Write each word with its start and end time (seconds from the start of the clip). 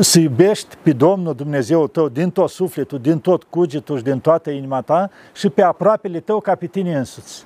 să 0.00 0.20
iubești 0.20 0.76
pe 0.82 0.92
Domnul 0.92 1.34
Dumnezeu 1.34 1.86
tău 1.86 2.08
din 2.08 2.30
tot 2.30 2.50
sufletul, 2.50 2.98
din 2.98 3.18
tot 3.18 3.42
cugetul 3.42 3.96
și 3.96 4.02
din 4.02 4.20
toată 4.20 4.50
inima 4.50 4.80
ta 4.80 5.10
și 5.34 5.48
pe 5.48 5.62
aproapele 5.62 6.20
tău 6.20 6.40
ca 6.40 6.54
pe 6.54 6.66
tine 6.66 6.96
însuți. 6.96 7.44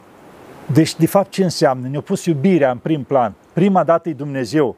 Deci, 0.73 0.97
de 0.97 1.07
fapt, 1.07 1.31
ce 1.31 1.42
înseamnă? 1.42 1.89
Ne-a 1.89 2.00
pus 2.00 2.25
iubirea 2.25 2.71
în 2.71 2.79
prim 2.79 3.03
plan. 3.03 3.33
Prima 3.53 3.84
dată 3.84 4.08
e 4.08 4.13
Dumnezeu, 4.13 4.76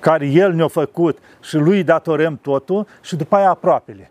care 0.00 0.26
El 0.26 0.52
ne-a 0.52 0.68
făcut 0.68 1.18
și 1.42 1.56
Lui 1.56 1.82
datorăm 1.82 2.38
totul 2.42 2.86
și 3.02 3.16
după 3.16 3.36
aia 3.36 3.50
aproapele. 3.50 4.10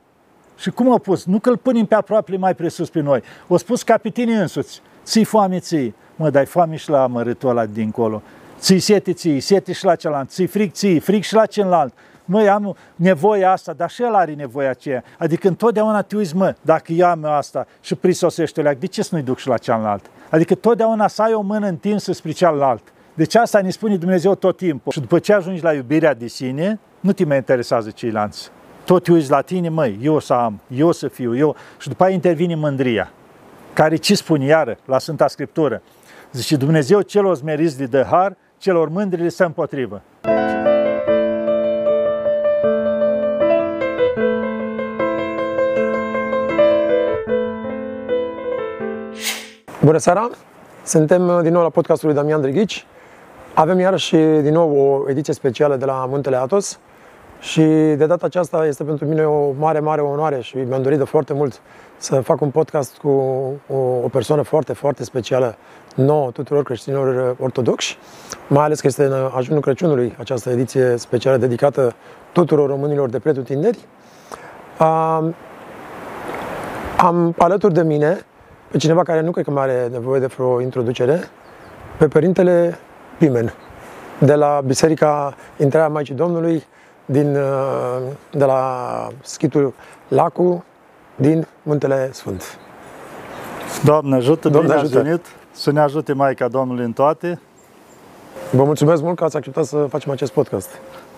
Și 0.57 0.69
cum 0.69 0.91
a 0.91 0.97
pus? 0.97 1.25
Nu 1.25 1.39
că 1.39 1.49
îl 1.49 1.57
punem 1.57 1.85
pe 1.85 1.95
aproapele 1.95 2.37
mai 2.37 2.55
presus 2.55 2.89
pe 2.89 2.99
noi. 2.99 3.21
O 3.47 3.57
spus 3.57 3.83
ca 3.83 3.97
pe 3.97 4.09
tine 4.09 4.35
însuți. 4.35 4.81
Ții 5.03 5.23
foame, 5.23 5.59
ții. 5.59 5.95
Mă, 6.15 6.29
dai 6.29 6.45
foame 6.45 6.75
și 6.75 6.89
la 6.89 7.03
amărâtul 7.03 7.49
ăla 7.49 7.65
dincolo. 7.65 8.21
Ții 8.59 8.79
sete, 8.79 9.13
ții, 9.13 9.39
sete 9.39 9.73
și 9.73 9.85
la 9.85 9.95
celălalt. 9.95 10.29
Ții 10.29 10.47
fric, 10.47 10.73
ții, 10.73 10.99
fric 10.99 11.23
și 11.23 11.33
la 11.33 11.45
celălalt. 11.45 11.93
Măi, 12.25 12.49
am 12.49 12.75
nevoia 12.95 13.51
asta, 13.51 13.73
dar 13.73 13.89
și 13.89 14.01
el 14.01 14.13
are 14.13 14.33
nevoia 14.33 14.69
aceea. 14.69 15.03
Adică 15.17 15.47
întotdeauna 15.47 16.01
te 16.01 16.15
uiți, 16.15 16.35
mă, 16.35 16.55
dacă 16.61 16.91
eu 16.91 17.07
am 17.07 17.25
asta 17.25 17.67
și 17.81 17.95
prisosește 17.95 18.61
leac, 18.61 18.77
de 18.77 18.85
ce 18.85 19.03
să 19.03 19.09
nu-i 19.11 19.23
duc 19.23 19.37
și 19.37 19.47
la 19.47 19.57
cealaltă? 19.57 20.09
Adică 20.29 20.55
totdeauna 20.55 21.07
să 21.07 21.21
ai 21.21 21.33
o 21.33 21.41
mână 21.41 21.67
întinsă 21.67 22.13
spre 22.13 22.31
cealaltă. 22.31 22.91
Deci 23.13 23.35
asta 23.35 23.61
ne 23.61 23.69
spune 23.69 23.97
Dumnezeu 23.97 24.35
tot 24.35 24.57
timpul. 24.57 24.91
Și 24.91 24.99
după 24.99 25.19
ce 25.19 25.33
ajungi 25.33 25.63
la 25.63 25.73
iubirea 25.73 26.13
de 26.13 26.27
sine, 26.27 26.79
nu 26.99 27.11
te 27.11 27.25
mai 27.25 27.37
interesează 27.37 27.89
ceilalți. 27.89 28.51
Tot 28.85 29.03
te 29.03 29.11
uiți 29.11 29.29
la 29.29 29.41
tine, 29.41 29.69
măi, 29.69 29.99
eu 30.01 30.19
să 30.19 30.33
am, 30.33 30.59
eu 30.67 30.91
să 30.91 31.07
fiu, 31.07 31.37
eu. 31.37 31.55
Și 31.77 31.87
după 31.87 32.03
aia 32.03 32.13
intervine 32.13 32.55
mândria, 32.55 33.11
care 33.73 33.95
ce 33.95 34.15
spune 34.15 34.45
iară 34.45 34.77
la 34.85 34.99
Sfânta 34.99 35.27
Scriptură? 35.27 35.81
Zice, 36.31 36.55
Dumnezeu 36.55 37.01
celor 37.01 37.35
smeriți 37.35 37.77
de 37.77 37.85
dă 37.85 38.05
har, 38.09 38.35
celor 38.57 38.89
mândri 38.89 39.21
le 39.21 39.29
să 39.29 39.43
împotrivă. 39.43 40.01
Bună 49.83 49.97
seara! 49.97 50.29
Suntem 50.83 51.27
uh, 51.27 51.39
din 51.41 51.51
nou 51.51 51.61
la 51.61 51.69
podcastul 51.69 52.07
lui 52.07 52.17
Damian 52.17 52.41
Drighici. 52.41 52.85
Avem 53.53 53.79
iarăși 53.79 54.15
din 54.15 54.53
nou 54.53 54.75
o 54.77 55.09
ediție 55.09 55.33
specială 55.33 55.75
de 55.75 55.85
la 55.85 56.05
Muntele 56.09 56.35
Atos 56.35 56.79
și 57.39 57.61
de 57.97 58.05
data 58.05 58.25
aceasta 58.25 58.65
este 58.65 58.83
pentru 58.83 59.05
mine 59.05 59.25
o 59.25 59.51
mare, 59.51 59.79
mare 59.79 60.01
onoare 60.01 60.41
și 60.41 60.57
mi-am 60.57 60.81
dorit 60.81 60.97
de 60.97 61.03
foarte 61.03 61.33
mult 61.33 61.61
să 61.97 62.21
fac 62.21 62.41
un 62.41 62.49
podcast 62.49 62.97
cu 62.97 63.09
o, 63.67 63.75
o 64.03 64.07
persoană 64.11 64.41
foarte, 64.41 64.73
foarte 64.73 65.03
specială 65.03 65.55
nouă 65.95 66.31
tuturor 66.31 66.63
creștinilor 66.63 67.35
ortodoxi, 67.39 67.97
mai 68.47 68.63
ales 68.63 68.79
că 68.79 68.87
este 68.87 69.03
în 69.03 69.29
ajunul 69.35 69.61
Crăciunului 69.61 70.15
această 70.19 70.49
ediție 70.49 70.97
specială 70.97 71.37
dedicată 71.37 71.93
tuturor 72.31 72.69
românilor 72.69 73.09
de 73.09 73.19
pretutinderi. 73.19 73.79
Am, 74.77 75.35
am 76.97 77.35
alături 77.37 77.73
de 77.73 77.81
mine 77.81 78.25
pe 78.73 78.79
cineva 78.79 79.03
care 79.03 79.21
nu 79.21 79.31
cred 79.31 79.45
că 79.45 79.51
mai 79.51 79.63
are 79.63 79.87
nevoie 79.91 80.19
de 80.19 80.25
vreo 80.25 80.61
introducere, 80.61 81.23
pe 81.97 82.07
Părintele 82.07 82.77
Pimen, 83.17 83.53
de 84.19 84.33
la 84.33 84.61
Biserica 84.65 85.35
Intrarea 85.57 85.87
Maicii 85.87 86.13
Domnului, 86.13 86.63
din, 87.05 87.35
uh, 87.35 87.97
de 88.31 88.45
la 88.45 89.07
Schitul 89.21 89.73
Lacu, 90.07 90.63
din 91.15 91.47
Muntele 91.63 92.09
Sfânt. 92.11 92.57
Doamne 93.83 94.15
ajută, 94.15 94.49
Doamne 94.49 94.69
bine 94.69 94.79
ajută. 94.81 95.01
venit, 95.01 95.25
să 95.51 95.71
ne 95.71 95.79
ajute 95.79 96.13
Maica 96.13 96.47
Domnului 96.47 96.85
în 96.85 96.93
toate. 96.93 97.39
Vă 98.51 98.63
mulțumesc 98.63 99.01
mult 99.01 99.17
că 99.17 99.23
ați 99.23 99.35
acceptat 99.35 99.65
să 99.65 99.85
facem 99.89 100.11
acest 100.11 100.31
podcast. 100.31 100.69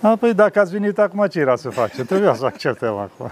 A, 0.01 0.15
păi 0.15 0.33
dacă 0.33 0.59
ați 0.59 0.71
venit 0.71 0.99
acum, 0.99 1.25
ce 1.25 1.39
era 1.39 1.55
să 1.55 1.69
face? 1.69 2.03
Trebuia 2.03 2.33
să 2.33 2.45
acceptăm 2.45 2.97
acum. 2.97 3.31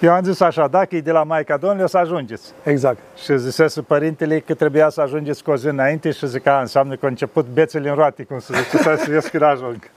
Eu 0.00 0.12
am 0.12 0.22
zis 0.22 0.40
așa, 0.40 0.68
dacă 0.68 0.96
e 0.96 1.00
de 1.00 1.10
la 1.10 1.22
Maica 1.22 1.56
Domnului, 1.56 1.84
o 1.84 1.86
să 1.86 1.98
ajungeți. 1.98 2.52
Exact. 2.62 2.98
Și 3.24 3.38
zisese 3.38 3.82
părintele 3.82 4.38
că 4.38 4.54
trebuia 4.54 4.88
să 4.88 5.00
ajungeți 5.00 5.42
cu 5.42 5.50
o 5.50 5.56
zi 5.56 5.66
înainte 5.66 6.10
și 6.10 6.26
zic 6.26 6.42
că 6.42 6.58
înseamnă 6.60 6.94
că 6.94 7.06
a 7.06 7.08
început 7.08 7.46
bețele 7.46 7.88
în 7.88 7.94
roate, 7.94 8.22
cum 8.22 8.38
să 8.38 8.54
zice, 8.54 8.82
să 8.96 9.10
ies 9.10 9.28
când 9.28 9.42
ajung. 9.42 9.90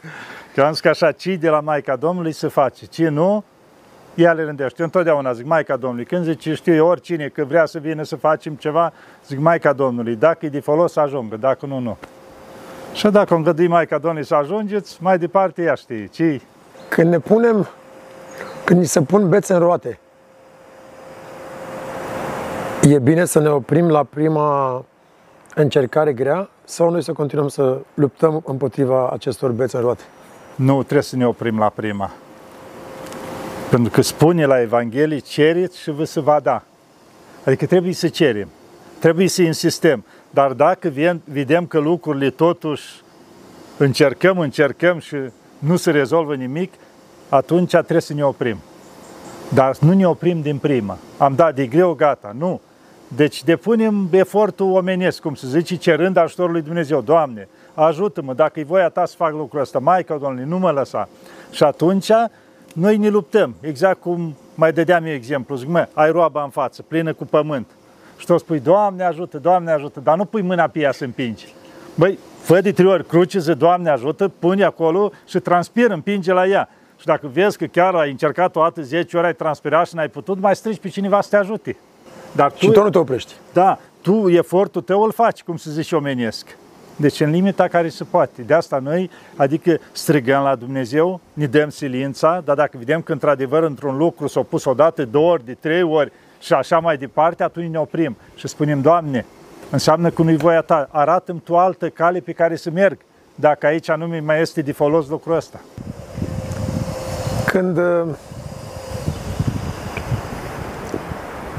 Că 0.54 0.62
am 0.62 0.72
zis 0.72 0.80
că 0.80 0.90
așa, 0.90 1.12
ce 1.12 1.36
de 1.36 1.50
la 1.50 1.60
Maica 1.60 1.96
Domnului 1.96 2.32
se 2.32 2.48
face, 2.48 2.86
ce 2.86 3.10
nu, 3.10 3.44
ea 4.16 4.34
le 4.34 4.44
rândește. 4.44 4.76
Eu 4.80 4.86
întotdeauna 4.86 5.34
zic 5.34 5.46
Maica 5.46 5.76
Domnului. 5.76 6.06
Când 6.06 6.24
zice, 6.24 6.54
știu 6.54 6.74
eu, 6.74 6.88
oricine 6.88 7.28
că 7.28 7.44
vrea 7.44 7.66
să 7.66 7.80
vină 7.80 8.04
să 8.04 8.16
facem 8.16 8.54
ceva, 8.54 8.94
zic 9.28 9.40
Maica 9.40 9.74
Domnului. 9.74 10.16
Dacă 10.16 10.46
e 10.46 10.50
de 10.50 10.60
folos, 10.60 10.92
să 10.92 11.00
ajungă, 11.00 11.36
dacă 11.36 11.66
nu, 11.66 11.80
nu. 11.80 11.98
Și 12.94 13.08
dacă 13.08 13.36
îngădui 13.36 13.68
Maica 13.68 13.98
Domnului 13.98 14.28
să 14.28 14.36
ajungeți, 14.36 14.98
mai 15.02 15.18
departe 15.18 15.62
ea 15.62 15.74
știe. 15.74 16.08
ce 16.08 16.42
Când 16.90 17.10
ne 17.10 17.20
punem 17.20 17.68
când 18.64 18.80
ni 18.80 18.86
se 18.86 19.02
pun 19.02 19.30
bețe 19.30 19.54
în 19.54 19.60
roate, 19.60 20.00
e 22.82 23.00
bine 23.00 23.26
să 23.26 23.40
ne 23.40 23.50
oprim 23.50 23.90
la 23.90 24.04
prima 24.04 24.86
încercare 25.56 26.14
grea 26.14 26.50
sau 26.64 26.90
noi 26.90 27.04
să 27.04 27.14
continuăm 27.14 27.48
să 27.48 27.78
luptăm 27.94 28.42
împotriva 28.46 29.10
acestor 29.10 29.52
bețe 29.52 29.78
în 29.78 29.84
roate? 29.84 30.04
Nu, 30.56 30.84
trebuie 30.84 31.02
să 31.02 31.16
ne 31.16 31.28
oprim 31.28 31.58
la 31.60 31.70
prima. 31.70 32.12
Pentru 33.70 33.92
că 33.92 34.02
spune 34.02 34.46
la 34.46 34.62
Evanghelie, 34.62 35.18
cereți 35.18 35.80
și 35.80 35.92
vă 35.92 36.04
se 36.04 36.20
va 36.20 36.40
da. 36.40 36.64
Adică 37.46 37.66
trebuie 37.66 37.94
să 37.94 38.08
cerem, 38.08 38.48
trebuie 39.00 39.28
să 39.28 39.42
insistăm. 39.42 40.06
Dar 40.30 40.52
dacă 40.52 40.94
vedem 41.24 41.66
că 41.66 41.80
lucrurile 41.80 42.30
totuși 42.30 43.02
încercăm, 43.78 44.40
încercăm 44.40 45.00
și 45.00 45.16
nu 45.60 45.76
se 45.76 45.92
rezolvă 45.92 46.36
nimic, 46.36 46.74
atunci 47.36 47.70
trebuie 47.70 48.02
să 48.02 48.14
ne 48.14 48.24
oprim. 48.24 48.58
Dar 49.54 49.76
nu 49.80 49.94
ne 49.94 50.08
oprim 50.08 50.42
din 50.42 50.58
prima. 50.58 50.98
Am 51.18 51.36
dat 51.36 51.56
de 51.56 51.66
greu, 51.66 51.94
gata. 51.94 52.36
Nu. 52.38 52.62
Deci 53.08 53.44
depunem 53.44 54.08
efortul 54.12 54.72
omenesc, 54.72 55.22
cum 55.22 55.36
se 55.36 55.48
zice, 55.48 55.76
cerând 55.76 56.18
ajutorul 56.18 56.52
lui 56.52 56.62
Dumnezeu. 56.62 57.02
Doamne, 57.02 57.48
ajută-mă, 57.74 58.34
dacă 58.34 58.60
e 58.60 58.64
voia 58.64 58.90
ta 58.90 59.06
să 59.06 59.16
fac 59.18 59.32
lucrul 59.32 59.62
ăsta, 59.62 59.80
Maica 59.80 60.18
Domnului, 60.18 60.50
nu 60.50 60.58
mă 60.58 60.72
lăsa. 60.72 61.10
Și 61.52 61.64
atunci 61.64 62.12
noi 62.74 62.98
ne 62.98 63.10
luptăm, 63.10 63.56
exact 63.62 64.02
cum 64.02 64.36
mai 64.56 64.74
dădeam 64.74 65.06
eu 65.06 65.14
exemplu. 65.14 65.56
Zic, 65.56 65.68
mă, 65.68 65.88
ai 65.94 66.12
roaba 66.12 66.44
în 66.44 66.50
față, 66.50 66.82
plină 66.82 67.14
cu 67.14 67.26
pământ. 67.26 67.68
Și 68.18 68.26
tu 68.26 68.38
spui, 68.38 68.60
Doamne 68.60 69.04
ajută, 69.04 69.38
Doamne 69.38 69.72
ajută, 69.72 70.00
dar 70.00 70.18
nu 70.18 70.26
pui 70.26 70.42
mâna 70.42 70.68
pe 70.68 70.80
ea 70.80 70.92
să 70.92 71.04
împingi. 71.04 71.54
Băi, 71.96 72.20
fă 72.42 72.62
de 72.62 72.72
trei 72.72 72.88
ori 72.88 73.06
cruce, 73.06 73.40
zi, 73.40 73.56
Doamne 73.56 73.90
ajută, 73.90 74.32
pune 74.40 74.64
acolo 74.64 75.12
și 75.28 75.40
transpiră, 75.40 75.94
împinge 75.94 76.34
la 76.34 76.48
ea. 76.48 76.70
Și 77.04 77.10
dacă 77.10 77.30
vezi 77.34 77.58
că 77.58 77.66
chiar 77.66 77.96
ai 77.96 78.10
încercat 78.10 78.56
o 78.56 78.62
dată 78.62 78.82
10 78.82 79.18
ori, 79.18 79.26
ai 79.26 79.34
transpirat 79.34 79.88
și 79.88 79.96
n-ai 79.96 80.08
putut, 80.08 80.40
mai 80.40 80.56
strici 80.56 80.80
pe 80.80 80.88
cineva 80.88 81.22
să 81.22 81.30
te 81.30 81.36
ajute. 81.36 81.78
Dar 82.32 82.52
tu, 82.52 82.58
și 82.58 82.72
tu 82.72 82.84
nu 82.84 82.90
te 82.90 82.98
oprești. 82.98 83.34
Da, 83.54 83.80
tu 84.02 84.30
efortul 84.30 84.82
tău 84.82 85.02
îl 85.02 85.12
faci, 85.12 85.44
cum 85.44 85.58
se 85.58 85.72
zice 85.72 85.96
omenesc. 85.96 86.58
Deci 86.96 87.20
în 87.20 87.32
limita 87.32 87.68
care 87.68 87.90
se 87.90 88.04
poate. 88.04 88.42
De 88.42 88.54
asta 88.54 88.80
noi, 88.80 89.10
adică 89.36 89.80
strigăm 89.92 90.44
la 90.44 90.56
Dumnezeu, 90.56 91.20
ne 91.34 91.46
dăm 91.46 91.70
silința, 91.70 92.42
dar 92.46 92.56
dacă 92.56 92.78
vedem 92.78 93.02
că 93.02 93.12
într-adevăr 93.12 93.64
într-un 93.64 93.98
lucru 93.98 94.28
s-a 94.28 94.42
pus 94.42 94.66
o 94.66 94.74
dată, 94.74 95.06
două 95.06 95.32
ori, 95.32 95.46
de 95.46 95.54
trei 95.60 95.84
ori 95.84 96.12
și 96.40 96.54
așa 96.54 96.80
mai 96.80 96.98
departe, 96.98 97.44
atunci 97.44 97.72
ne 97.72 97.80
oprim 97.80 98.18
și 98.36 98.48
spunem, 98.48 98.82
Doamne, 98.82 99.26
înseamnă 99.70 100.10
că 100.10 100.22
nu-i 100.22 100.38
voia 100.38 100.62
Ta, 100.62 100.88
arată-mi 100.92 101.40
tu 101.40 101.58
altă 101.58 101.90
cale 101.90 102.20
pe 102.20 102.32
care 102.32 102.56
să 102.56 102.70
merg, 102.70 102.98
dacă 103.36 103.66
aici 103.66 103.92
nu 103.92 104.20
mai 104.26 104.42
este 104.42 104.62
de 104.62 104.72
folos 104.72 105.08
lucrul 105.08 105.36
ăsta. 105.36 105.60
Când, 107.54 107.78
uh, 107.78 108.08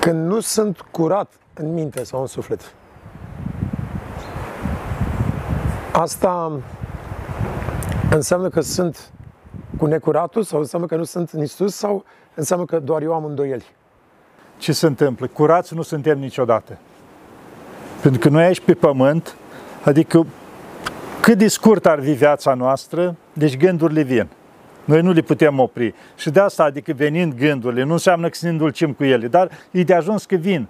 când 0.00 0.26
nu 0.26 0.40
sunt 0.40 0.80
curat 0.80 1.32
în 1.54 1.72
minte 1.72 2.04
sau 2.04 2.20
în 2.20 2.26
suflet, 2.26 2.74
asta 5.92 6.60
înseamnă 8.10 8.48
că 8.48 8.60
sunt 8.60 9.10
cu 9.78 9.86
necuratul 9.86 10.42
sau 10.42 10.58
înseamnă 10.58 10.86
că 10.88 10.96
nu 10.96 11.04
sunt 11.04 11.30
în 11.30 11.42
Isus 11.42 11.74
sau 11.74 12.04
înseamnă 12.34 12.64
că 12.64 12.78
doar 12.78 13.02
eu 13.02 13.14
am 13.14 13.24
îndoieli? 13.24 13.64
Ce 14.58 14.72
se 14.72 14.86
întâmplă? 14.86 15.26
Curați 15.26 15.74
nu 15.74 15.82
suntem 15.82 16.18
niciodată. 16.18 16.78
Pentru 18.02 18.20
că 18.20 18.28
noi 18.28 18.44
aici 18.44 18.60
pe 18.60 18.74
pământ, 18.74 19.36
adică 19.84 20.26
cât 21.20 21.38
de 21.38 21.48
scurt 21.48 21.86
ar 21.86 22.00
fi 22.02 22.12
viața 22.12 22.54
noastră, 22.54 23.16
deci 23.32 23.56
gândurile 23.56 24.02
vin. 24.02 24.28
Noi 24.84 25.00
nu 25.00 25.12
le 25.12 25.20
putem 25.20 25.58
opri. 25.58 25.94
Și 26.16 26.30
de 26.30 26.40
asta, 26.40 26.64
adică 26.64 26.92
venind 26.92 27.34
gândurile, 27.34 27.82
nu 27.82 27.92
înseamnă 27.92 28.28
că 28.28 28.34
să 28.34 28.44
ne 28.44 28.50
îndulcim 28.50 28.92
cu 28.92 29.04
ele, 29.04 29.26
dar 29.28 29.50
e 29.70 29.82
de 29.82 29.94
ajuns 29.94 30.24
că 30.24 30.36
vin. 30.36 30.68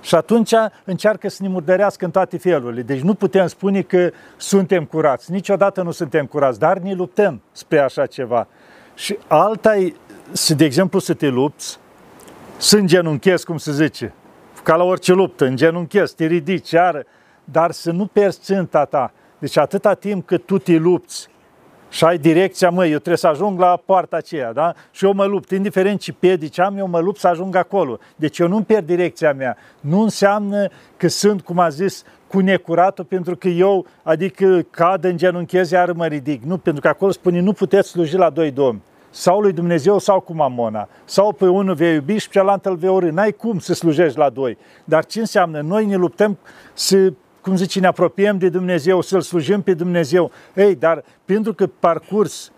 Și 0.00 0.14
atunci 0.14 0.52
încearcă 0.84 1.28
să 1.28 1.42
ne 1.42 1.48
murdărească 1.48 2.04
în 2.04 2.10
toate 2.10 2.38
felurile. 2.38 2.82
Deci 2.82 3.00
nu 3.00 3.14
putem 3.14 3.46
spune 3.46 3.82
că 3.82 4.10
suntem 4.36 4.84
curați. 4.84 5.30
Niciodată 5.30 5.82
nu 5.82 5.90
suntem 5.90 6.26
curați, 6.26 6.58
dar 6.58 6.78
ne 6.78 6.94
luptăm 6.94 7.42
spre 7.52 7.78
așa 7.78 8.06
ceva. 8.06 8.46
Și 8.94 9.18
alta 9.26 9.76
e, 9.76 9.94
să, 10.32 10.54
de 10.54 10.64
exemplu, 10.64 10.98
să 10.98 11.14
te 11.14 11.28
lupți, 11.28 11.78
să 12.56 12.76
îngenunchezi, 12.76 13.44
cum 13.44 13.56
se 13.56 13.72
zice, 13.72 14.12
ca 14.62 14.76
la 14.76 14.84
orice 14.84 15.12
luptă, 15.12 15.44
îngenunchezi, 15.44 16.14
te 16.14 16.26
ridici, 16.26 16.70
iară, 16.70 17.04
dar 17.44 17.70
să 17.70 17.90
nu 17.90 18.06
pierzi 18.06 18.40
ținta 18.40 18.84
ta. 18.84 19.12
Deci 19.38 19.56
atâta 19.56 19.94
timp 19.94 20.26
cât 20.26 20.46
tu 20.46 20.58
te 20.58 20.76
lupți 20.76 21.28
și 21.94 22.04
ai 22.04 22.18
direcția, 22.18 22.70
măi, 22.70 22.90
eu 22.90 22.96
trebuie 22.96 23.16
să 23.16 23.26
ajung 23.26 23.58
la 23.58 23.82
poarta 23.86 24.16
aceea, 24.16 24.52
da? 24.52 24.74
Și 24.90 25.04
eu 25.04 25.12
mă 25.12 25.24
lupt, 25.24 25.50
indiferent 25.50 26.00
ce 26.00 26.12
piedici 26.12 26.58
am, 26.58 26.78
eu 26.78 26.86
mă 26.86 26.98
lupt 26.98 27.18
să 27.18 27.28
ajung 27.28 27.56
acolo. 27.56 27.98
Deci 28.16 28.38
eu 28.38 28.48
nu-mi 28.48 28.64
pierd 28.64 28.86
direcția 28.86 29.32
mea. 29.32 29.56
Nu 29.80 30.00
înseamnă 30.00 30.68
că 30.96 31.08
sunt, 31.08 31.42
cum 31.42 31.58
a 31.58 31.68
zis, 31.68 32.04
cu 32.26 32.38
necuratul 32.38 33.04
pentru 33.04 33.36
că 33.36 33.48
eu, 33.48 33.86
adică 34.02 34.66
cad 34.70 35.04
în 35.04 35.16
genunchez, 35.16 35.70
iar 35.70 35.92
mă 35.92 36.06
ridic. 36.06 36.42
Nu, 36.42 36.58
pentru 36.58 36.82
că 36.82 36.88
acolo 36.88 37.10
spune, 37.10 37.40
nu 37.40 37.52
puteți 37.52 37.88
sluji 37.88 38.16
la 38.16 38.30
doi 38.30 38.50
domni. 38.50 38.82
Sau 39.10 39.40
lui 39.40 39.52
Dumnezeu 39.52 39.98
sau 39.98 40.20
cu 40.20 40.32
mamona. 40.32 40.88
Sau 41.04 41.32
pe 41.32 41.46
unul 41.46 41.74
vei 41.74 41.94
iubi 41.94 42.16
și 42.16 42.28
pe 42.28 42.32
celălalt 42.32 42.66
îl 42.66 42.76
vei 42.76 42.90
urâ. 42.90 43.10
N-ai 43.10 43.32
cum 43.32 43.58
să 43.58 43.74
slujești 43.74 44.18
la 44.18 44.28
doi. 44.28 44.58
Dar 44.84 45.04
ce 45.04 45.20
înseamnă? 45.20 45.60
Noi 45.60 45.86
ne 45.86 45.96
luptăm 45.96 46.38
să 46.72 47.12
cum 47.44 47.56
zice, 47.56 47.80
ne 47.80 47.86
apropiem 47.86 48.38
de 48.38 48.48
Dumnezeu, 48.48 49.00
să-L 49.00 49.20
slujim 49.20 49.62
pe 49.62 49.74
Dumnezeu. 49.74 50.30
Ei, 50.54 50.74
dar 50.74 51.04
pentru 51.24 51.54
că 51.54 51.66
parcurs 51.66 52.52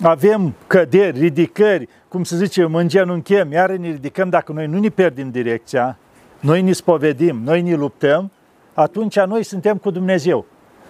avem 0.00 0.54
căderi, 0.66 1.18
ridicări, 1.18 1.88
cum 2.08 2.24
se 2.24 2.36
zice, 2.36 2.68
îngenunchem, 2.72 3.52
iar 3.52 3.70
ne 3.70 3.90
ridicăm, 3.90 4.28
dacă 4.28 4.52
noi 4.52 4.66
nu 4.66 4.78
ne 4.78 4.88
pierdem 4.88 5.30
direcția, 5.30 5.98
noi 6.40 6.62
ne 6.62 6.72
spovedim, 6.72 7.40
noi 7.44 7.62
ne 7.62 7.74
luptăm, 7.74 8.30
atunci 8.74 9.18
noi 9.20 9.42
suntem 9.42 9.76
cu 9.76 9.90
Dumnezeu. 9.90 10.46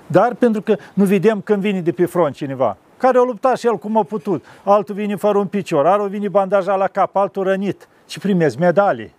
Dar 0.06 0.34
pentru 0.34 0.62
că 0.62 0.76
nu 0.94 1.04
vedem 1.04 1.40
când 1.40 1.60
vine 1.60 1.80
de 1.80 1.92
pe 1.92 2.06
front 2.06 2.34
cineva, 2.34 2.76
care 2.96 3.18
a 3.18 3.22
luptat 3.22 3.58
și 3.58 3.66
el 3.66 3.76
cum 3.76 3.96
a 3.96 4.02
putut, 4.02 4.44
altul 4.64 4.94
vine 4.94 5.16
fără 5.16 5.38
un 5.38 5.46
picior, 5.46 5.86
altul 5.86 6.08
vine 6.08 6.28
bandajat 6.28 6.78
la 6.78 6.86
cap, 6.86 7.16
altul 7.16 7.42
rănit, 7.42 7.88
și 8.08 8.18
primesc 8.18 8.58
medalii. 8.58 9.14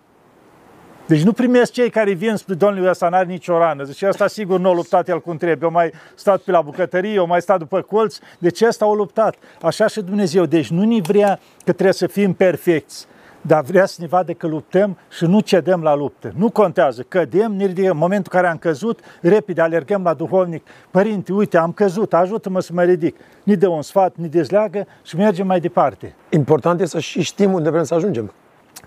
Deci 1.11 1.23
nu 1.23 1.31
primesc 1.31 1.71
cei 1.71 1.89
care 1.89 2.11
vin 2.11 2.35
spre 2.35 2.53
domnul 2.53 2.87
ăsta, 2.87 3.09
n-are 3.09 3.25
nicio 3.25 3.57
rană. 3.57 3.83
Deci 3.83 4.01
ăsta 4.01 4.27
sigur 4.27 4.59
nu 4.59 4.69
a 4.69 4.73
luptat 4.73 5.09
el 5.09 5.21
cum 5.21 5.37
trebuie. 5.37 5.59
Eu 5.61 5.71
mai 5.71 5.91
stat 6.15 6.41
pe 6.41 6.51
la 6.51 6.61
bucătărie, 6.61 7.13
eu 7.13 7.27
mai 7.27 7.41
stat 7.41 7.59
după 7.59 7.81
colț. 7.81 8.17
Deci 8.39 8.61
ăsta 8.61 8.85
a 8.85 8.93
luptat. 8.93 9.35
Așa 9.61 9.87
și 9.87 10.01
Dumnezeu. 10.01 10.45
Deci 10.45 10.69
nu 10.69 10.83
ni 10.83 11.01
vrea 11.01 11.39
că 11.57 11.71
trebuie 11.71 11.93
să 11.93 12.07
fim 12.07 12.33
perfecți 12.33 13.07
dar 13.41 13.63
vrea 13.63 13.85
să 13.85 13.95
ne 13.99 14.07
vadă 14.07 14.33
că 14.33 14.47
luptăm 14.47 14.97
și 15.09 15.25
nu 15.25 15.39
cedăm 15.39 15.81
la 15.81 15.95
luptă. 15.95 16.31
Nu 16.35 16.49
contează, 16.49 17.05
cădem, 17.07 17.51
ne 17.51 17.65
ridicăm. 17.65 17.91
În 17.91 17.97
momentul 17.97 18.31
în 18.33 18.39
care 18.39 18.51
am 18.51 18.57
căzut, 18.57 18.99
repede 19.21 19.61
alergăm 19.61 20.03
la 20.03 20.13
duhovnic. 20.13 20.67
Părinte, 20.91 21.33
uite, 21.33 21.57
am 21.57 21.71
căzut, 21.71 22.13
ajută-mă 22.13 22.59
să 22.59 22.71
mă 22.73 22.83
ridic. 22.83 23.15
Ni 23.43 23.55
dă 23.55 23.67
un 23.67 23.81
sfat, 23.81 24.15
ni 24.15 24.27
dezleagă 24.27 24.87
și 25.03 25.15
mergem 25.15 25.47
mai 25.47 25.59
departe. 25.59 26.15
Important 26.29 26.81
este 26.81 26.95
să 26.95 26.99
și 26.99 27.21
știm 27.21 27.53
unde 27.53 27.69
vrem 27.69 27.83
să 27.83 27.93
ajungem. 27.93 28.33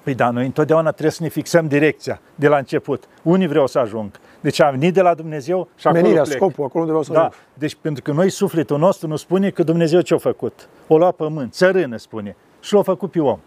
Păi 0.05 0.15
da, 0.15 0.31
noi 0.31 0.45
întotdeauna 0.45 0.91
trebuie 0.91 1.11
să 1.11 1.23
ne 1.23 1.29
fixăm 1.29 1.67
direcția 1.67 2.21
de 2.35 2.49
la 2.49 2.57
început. 2.57 3.05
Unii 3.23 3.47
vreau 3.47 3.67
să 3.67 3.79
ajung. 3.79 4.11
Deci 4.41 4.61
am 4.61 4.71
venit 4.71 4.95
de 4.95 5.01
la 5.01 5.15
Dumnezeu 5.15 5.69
și 5.77 5.87
acolo 5.87 6.03
Menirea, 6.03 6.23
plec. 6.23 6.37
scopul, 6.37 6.65
acolo 6.65 6.85
unde 6.85 6.87
vreau 6.87 7.03
să 7.03 7.13
da. 7.13 7.19
ajung. 7.19 7.35
Deci 7.55 7.77
pentru 7.81 8.03
că 8.03 8.13
noi 8.13 8.31
sufletul 8.31 8.79
nostru 8.79 9.09
nu 9.09 9.17
spune 9.17 9.51
că 9.51 9.63
Dumnezeu 9.63 10.01
ce-a 10.01 10.19
făcut. 10.19 10.69
O 10.87 10.99
lua 10.99 11.11
pământ, 11.11 11.53
țărână 11.53 11.97
spune. 11.97 12.37
Și 12.61 12.75
l-a 12.75 12.83
făcut 12.83 13.11
pe 13.11 13.21
om. 13.21 13.39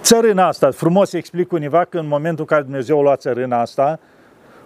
Țărâna 0.00 0.46
asta, 0.46 0.70
frumos 0.70 1.12
explic 1.12 1.52
univa 1.52 1.84
că 1.84 1.98
în 1.98 2.08
momentul 2.08 2.40
în 2.40 2.46
care 2.46 2.62
Dumnezeu 2.62 2.98
a 2.98 3.02
luat 3.02 3.20
țărâna 3.20 3.60
asta, 3.60 3.98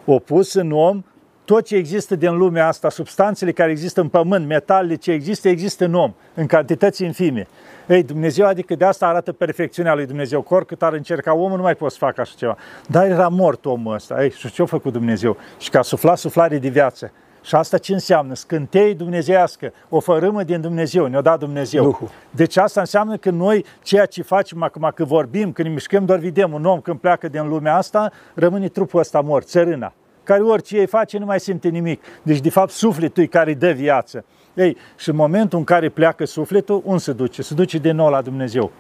o 0.05 0.19
pus 0.19 0.55
în 0.55 0.73
om 0.73 1.05
tot 1.49 1.65
ce 1.65 1.77
există 1.77 2.17
din 2.17 2.37
lumea 2.37 2.67
asta, 2.67 2.91
substanțele 2.91 3.53
care 3.53 3.71
există 3.71 4.01
în 4.01 4.09
pământ, 4.09 4.47
metalele 4.47 4.95
ce 4.95 5.13
există, 5.13 5.49
există 5.49 5.85
în 5.85 5.95
om, 5.95 6.15
în 6.35 6.47
cantități 6.47 7.05
infime. 7.05 7.47
Ei, 7.89 8.03
Dumnezeu, 8.03 8.47
adică 8.47 8.75
de 8.75 8.85
asta 8.85 9.07
arată 9.07 9.33
perfecțiunea 9.33 9.95
lui 9.95 10.07
Dumnezeu. 10.07 10.43
Cor 10.43 10.65
cât 10.65 10.83
ar 10.83 10.93
încerca 10.93 11.35
omul, 11.35 11.57
nu 11.57 11.63
mai 11.63 11.75
poți 11.75 11.93
să 11.93 12.05
facă 12.05 12.21
așa 12.21 12.33
ceva. 12.37 12.57
Dar 12.87 13.07
era 13.07 13.29
mort 13.29 13.65
omul 13.65 13.95
ăsta. 13.95 14.23
Ei, 14.23 14.31
și 14.31 14.51
ce-a 14.51 14.65
făcut 14.65 14.93
Dumnezeu? 14.93 15.37
Și 15.59 15.71
că 15.71 15.79
a 15.79 15.83
suflat 15.83 16.19
suflare 16.19 16.59
de 16.59 16.69
viață. 16.69 17.13
Și 17.43 17.55
asta 17.55 17.79
ce 17.79 17.93
înseamnă? 17.93 18.35
Scântei 18.35 18.95
dumnezeiască, 18.95 19.73
o 19.89 20.01
fărâmă 20.01 20.43
din 20.43 20.61
Dumnezeu, 20.61 21.07
ne-o 21.07 21.21
dat 21.21 21.39
Dumnezeu. 21.39 21.83
Duhul. 21.83 22.09
Deci 22.31 22.57
asta 22.57 22.81
înseamnă 22.81 23.17
că 23.17 23.31
noi, 23.31 23.65
ceea 23.83 24.07
ce 24.07 24.23
facem 24.23 24.63
acum, 24.63 24.91
că 24.95 25.05
vorbim, 25.05 25.53
când 25.53 25.69
ne 25.69 25.75
mișcăm, 25.75 26.05
doar 26.05 26.19
vedem 26.19 26.53
un 26.53 26.65
om 26.65 26.81
când 26.81 26.99
pleacă 26.99 27.29
din 27.29 27.49
lumea 27.49 27.77
asta, 27.77 28.13
rămâne 28.35 28.69
trupul 28.69 29.01
ăsta 29.01 29.21
mort, 29.21 29.47
țărâna, 29.47 29.93
care 30.29 30.43
orice 30.43 30.77
ei 30.77 30.87
face 30.87 31.19
nu 31.19 31.25
mai 31.25 31.41
simte 31.41 31.69
nimic. 31.69 32.03
Deci, 32.23 32.41
de 32.41 32.51
fapt, 32.51 32.71
sufletul 32.71 33.23
e 33.23 33.27
care 33.27 33.51
îi 33.51 33.57
dă 33.57 33.71
viață. 33.71 34.25
Ei, 34.55 34.77
și 34.97 35.09
în 35.09 35.17
momentul 35.17 35.59
în 35.59 35.65
care 35.65 35.89
pleacă 35.89 36.25
sufletul, 36.25 36.83
unde 36.85 37.01
se 37.01 37.13
duce? 37.13 37.43
Se 37.43 37.55
duce 37.55 37.79
din 37.79 37.97
nou 37.97 38.11
la 38.11 38.21
Dumnezeu. 38.21 38.71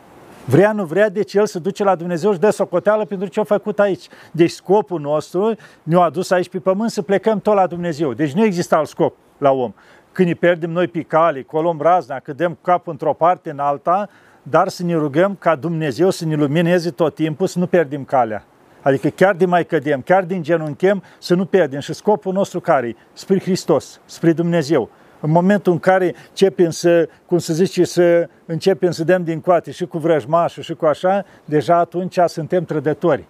Vrea, 0.44 0.72
nu 0.72 0.84
vrea, 0.84 1.08
deci 1.08 1.34
el 1.34 1.46
se 1.46 1.58
duce 1.58 1.84
la 1.84 1.94
Dumnezeu 1.94 2.32
și 2.32 2.38
dă 2.38 2.50
socoteală 2.50 3.04
pentru 3.04 3.28
ce 3.28 3.40
a 3.40 3.44
făcut 3.44 3.78
aici. 3.78 4.06
Deci 4.32 4.50
scopul 4.50 5.00
nostru 5.00 5.54
ne-a 5.82 6.00
adus 6.00 6.30
aici 6.30 6.48
pe 6.48 6.58
pământ 6.58 6.90
să 6.90 7.02
plecăm 7.02 7.40
tot 7.40 7.54
la 7.54 7.66
Dumnezeu. 7.66 8.12
Deci 8.12 8.32
nu 8.32 8.44
există 8.44 8.76
alt 8.76 8.88
scop 8.88 9.16
la 9.38 9.50
om. 9.50 9.72
Când 10.12 10.28
ne 10.28 10.34
pierdem 10.34 10.70
noi 10.70 10.86
pe 10.86 11.02
cale, 11.02 11.42
colom 11.42 11.80
razna, 11.80 12.18
că 12.18 12.32
dăm 12.32 12.58
capul 12.62 12.92
într-o 12.92 13.12
parte 13.12 13.50
în 13.50 13.58
alta, 13.58 14.08
dar 14.42 14.68
să 14.68 14.82
ne 14.82 14.94
rugăm 14.94 15.36
ca 15.38 15.56
Dumnezeu 15.56 16.10
să 16.10 16.24
ne 16.24 16.34
lumineze 16.34 16.90
tot 16.90 17.14
timpul, 17.14 17.46
să 17.46 17.58
nu 17.58 17.66
pierdem 17.66 18.04
calea. 18.04 18.44
Adică 18.82 19.08
chiar 19.08 19.34
de 19.34 19.46
mai 19.46 19.64
cădem, 19.64 20.00
chiar 20.00 20.24
din 20.24 20.42
genunchem, 20.42 21.02
să 21.18 21.34
nu 21.34 21.44
pierdem. 21.44 21.80
Și 21.80 21.92
scopul 21.92 22.32
nostru 22.32 22.60
care 22.60 22.96
Spre 23.12 23.40
Hristos, 23.40 24.00
spre 24.04 24.32
Dumnezeu. 24.32 24.90
În 25.20 25.30
momentul 25.30 25.72
în 25.72 25.78
care 25.78 26.14
începem 26.28 26.70
să, 26.70 27.08
cum 27.26 27.38
să 27.38 27.52
zice, 27.52 27.84
să 27.84 28.28
începem 28.46 28.90
să 28.90 29.04
dăm 29.04 29.24
din 29.24 29.40
coate 29.40 29.70
și 29.70 29.86
cu 29.86 29.98
vrăjmașul 29.98 30.62
și 30.62 30.74
cu 30.74 30.86
așa, 30.86 31.24
deja 31.44 31.76
atunci 31.76 32.18
suntem 32.26 32.64
trădători. 32.64 33.24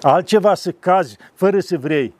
Altceva 0.00 0.54
să 0.54 0.70
cazi 0.70 1.16
fără 1.34 1.58
să 1.58 1.78
vrei 1.78 2.14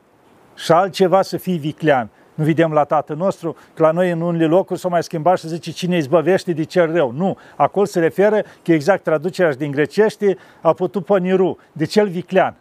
și 0.55 0.71
altceva 0.71 1.21
să 1.21 1.37
fii 1.37 1.57
viclean. 1.57 2.09
Nu 2.33 2.43
vedem 2.43 2.71
la 2.71 2.83
Tatăl 2.83 3.15
nostru 3.15 3.55
că 3.73 3.83
la 3.83 3.91
noi 3.91 4.11
în 4.11 4.21
unele 4.21 4.45
locuri 4.45 4.79
s-a 4.79 4.87
mai 4.87 5.03
schimbat 5.03 5.39
și 5.39 5.47
zice 5.47 5.71
cine 5.71 5.97
izbăvește 5.97 6.51
de 6.51 6.63
cel 6.63 6.91
rău. 6.91 7.11
Nu, 7.11 7.37
acolo 7.55 7.85
se 7.85 7.99
referă 7.99 8.41
că 8.63 8.71
exact 8.71 9.03
traducerea 9.03 9.53
din 9.53 9.71
grecește 9.71 10.37
a 10.61 10.73
putut 10.73 11.05
poniru, 11.05 11.57
de 11.71 11.85
cel 11.85 12.07
viclean. 12.07 12.55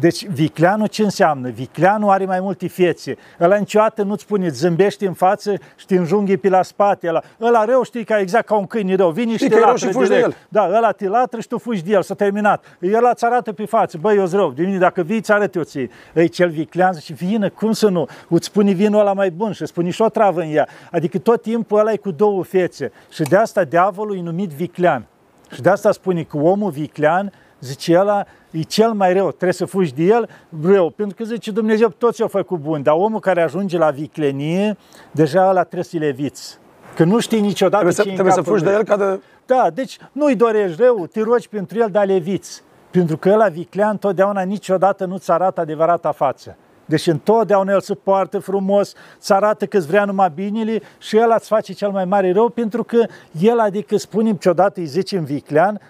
Deci 0.00 0.26
vicleanul 0.26 0.86
ce 0.86 1.02
înseamnă? 1.02 1.48
Vicleanul 1.48 2.10
are 2.10 2.24
mai 2.24 2.40
multe 2.40 2.68
fețe. 2.68 3.16
Ăla 3.40 3.56
niciodată 3.56 4.02
nu-ți 4.02 4.22
spune, 4.22 4.48
zâmbești 4.48 5.04
în 5.04 5.12
față 5.12 5.54
și 5.76 5.86
te 5.86 5.96
înjunghi 5.96 6.36
pe 6.36 6.48
la 6.48 6.62
spate. 6.62 7.08
Ăla, 7.08 7.22
ăla 7.40 7.64
rău 7.64 7.82
știi 7.82 8.04
că 8.04 8.12
exact 8.12 8.46
ca 8.46 8.54
un 8.54 8.66
câine 8.66 8.94
rău. 8.94 9.10
Vine 9.10 9.36
și 9.36 9.38
te 9.38 9.48
că 9.48 9.54
e 9.54 9.58
rău 9.58 9.68
latră 9.68 9.86
și 9.86 9.92
fugi 9.92 10.08
de 10.08 10.14
direct. 10.14 10.32
el. 10.32 10.46
Da, 10.48 10.76
ăla 10.76 10.92
te 10.92 11.08
latră 11.08 11.40
și 11.40 11.48
tu 11.48 11.58
fugi 11.58 11.82
de 11.82 11.90
el, 11.90 12.02
s-a 12.02 12.14
terminat. 12.14 12.64
El 12.80 13.08
îți 13.12 13.24
arată 13.24 13.52
pe 13.52 13.64
față, 13.64 13.98
băi, 14.00 14.16
eu 14.16 14.26
rău, 14.32 14.50
de 14.50 14.62
mine, 14.62 14.78
dacă 14.78 15.02
vii, 15.02 15.20
ți 15.20 15.32
arăt 15.32 15.54
eu 15.54 15.62
ție. 15.62 15.90
Ei, 16.14 16.28
cel 16.28 16.48
viclean 16.48 16.92
zice, 16.92 17.12
vină, 17.12 17.48
cum 17.48 17.72
să 17.72 17.88
nu? 17.88 18.06
Îți 18.28 18.46
spune 18.46 18.72
vinul 18.72 19.00
ăla 19.00 19.12
mai 19.12 19.30
bun 19.30 19.52
și 19.52 19.60
îți 19.62 19.70
spune 19.70 19.90
și 19.90 20.02
o 20.02 20.08
travă 20.08 20.40
în 20.40 20.54
ea. 20.54 20.68
Adică 20.90 21.18
tot 21.18 21.42
timpul 21.42 21.78
ăla 21.78 21.92
e 21.92 21.96
cu 21.96 22.10
două 22.10 22.44
fețe. 22.44 22.92
Și 23.10 23.22
de 23.22 23.36
asta 23.36 23.64
diavolul 23.64 24.16
e 24.16 24.20
numit 24.20 24.50
viclean. 24.50 25.06
Și 25.54 25.60
de 25.60 25.68
asta 25.68 25.92
spune 25.92 26.22
că 26.22 26.36
omul 26.36 26.70
viclean, 26.70 27.32
zice 27.60 27.98
ăla, 27.98 28.24
e 28.50 28.62
cel 28.62 28.92
mai 28.92 29.12
rău, 29.12 29.28
trebuie 29.28 29.52
să 29.52 29.64
fugi 29.64 29.94
de 29.94 30.02
el 30.02 30.28
rău, 30.62 30.90
pentru 30.90 31.16
că 31.16 31.24
zice 31.24 31.50
Dumnezeu 31.50 31.88
toți 31.88 32.22
au 32.22 32.28
făcut 32.28 32.58
bun, 32.58 32.82
dar 32.82 32.94
omul 32.94 33.20
care 33.20 33.42
ajunge 33.42 33.78
la 33.78 33.90
viclenie, 33.90 34.76
deja 35.10 35.48
ăla 35.48 35.62
trebuie 35.62 35.84
să-i 35.84 35.98
leviți. 35.98 36.58
Că 36.94 37.04
nu 37.04 37.20
știi 37.20 37.40
niciodată 37.40 37.84
Trebuie 37.84 37.94
să, 37.94 38.02
ce 38.02 38.12
trebuie 38.12 38.34
să 38.34 38.42
fugi 38.42 38.64
de 38.64 38.70
el 38.70 38.84
ca 38.84 38.96
de... 38.96 39.20
Da, 39.46 39.70
deci 39.74 39.98
nu-i 40.12 40.34
dorești 40.34 40.82
rău, 40.82 41.06
te 41.06 41.22
rogi 41.22 41.48
pentru 41.48 41.78
el, 41.78 41.88
dar 41.90 42.06
leviți. 42.06 42.62
Pentru 42.90 43.16
că 43.16 43.28
ăla 43.28 43.48
viclean 43.48 43.96
totdeauna 43.96 44.42
niciodată 44.42 45.04
nu-ți 45.04 45.30
arată 45.30 45.60
adevărata 45.60 46.12
față. 46.12 46.56
Deci 46.84 47.06
întotdeauna 47.06 47.72
el 47.72 47.80
se 47.80 47.94
poartă 47.94 48.38
frumos, 48.38 48.94
îți 49.18 49.32
arată 49.32 49.66
că 49.66 49.76
îți 49.76 49.86
vrea 49.86 50.04
numai 50.04 50.30
binele 50.34 50.80
și 50.98 51.16
el 51.16 51.32
îți 51.36 51.48
face 51.48 51.72
cel 51.72 51.90
mai 51.90 52.04
mare 52.04 52.32
rău 52.32 52.48
pentru 52.48 52.84
că 52.84 53.04
el, 53.40 53.58
adică 53.58 53.96
spunem 53.96 54.34
ce 54.34 54.48
odată 54.48 54.80
îi 54.80 54.86
zice 54.86 55.16
în 55.16 55.24
viclean, 55.24 55.80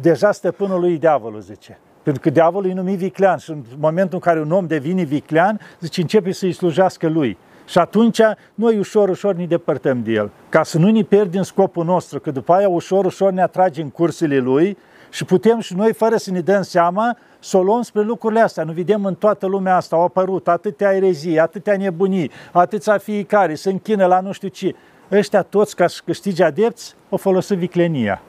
deja 0.00 0.32
stăpânul 0.32 0.80
lui 0.80 0.98
diavolul, 0.98 1.40
zice. 1.40 1.78
Pentru 2.02 2.22
că 2.22 2.30
diavolul 2.30 2.68
îi 2.68 2.74
numi 2.74 2.96
viclean 2.96 3.38
și 3.38 3.50
în 3.50 3.62
momentul 3.78 4.14
în 4.14 4.20
care 4.20 4.40
un 4.40 4.50
om 4.50 4.66
devine 4.66 5.02
viclean, 5.02 5.60
zice, 5.80 6.00
începe 6.00 6.32
să-i 6.32 6.52
slujească 6.52 7.08
lui. 7.08 7.38
Și 7.66 7.78
atunci 7.78 8.20
noi 8.54 8.78
ușor, 8.78 9.08
ușor 9.08 9.34
ne 9.34 9.46
depărtăm 9.46 10.02
de 10.02 10.12
el. 10.12 10.30
Ca 10.48 10.62
să 10.62 10.78
nu 10.78 10.90
ne 10.90 11.02
pierdem 11.02 11.42
scopul 11.42 11.84
nostru, 11.84 12.20
că 12.20 12.30
după 12.30 12.52
aia 12.52 12.68
ușor, 12.68 13.04
ușor 13.04 13.32
ne 13.32 13.42
atragem 13.42 13.88
cursele 13.88 14.38
lui 14.38 14.76
și 15.10 15.24
putem 15.24 15.60
și 15.60 15.74
noi, 15.74 15.92
fără 15.92 16.16
să 16.16 16.30
ne 16.30 16.40
dăm 16.40 16.62
seama, 16.62 17.16
să 17.38 17.56
o 17.56 17.62
luăm 17.62 17.82
spre 17.82 18.02
lucrurile 18.02 18.40
astea. 18.40 18.64
Nu 18.64 18.72
vedem 18.72 19.04
în 19.04 19.14
toată 19.14 19.46
lumea 19.46 19.76
asta, 19.76 19.96
au 19.96 20.02
apărut 20.02 20.48
atâtea 20.48 20.92
erezii, 20.92 21.38
atâtea 21.38 21.76
nebunii, 21.76 22.30
atâția 22.52 22.98
fiecare, 22.98 23.54
se 23.54 23.70
închină 23.70 24.06
la 24.06 24.20
nu 24.20 24.32
știu 24.32 24.48
ce. 24.48 24.74
Ăștia 25.12 25.42
toți, 25.42 25.76
ca 25.76 25.86
să 25.86 26.00
câștige 26.04 26.44
adepți, 26.44 26.94
o 27.08 27.16
folosit 27.16 27.58
viclenia. 27.58 28.22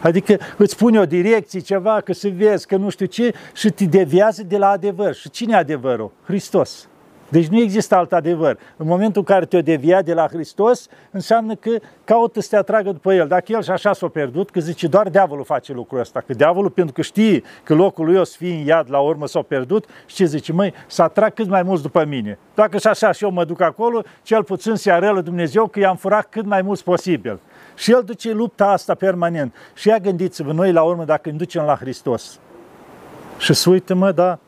Adică 0.00 0.38
îți 0.56 0.72
spune 0.72 0.98
o 0.98 1.06
direcție, 1.06 1.60
ceva, 1.60 2.00
că 2.00 2.12
să 2.12 2.28
vezi, 2.36 2.66
că 2.66 2.76
nu 2.76 2.88
știu 2.88 3.06
ce, 3.06 3.32
și 3.54 3.70
te 3.70 3.84
deviază 3.84 4.42
de 4.42 4.58
la 4.58 4.68
adevăr. 4.68 5.14
Și 5.14 5.30
cine 5.30 5.52
e 5.54 5.56
adevărul? 5.56 6.10
Hristos. 6.24 6.88
Deci 7.28 7.46
nu 7.46 7.60
există 7.60 7.96
alt 7.96 8.12
adevăr. 8.12 8.58
În 8.76 8.86
momentul 8.86 9.24
în 9.26 9.34
care 9.34 9.44
te-o 9.44 9.60
devia 9.60 10.02
de 10.02 10.14
la 10.14 10.26
Hristos, 10.26 10.88
înseamnă 11.10 11.54
că 11.54 11.70
caută 12.04 12.40
să 12.40 12.48
te 12.50 12.56
atragă 12.56 12.92
după 12.92 13.14
El. 13.14 13.28
Dacă 13.28 13.52
El 13.52 13.62
și 13.62 13.70
așa 13.70 13.92
s-a 13.92 14.08
pierdut, 14.08 14.50
că 14.50 14.60
zice 14.60 14.86
doar 14.86 15.08
diavolul 15.08 15.44
face 15.44 15.72
lucrul 15.72 16.00
ăsta. 16.00 16.22
Că 16.26 16.32
diavolul, 16.32 16.70
pentru 16.70 16.94
că 16.94 17.02
știe 17.02 17.42
că 17.62 17.74
locul 17.74 18.04
lui 18.04 18.16
o 18.16 18.24
să 18.24 18.34
fie 18.38 18.52
în 18.52 18.66
iad, 18.66 18.90
la 18.90 18.98
urmă 18.98 19.26
s-a 19.26 19.42
pierdut, 19.42 19.84
și 20.06 20.14
ce 20.16 20.24
zice? 20.24 20.52
Măi, 20.52 20.74
să 20.86 21.02
atrag 21.02 21.32
cât 21.34 21.48
mai 21.48 21.62
mulți 21.62 21.82
după 21.82 22.04
mine. 22.04 22.38
Dacă 22.54 22.78
și 22.78 22.86
așa 22.86 23.12
și 23.12 23.24
eu 23.24 23.30
mă 23.30 23.44
duc 23.44 23.60
acolo, 23.60 24.02
cel 24.22 24.44
puțin 24.44 24.74
să 24.74 24.92
arelă 24.92 25.20
Dumnezeu 25.20 25.66
că 25.66 25.78
i-am 25.78 25.96
furat 25.96 26.26
cât 26.30 26.44
mai 26.44 26.62
mulți 26.62 26.84
posibil. 26.84 27.40
Și 27.76 27.92
El 27.92 28.02
duce 28.04 28.32
lupta 28.32 28.66
asta 28.66 28.94
permanent. 28.94 29.54
Și 29.74 29.88
ia 29.88 29.98
gândiți-vă, 29.98 30.52
noi 30.52 30.72
la 30.72 30.82
urmă, 30.82 31.04
dacă 31.04 31.28
îi 31.28 31.36
ducem 31.36 31.64
la 31.64 31.76
Hristos, 31.76 32.38
și 33.38 33.54
să 33.54 33.70
uită, 33.70 33.94
mă, 33.94 34.12
da, 34.12 34.38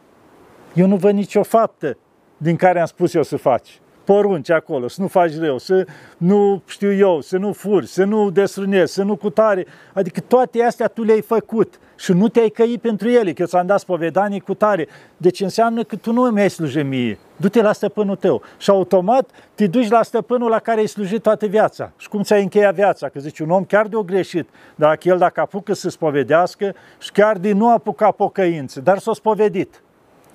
eu 0.75 0.87
nu 0.87 0.97
văd 0.97 1.14
nicio 1.14 1.42
faptă 1.42 1.97
din 2.37 2.56
care 2.56 2.80
am 2.80 2.87
spus 2.87 3.14
eu 3.14 3.23
să 3.23 3.37
faci. 3.37 3.80
Porunci 4.08 4.50
acolo, 4.50 4.88
să 4.88 5.00
nu 5.00 5.06
faci 5.06 5.38
rău, 5.38 5.58
să 5.58 5.86
nu 6.16 6.62
știu 6.66 6.92
eu, 6.92 7.20
să 7.20 7.36
nu 7.36 7.52
furi, 7.52 7.86
să 7.86 8.04
nu 8.04 8.30
desrânezi, 8.30 8.92
să 8.92 9.02
nu 9.02 9.16
cutare. 9.16 9.66
Adică 9.92 10.20
toate 10.20 10.62
astea 10.62 10.86
tu 10.86 11.02
le-ai 11.02 11.20
făcut 11.20 11.78
și 11.96 12.12
nu 12.12 12.28
te-ai 12.28 12.48
căit 12.48 12.80
pentru 12.80 13.08
ele, 13.08 13.32
că 13.32 13.40
eu 13.40 13.46
ți-am 13.46 13.66
dat 13.66 13.80
spovedanii 13.80 14.40
cu 14.40 14.54
tare. 14.54 14.88
Deci 15.16 15.40
înseamnă 15.40 15.82
că 15.82 15.96
tu 15.96 16.12
nu 16.12 16.22
îmi 16.22 16.40
ai 16.40 16.50
slujit 16.50 16.84
mie. 16.84 17.18
Du-te 17.36 17.62
la 17.62 17.72
stăpânul 17.72 18.16
tău. 18.16 18.42
Și 18.58 18.70
automat 18.70 19.30
te 19.54 19.66
duci 19.66 19.88
la 19.88 20.02
stăpânul 20.02 20.50
la 20.50 20.58
care 20.58 20.80
ai 20.80 20.86
slujit 20.86 21.22
toată 21.22 21.46
viața. 21.46 21.92
Și 21.96 22.08
cum 22.08 22.22
ți-ai 22.22 22.42
încheiat 22.42 22.74
viața? 22.74 23.08
Că 23.08 23.20
zici, 23.20 23.38
un 23.38 23.50
om 23.50 23.64
chiar 23.64 23.86
de-o 23.86 24.02
greșit. 24.02 24.48
Dacă 24.74 25.08
el 25.08 25.18
dacă 25.18 25.40
apucă 25.40 25.72
să 25.72 25.88
spovedească 25.88 26.74
și 26.98 27.12
chiar 27.12 27.36
de 27.36 27.52
nu 27.52 27.72
apuca 27.72 28.10
pocăință, 28.10 28.80
dar 28.80 28.98
s-a 28.98 29.12
spovedit. 29.12 29.82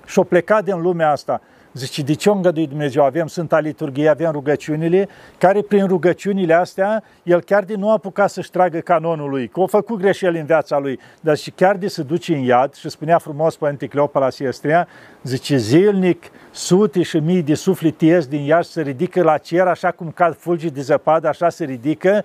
Și-o 0.06 0.24
plecat 0.24 0.64
din 0.64 0.82
lumea 0.82 1.12
asta 1.12 1.42
Zice, 1.74 2.02
de 2.02 2.14
ce 2.14 2.30
o 2.30 2.34
îngădui 2.34 2.68
Dumnezeu? 2.68 3.04
Avem 3.04 3.28
Sfânta 3.28 3.60
Liturghie, 3.60 4.10
avem 4.10 4.32
rugăciunile, 4.32 5.08
care 5.38 5.62
prin 5.62 5.88
rugăciunile 5.88 6.54
astea, 6.54 7.04
el 7.24 7.42
chiar 7.42 7.64
de 7.64 7.76
nu 7.76 7.90
a 7.90 7.92
apucat 7.92 8.30
să-și 8.30 8.52
tragă 8.52 8.80
canonul 8.80 9.30
lui, 9.30 9.48
că 9.48 9.62
a 9.62 9.66
făcut 9.66 10.00
greșeli 10.00 10.40
în 10.40 10.46
viața 10.46 10.78
lui, 10.78 11.00
dar 11.22 11.38
și 11.38 11.52
chiar 11.52 11.76
de 11.76 11.88
să 11.88 12.04
duce 12.04 12.36
în 12.36 12.42
iad, 12.42 12.74
și 12.74 12.90
spunea 12.90 13.18
frumos 13.18 13.56
Părinte 13.56 13.88
Cleopa 13.88 14.20
la 14.20 14.30
Siestria, 14.30 14.88
zice, 15.24 15.58
zilnic, 15.58 16.24
sute 16.52 17.02
și 17.02 17.18
mii 17.18 17.42
de 17.42 17.54
sufleti 17.54 18.06
ies 18.06 18.28
din 18.28 18.42
iad 18.42 18.64
se 18.64 18.82
ridică 18.82 19.24
la 19.24 19.38
cer, 19.38 19.68
așa 19.68 19.92
cum 19.92 20.12
cad 20.12 20.36
fulgi 20.36 20.70
de 20.70 20.82
zăpadă, 20.82 21.28
așa 21.28 21.50
se 21.50 21.66
ridică, 21.66 22.24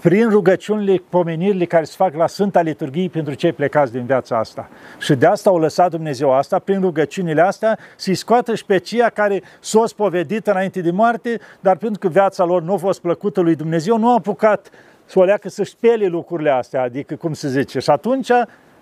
prin 0.00 0.30
rugăciunile, 0.30 1.02
pomenirile 1.08 1.64
care 1.64 1.84
se 1.84 1.94
fac 1.96 2.14
la 2.14 2.26
Sfânta 2.26 2.60
Liturghie 2.60 3.08
pentru 3.08 3.34
cei 3.34 3.52
plecați 3.52 3.92
din 3.92 4.04
viața 4.04 4.38
asta. 4.38 4.68
Și 4.98 5.14
de 5.14 5.26
asta 5.26 5.50
au 5.50 5.58
lăsat 5.58 5.90
Dumnezeu 5.90 6.32
asta, 6.32 6.58
prin 6.58 6.80
rugăciunile 6.80 7.40
astea, 7.40 7.78
să-i 7.96 8.14
scoată 8.14 8.54
și 8.54 8.64
pe 8.64 8.78
ceea 8.78 9.08
care 9.08 9.42
s-au 9.60 9.86
spovedit 9.86 10.46
înainte 10.46 10.80
de 10.80 10.90
moarte, 10.90 11.40
dar 11.60 11.76
pentru 11.76 11.98
că 11.98 12.08
viața 12.08 12.44
lor 12.44 12.62
nu 12.62 12.72
a 12.72 12.76
fost 12.76 13.00
plăcută 13.00 13.40
lui 13.40 13.54
Dumnezeu, 13.54 13.98
nu 13.98 14.10
a 14.10 14.14
apucat 14.14 14.70
să 15.04 15.18
o 15.18 15.24
leacă 15.24 15.48
să 15.48 15.64
spele 15.64 16.06
lucrurile 16.06 16.50
astea, 16.50 16.82
adică 16.82 17.14
cum 17.14 17.32
se 17.32 17.48
zice. 17.48 17.78
Și 17.78 17.90
atunci 17.90 18.30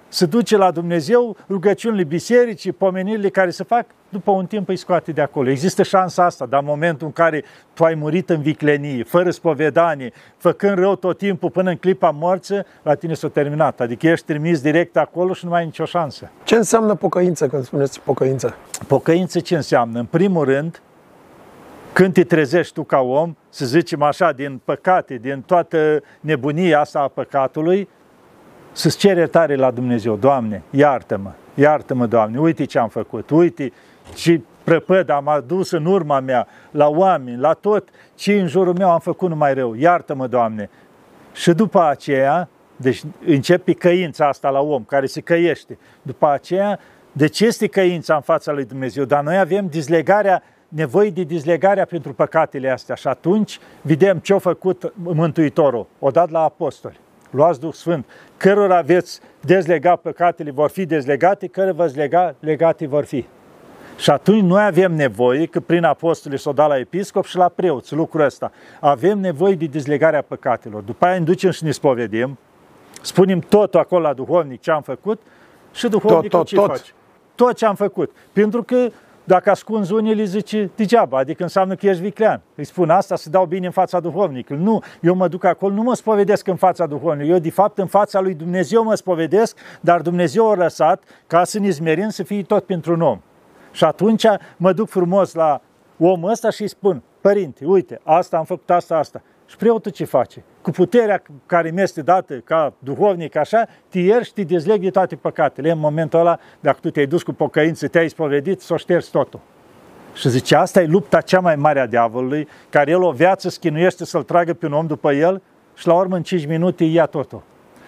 se 0.08 0.26
duce 0.26 0.56
la 0.56 0.70
Dumnezeu, 0.70 1.36
rugăciunile 1.48 2.04
bisericii, 2.04 2.72
pomenirile 2.72 3.28
care 3.28 3.50
se 3.50 3.64
fac, 3.64 3.86
după 4.08 4.30
un 4.30 4.46
timp 4.46 4.68
îi 4.68 4.76
scoate 4.76 5.12
de 5.12 5.20
acolo. 5.20 5.50
Există 5.50 5.82
șansa 5.82 6.24
asta, 6.24 6.46
dar 6.46 6.60
în 6.60 6.66
momentul 6.66 7.06
în 7.06 7.12
care 7.12 7.44
tu 7.74 7.84
ai 7.84 7.94
murit 7.94 8.30
în 8.30 8.40
viclenie, 8.40 9.04
fără 9.04 9.30
spovedanie, 9.30 10.12
făcând 10.36 10.78
rău 10.78 10.96
tot 10.96 11.18
timpul 11.18 11.50
până 11.50 11.70
în 11.70 11.76
clipa 11.76 12.10
morții, 12.10 12.62
la 12.82 12.94
tine 12.94 13.14
s-a 13.14 13.28
terminat. 13.28 13.80
Adică 13.80 14.06
ești 14.06 14.26
trimis 14.26 14.60
direct 14.60 14.96
acolo 14.96 15.32
și 15.32 15.44
nu 15.44 15.50
mai 15.50 15.58
ai 15.58 15.64
nicio 15.64 15.84
șansă. 15.84 16.30
Ce 16.44 16.54
înseamnă 16.54 16.94
pocăință 16.94 17.48
când 17.48 17.64
spuneți 17.64 18.00
pocăință? 18.00 18.56
Pocăință 18.86 19.40
ce 19.40 19.54
înseamnă? 19.54 19.98
În 19.98 20.04
primul 20.04 20.44
rând, 20.44 20.80
când 21.92 22.12
te 22.12 22.24
trezești 22.24 22.74
tu 22.74 22.82
ca 22.82 23.00
om, 23.00 23.36
să 23.48 23.64
zicem 23.64 24.02
așa, 24.02 24.32
din 24.32 24.60
păcate, 24.64 25.14
din 25.14 25.42
toată 25.46 26.02
nebunia 26.20 26.80
asta 26.80 27.00
a 27.00 27.08
păcatului, 27.08 27.88
să-ți 28.76 28.98
ceri 28.98 29.18
iertare 29.18 29.54
la 29.54 29.70
Dumnezeu. 29.70 30.16
Doamne, 30.16 30.62
iartă-mă, 30.70 31.30
iartă-mă, 31.54 32.06
Doamne, 32.06 32.38
uite 32.38 32.64
ce 32.64 32.78
am 32.78 32.88
făcut, 32.88 33.30
uite 33.30 33.72
ce 34.14 34.40
prăpăd 34.64 35.10
am 35.10 35.28
adus 35.28 35.70
în 35.70 35.84
urma 35.84 36.20
mea, 36.20 36.46
la 36.70 36.88
oameni, 36.88 37.40
la 37.40 37.52
tot 37.52 37.88
ce 38.14 38.40
în 38.40 38.46
jurul 38.46 38.74
meu 38.74 38.90
am 38.90 38.98
făcut 38.98 39.28
numai 39.28 39.54
rău. 39.54 39.74
Iartă-mă, 39.74 40.26
Doamne. 40.26 40.70
Și 41.32 41.52
după 41.52 41.84
aceea, 41.84 42.48
deci 42.76 43.02
începe 43.26 43.72
căința 43.72 44.28
asta 44.28 44.48
la 44.48 44.60
om 44.60 44.84
care 44.84 45.06
se 45.06 45.20
căiește. 45.20 45.78
După 46.02 46.28
aceea, 46.28 46.78
de 47.12 47.26
ce 47.26 47.46
este 47.46 47.66
căința 47.66 48.14
în 48.14 48.20
fața 48.20 48.52
lui 48.52 48.64
Dumnezeu? 48.64 49.04
Dar 49.04 49.22
noi 49.22 49.38
avem 49.38 49.66
dizlegarea, 49.66 50.42
nevoie 50.68 51.10
de 51.10 51.22
dizlegarea 51.22 51.84
pentru 51.84 52.12
păcatele 52.12 52.70
astea. 52.70 52.94
Și 52.94 53.08
atunci 53.08 53.58
vedem 53.82 54.18
ce 54.18 54.34
a 54.34 54.38
făcut 54.38 54.92
Mântuitorul. 54.94 55.86
O 55.98 56.10
dat 56.10 56.30
la 56.30 56.42
apostoli 56.42 57.04
luați 57.30 57.60
Duh 57.60 57.72
Sfânt, 57.72 58.06
cărora 58.36 58.80
veți 58.80 59.20
dezlega 59.40 59.96
păcatele 59.96 60.50
vor 60.50 60.70
fi 60.70 60.86
dezlegate, 60.86 61.46
cărora 61.46 61.72
veți 61.72 61.96
lega, 61.96 62.34
legate 62.40 62.86
vor 62.86 63.04
fi. 63.04 63.26
Și 63.96 64.10
atunci 64.10 64.42
noi 64.42 64.64
avem 64.64 64.92
nevoie, 64.92 65.46
că 65.46 65.60
prin 65.60 65.84
apostoli 65.84 66.38
s-o 66.38 66.52
da 66.52 66.66
la 66.66 66.78
episcop 66.78 67.24
și 67.24 67.36
la 67.36 67.48
preoți 67.48 67.94
lucrul 67.94 68.24
ăsta, 68.24 68.52
avem 68.80 69.18
nevoie 69.18 69.54
de 69.54 69.66
dezlegarea 69.66 70.22
păcatelor. 70.22 70.82
După 70.82 71.04
aia 71.04 71.18
ne 71.18 71.24
ducem 71.24 71.50
și 71.50 71.64
ne 71.64 71.70
spovedim, 71.70 72.38
spunem 73.02 73.38
tot 73.38 73.74
acolo 73.74 74.02
la 74.02 74.12
duhovnic 74.12 74.60
ce 74.60 74.70
am 74.70 74.82
făcut 74.82 75.20
și 75.72 75.88
duhovnicul 75.88 76.28
tot, 76.28 76.38
tot, 76.38 76.46
ce 76.46 76.54
tot. 76.54 76.66
face. 76.66 76.92
Tot 77.34 77.56
ce 77.56 77.66
am 77.66 77.74
făcut. 77.74 78.12
Pentru 78.32 78.62
că 78.62 78.88
dacă 79.26 79.50
ascunzi 79.50 79.92
unii, 79.92 80.14
le 80.14 80.24
zice 80.24 80.70
degeaba, 80.76 81.18
adică 81.18 81.42
înseamnă 81.42 81.74
că 81.74 81.86
ești 81.86 82.02
viclean. 82.02 82.40
Îi 82.54 82.64
spun 82.64 82.90
asta 82.90 83.16
să 83.16 83.30
dau 83.30 83.46
bine 83.46 83.66
în 83.66 83.72
fața 83.72 84.00
duhovnicului. 84.00 84.62
Nu, 84.62 84.82
eu 85.00 85.14
mă 85.14 85.28
duc 85.28 85.44
acolo, 85.44 85.74
nu 85.74 85.82
mă 85.82 85.94
spovedesc 85.94 86.46
în 86.46 86.56
fața 86.56 86.86
duhovnicului. 86.86 87.30
Eu, 87.30 87.38
de 87.38 87.50
fapt, 87.50 87.78
în 87.78 87.86
fața 87.86 88.20
lui 88.20 88.34
Dumnezeu 88.34 88.84
mă 88.84 88.94
spovedesc, 88.94 89.58
dar 89.80 90.00
Dumnezeu 90.00 90.50
a 90.50 90.54
lăsat 90.54 91.02
ca 91.26 91.44
să 91.44 91.58
ne 91.58 91.70
zmerim 91.70 92.08
să 92.08 92.22
fie 92.22 92.42
tot 92.42 92.64
pentru 92.64 92.92
un 92.92 93.00
om. 93.00 93.20
Și 93.72 93.84
atunci 93.84 94.26
mă 94.56 94.72
duc 94.72 94.88
frumos 94.88 95.34
la 95.34 95.60
omul 95.98 96.30
ăsta 96.30 96.50
și 96.50 96.62
îi 96.62 96.68
spun, 96.68 97.02
părinte, 97.20 97.64
uite, 97.64 98.00
asta 98.02 98.36
am 98.36 98.44
făcut, 98.44 98.70
asta, 98.70 98.96
asta. 98.96 99.22
Și 99.46 99.56
preotul 99.56 99.90
ce 99.90 100.04
face? 100.04 100.42
Cu 100.62 100.70
puterea 100.70 101.22
care 101.46 101.70
mi 101.70 101.82
este 101.82 102.02
dată 102.02 102.34
ca 102.34 102.72
duhovnic 102.78 103.36
așa, 103.36 103.66
te 103.88 103.98
ierși 103.98 104.26
și 104.26 104.32
te 104.32 104.42
dezleg 104.42 104.80
de 104.80 104.90
toate 104.90 105.16
păcatele. 105.16 105.70
În 105.70 105.78
momentul 105.78 106.18
ăla, 106.18 106.38
dacă 106.60 106.78
tu 106.80 106.90
te-ai 106.90 107.06
dus 107.06 107.22
cu 107.22 107.32
pocăință, 107.32 107.88
te-ai 107.88 108.08
spovedit, 108.08 108.60
s-o 108.60 108.76
ștergi 108.76 109.10
totul. 109.10 109.40
Și 110.14 110.28
zice, 110.28 110.56
asta 110.56 110.82
e 110.82 110.86
lupta 110.86 111.20
cea 111.20 111.40
mai 111.40 111.56
mare 111.56 111.80
a 111.80 111.86
diavolului, 111.86 112.48
care 112.70 112.90
el 112.90 113.02
o 113.02 113.10
viață 113.10 113.48
schinuiește 113.48 114.04
să-l 114.04 114.22
tragă 114.22 114.54
pe 114.54 114.66
un 114.66 114.72
om 114.72 114.86
după 114.86 115.12
el 115.12 115.42
și 115.74 115.86
la 115.86 115.94
urmă 115.94 116.16
în 116.16 116.22
5 116.22 116.46
minute 116.46 116.84
ia 116.84 117.06
totul. 117.06 117.42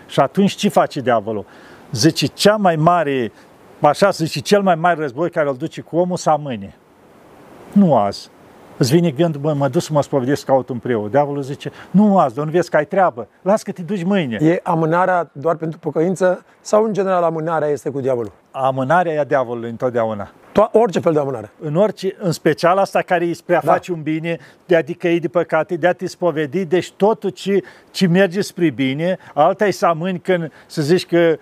Și 0.08 0.20
atunci 0.20 0.52
ce 0.52 0.68
face 0.68 1.00
diavolul? 1.00 1.46
Zice, 1.92 2.26
cea 2.26 2.56
mai 2.56 2.76
mare, 2.76 3.32
așa 3.80 4.10
zice, 4.10 4.40
cel 4.40 4.62
mai 4.62 4.74
mare 4.74 5.00
război 5.00 5.30
care 5.30 5.48
îl 5.48 5.56
duce 5.56 5.80
cu 5.80 5.96
omul 5.96 6.16
să 6.16 6.30
amâne. 6.30 6.76
Nu 7.72 7.96
azi, 7.96 8.30
Îți 8.78 8.92
vine 8.92 9.10
gândul, 9.10 9.40
bă, 9.40 9.52
mă 9.52 9.68
duc 9.68 9.82
să 9.82 9.92
mă 9.92 10.02
spovedesc, 10.02 10.44
caut 10.44 10.68
un 10.68 10.78
preot. 10.78 11.10
Diavolul 11.10 11.42
zice, 11.42 11.72
nu 11.90 12.18
azi, 12.18 12.38
nu 12.38 12.44
vezi 12.44 12.70
că 12.70 12.76
ai 12.76 12.86
treabă, 12.86 13.28
las 13.42 13.62
că 13.62 13.72
te 13.72 13.82
duci 13.82 14.02
mâine. 14.02 14.38
E 14.40 14.60
amânarea 14.62 15.30
doar 15.32 15.56
pentru 15.56 15.78
pocăință 15.78 16.44
sau 16.60 16.84
în 16.84 16.92
general 16.92 17.22
amânarea 17.22 17.68
este 17.68 17.90
cu 17.90 18.00
diavolul? 18.00 18.32
Amânarea 18.50 19.12
e 19.12 19.18
a 19.18 19.24
diavolului 19.24 19.70
întotdeauna. 19.70 20.30
To- 20.52 20.70
orice 20.72 21.00
fel 21.00 21.12
de 21.12 21.18
amânare. 21.18 21.50
În 21.60 21.76
orice, 21.76 22.16
în 22.18 22.32
special 22.32 22.78
asta 22.78 23.02
care 23.02 23.24
îi 23.24 23.34
spre 23.34 23.56
a 23.56 23.60
da. 23.64 23.72
face 23.72 23.92
un 23.92 24.02
bine, 24.02 24.38
de 24.66 24.76
a 24.76 24.82
dicăi 24.82 25.20
de 25.20 25.28
păcate, 25.28 25.76
de 25.76 25.86
a 25.86 25.92
te 25.92 26.06
spovedi, 26.06 26.64
deci 26.64 26.92
totul 26.92 27.30
ce, 27.30 27.62
ce 27.90 28.06
merge 28.06 28.40
spre 28.40 28.70
bine, 28.70 29.18
alta 29.34 29.66
e 29.66 29.70
să 29.70 29.86
amâni 29.86 30.18
când 30.18 30.52
să 30.66 30.82
zici 30.82 31.06
că 31.06 31.38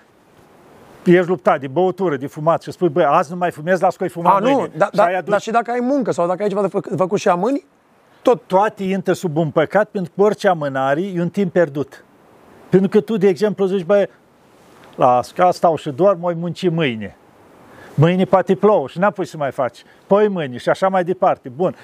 ești 1.11 1.29
luptat 1.29 1.61
de 1.61 1.67
băutură, 1.67 2.17
de 2.17 2.27
fumat 2.27 2.63
și 2.63 2.71
spui, 2.71 2.89
băi, 2.89 3.05
azi 3.05 3.31
nu 3.31 3.37
mai 3.37 3.51
fumez, 3.51 3.81
las 3.81 3.97
că 3.97 4.03
ai 4.03 4.09
fumat 4.09 4.35
A, 4.35 4.39
mâine. 4.39 4.57
nu, 4.57 4.69
da, 4.77 4.89
da, 4.93 5.05
adus... 5.05 5.31
dar 5.31 5.41
și 5.41 5.51
dacă 5.51 5.71
ai 5.71 5.81
muncă 5.81 6.11
sau 6.11 6.27
dacă 6.27 6.43
ai 6.43 6.49
ceva 6.49 6.61
de 6.61 6.69
fă, 6.69 6.81
făcut 6.97 7.19
și 7.19 7.29
amâni, 7.29 7.65
tot. 8.23 8.43
Toate 8.47 8.83
intră 8.85 9.13
sub 9.13 9.37
un 9.37 9.51
păcat 9.51 9.89
pentru 9.89 10.13
că 10.17 10.23
orice 10.23 10.49
amânare 10.49 11.03
e 11.03 11.21
un 11.21 11.29
timp 11.29 11.53
pierdut. 11.53 12.05
Pentru 12.69 12.89
că 12.89 13.01
tu, 13.01 13.17
de 13.17 13.29
exemplu, 13.29 13.67
zici, 13.67 13.85
băi, 13.85 14.09
las, 14.95 15.33
că 15.33 15.49
stau 15.53 15.77
și 15.77 15.91
doar, 15.91 16.15
mai 16.15 16.35
munci 16.35 16.71
mâine. 16.71 17.17
Mâine 17.95 18.25
poate 18.25 18.55
plouă 18.55 18.89
și 18.89 18.99
n-apoi 18.99 19.27
să 19.27 19.37
mai 19.37 19.51
faci. 19.51 19.83
Păi 20.07 20.29
mâine 20.29 20.57
și 20.57 20.69
așa 20.69 20.89
mai 20.89 21.05
departe. 21.05 21.49
Bun, 21.49 21.75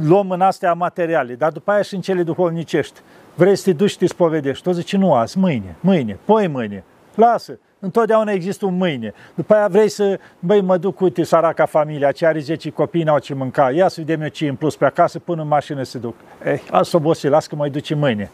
luăm 0.00 0.30
în 0.30 0.40
astea 0.40 0.72
materiale, 0.72 1.34
dar 1.34 1.50
după 1.52 1.70
aia 1.70 1.82
și 1.82 1.94
în 1.94 2.00
cele 2.00 2.22
duhovnicești. 2.22 3.00
Vrei 3.34 3.56
să 3.56 3.64
te 3.64 3.72
duci 3.72 3.90
și 3.90 3.98
te 3.98 4.06
spovedești. 4.06 4.62
Tu 4.62 4.70
zici, 4.72 4.96
nu 4.96 5.14
azi, 5.14 5.38
mâine, 5.38 5.76
mâine, 5.80 6.18
poi 6.24 6.46
mâine. 6.46 6.84
Lasă, 7.14 7.58
Întotdeauna 7.84 8.32
există 8.32 8.66
un 8.66 8.76
mâine. 8.76 9.14
După 9.34 9.54
aia 9.54 9.66
vrei 9.68 9.88
să, 9.88 10.18
băi, 10.38 10.60
mă 10.60 10.76
duc, 10.76 11.00
uite, 11.00 11.24
săraca 11.24 11.66
familia, 11.66 12.12
ce 12.12 12.26
are 12.26 12.38
10 12.38 12.70
copii, 12.70 13.02
n-au 13.02 13.18
ce 13.18 13.34
mânca, 13.34 13.70
ia 13.70 13.88
să 13.88 14.00
vedem 14.00 14.22
eu 14.22 14.28
ce 14.28 14.48
în 14.48 14.54
plus 14.54 14.76
pe 14.76 14.84
acasă, 14.84 15.18
până 15.18 15.42
în 15.42 15.48
mașină 15.48 15.82
să 15.82 15.98
duc. 15.98 16.14
Eh, 16.44 16.60
azi 16.70 16.94
obosit, 16.94 17.30
las 17.30 17.46
că 17.46 17.56
mai 17.56 17.70
duce 17.70 17.94
mâine. 17.94 18.30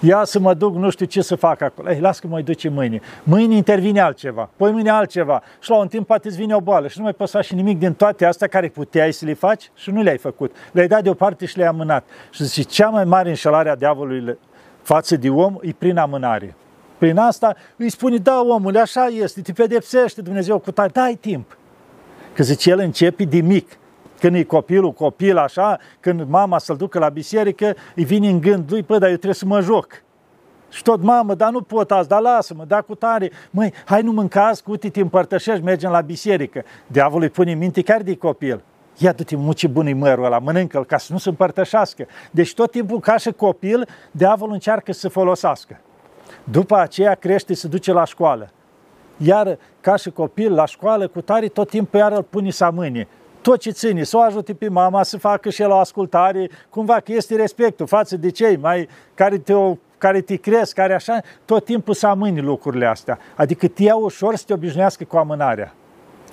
Ia 0.00 0.24
să 0.24 0.38
mă 0.38 0.54
duc, 0.54 0.74
nu 0.74 0.90
știu 0.90 1.06
ce 1.06 1.22
să 1.22 1.34
fac 1.34 1.60
acolo. 1.60 1.90
Eh, 1.90 1.98
las 2.00 2.18
că 2.18 2.26
mai 2.26 2.42
duce 2.42 2.68
mâine. 2.68 3.00
Mâine 3.22 3.54
intervine 3.54 4.00
altceva, 4.00 4.48
poi 4.56 4.70
mâine 4.70 4.90
altceva. 4.90 5.42
Și 5.60 5.70
la 5.70 5.76
un 5.76 5.88
timp 5.88 6.06
poate 6.06 6.28
îți 6.28 6.36
vine 6.36 6.54
o 6.54 6.60
boală 6.60 6.88
și 6.88 6.98
nu 6.98 7.04
mai 7.04 7.12
poți 7.12 7.32
face 7.32 7.54
nimic 7.54 7.78
din 7.78 7.94
toate 7.94 8.24
astea 8.24 8.46
care 8.46 8.68
puteai 8.68 9.12
să 9.12 9.24
le 9.24 9.34
faci 9.34 9.70
și 9.74 9.90
nu 9.90 10.02
le-ai 10.02 10.18
făcut. 10.18 10.56
Le-ai 10.72 10.88
dat 10.88 11.02
deoparte 11.02 11.46
și 11.46 11.56
le-ai 11.56 11.68
amânat. 11.68 12.04
Și 12.30 12.44
zice, 12.44 12.68
cea 12.68 12.88
mai 12.88 13.04
mare 13.04 13.28
înșelare 13.28 13.68
a 13.68 13.76
diavolului 13.76 14.38
față 14.82 15.16
de 15.16 15.30
om 15.30 15.56
e 15.62 15.74
prin 15.78 15.98
amânare. 15.98 16.54
Prin 17.00 17.16
asta 17.16 17.56
îi 17.76 17.90
spune, 17.90 18.16
da, 18.16 18.40
omule, 18.40 18.80
așa 18.80 19.06
este, 19.06 19.40
te 19.40 19.52
pedepsește 19.52 20.22
Dumnezeu 20.22 20.58
cu 20.58 20.70
tare, 20.70 20.90
dai 20.92 21.14
timp. 21.20 21.56
Că 22.32 22.42
zice, 22.42 22.70
el 22.70 22.78
începe 22.78 23.24
de 23.24 23.40
mic. 23.40 23.78
Când 24.18 24.34
e 24.34 24.42
copilul, 24.42 24.92
copil 24.92 25.36
așa, 25.36 25.78
când 26.00 26.28
mama 26.28 26.58
să-l 26.58 26.76
ducă 26.76 26.98
la 26.98 27.08
biserică, 27.08 27.74
îi 27.94 28.04
vine 28.04 28.28
în 28.28 28.40
gând 28.40 28.70
lui, 28.70 28.82
păi, 28.82 28.98
dar 28.98 29.08
eu 29.08 29.14
trebuie 29.14 29.34
să 29.34 29.46
mă 29.46 29.60
joc. 29.60 30.02
Și 30.68 30.82
tot, 30.82 31.02
mamă, 31.02 31.34
dar 31.34 31.50
nu 31.50 31.60
pot 31.60 31.90
azi, 31.90 32.08
dar 32.08 32.20
lasă-mă, 32.20 32.64
da 32.64 32.80
cu 32.80 32.94
tare. 32.94 33.30
Măi, 33.50 33.72
hai 33.84 34.02
nu 34.02 34.12
mâncați, 34.12 34.62
cu 34.62 34.70
uite, 34.70 34.88
te 34.88 35.00
împărtășești, 35.00 35.64
mergem 35.64 35.90
la 35.90 36.00
biserică. 36.00 36.62
Diavolul 36.86 37.22
îi 37.22 37.30
pune 37.30 37.52
în 37.52 37.58
minte 37.58 37.82
chiar 37.82 38.02
de 38.02 38.16
copil. 38.16 38.62
Ia 38.98 39.12
du-te, 39.12 39.36
mă, 39.36 39.52
ce 39.52 39.66
bun 39.66 39.98
mărul 39.98 40.24
ăla, 40.24 40.38
mănâncă-l 40.38 40.84
ca 40.84 40.98
să 40.98 41.12
nu 41.12 41.18
se 41.18 41.28
împărtășească. 41.28 42.06
Deci 42.30 42.54
tot 42.54 42.70
timpul, 42.70 43.00
ca 43.00 43.16
și 43.16 43.30
copil, 43.30 43.88
diavolul 44.10 44.52
încearcă 44.52 44.92
să 44.92 45.08
folosească. 45.08 45.80
După 46.44 46.76
aceea 46.76 47.14
crește, 47.14 47.54
se 47.54 47.68
duce 47.68 47.92
la 47.92 48.04
școală. 48.04 48.50
Iar 49.16 49.58
ca 49.80 49.96
și 49.96 50.10
copil 50.10 50.54
la 50.54 50.66
școală, 50.66 51.08
cu 51.08 51.20
tare, 51.20 51.48
tot 51.48 51.68
timpul 51.68 51.98
iar 51.98 52.12
îl 52.12 52.22
pune 52.22 52.50
să 52.50 52.64
amâne. 52.64 53.08
Tot 53.40 53.58
ce 53.58 53.70
ține, 53.70 54.02
să 54.02 54.16
o 54.16 54.20
ajute 54.20 54.54
pe 54.54 54.68
mama 54.68 55.02
să 55.02 55.18
facă 55.18 55.50
și 55.50 55.62
el 55.62 55.70
o 55.70 55.76
ascultare, 55.76 56.50
cumva 56.68 57.00
că 57.00 57.12
este 57.12 57.36
respectul 57.36 57.86
față 57.86 58.16
de 58.16 58.30
cei 58.30 58.56
mai 58.56 58.88
care 59.14 59.38
te, 59.38 59.54
care 59.98 60.20
te 60.20 60.36
cresc, 60.36 60.74
care 60.74 60.94
așa, 60.94 61.20
tot 61.44 61.64
timpul 61.64 61.94
să 61.94 62.06
amâni 62.06 62.40
lucrurile 62.40 62.86
astea. 62.86 63.18
Adică 63.36 63.68
te 63.68 63.82
ia 63.82 63.96
ușor 63.96 64.36
să 64.36 64.44
te 64.46 64.52
obișnuiască 64.52 65.04
cu 65.04 65.16
amânarea. 65.16 65.74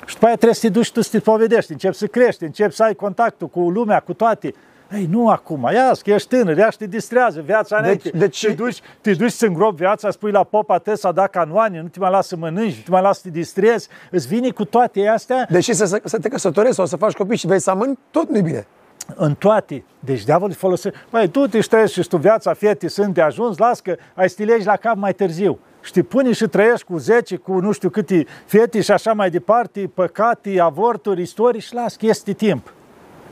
Și 0.06 0.14
după 0.14 0.26
aia 0.26 0.36
trebuie 0.36 0.56
să 0.56 0.68
te 0.68 0.70
duci 0.70 0.92
tu 0.92 1.02
să 1.02 1.10
te 1.12 1.20
povedești, 1.20 1.72
începi 1.72 1.96
să 1.96 2.08
crești, 2.08 2.44
începi 2.44 2.74
să 2.74 2.84
ai 2.84 2.94
contactul 2.94 3.48
cu 3.48 3.60
lumea, 3.60 4.00
cu 4.00 4.14
toate. 4.14 4.54
Ei, 4.92 5.08
nu 5.12 5.30
acum, 5.30 5.70
ia 5.74 5.92
că 6.04 6.12
ești 6.12 6.28
tânăr, 6.28 6.58
ia 6.58 6.70
și 6.70 6.78
te 6.78 6.86
distrează 6.86 7.42
viața 7.42 7.82
deci, 7.82 8.10
deci... 8.10 8.46
Te, 8.46 8.52
duci, 8.52 8.82
te 9.02 9.14
duci 9.14 9.32
să 9.32 9.46
îngropi 9.46 9.76
viața, 9.76 10.12
spui 10.12 10.32
la 10.32 10.44
popa 10.44 10.78
te 10.78 10.96
să 10.96 11.12
da 11.14 11.28
canoane, 11.28 11.82
nu 11.82 11.88
te 11.88 12.00
mai 12.00 12.12
lasă 12.12 12.28
să 12.28 12.36
mănânci, 12.36 12.76
nu 12.76 12.82
te 12.86 12.92
mai 12.92 13.02
lasă 13.02 13.20
să 13.24 13.28
te 13.28 13.38
distrezi, 13.38 13.88
îți 14.12 14.28
vine 14.28 14.50
cu 14.50 14.66
toate 14.66 15.08
astea. 15.08 15.48
Deși 15.50 15.74
să, 15.74 16.02
să 16.04 16.20
te 16.20 16.30
căsătorești 16.30 16.76
sau 16.76 16.86
să 16.86 16.96
faci 16.96 17.14
copii 17.14 17.38
și 17.38 17.48
vei 17.48 17.60
să 17.60 17.70
amâni, 17.70 18.00
tot 18.12 18.30
nu-i 18.30 18.42
bine. 18.42 18.68
În 19.16 19.34
toate. 19.34 19.84
Deci 20.00 20.24
diavolul 20.24 20.56
folosește. 20.56 20.98
Băi, 21.10 21.28
tu 21.28 21.48
te 21.48 21.60
trăiești 21.60 22.02
și 22.02 22.08
tu 22.08 22.18
viața 22.18 22.54
fietii 22.54 22.90
sunt 22.90 23.14
de 23.14 23.22
ajuns, 23.22 23.58
las 23.58 23.80
că 23.80 23.96
ai 24.14 24.30
stilegi 24.30 24.66
la 24.66 24.76
cap 24.76 24.96
mai 24.96 25.14
târziu. 25.14 25.60
Și 25.82 25.92
te 25.92 26.04
pune 26.04 26.32
și 26.32 26.48
trăiești 26.48 26.86
cu 26.86 26.98
10, 26.98 27.36
cu 27.36 27.60
nu 27.60 27.72
știu 27.72 27.90
câte 27.90 28.26
fete 28.46 28.82
și 28.82 28.92
așa 28.92 29.14
mai 29.14 29.30
departe, 29.30 29.92
păcate, 29.94 30.60
avorturi, 30.60 31.22
istorii 31.22 31.62
și 31.62 31.74
las 31.74 31.96
că 31.96 32.06
este 32.06 32.34
timp 32.34 32.72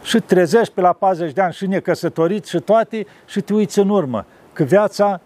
și 0.05 0.19
trezești 0.19 0.73
pe 0.73 0.81
la 0.81 0.93
40 0.93 1.33
de 1.33 1.41
ani 1.41 1.53
și 1.53 1.67
necăsătorit 1.67 2.45
și 2.45 2.59
toate 2.59 3.05
și 3.25 3.41
te 3.41 3.53
uiți 3.53 3.79
în 3.79 3.89
urmă 3.89 4.25
că 4.53 4.63
viața 4.63 5.21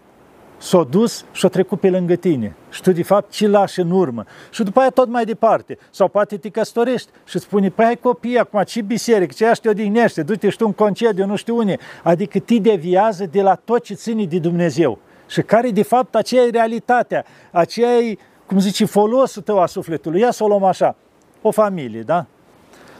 s-a 0.58 0.86
dus 0.90 1.24
și 1.32 1.46
a 1.46 1.48
trecut 1.48 1.80
pe 1.80 1.90
lângă 1.90 2.14
tine. 2.14 2.54
Și 2.70 2.82
tu, 2.82 2.92
de 2.92 3.02
fapt, 3.02 3.30
ce 3.30 3.48
lași 3.48 3.80
în 3.80 3.90
urmă. 3.90 4.24
Și 4.50 4.62
după 4.62 4.80
aia 4.80 4.90
tot 4.90 5.08
mai 5.08 5.24
departe. 5.24 5.78
Sau 5.90 6.08
poate 6.08 6.36
te 6.36 6.48
căsătorești 6.48 7.08
și 7.24 7.36
îți 7.36 7.44
spune, 7.44 7.68
păi 7.68 7.84
ai 7.84 7.96
copii 7.96 8.38
acum, 8.38 8.62
ce 8.62 8.82
biserică, 8.82 9.32
ce 9.36 9.60
te 9.60 9.68
odihnește, 9.68 10.22
du-te 10.22 10.48
și 10.48 10.56
tu 10.56 10.66
în 10.66 10.72
concediu, 10.72 11.26
nu 11.26 11.36
știu 11.36 11.56
unde. 11.56 11.78
Adică 12.02 12.38
te 12.38 12.54
deviază 12.54 13.26
de 13.30 13.42
la 13.42 13.54
tot 13.54 13.82
ce 13.82 13.94
ține 13.94 14.24
de 14.24 14.38
Dumnezeu. 14.38 14.98
Și 15.28 15.42
care, 15.42 15.70
de 15.70 15.82
fapt, 15.82 16.14
aceea 16.14 16.42
e 16.42 16.50
realitatea, 16.50 17.24
aceea 17.50 17.96
e, 17.96 18.16
cum 18.46 18.58
zice, 18.58 18.84
folosul 18.84 19.42
tău 19.42 19.58
a 19.58 19.66
sufletului. 19.66 20.20
Ia 20.20 20.30
să 20.30 20.44
o 20.44 20.46
luăm 20.46 20.64
așa, 20.64 20.96
o 21.42 21.50
familie, 21.50 22.00
da? 22.00 22.26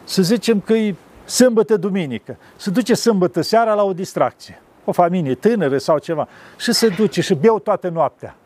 Să 0.05 0.23
zicem 0.23 0.61
că 0.61 0.73
e 0.73 0.95
sâmbătă, 1.31 1.77
duminică. 1.77 2.37
Se 2.57 2.71
duce 2.71 2.95
sâmbătă 2.95 3.41
seara 3.41 3.75
la 3.75 3.83
o 3.83 3.93
distracție. 3.93 4.61
O 4.85 4.93
familie 4.93 5.35
tânără 5.35 5.79
sau 5.79 5.99
ceva. 5.99 6.29
Și 6.59 6.73
se 6.73 6.89
duce 6.89 7.21
și 7.21 7.35
beau 7.35 7.59
toată 7.59 7.89
noaptea. 7.89 8.37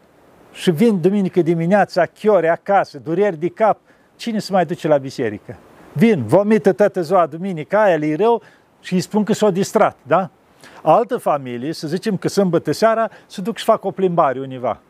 Și 0.53 0.71
vin 0.71 1.01
duminică 1.01 1.43
dimineața, 1.43 2.07
chiore 2.07 2.49
acasă, 2.49 2.99
dureri 2.99 3.37
de 3.37 3.49
cap. 3.49 3.79
Cine 4.17 4.39
se 4.39 4.53
mai 4.53 4.67
duce 4.67 4.89
la 4.89 4.97
biserică? 4.97 5.57
Vin, 5.93 6.25
vomită 6.27 6.73
toată 6.73 7.03
ziua 7.03 7.27
duminică, 7.27 7.77
aia 7.77 7.97
le 7.97 8.15
rău 8.15 8.43
și 8.81 8.95
îi 8.95 9.01
spun 9.01 9.25
că 9.25 9.33
s-au 9.33 9.51
distrat, 9.51 9.97
da? 10.03 10.31
Altă 10.83 11.17
familie, 11.17 11.73
să 11.73 11.87
zicem 11.87 12.17
că 12.17 12.29
sâmbătă 12.29 12.73
seara, 12.73 13.11
se 13.27 13.41
duc 13.41 13.57
și 13.57 13.65
fac 13.65 13.85
o 13.85 13.91
plimbare 13.91 14.41
univa. 14.41 14.81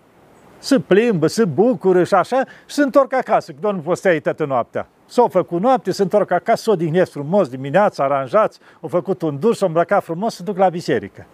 Se 0.58 0.80
plimbă, 0.80 1.26
se 1.26 1.44
bucură 1.44 2.04
și 2.04 2.14
așa 2.14 2.44
și 2.66 2.74
se 2.74 2.82
întorc 2.82 3.12
acasă, 3.12 3.52
că 3.52 3.58
doar 3.60 3.74
nu 3.74 3.80
poți 3.80 3.98
stai 3.98 4.20
toată 4.20 4.44
noaptea. 4.44 4.88
S-au 5.06 5.28
făcut 5.28 5.60
noapte, 5.60 5.90
se 5.90 6.02
întorc 6.02 6.30
acasă, 6.30 6.62
s-au 6.62 6.72
odihnesc 6.72 7.10
frumos 7.10 7.48
dimineața, 7.48 8.04
aranjați, 8.04 8.58
au 8.80 8.88
făcut 8.88 9.22
un 9.22 9.38
duș, 9.38 9.56
s-au 9.56 9.68
îmbrăcat 9.68 10.04
frumos, 10.04 10.34
se 10.34 10.42
duc 10.42 10.56
la 10.56 10.68
biserică. 10.68 11.26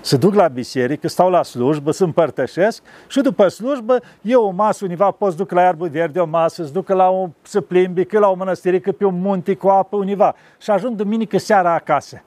Se 0.00 0.16
duc 0.16 0.34
la 0.34 0.48
biserică, 0.48 1.08
stau 1.08 1.30
la 1.30 1.42
slujbă, 1.42 1.90
se 1.90 2.04
împărtășesc 2.04 2.82
și 3.06 3.20
după 3.20 3.48
slujbă 3.48 4.00
e 4.22 4.34
o 4.34 4.50
masă 4.50 4.84
univa, 4.84 5.10
poți 5.10 5.36
duc 5.36 5.50
la 5.50 5.62
iarbă 5.62 5.86
verde 5.86 6.20
o 6.20 6.26
masă, 6.26 6.64
se 6.64 6.70
ducă 6.70 6.94
la 6.94 7.08
o, 7.08 7.28
să 7.42 7.60
plimbi, 7.60 8.04
că 8.04 8.18
la 8.18 8.28
o 8.28 8.34
mănăstirică 8.34 8.92
pe 8.92 9.04
un 9.04 9.20
munte 9.20 9.54
cu 9.54 9.68
apă 9.68 9.96
univa 9.96 10.34
și 10.58 10.70
ajung 10.70 10.96
duminică 10.96 11.38
seara 11.38 11.74
acasă. 11.74 12.22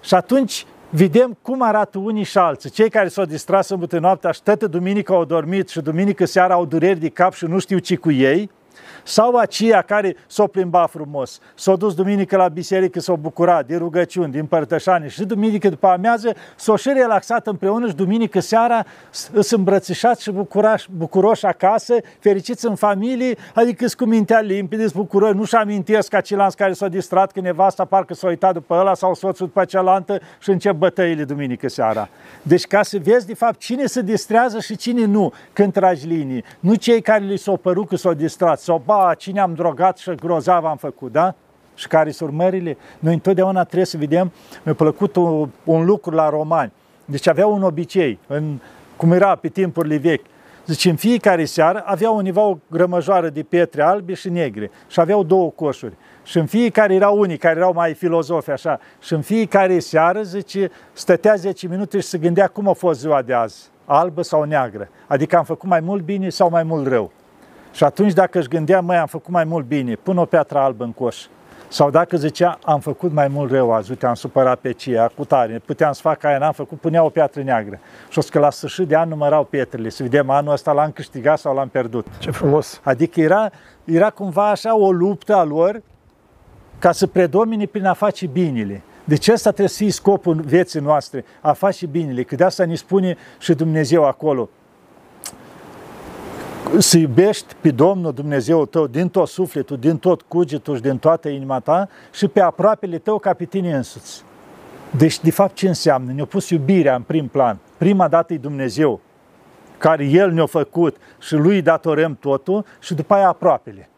Și 0.00 0.14
atunci 0.14 0.66
vedem 0.90 1.36
cum 1.42 1.62
arată 1.62 1.98
unii 1.98 2.22
și 2.22 2.38
alții. 2.38 2.70
Cei 2.70 2.90
care 2.90 3.08
s-au 3.08 3.24
distras 3.24 3.66
sâmbătă 3.66 3.98
noaptea 3.98 4.30
și 4.30 4.42
toată 4.42 4.66
duminică 4.66 5.12
au 5.12 5.24
dormit 5.24 5.68
și 5.68 5.80
duminică 5.80 6.24
seara 6.24 6.54
au 6.54 6.64
dureri 6.64 6.98
de 6.98 7.08
cap 7.08 7.32
și 7.32 7.44
nu 7.44 7.58
știu 7.58 7.78
ce 7.78 7.96
cu 7.96 8.10
ei– 8.10 8.50
sau 9.04 9.36
aceia 9.36 9.82
care 9.82 10.16
s-au 10.26 10.48
plimbat 10.48 10.90
frumos, 10.90 11.40
s-au 11.54 11.76
dus 11.76 11.94
duminică 11.94 12.36
la 12.36 12.48
biserică, 12.48 13.00
s-au 13.00 13.16
bucurat 13.16 13.66
de 13.66 13.76
rugăciuni, 13.76 14.32
din 14.32 14.46
părtășani 14.46 15.08
și 15.08 15.24
duminică 15.24 15.68
după 15.68 15.86
amiază 15.86 16.34
s-au 16.56 16.76
și 16.76 16.90
relaxat 16.94 17.46
împreună 17.46 17.88
și 17.88 17.94
duminică 17.94 18.40
seara 18.40 18.84
sunt 19.10 19.46
îmbrățișați 19.46 20.22
și 20.22 20.30
bucurași, 20.30 20.88
bucuroși 20.96 21.46
acasă, 21.46 21.94
fericiți 22.18 22.66
în 22.66 22.74
familie, 22.74 23.36
adică 23.54 23.86
sunt 23.86 24.00
cu 24.00 24.04
mintea 24.04 24.40
limpede, 24.40 24.86
bucură, 24.94 25.30
nu-și 25.30 25.54
amintesc 25.54 26.08
ca 26.08 26.20
ceilalți 26.20 26.56
care 26.56 26.72
s-au 26.72 26.88
distrat 26.88 27.32
că 27.32 27.40
nevasta 27.40 27.84
parcă 27.84 28.14
s-a 28.14 28.26
uitat 28.26 28.52
după 28.52 28.74
ăla 28.74 28.94
sau 28.94 29.14
soțul 29.14 29.46
după 29.46 29.64
cealaltă 29.64 30.20
și 30.38 30.50
încep 30.50 30.74
bătăile 30.74 31.24
duminică 31.24 31.68
seara. 31.68 32.08
Deci 32.42 32.66
ca 32.66 32.82
să 32.82 32.98
vezi 33.02 33.26
de 33.26 33.34
fapt 33.34 33.58
cine 33.58 33.86
se 33.86 34.00
distrează 34.00 34.60
și 34.60 34.76
cine 34.76 35.04
nu 35.04 35.32
când 35.52 35.72
tragi 35.72 36.06
linii. 36.06 36.44
Nu 36.60 36.74
cei 36.74 37.00
care 37.00 37.24
li 37.24 37.38
s-au 37.38 37.56
părut 37.56 37.88
că 37.88 37.96
s-au 37.96 38.14
distrat 38.14 38.60
sau 38.60 38.82
ba, 38.96 39.14
cine 39.14 39.40
am 39.40 39.54
drogat 39.54 39.98
și 39.98 40.10
grozav 40.10 40.64
am 40.64 40.76
făcut, 40.76 41.12
da? 41.12 41.34
Și 41.74 41.88
care 41.88 42.10
sunt 42.10 42.28
urmările? 42.28 42.76
Noi 42.98 43.12
întotdeauna 43.12 43.64
trebuie 43.64 43.84
să 43.86 43.96
vedem, 43.96 44.32
mi-a 44.62 44.74
plăcut 44.74 45.16
un, 45.16 45.48
un 45.64 45.84
lucru 45.84 46.14
la 46.14 46.28
romani. 46.28 46.72
Deci 47.04 47.28
aveau 47.28 47.54
un 47.54 47.62
obicei, 47.62 48.18
în, 48.26 48.58
cum 48.96 49.12
era 49.12 49.34
pe 49.34 49.48
timpurile 49.48 49.96
vechi. 49.96 50.26
Deci 50.64 50.84
în 50.84 50.96
fiecare 50.96 51.44
seară 51.44 51.82
aveau 51.86 52.16
undeva 52.16 52.40
o 52.40 52.58
grămăjoară 52.70 53.28
de 53.28 53.42
pietre 53.42 53.82
albe 53.82 54.14
și 54.14 54.28
negre 54.28 54.70
și 54.88 55.00
aveau 55.00 55.22
două 55.24 55.50
coșuri. 55.50 55.94
Și 56.22 56.38
în 56.38 56.46
fiecare 56.46 56.94
erau 56.94 57.18
unii 57.18 57.36
care 57.36 57.56
erau 57.56 57.72
mai 57.72 57.94
filozofi 57.94 58.50
așa. 58.50 58.80
Și 59.00 59.12
în 59.12 59.20
fiecare 59.20 59.78
seară, 59.78 60.22
zice, 60.22 60.70
stătea 60.92 61.34
10 61.34 61.68
minute 61.68 62.00
și 62.00 62.06
se 62.06 62.18
gândea 62.18 62.46
cum 62.46 62.68
a 62.68 62.72
fost 62.72 63.00
ziua 63.00 63.22
de 63.22 63.32
azi, 63.32 63.70
albă 63.84 64.22
sau 64.22 64.42
neagră. 64.42 64.88
Adică 65.06 65.36
am 65.36 65.44
făcut 65.44 65.68
mai 65.68 65.80
mult 65.80 66.02
bine 66.02 66.28
sau 66.28 66.50
mai 66.50 66.62
mult 66.62 66.86
rău. 66.86 67.10
Și 67.74 67.84
atunci 67.84 68.12
dacă 68.12 68.38
își 68.38 68.48
gândea, 68.48 68.80
măi, 68.80 68.96
am 68.96 69.06
făcut 69.06 69.32
mai 69.32 69.44
mult 69.44 69.66
bine, 69.66 69.94
pun 69.94 70.18
o 70.18 70.24
piatră 70.24 70.58
albă 70.58 70.84
în 70.84 70.92
coș. 70.92 71.16
Sau 71.68 71.90
dacă 71.90 72.16
zicea, 72.16 72.58
am 72.64 72.80
făcut 72.80 73.12
mai 73.12 73.28
mult 73.28 73.50
rău 73.50 73.72
azi, 73.72 73.90
uite, 73.90 74.06
am 74.06 74.14
supărat 74.14 74.58
pe 74.58 74.72
cia, 74.72 75.08
cu 75.16 75.24
tare, 75.24 75.62
puteam 75.64 75.92
să 75.92 76.00
fac 76.00 76.24
aia, 76.24 76.38
n-am 76.38 76.52
făcut, 76.52 76.80
punea 76.80 77.04
o 77.04 77.08
piatră 77.08 77.42
neagră. 77.42 77.78
Și 78.08 78.18
o 78.18 78.20
să 78.20 78.28
că 78.32 78.38
la 78.38 78.50
sfârșit 78.50 78.88
de 78.88 78.96
an 78.96 79.08
numărau 79.08 79.44
pietrele, 79.44 79.88
să 79.88 80.02
vedem 80.02 80.30
anul 80.30 80.52
ăsta 80.52 80.72
l-am 80.72 80.90
câștigat 80.90 81.38
sau 81.38 81.54
l-am 81.54 81.68
pierdut. 81.68 82.06
Ce 82.18 82.30
frumos! 82.30 82.80
Adică 82.82 83.20
era, 83.20 83.50
era 83.84 84.10
cumva 84.10 84.50
așa 84.50 84.76
o 84.76 84.92
luptă 84.92 85.34
a 85.34 85.44
lor 85.44 85.82
ca 86.78 86.92
să 86.92 87.06
predomine 87.06 87.66
prin 87.66 87.86
a 87.86 87.92
face 87.92 88.26
binele. 88.26 88.82
Deci 89.04 89.28
ăsta 89.28 89.48
trebuie 89.48 89.68
să 89.68 89.82
fie 89.82 89.90
scopul 89.90 90.34
vieții 90.34 90.80
noastre, 90.80 91.24
a 91.40 91.52
face 91.52 91.86
binele, 91.86 92.22
că 92.22 92.34
de 92.34 92.44
asta 92.44 92.64
ne 92.64 92.74
spune 92.74 93.16
și 93.38 93.54
Dumnezeu 93.54 94.04
acolo 94.04 94.48
să 96.78 96.98
iubești 96.98 97.54
pe 97.60 97.70
Domnul 97.70 98.12
Dumnezeu 98.12 98.66
tău 98.66 98.86
din 98.86 99.08
tot 99.08 99.28
sufletul, 99.28 99.76
din 99.76 99.98
tot 99.98 100.22
cugetul 100.22 100.76
și 100.76 100.82
din 100.82 100.98
toată 100.98 101.28
inima 101.28 101.60
ta 101.60 101.88
și 102.12 102.28
pe 102.28 102.40
aproapele 102.40 102.98
tău 102.98 103.18
ca 103.18 103.32
pe 103.32 103.44
tine 103.44 103.74
însuți. 103.76 104.22
Deci, 104.96 105.20
de 105.20 105.30
fapt, 105.30 105.54
ce 105.54 105.68
înseamnă? 105.68 106.12
Ne-a 106.12 106.24
pus 106.24 106.50
iubirea 106.50 106.94
în 106.94 107.02
prim 107.02 107.28
plan. 107.28 107.58
Prima 107.76 108.08
dată 108.08 108.32
e 108.32 108.38
Dumnezeu. 108.38 109.00
care 109.78 110.04
El 110.04 110.32
ne-a 110.32 110.46
făcut 110.46 110.96
și 111.18 111.34
Lui 111.34 111.62
datorăm 111.62 112.16
totul 112.20 112.64
și 112.80 112.94
după 112.94 113.14
aia 113.14 113.28
aproapele. 113.28 113.88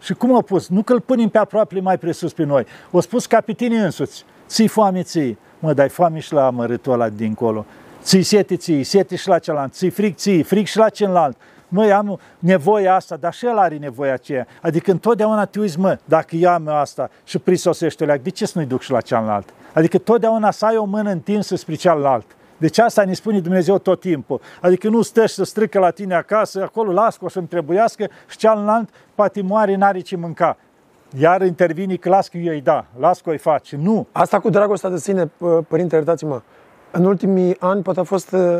Și 0.00 0.14
cum 0.14 0.34
au 0.34 0.42
pus? 0.42 0.68
Nu 0.68 0.82
că 0.82 0.92
îl 0.92 1.00
punem 1.00 1.28
pe 1.28 1.38
aproapele 1.38 1.80
mai 1.80 1.98
presus 1.98 2.32
pe 2.32 2.44
noi. 2.44 2.66
O 2.90 3.00
spus 3.00 3.26
capitinii 3.26 3.78
însuți. 3.78 4.24
Ții 4.46 4.68
foame 4.68 5.02
ții. 5.02 5.38
Mă, 5.58 5.72
dai 5.72 5.88
foame 5.88 6.18
și 6.18 6.32
la 6.32 6.46
amărâtul 6.46 6.92
ăla 6.92 7.08
dincolo. 7.08 7.64
Ții 8.02 8.22
sete 8.22 8.56
ții, 8.56 8.82
sete 8.82 9.16
și 9.16 9.28
la 9.28 9.38
celălalt. 9.38 9.72
Ții 9.72 9.90
fric 9.90 10.16
ții, 10.16 10.42
fric 10.42 10.66
și 10.66 10.76
la 10.76 10.88
celălalt. 10.88 11.36
Măi, 11.68 11.92
am 11.92 12.20
nevoia 12.38 12.94
asta, 12.94 13.16
dar 13.16 13.32
și 13.32 13.46
el 13.46 13.58
are 13.58 13.76
nevoia 13.76 14.12
aceea. 14.12 14.46
Adică 14.62 14.90
întotdeauna 14.90 15.44
te 15.44 15.60
uiți, 15.60 15.78
mă, 15.78 15.98
dacă 16.04 16.36
eu 16.36 16.50
am 16.50 16.68
asta 16.68 17.10
și 17.24 17.38
prisosește 17.38 18.04
leac, 18.04 18.20
de 18.20 18.30
ce 18.30 18.46
să 18.46 18.52
nu-i 18.54 18.66
duc 18.66 18.80
și 18.80 18.90
la 18.90 19.00
cealaltă? 19.00 19.52
Adică 19.72 19.98
totdeauna 19.98 20.50
să 20.50 20.64
ai 20.64 20.76
o 20.76 20.84
mână 20.84 21.10
întinsă 21.10 21.56
spre 21.56 21.74
cealaltă. 21.74 22.32
Deci 22.56 22.78
asta 22.78 23.04
ne 23.04 23.12
spune 23.12 23.40
Dumnezeu 23.40 23.78
tot 23.78 24.00
timpul. 24.00 24.40
Adică 24.60 24.88
nu 24.88 25.02
stă 25.02 25.26
și 25.26 25.34
să 25.34 25.44
strică 25.44 25.78
la 25.78 25.90
tine 25.90 26.14
acasă, 26.14 26.62
acolo 26.62 26.92
las 26.92 27.16
o 27.20 27.28
să-mi 27.28 27.46
trebuiască 27.46 28.08
și 28.28 28.36
cealaltă 28.36 28.90
poate 29.14 29.42
moare, 29.42 29.76
n-are 29.76 30.00
ce 30.00 30.16
mânca. 30.16 30.56
Iar 31.18 31.42
intervine 31.42 31.94
că 31.94 32.08
las 32.08 32.28
că 32.28 32.36
eu 32.36 32.52
îi 32.52 32.60
da, 32.60 32.84
las 32.98 33.20
că 33.20 33.30
o 33.30 33.36
face. 33.36 33.76
Nu. 33.76 34.06
Asta 34.12 34.40
cu 34.40 34.50
dragostea 34.50 34.90
de 34.90 34.98
sine, 34.98 35.30
părinte, 35.68 35.94
iertați-mă, 35.94 36.42
în 36.90 37.04
ultimii 37.04 37.56
ani 37.58 37.82
poate 37.82 38.00
a 38.00 38.02
fost 38.02 38.32
uh, 38.32 38.58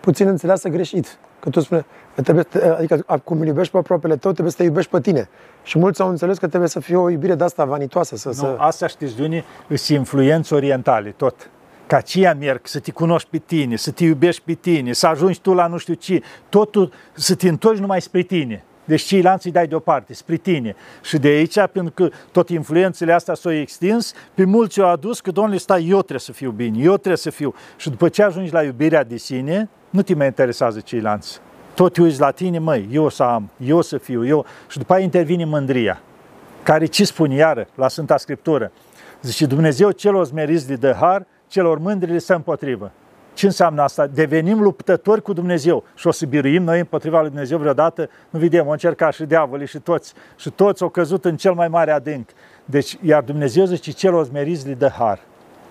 puțin 0.00 0.28
înțeleasă 0.28 0.68
greșit. 0.68 1.18
Că 1.46 1.52
tu 1.52 1.60
spune, 1.60 1.84
trebuie, 2.14 2.44
adică 2.76 3.20
cum 3.24 3.40
îl 3.40 3.46
iubești 3.46 3.72
pe 3.72 3.78
aproapele 3.78 4.16
tău, 4.16 4.30
trebuie 4.32 4.52
să 4.52 4.56
te 4.58 4.64
iubești 4.64 4.90
pe 4.90 5.00
tine. 5.00 5.28
Și 5.62 5.78
mulți 5.78 6.00
au 6.00 6.08
înțeles 6.08 6.38
că 6.38 6.46
trebuie 6.46 6.68
să 6.68 6.80
fie 6.80 6.96
o 6.96 7.10
iubire 7.10 7.34
de 7.34 7.44
asta 7.44 7.64
vanitoasă. 7.64 8.16
Să, 8.16 8.28
nu, 8.28 8.34
să... 8.34 8.54
Asta 8.58 8.86
știți 8.86 9.16
de 9.16 9.22
unii, 9.22 9.44
sunt 9.68 9.98
influențe 9.98 10.54
orientale, 10.54 11.10
tot. 11.10 11.50
Ca 11.86 11.96
aceia 11.96 12.34
merg, 12.34 12.60
să 12.62 12.78
te 12.78 12.90
cunoști 12.90 13.28
pe 13.30 13.38
tine, 13.38 13.76
să 13.76 13.90
te 13.90 14.04
iubești 14.04 14.42
pe 14.44 14.52
tine, 14.52 14.92
să 14.92 15.06
ajungi 15.06 15.40
tu 15.40 15.52
la 15.52 15.66
nu 15.66 15.76
știu 15.76 15.94
ce, 15.94 16.22
totul 16.48 16.92
să 17.12 17.34
te 17.34 17.48
întorci 17.48 17.78
numai 17.78 18.00
spre 18.00 18.22
tine. 18.22 18.64
Deci 18.86 19.02
ceilalți 19.02 19.46
îi 19.46 19.52
dai 19.52 19.66
deoparte, 19.66 20.14
spre 20.14 20.36
tine. 20.36 20.74
Și 21.02 21.18
de 21.18 21.28
aici, 21.28 21.54
pentru 21.54 21.92
că 21.94 22.08
tot 22.32 22.48
influențele 22.48 23.12
astea 23.12 23.34
s-au 23.34 23.52
extins, 23.52 24.12
pe 24.34 24.44
mulți 24.44 24.80
au 24.80 24.88
adus 24.88 25.20
că, 25.20 25.30
domnule, 25.30 25.56
stai, 25.56 25.86
eu 25.88 25.98
trebuie 25.98 26.18
să 26.18 26.32
fiu 26.32 26.50
bine, 26.50 26.78
eu 26.78 26.92
trebuie 26.92 27.16
să 27.16 27.30
fiu. 27.30 27.54
Și 27.76 27.90
după 27.90 28.08
ce 28.08 28.22
ajungi 28.22 28.52
la 28.52 28.62
iubirea 28.62 29.04
de 29.04 29.16
sine, 29.16 29.68
nu 29.90 30.02
te 30.02 30.14
mai 30.14 30.26
interesează 30.26 30.80
ceilalți. 30.80 31.40
Tot 31.74 31.92
te 31.92 32.02
uiți 32.02 32.20
la 32.20 32.30
tine, 32.30 32.58
măi, 32.58 32.88
eu 32.92 33.08
să 33.08 33.22
am, 33.22 33.50
eu 33.58 33.80
să 33.80 33.98
fiu, 33.98 34.26
eu. 34.26 34.46
Și 34.68 34.78
după 34.78 34.92
aia 34.92 35.02
intervine 35.02 35.44
mândria, 35.44 36.00
care 36.62 36.86
ce 36.86 37.04
spune 37.04 37.34
iară 37.34 37.66
la 37.74 37.88
Sfânta 37.88 38.16
Scriptură? 38.16 38.72
Zice, 39.22 39.46
Dumnezeu 39.46 39.90
celor 39.90 40.26
smeriți 40.26 40.66
de 40.66 40.74
dă 40.74 40.96
har, 41.00 41.26
celor 41.48 41.78
mândri 41.78 42.10
le 42.10 42.18
stă 42.18 42.34
împotrivă. 42.34 42.92
Ce 43.36 43.46
înseamnă 43.46 43.82
asta? 43.82 44.06
Devenim 44.06 44.62
luptători 44.62 45.22
cu 45.22 45.32
Dumnezeu 45.32 45.84
și 45.94 46.06
o 46.06 46.10
să 46.10 46.26
biruim 46.26 46.62
noi 46.62 46.78
împotriva 46.78 47.20
lui 47.20 47.28
Dumnezeu 47.28 47.58
vreodată. 47.58 48.08
Nu 48.30 48.38
vedem, 48.38 48.66
o 48.66 48.70
încercat 48.70 49.14
și 49.14 49.24
diavolii 49.24 49.66
și 49.66 49.78
toți. 49.78 50.12
Și 50.36 50.50
toți 50.50 50.82
au 50.82 50.88
căzut 50.88 51.24
în 51.24 51.36
cel 51.36 51.52
mai 51.52 51.68
mare 51.68 51.90
adânc. 51.90 52.28
Deci, 52.64 52.98
iar 53.02 53.22
Dumnezeu 53.22 53.64
zice, 53.64 53.90
celor 53.90 54.24
smeriți 54.24 54.66
le 54.66 54.74
dă 54.74 54.88
har. 54.88 55.20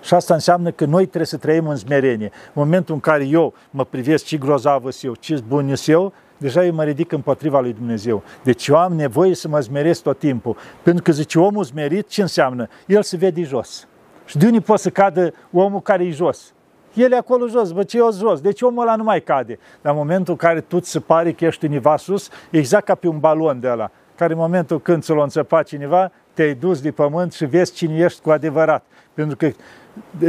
Și 0.01 0.13
asta 0.13 0.33
înseamnă 0.33 0.71
că 0.71 0.85
noi 0.85 1.05
trebuie 1.05 1.25
să 1.25 1.37
trăim 1.37 1.67
în 1.67 1.75
smerenie. 1.75 2.31
În 2.31 2.51
momentul 2.53 2.93
în 2.93 2.99
care 2.99 3.25
eu 3.25 3.53
mă 3.69 3.85
privesc 3.85 4.25
ce 4.25 4.37
grozavă 4.37 4.89
eu, 5.01 5.15
ce 5.15 5.43
bun 5.47 5.73
eu, 5.85 6.13
deja 6.37 6.65
eu 6.65 6.73
mă 6.73 6.83
ridic 6.83 7.11
împotriva 7.11 7.59
lui 7.59 7.73
Dumnezeu. 7.73 8.23
Deci 8.43 8.67
eu 8.67 8.77
am 8.77 8.93
nevoie 8.93 9.35
să 9.35 9.47
mă 9.47 9.59
smeresc 9.59 10.01
tot 10.01 10.19
timpul. 10.19 10.55
Pentru 10.83 11.03
că 11.03 11.11
zice, 11.11 11.39
omul 11.39 11.63
smerit, 11.63 12.07
ce 12.07 12.21
înseamnă? 12.21 12.67
El 12.87 13.03
se 13.03 13.17
vede 13.17 13.43
jos. 13.43 13.87
Și 14.25 14.37
de 14.37 14.45
unde 14.45 14.59
poate 14.59 14.81
să 14.81 14.89
cadă 14.89 15.33
omul 15.51 15.81
care 15.81 16.03
e 16.03 16.11
jos? 16.11 16.53
El 16.95 17.11
e 17.11 17.15
acolo 17.15 17.47
jos, 17.47 17.71
bă, 17.71 17.83
ce 17.83 17.97
eu 17.97 18.11
jos. 18.11 18.41
Deci 18.41 18.61
omul 18.61 18.81
ăla 18.81 18.95
nu 18.95 19.03
mai 19.03 19.21
cade. 19.21 19.59
Dar 19.81 19.93
în 19.93 19.97
momentul 19.97 20.33
în 20.33 20.37
care 20.47 20.61
tu 20.61 20.79
ți 20.79 20.89
se 20.89 20.99
pare 20.99 21.31
că 21.31 21.45
ești 21.45 21.65
undeva 21.65 21.97
sus, 21.97 22.29
exact 22.49 22.85
ca 22.85 22.95
pe 22.95 23.07
un 23.07 23.19
balon 23.19 23.59
de 23.59 23.69
ăla, 23.69 23.91
care 24.15 24.33
în 24.33 24.39
momentul 24.39 24.81
când 24.81 25.03
ți-l 25.03 25.19
înțepa 25.19 25.63
cineva, 25.63 26.11
te-ai 26.33 26.53
dus 26.53 26.81
de 26.81 26.91
pământ 26.91 27.33
și 27.33 27.45
vezi 27.45 27.73
cine 27.73 27.97
ești 27.97 28.21
cu 28.21 28.31
adevărat. 28.31 28.85
Pentru 29.13 29.35
că, 29.35 29.49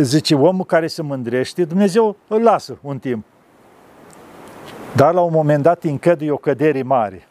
zice, 0.01 0.35
omul 0.35 0.65
care 0.65 0.87
se 0.87 1.03
mândrește, 1.03 1.65
Dumnezeu 1.65 2.17
îl 2.29 2.43
lasă 2.43 2.79
un 2.83 2.99
timp. 2.99 3.25
Dar 4.95 5.15
la 5.15 5.21
un 5.21 5.33
moment 5.33 5.63
dat 5.63 5.85
încăduie 5.85 6.31
o 6.31 6.37
cădere 6.37 6.83
mare. 6.83 7.29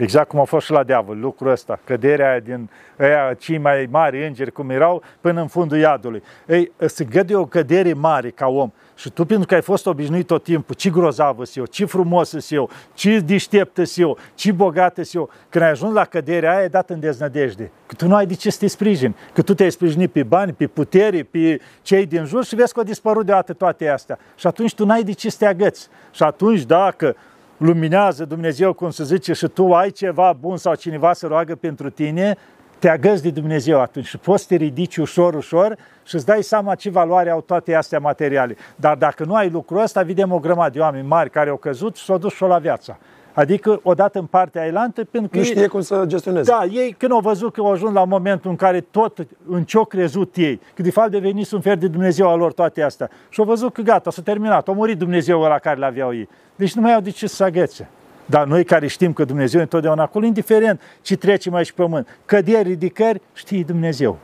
Exact 0.00 0.28
cum 0.28 0.40
a 0.40 0.44
fost 0.44 0.66
și 0.66 0.72
la 0.72 0.82
diavol, 0.82 1.18
lucrul 1.18 1.50
ăsta, 1.50 1.78
căderea 1.84 2.30
aia 2.30 2.40
din 2.40 2.70
aia, 2.98 3.34
cei 3.38 3.58
mai 3.58 3.88
mari 3.90 4.26
îngeri 4.26 4.52
cum 4.52 4.70
erau, 4.70 5.02
până 5.20 5.40
în 5.40 5.46
fundul 5.46 5.78
iadului. 5.78 6.22
Ei, 6.46 6.72
se 6.86 7.04
găde 7.04 7.36
o 7.36 7.46
cădere 7.46 7.92
mare 7.92 8.30
ca 8.30 8.46
om. 8.46 8.70
Și 8.94 9.10
tu, 9.10 9.24
pentru 9.24 9.46
că 9.46 9.54
ai 9.54 9.62
fost 9.62 9.86
obișnuit 9.86 10.26
tot 10.26 10.42
timpul, 10.42 10.74
ce 10.74 10.90
grozavă 10.90 11.42
eu, 11.54 11.64
ce 11.64 11.84
frumos 11.84 12.50
eu, 12.50 12.70
ce 12.94 13.18
deșteptă 13.18 13.82
eu, 13.96 14.18
ce 14.34 14.52
bogată 14.52 15.02
eu, 15.12 15.30
când 15.48 15.64
ai 15.64 15.70
ajuns 15.70 15.94
la 15.94 16.04
căderea 16.04 16.50
aia, 16.50 16.60
ai 16.60 16.68
dat 16.68 16.90
în 16.90 17.00
deznădejde. 17.00 17.70
Că 17.86 17.94
tu 17.94 18.06
nu 18.06 18.14
ai 18.14 18.26
de 18.26 18.34
ce 18.34 18.50
să 18.50 18.58
te 18.58 18.66
sprijini, 18.66 19.16
că 19.32 19.42
tu 19.42 19.54
te-ai 19.54 19.70
sprijinit 19.70 20.12
pe 20.12 20.22
bani, 20.22 20.52
pe 20.52 20.66
putere, 20.66 21.22
pe 21.22 21.60
cei 21.82 22.06
din 22.06 22.24
jur 22.24 22.44
și 22.44 22.54
vezi 22.54 22.72
că 22.72 22.78
au 22.78 22.84
dispărut 22.84 23.26
deodată 23.26 23.52
toate 23.52 23.88
astea. 23.88 24.18
Și 24.36 24.46
atunci 24.46 24.74
tu 24.74 24.84
n-ai 24.84 25.02
de 25.02 25.12
ce 25.12 25.30
să 25.30 25.36
te 25.38 25.46
agăți. 25.46 25.88
Și 26.10 26.22
atunci, 26.22 26.62
dacă 26.62 27.16
luminează 27.60 28.24
Dumnezeu, 28.24 28.72
cum 28.72 28.90
se 28.90 29.04
zice, 29.04 29.32
și 29.32 29.46
tu 29.46 29.74
ai 29.74 29.90
ceva 29.90 30.36
bun 30.40 30.56
sau 30.56 30.74
cineva 30.74 31.12
să 31.12 31.26
roagă 31.26 31.54
pentru 31.54 31.90
tine, 31.90 32.36
te 32.78 32.88
agăzi 32.88 33.22
de 33.22 33.30
Dumnezeu 33.30 33.80
atunci 33.80 34.06
și 34.06 34.18
poți 34.18 34.42
să 34.42 34.48
te 34.48 34.54
ridici 34.54 34.96
ușor, 34.96 35.34
ușor 35.34 35.76
și 36.04 36.14
îți 36.14 36.26
dai 36.26 36.42
seama 36.42 36.74
ce 36.74 36.90
valoare 36.90 37.30
au 37.30 37.40
toate 37.40 37.74
astea 37.74 37.98
materiale. 37.98 38.56
Dar 38.76 38.96
dacă 38.96 39.24
nu 39.24 39.34
ai 39.34 39.50
lucrul 39.50 39.82
ăsta, 39.82 40.02
vedem 40.02 40.32
o 40.32 40.38
grămadă 40.38 40.70
de 40.70 40.80
oameni 40.80 41.06
mari 41.06 41.30
care 41.30 41.50
au 41.50 41.56
căzut 41.56 41.96
și 41.96 42.04
s-au 42.04 42.18
dus 42.18 42.32
și 42.32 42.42
la 42.42 42.58
viața. 42.58 42.98
Adică 43.32 43.80
odată 43.82 44.18
în 44.18 44.26
partea 44.26 44.62
ailantă, 44.62 45.04
pentru 45.04 45.30
că... 45.30 45.38
Nu 45.38 45.44
știe 45.44 45.60
ei, 45.60 45.68
cum 45.68 45.80
să 45.80 46.04
gestioneze. 46.06 46.50
Da, 46.50 46.64
ei 46.64 46.94
când 46.98 47.12
au 47.12 47.20
văzut 47.20 47.52
că 47.52 47.60
au 47.60 47.72
ajuns 47.72 47.92
la 47.94 48.04
momentul 48.04 48.50
în 48.50 48.56
care 48.56 48.80
tot 48.80 49.26
în 49.48 49.64
ce 49.64 49.76
au 49.76 49.84
crezut 49.84 50.36
ei, 50.36 50.60
că 50.74 50.82
de 50.82 50.90
fapt 50.90 51.10
deveniți 51.10 51.54
un 51.54 51.60
fel 51.60 51.76
de 51.76 51.88
Dumnezeu 51.88 52.28
al 52.28 52.38
lor 52.38 52.52
toate 52.52 52.82
astea. 52.82 53.10
Și 53.28 53.40
au 53.40 53.46
văzut 53.46 53.72
că 53.72 53.82
gata, 53.82 54.10
s-a 54.10 54.22
terminat, 54.22 54.68
a 54.68 54.72
murit 54.72 54.98
Dumnezeu 54.98 55.40
la 55.40 55.58
care 55.58 55.78
le-aveau 55.78 56.14
ei. 56.14 56.28
Deci 56.56 56.74
nu 56.74 56.82
mai 56.82 56.94
au 56.94 57.00
de 57.00 57.10
ce 57.10 57.26
să 57.26 57.44
agățe. 57.44 57.88
Dar 58.26 58.46
noi 58.46 58.64
care 58.64 58.86
știm 58.86 59.12
că 59.12 59.24
Dumnezeu 59.24 59.60
e 59.60 59.62
întotdeauna 59.62 60.02
acolo, 60.02 60.24
indiferent 60.24 60.80
ce 61.02 61.16
trece 61.16 61.50
mai 61.50 61.64
și 61.64 61.74
pământ, 61.74 62.18
căderi, 62.24 62.68
ridicări, 62.68 63.20
știi 63.32 63.64
Dumnezeu. 63.64 64.18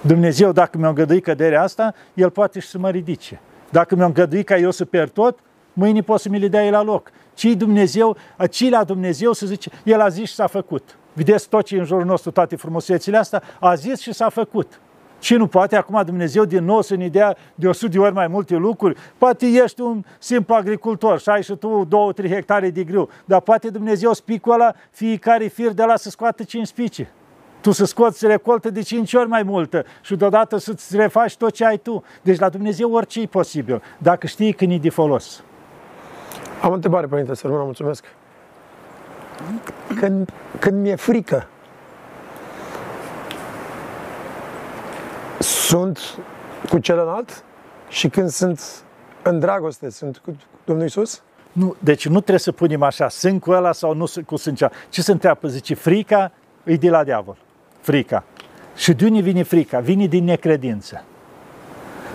Dumnezeu, 0.00 0.52
dacă 0.52 0.78
mi-a 0.78 0.88
îngăduit 0.88 1.22
căderea 1.22 1.62
asta, 1.62 1.94
El 2.14 2.30
poate 2.30 2.60
și 2.60 2.68
să 2.68 2.78
mă 2.78 2.90
ridice. 2.90 3.40
Dacă 3.70 3.94
mi-a 3.94 4.04
îngăduit 4.04 4.46
ca 4.46 4.56
eu 4.56 4.70
să 4.70 4.84
pierd 4.84 5.10
tot, 5.10 5.38
mâine 5.72 6.00
pot 6.00 6.20
să 6.20 6.28
mi 6.28 6.38
le 6.38 6.48
dea 6.48 6.70
la 6.70 6.82
loc 6.82 7.10
ci 7.34 7.44
Dumnezeu, 7.44 8.16
ci 8.50 8.68
la 8.68 8.84
Dumnezeu 8.84 9.32
să 9.32 9.46
zice, 9.46 9.70
El 9.84 10.00
a 10.00 10.08
zis 10.08 10.28
și 10.28 10.34
s-a 10.34 10.46
făcut. 10.46 10.96
Vedeți 11.12 11.48
tot 11.48 11.64
ce 11.64 11.78
în 11.78 11.84
jurul 11.84 12.04
nostru, 12.04 12.30
toate 12.30 12.56
frumusețile 12.56 13.16
astea, 13.16 13.42
a 13.60 13.74
zis 13.74 14.00
și 14.00 14.12
s-a 14.12 14.28
făcut. 14.28 14.80
Și 15.20 15.34
nu 15.34 15.46
poate 15.46 15.76
acum 15.76 16.02
Dumnezeu 16.04 16.44
din 16.44 16.64
nou 16.64 16.82
să 16.82 16.96
ne 16.96 17.08
dea 17.08 17.36
de 17.54 17.68
100 17.68 17.90
de 17.90 17.98
ori 17.98 18.12
mai 18.12 18.26
multe 18.26 18.56
lucruri? 18.56 18.96
Poate 19.18 19.46
ești 19.46 19.80
un 19.80 20.04
simplu 20.18 20.54
agricultor 20.54 21.20
și 21.20 21.28
ai 21.28 21.42
și 21.42 21.54
tu 21.54 21.88
2-3 22.22 22.28
hectare 22.28 22.70
de 22.70 22.84
grâu, 22.84 23.08
dar 23.24 23.40
poate 23.40 23.68
Dumnezeu 23.68 24.12
spicul 24.12 24.52
ăla, 24.52 24.74
fiecare 24.90 25.46
fir 25.46 25.70
de 25.70 25.84
la 25.84 25.96
să 25.96 26.10
scoată 26.10 26.42
5 26.42 26.66
spice. 26.66 27.10
Tu 27.60 27.70
să 27.70 27.84
scoți 27.84 28.26
recoltă 28.26 28.70
de 28.70 28.82
5 28.82 29.14
ori 29.14 29.28
mai 29.28 29.42
multă 29.42 29.84
și 30.02 30.16
deodată 30.16 30.56
să-ți 30.56 30.96
refaci 30.96 31.36
tot 31.36 31.52
ce 31.52 31.64
ai 31.64 31.78
tu. 31.78 32.04
Deci 32.22 32.38
la 32.38 32.48
Dumnezeu 32.48 32.92
orice 32.92 33.20
e 33.20 33.26
posibil, 33.26 33.82
dacă 33.98 34.26
știi 34.26 34.52
că 34.52 34.64
e 34.64 34.78
de 34.78 34.90
folos. 34.90 35.42
Am 36.62 36.70
o 36.70 36.74
întrebare, 36.74 37.06
Părinte 37.06 37.34
Sărmână, 37.34 37.62
mulțumesc. 37.62 38.04
Când, 39.98 40.32
când 40.58 40.82
mi-e 40.82 40.94
frică, 40.94 41.46
sunt 45.38 46.18
cu 46.68 46.78
celălalt 46.78 47.44
și 47.88 48.08
când 48.08 48.28
sunt 48.28 48.84
în 49.22 49.38
dragoste, 49.38 49.90
sunt 49.90 50.18
cu 50.18 50.36
Domnul 50.64 50.86
Isus? 50.86 51.22
Nu, 51.52 51.76
deci 51.78 52.06
nu 52.06 52.18
trebuie 52.18 52.38
să 52.38 52.52
punem 52.52 52.82
așa, 52.82 53.08
sunt 53.08 53.40
cu 53.40 53.50
ăla 53.50 53.72
sau 53.72 53.94
nu 53.94 54.06
sunt 54.06 54.26
cu 54.26 54.36
sângea. 54.36 54.70
Ce 54.88 55.02
se 55.02 55.12
întreabă? 55.12 55.48
Zice, 55.48 55.74
frica 55.74 56.32
e 56.64 56.76
de 56.76 56.90
la 56.90 57.04
diavol. 57.04 57.36
Frica. 57.80 58.24
Și 58.76 58.92
de 58.92 59.04
unde 59.04 59.20
vine 59.20 59.42
frica? 59.42 59.80
Vine 59.80 60.06
din 60.06 60.24
necredință. 60.24 61.04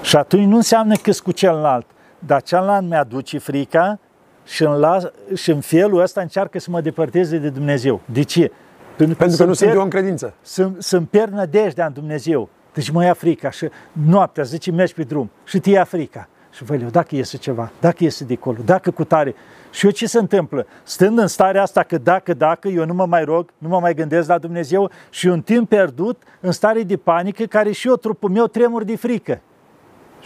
Și 0.02 0.16
atunci 0.16 0.46
nu 0.46 0.56
înseamnă 0.56 0.96
că 0.96 1.12
cu 1.24 1.32
celălalt, 1.32 1.86
dar 2.20 2.42
celălalt 2.42 2.88
mi-aduce 2.88 3.38
frica 3.38 4.00
și 4.48 4.64
în, 4.64 4.72
la, 4.72 5.00
și 5.36 5.52
în 5.52 5.62
felul 5.62 6.02
ăsta 6.02 6.22
încearcă 6.22 6.60
să 6.60 6.72
mă 6.72 6.82
depărteze 6.82 7.38
de 7.38 7.50
Dumnezeu. 7.50 8.02
De 8.06 8.24
ce? 8.24 8.52
Pentru 8.98 9.16
că, 9.16 9.24
Pentru 9.24 9.38
că 9.38 9.46
nu 9.46 9.54
sunt 9.54 9.74
eu 9.74 9.82
în 9.82 9.90
credință. 9.90 10.34
Să-mi 10.78 11.06
pierd 11.06 11.34
nădejdea 11.34 11.86
în 11.86 11.94
Dumnezeu. 11.94 12.50
Deci 12.74 12.90
mă 12.90 13.04
ia 13.04 13.14
frica 13.14 13.50
și 13.50 13.70
noaptea, 13.92 14.44
zice, 14.44 14.72
mergi 14.72 14.94
pe 14.94 15.04
drum 15.04 15.30
și 15.44 15.60
te 15.60 15.70
ia 15.70 15.84
frica. 15.84 16.28
Și 16.52 16.64
vă 16.64 16.76
eu, 16.76 16.88
dacă 16.90 17.16
iese 17.16 17.38
ceva, 17.38 17.72
dacă 17.80 18.04
iese 18.04 18.24
de 18.24 18.34
acolo, 18.40 18.58
dacă 18.66 18.92
cu 18.92 19.04
tare. 19.04 19.36
Și 19.72 19.86
eu 19.86 19.92
ce 19.92 20.08
se 20.08 20.20
întâmplă? 20.20 20.68
Stând 20.84 21.18
în 21.18 21.28
starea 21.28 21.62
asta 21.62 21.84
că 21.84 21.98
dacă, 21.98 22.34
dacă, 22.34 22.68
eu 22.68 22.86
nu 22.86 22.94
mă 22.94 23.06
mai 23.06 23.24
rog, 23.24 23.50
nu 23.58 23.68
mă 23.68 23.80
mai 23.80 23.94
gândesc 23.94 24.28
la 24.28 24.38
Dumnezeu 24.38 24.92
și 25.10 25.28
un 25.28 25.42
timp 25.42 25.70
pierdut 25.70 26.24
în 26.40 26.52
stare 26.52 26.84
de 26.84 26.98
panică 26.98 27.44
care 27.44 27.72
și 27.72 27.88
eu, 27.88 27.96
trupul 27.96 28.30
meu, 28.30 28.48
tremur 28.48 28.84
de 28.84 28.96
frică. 28.96 29.42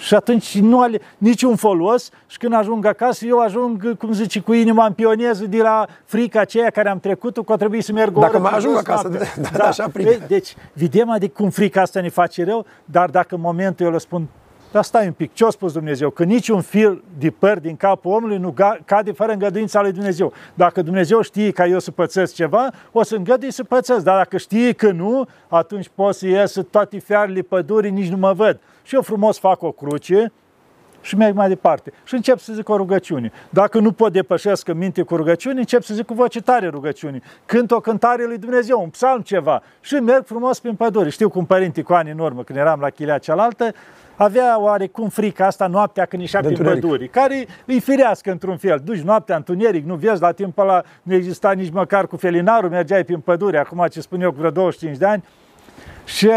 Și 0.02 0.16
atunci 0.16 0.58
nu 0.60 0.82
are 0.82 1.02
niciun 1.18 1.56
folos 1.56 2.10
și 2.28 2.38
când 2.38 2.54
ajung 2.54 2.86
acasă, 2.86 3.26
eu 3.26 3.40
ajung, 3.40 3.98
cum 3.98 4.12
zice, 4.14 4.40
cu 4.40 4.54
inima 4.54 4.86
în 4.86 4.94
pioneză 4.94 5.46
de 5.46 5.62
la 5.62 5.88
frica 6.06 6.40
aceea 6.40 6.70
care 6.70 6.90
am 6.90 7.00
trecut-o, 7.00 7.44
că 7.44 7.52
o 7.52 7.56
trebuie 7.56 7.82
să 7.82 7.92
merg 7.92 8.18
o 8.18 8.20
Dacă 8.20 8.34
oră 8.34 8.42
mai 8.42 8.52
pe 8.52 8.58
ajung 8.58 8.74
jos 8.74 8.86
acasă, 8.88 9.08
noaptea. 9.08 9.30
da, 9.52 9.58
da, 9.58 9.64
așa 9.64 9.88
frică. 9.94 10.26
Deci, 10.28 10.56
vedem 10.74 11.10
adică 11.10 11.34
cum 11.42 11.50
frica 11.50 11.82
asta 11.82 12.02
ne 12.02 12.10
face 12.10 12.44
rău, 12.44 12.66
dar 12.86 13.10
dacă 13.10 13.36
în 13.36 13.42
momentul 13.42 13.86
eu 13.86 13.92
le 13.92 13.98
spun, 13.98 14.28
dar 14.72 14.84
stai 14.84 15.06
un 15.06 15.12
pic, 15.12 15.34
ce-a 15.34 15.50
spus 15.50 15.74
Dumnezeu? 15.74 16.10
Că 16.10 16.24
niciun 16.24 16.62
fir 16.62 17.02
de 17.18 17.30
păr 17.30 17.60
din 17.60 17.76
capul 17.76 18.12
omului 18.12 18.38
nu 18.38 18.54
ga- 18.54 18.86
cade 18.86 19.12
fără 19.12 19.32
îngăduința 19.32 19.82
lui 19.82 19.92
Dumnezeu. 19.92 20.34
Dacă 20.54 20.82
Dumnezeu 20.82 21.22
știe 21.22 21.52
ca 21.52 21.66
eu 21.66 21.80
să 21.80 21.92
pățesc 21.92 22.34
ceva, 22.34 22.70
o 22.92 23.04
să 23.04 23.16
îngădui 23.16 23.52
să 23.52 23.64
pățesc. 23.64 24.04
Dar 24.04 24.18
dacă 24.18 24.38
știe 24.38 24.72
că 24.72 24.92
nu, 24.92 25.28
atunci 25.48 25.90
pot 25.96 26.16
să 26.16 26.28
ies 26.28 26.56
toate 26.70 26.98
fiarele 26.98 27.42
pădurii, 27.42 27.92
nici 27.92 28.10
nu 28.10 28.18
mă 28.18 28.34
văd. 28.34 28.60
Și 28.92 28.98
eu 28.98 29.04
frumos 29.04 29.40
fac 29.40 29.62
o 29.62 29.72
cruce, 29.72 30.32
și 31.02 31.16
merg 31.16 31.36
mai 31.36 31.48
departe. 31.48 31.92
Și 32.04 32.16
încep 32.16 32.40
să 32.40 32.54
zic 32.54 32.70
o 32.70 32.78
rugăciune. 32.78 33.32
Dacă 33.50 33.80
nu 33.80 33.92
pot 33.92 34.12
depășesc 34.12 34.68
în 34.68 34.78
minte 34.78 35.02
cu 35.02 35.16
rugăciune, 35.16 35.60
încep 35.60 35.82
să 35.84 35.94
zic 35.94 36.06
cu 36.06 36.14
voce 36.14 36.42
tare 36.42 36.68
rugăciune. 36.68 37.22
Cânt 37.46 37.72
o 37.72 37.80
cântare 37.80 38.26
lui 38.26 38.38
Dumnezeu, 38.38 38.82
un 38.82 38.90
psalm 38.90 39.22
ceva. 39.22 39.62
Și 39.82 39.94
merg 39.94 40.26
frumos 40.26 40.60
prin 40.60 40.76
pădure. 40.76 41.10
Știu 41.10 41.30
cum 41.30 41.46
părinte 41.46 41.82
cu 41.82 41.94
ani 41.94 42.12
în 42.12 42.20
urmă, 42.20 42.44
când 42.44 42.60
eram 42.60 42.80
la 42.80 42.90
chilea 42.90 43.18
cealaltă, 43.18 43.74
avea 44.16 44.60
oarecum 44.60 45.10
frica 45.10 45.46
asta 45.46 45.68
noaptea 45.68 46.06
când 46.06 46.22
ieșea 46.22 46.42
De 46.42 46.48
prin 46.48 46.58
întuneric. 46.58 46.90
păduri, 46.90 47.10
care 47.10 47.48
îi 47.66 47.80
firească 47.80 48.32
într-un 48.32 48.58
fel. 48.58 48.82
Duci 48.84 49.02
noaptea 49.02 49.36
întuneric, 49.36 49.86
nu 49.86 49.96
vezi, 49.96 50.22
la 50.22 50.32
timpul 50.32 50.64
ăla 50.64 50.84
nu 51.04 51.14
exista 51.14 51.52
nici 51.52 51.72
măcar 51.72 52.08
cu 52.08 52.18
felinarul, 52.18 52.70
mergeai 52.70 53.04
prin 53.04 53.20
pădure, 53.20 53.58
acum 53.58 53.86
ce 53.92 54.02
spun 54.02 54.22
eu 54.22 54.32
cu 54.32 54.38
vreo 54.38 54.50
25 54.50 54.98
de 54.98 55.06
ani. 55.06 55.24
Și 56.06 56.30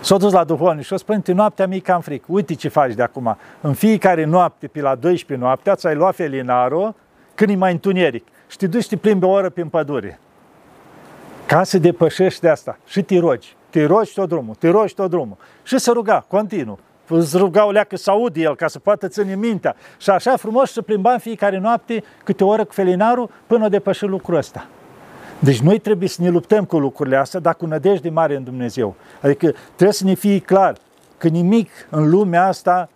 S-a 0.00 0.16
dus 0.16 0.32
la 0.32 0.44
duhovnic 0.44 0.84
și 0.84 0.92
a 0.92 0.96
spus, 0.96 1.06
Părinte, 1.06 1.32
noaptea 1.32 1.66
mi 1.66 1.80
cam 1.80 2.00
frică. 2.00 2.24
Uite 2.28 2.54
ce 2.54 2.68
faci 2.68 2.94
de 2.94 3.02
acum. 3.02 3.36
În 3.60 3.72
fiecare 3.72 4.24
noapte, 4.24 4.66
pe 4.66 4.80
la 4.80 4.94
12 4.94 5.46
noaptea, 5.46 5.74
ți-ai 5.74 5.94
luat 5.94 6.14
felinarul 6.14 6.94
când 7.34 7.50
e 7.50 7.54
mai 7.54 7.72
întuneric 7.72 8.26
și 8.48 8.56
te 8.56 8.66
duci 8.66 8.82
și 8.82 8.88
te 8.88 8.96
plimbi 8.96 9.24
o 9.24 9.28
oră 9.28 9.50
prin 9.50 9.68
pădure. 9.68 10.20
Ca 11.46 11.62
să 11.62 11.78
depășești 11.78 12.40
de 12.40 12.48
asta. 12.48 12.78
Și 12.86 13.02
te 13.02 13.18
rogi. 13.18 13.56
Te 13.70 13.84
rogi 13.84 14.12
tot 14.14 14.28
drumul, 14.28 14.54
te 14.54 14.68
rogi 14.68 14.94
tot 14.94 15.10
drumul. 15.10 15.36
Și 15.62 15.78
să 15.78 15.90
ruga, 15.90 16.24
continuu. 16.28 16.78
Îți 17.08 17.36
ruga 17.36 17.66
o 17.66 17.70
leacă 17.70 17.96
să 17.96 18.10
audă 18.10 18.38
el, 18.38 18.56
ca 18.56 18.68
să 18.68 18.78
poată 18.78 19.08
ține 19.08 19.34
mintea. 19.34 19.76
Și 19.98 20.10
așa 20.10 20.36
frumos 20.36 20.72
să 20.72 20.82
plimbam 20.82 21.18
fiecare 21.18 21.58
noapte 21.58 22.04
câte 22.24 22.44
o 22.44 22.48
oră 22.48 22.64
cu 22.64 22.72
felinarul 22.72 23.30
până 23.46 23.64
o 23.64 23.68
depăși 23.68 24.04
lucrul 24.04 24.36
ăsta. 24.36 24.66
Deci 25.42 25.60
noi 25.60 25.78
trebuie 25.78 26.08
să 26.08 26.22
ne 26.22 26.28
luptăm 26.28 26.64
cu 26.64 26.78
lucrurile 26.78 27.16
astea, 27.16 27.40
dar 27.40 27.54
cu 27.54 27.66
nădejde 27.66 28.10
mare 28.10 28.36
în 28.36 28.44
Dumnezeu. 28.44 28.94
Adică 29.20 29.52
trebuie 29.66 29.92
să 29.92 30.04
ne 30.04 30.14
fie 30.14 30.38
clar 30.38 30.76
că 31.18 31.28
nimic 31.28 31.70
în 31.90 32.10
lumea 32.10 32.46
asta 32.46 32.88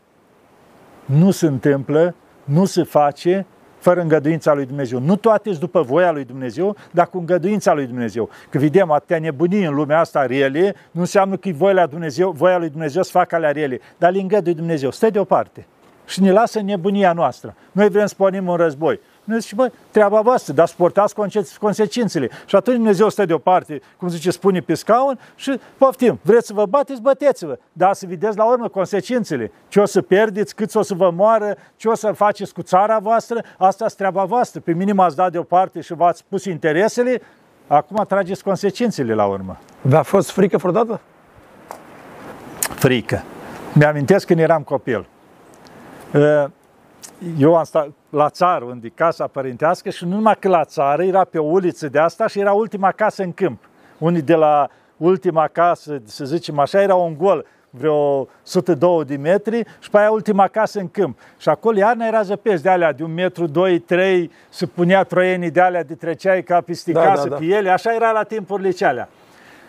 nu 1.05 1.31
se 1.31 1.47
întâmplă, 1.47 2.15
nu 2.45 2.65
se 2.65 2.83
face 2.83 3.47
fără 3.79 4.01
îngăduința 4.01 4.55
lui 4.55 4.67
Dumnezeu. 4.67 4.99
Nu 4.99 5.17
toate 5.17 5.49
sunt 5.49 5.61
după 5.61 5.83
voia 5.83 6.13
lui 6.13 6.25
Dumnezeu, 6.25 6.77
dar 6.91 7.07
cu 7.07 7.19
îngăduința 7.19 7.75
lui 7.75 7.87
Dumnezeu. 7.87 8.29
Că 8.51 8.59
vedem 8.59 8.91
atâtea 8.91 9.19
nebunii 9.19 9.65
în 9.65 9.75
lumea 9.75 10.01
asta 10.01 10.27
rele, 10.27 10.75
nu 10.91 11.01
înseamnă 11.01 11.37
că 11.37 11.49
e 11.49 11.53
voia 11.53 11.73
lui 11.73 11.87
Dumnezeu, 11.87 12.31
voia 12.31 12.59
lui 12.59 12.69
Dumnezeu 12.69 13.03
să 13.03 13.11
facă 13.11 13.35
alea 13.35 13.51
rele, 13.51 13.81
dar 13.99 14.13
le 14.13 14.21
îngăduie 14.21 14.55
Dumnezeu. 14.55 14.91
Stă 14.91 15.11
deoparte 15.11 15.67
și 16.07 16.21
ne 16.21 16.33
lasă 16.33 16.59
în 16.59 16.65
nebunia 16.65 17.13
noastră. 17.13 17.55
Noi 17.73 17.89
vrem 17.89 18.07
să 18.07 18.15
pornim 18.17 18.49
un 18.49 18.57
război. 18.57 19.01
Noi 19.25 19.41
zice, 19.41 19.55
bă, 19.55 19.71
treaba 19.91 20.21
voastră, 20.21 20.53
dar 20.53 20.69
suportați 20.69 21.15
conse- 21.15 21.57
consecințele. 21.61 22.31
Și 22.47 22.57
atunci 22.57 22.77
Dumnezeu 22.77 23.09
stă 23.09 23.25
deoparte, 23.25 23.81
cum 23.97 24.09
zice, 24.09 24.31
spune 24.31 24.61
pe 24.61 24.75
scaun 24.75 25.19
și 25.35 25.61
poftim, 25.77 26.19
vreți 26.23 26.47
să 26.47 26.53
vă 26.53 26.67
bateți, 26.67 27.01
băteți-vă. 27.01 27.59
Dar 27.73 27.95
să 27.95 28.07
vedeți 28.09 28.37
la 28.37 28.45
urmă 28.45 28.69
consecințele. 28.69 29.53
Ce 29.69 29.81
o 29.81 29.85
să 29.85 30.03
pierdeți, 30.03 30.55
cât 30.55 30.75
o 30.75 30.83
să 30.83 30.95
vă 30.95 31.11
moară, 31.11 31.57
ce 31.77 31.89
o 31.89 31.95
să 31.95 32.13
faceți 32.13 32.55
cu 32.55 32.63
țara 32.63 32.99
voastră, 32.99 33.45
asta 33.59 33.85
este 33.85 33.99
treaba 33.99 34.25
voastră. 34.25 34.61
Pe 34.61 34.73
minim 34.73 35.01
ați 35.01 35.17
dat 35.17 35.33
deoparte 35.33 35.81
și 35.81 35.95
v-ați 35.95 36.25
pus 36.29 36.45
interesele, 36.45 37.21
acum 37.67 38.05
trageți 38.09 38.43
consecințele 38.43 39.15
la 39.15 39.25
urmă. 39.25 39.59
V-a 39.81 40.03
fost 40.03 40.31
frică 40.31 40.57
vreodată? 40.57 41.01
frică. 42.85 43.23
Mi-amintesc 43.73 44.27
când 44.27 44.41
eram 44.41 44.63
copil. 44.63 45.07
Uh, 46.13 46.45
Eu 47.39 47.57
am 47.57 47.65
stat 47.65 47.89
la 48.11 48.29
țară, 48.29 48.65
unde 48.65 48.87
e 48.87 48.93
casa 48.95 49.27
părintească 49.27 49.91
și 49.91 50.05
nu 50.05 50.15
numai 50.15 50.37
că 50.39 50.49
la 50.49 50.65
țară, 50.65 51.03
era 51.03 51.25
pe 51.25 51.39
o 51.39 51.45
uliță 51.45 51.89
de 51.89 51.99
asta 51.99 52.27
și 52.27 52.39
era 52.39 52.53
ultima 52.53 52.93
casă 52.93 53.23
în 53.23 53.33
câmp. 53.33 53.59
Unii 53.99 54.23
de 54.23 54.35
la 54.35 54.69
ultima 54.97 55.49
casă, 55.49 56.03
să 56.05 56.25
zicem 56.25 56.59
așa, 56.59 56.83
era 56.83 56.95
un 56.95 57.17
gol, 57.17 57.45
vreo 57.71 58.29
102 58.45 59.05
de 59.05 59.17
metri 59.17 59.65
și 59.79 59.91
pe 59.91 59.99
aia 59.99 60.11
ultima 60.11 60.49
casă 60.49 60.79
în 60.81 60.89
câmp. 60.89 61.19
Și 61.39 61.49
acolo 61.49 61.79
iarna 61.79 62.07
era 62.07 62.23
zăpezi 62.23 62.63
de 62.63 62.69
alea 62.69 62.93
de 62.93 63.03
un 63.03 63.15
metru, 63.15 63.47
doi, 63.47 63.79
trei, 63.79 64.31
se 64.49 64.67
punea 64.67 65.03
troienii 65.03 65.51
de 65.51 65.61
alea 65.61 65.85
de 65.85 65.95
treceai 65.95 66.43
ca 66.43 66.61
peste 66.61 66.93
Da, 66.93 67.03
casă 67.03 67.23
da, 67.23 67.29
da. 67.29 67.37
pe 67.37 67.45
ele, 67.45 67.71
așa 67.71 67.95
era 67.95 68.11
la 68.11 68.23
timpurile 68.23 68.71
cealea. 68.71 69.09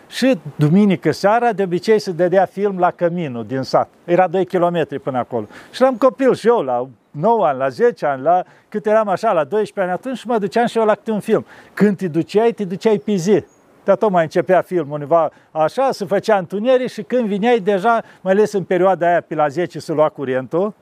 Și 0.08 0.38
duminică 0.56 1.10
seara, 1.10 1.52
de 1.52 1.62
obicei, 1.62 1.98
se 1.98 2.12
dădea 2.12 2.44
film 2.44 2.78
la 2.78 2.90
căminul 2.90 3.44
din 3.44 3.62
sat. 3.62 3.88
Era 4.04 4.26
2 4.26 4.44
km 4.44 5.00
până 5.02 5.18
acolo. 5.18 5.46
Și 5.70 5.82
eram 5.82 5.96
copil 5.96 6.34
și 6.34 6.46
eu, 6.46 6.60
la 6.60 6.88
9 7.20 7.46
ani, 7.46 7.58
la 7.58 7.68
10 7.68 8.06
ani, 8.06 8.22
la 8.22 8.42
cât 8.68 8.86
eram 8.86 9.08
așa, 9.08 9.32
la 9.32 9.44
12 9.44 9.80
ani 9.80 9.90
atunci 9.90 10.18
și 10.18 10.26
mă 10.26 10.38
duceam 10.38 10.66
și 10.66 10.78
eu 10.78 10.84
la 10.84 10.94
câte 10.94 11.10
un 11.10 11.20
film. 11.20 11.46
Când 11.74 11.96
te 11.96 12.08
duceai, 12.08 12.52
te 12.52 12.64
duceai 12.64 12.98
pe 13.04 13.14
zi. 13.14 13.44
Dar 13.84 13.96
tot 13.96 14.10
mai 14.10 14.22
începea 14.22 14.60
filmul 14.62 14.92
undeva 14.92 15.30
așa, 15.50 15.88
se 15.92 16.04
făcea 16.04 16.36
întuneric 16.36 16.88
și 16.90 17.02
când 17.02 17.26
vineai 17.26 17.58
deja, 17.58 18.02
mai 18.20 18.32
ales 18.32 18.52
în 18.52 18.62
perioada 18.64 19.06
aia, 19.08 19.20
pe 19.20 19.34
la 19.34 19.48
10 19.48 19.78
se 19.78 19.92
lua 19.92 20.08
curentul, 20.08 20.74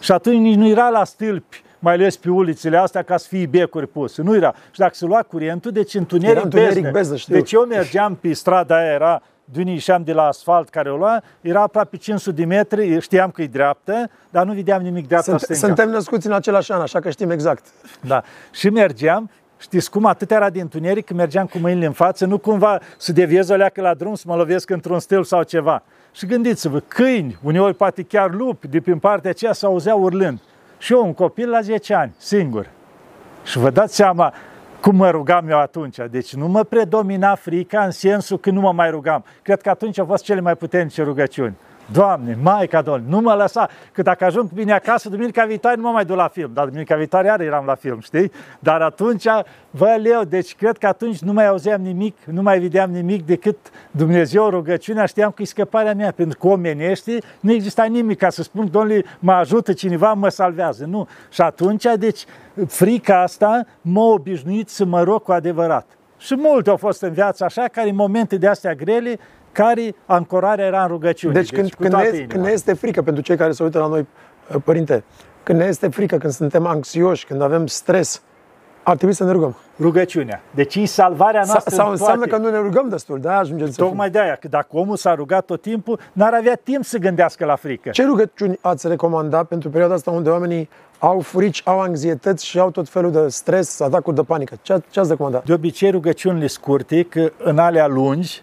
și 0.00 0.12
atunci 0.12 0.38
nici 0.38 0.54
nu 0.54 0.66
era 0.68 0.88
la 0.88 1.04
stâlpi, 1.04 1.62
mai 1.78 1.94
ales 1.94 2.16
pe 2.16 2.30
ulițele 2.30 2.76
astea, 2.76 3.02
ca 3.02 3.16
să 3.16 3.26
fie 3.28 3.46
becuri 3.46 3.86
puse. 3.86 4.22
Nu 4.22 4.34
era. 4.36 4.54
Și 4.70 4.78
dacă 4.78 4.94
se 4.94 5.04
lua 5.04 5.22
curentul, 5.22 5.70
deci 5.70 5.94
întuneric, 5.94 6.30
Era 6.30 6.44
întuneric 6.44 6.72
beznă. 6.74 6.90
beznă, 6.90 7.16
știu. 7.16 7.34
Deci 7.34 7.52
eu 7.52 7.62
mergeam 7.64 8.14
pe 8.14 8.32
strada 8.32 8.76
aia, 8.76 8.92
era 8.92 9.22
de 9.44 9.60
unii 9.60 9.72
ieșeam 9.72 10.02
de 10.02 10.12
la 10.12 10.26
asfalt 10.26 10.68
care 10.68 10.90
o 10.90 10.96
lua, 10.96 11.22
era 11.40 11.60
aproape 11.60 11.96
500 11.96 12.36
de 12.36 12.44
metri, 12.44 13.00
știam 13.00 13.30
că 13.30 13.42
e 13.42 13.46
dreaptă, 13.46 14.10
dar 14.30 14.46
nu 14.46 14.52
vedeam 14.52 14.82
nimic 14.82 15.06
dreapta 15.06 15.30
Sunt, 15.30 15.40
stânga. 15.40 15.66
suntem 15.66 15.88
născuți 15.88 16.26
în 16.26 16.32
același 16.32 16.72
an, 16.72 16.80
așa 16.80 17.00
că 17.00 17.10
știm 17.10 17.30
exact. 17.30 17.66
Da. 18.00 18.22
Și 18.52 18.68
mergeam, 18.68 19.30
știți 19.58 19.90
cum, 19.90 20.04
atât 20.06 20.30
era 20.30 20.50
de 20.50 20.60
întuneric 20.60 21.04
că 21.04 21.14
mergeam 21.14 21.46
cu 21.46 21.58
mâinile 21.58 21.86
în 21.86 21.92
față, 21.92 22.26
nu 22.26 22.38
cumva 22.38 22.80
să 22.98 23.12
deviez 23.12 23.48
o 23.48 23.54
leacă 23.54 23.80
la 23.80 23.94
drum, 23.94 24.14
să 24.14 24.24
mă 24.26 24.36
lovesc 24.36 24.70
într-un 24.70 24.98
stil 24.98 25.24
sau 25.24 25.42
ceva. 25.42 25.82
Și 26.12 26.26
gândiți-vă, 26.26 26.80
câini, 26.80 27.38
uneori 27.42 27.74
poate 27.74 28.02
chiar 28.02 28.30
lupi, 28.30 28.68
de 28.68 28.80
prin 28.80 28.98
partea 28.98 29.30
aceea 29.30 29.52
se 29.52 29.66
auzeau 29.66 30.02
urlând. 30.02 30.40
Și 30.78 30.92
eu, 30.92 31.04
un 31.04 31.14
copil 31.14 31.50
la 31.50 31.60
10 31.60 31.94
ani, 31.94 32.14
singur. 32.16 32.70
Și 33.44 33.58
vă 33.58 33.70
dați 33.70 33.94
seama 33.94 34.34
cum 34.84 34.96
mă 34.96 35.10
rugam 35.10 35.48
eu 35.48 35.58
atunci. 35.58 35.96
Deci 36.10 36.34
nu 36.34 36.48
mă 36.48 36.64
predomina 36.64 37.34
frica 37.34 37.84
în 37.84 37.90
sensul 37.90 38.38
că 38.38 38.50
nu 38.50 38.60
mă 38.60 38.72
mai 38.72 38.90
rugam. 38.90 39.24
Cred 39.42 39.60
că 39.60 39.70
atunci 39.70 39.98
au 39.98 40.06
fost 40.06 40.24
cele 40.24 40.40
mai 40.40 40.56
puternice 40.56 41.02
rugăciuni. 41.02 41.56
Doamne, 41.92 42.38
Maica 42.42 42.82
Domnului, 42.82 43.10
nu 43.10 43.20
mă 43.20 43.34
lăsa, 43.34 43.68
că 43.92 44.02
dacă 44.02 44.24
ajung 44.24 44.48
cu 44.48 44.54
bine 44.54 44.72
acasă, 44.72 45.08
duminica 45.08 45.44
viitoare 45.44 45.76
nu 45.76 45.82
mă 45.82 45.90
mai 45.90 46.04
duc 46.04 46.16
la 46.16 46.28
film, 46.28 46.50
dar 46.54 46.64
duminica 46.64 46.96
viitoare 46.96 47.26
iar 47.26 47.40
eram 47.40 47.64
la 47.66 47.74
film, 47.74 48.00
știi? 48.00 48.32
Dar 48.58 48.80
atunci, 48.80 49.26
vă 49.70 49.96
leu, 50.02 50.24
deci 50.24 50.54
cred 50.54 50.78
că 50.78 50.86
atunci 50.86 51.18
nu 51.18 51.32
mai 51.32 51.46
auzeam 51.46 51.80
nimic, 51.80 52.16
nu 52.24 52.42
mai 52.42 52.58
vedeam 52.58 52.90
nimic 52.90 53.26
decât 53.26 53.56
Dumnezeu, 53.90 54.48
rugăciunea, 54.48 55.04
știam 55.06 55.30
că 55.30 55.42
e 55.42 55.44
scăparea 55.44 55.94
mea, 55.94 56.12
pentru 56.12 56.38
că 56.38 56.46
omenește, 56.46 57.18
nu 57.40 57.52
exista 57.52 57.84
nimic 57.84 58.18
ca 58.18 58.30
să 58.30 58.42
spun, 58.42 58.70
Domnule, 58.70 59.04
mă 59.18 59.32
ajută 59.32 59.72
cineva, 59.72 60.12
mă 60.12 60.28
salvează, 60.28 60.84
nu. 60.84 61.08
Și 61.30 61.40
atunci, 61.40 61.86
deci, 61.98 62.24
frica 62.66 63.22
asta 63.22 63.66
m-a 63.80 64.04
obișnuit 64.04 64.68
să 64.68 64.84
mă 64.84 65.02
rog 65.02 65.22
cu 65.22 65.32
adevărat. 65.32 65.86
Și 66.18 66.34
multe 66.36 66.70
au 66.70 66.76
fost 66.76 67.02
în 67.02 67.12
viața 67.12 67.44
așa, 67.44 67.64
care 67.72 67.88
în 67.88 67.94
momente 67.94 68.36
de 68.36 68.46
astea 68.46 68.74
grele, 68.74 69.18
care 69.54 69.94
ancorarea 70.06 70.66
era 70.66 70.82
în 70.82 70.88
rugăciune. 70.88 71.32
Deci, 71.32 71.50
când, 71.50 71.70
cu 71.70 71.80
când, 71.80 71.90
toată 71.90 72.08
ne, 72.10 72.16
inima. 72.16 72.32
când 72.32 72.44
ne 72.44 72.50
este 72.50 72.72
frică, 72.72 73.02
pentru 73.02 73.22
cei 73.22 73.36
care 73.36 73.52
se 73.52 73.62
uită 73.62 73.78
la 73.78 73.86
noi, 73.86 74.06
uh, 74.54 74.62
părinte, 74.64 75.04
când 75.42 75.58
ne 75.58 75.64
este 75.64 75.88
frică, 75.88 76.16
când 76.16 76.32
suntem 76.32 76.66
anxioși, 76.66 77.26
când 77.26 77.42
avem 77.42 77.66
stres, 77.66 78.22
ar 78.82 78.96
trebui 78.96 79.14
să 79.14 79.24
ne 79.24 79.30
rugăm. 79.30 79.56
Rugăciunea. 79.80 80.40
Deci 80.50 80.74
e 80.74 80.84
salvarea 80.84 81.42
Sa- 81.42 81.46
noastră 81.46 81.74
Sau 81.74 81.86
în 81.86 81.92
înseamnă 81.92 82.26
toate. 82.26 82.42
că 82.42 82.48
nu 82.48 82.56
ne 82.56 82.58
rugăm 82.58 82.88
destul, 82.88 83.20
de 83.20 83.28
ajungem 83.28 83.70
să 83.70 83.82
Tocmai 83.82 84.10
de 84.10 84.20
aia, 84.20 84.34
că 84.34 84.48
dacă 84.48 84.66
omul 84.70 84.96
s-a 84.96 85.14
rugat 85.14 85.44
tot 85.44 85.62
timpul, 85.62 85.98
n-ar 86.12 86.34
avea 86.34 86.54
timp 86.62 86.84
să 86.84 86.98
gândească 86.98 87.44
la 87.44 87.56
frică. 87.56 87.90
Ce 87.90 88.04
rugăciuni 88.04 88.58
ați 88.60 88.88
recomanda 88.88 89.44
pentru 89.44 89.68
perioada 89.70 89.94
asta 89.94 90.10
unde 90.10 90.30
oamenii 90.30 90.68
au 90.98 91.20
frici, 91.20 91.62
au 91.64 91.80
anxietăți 91.80 92.46
și 92.46 92.58
au 92.58 92.70
tot 92.70 92.88
felul 92.88 93.10
de 93.12 93.28
stres, 93.28 93.80
atacuri 93.80 94.16
de 94.16 94.22
panică? 94.22 94.54
Ce, 94.62 94.80
ce 94.90 95.00
ați 95.00 95.08
recomanda? 95.08 95.42
De 95.44 95.52
obicei 95.52 95.90
rugăciunile 95.90 96.46
scurte, 96.46 97.02
că 97.02 97.30
în 97.38 97.58
alea 97.58 97.86
lungi, 97.86 98.42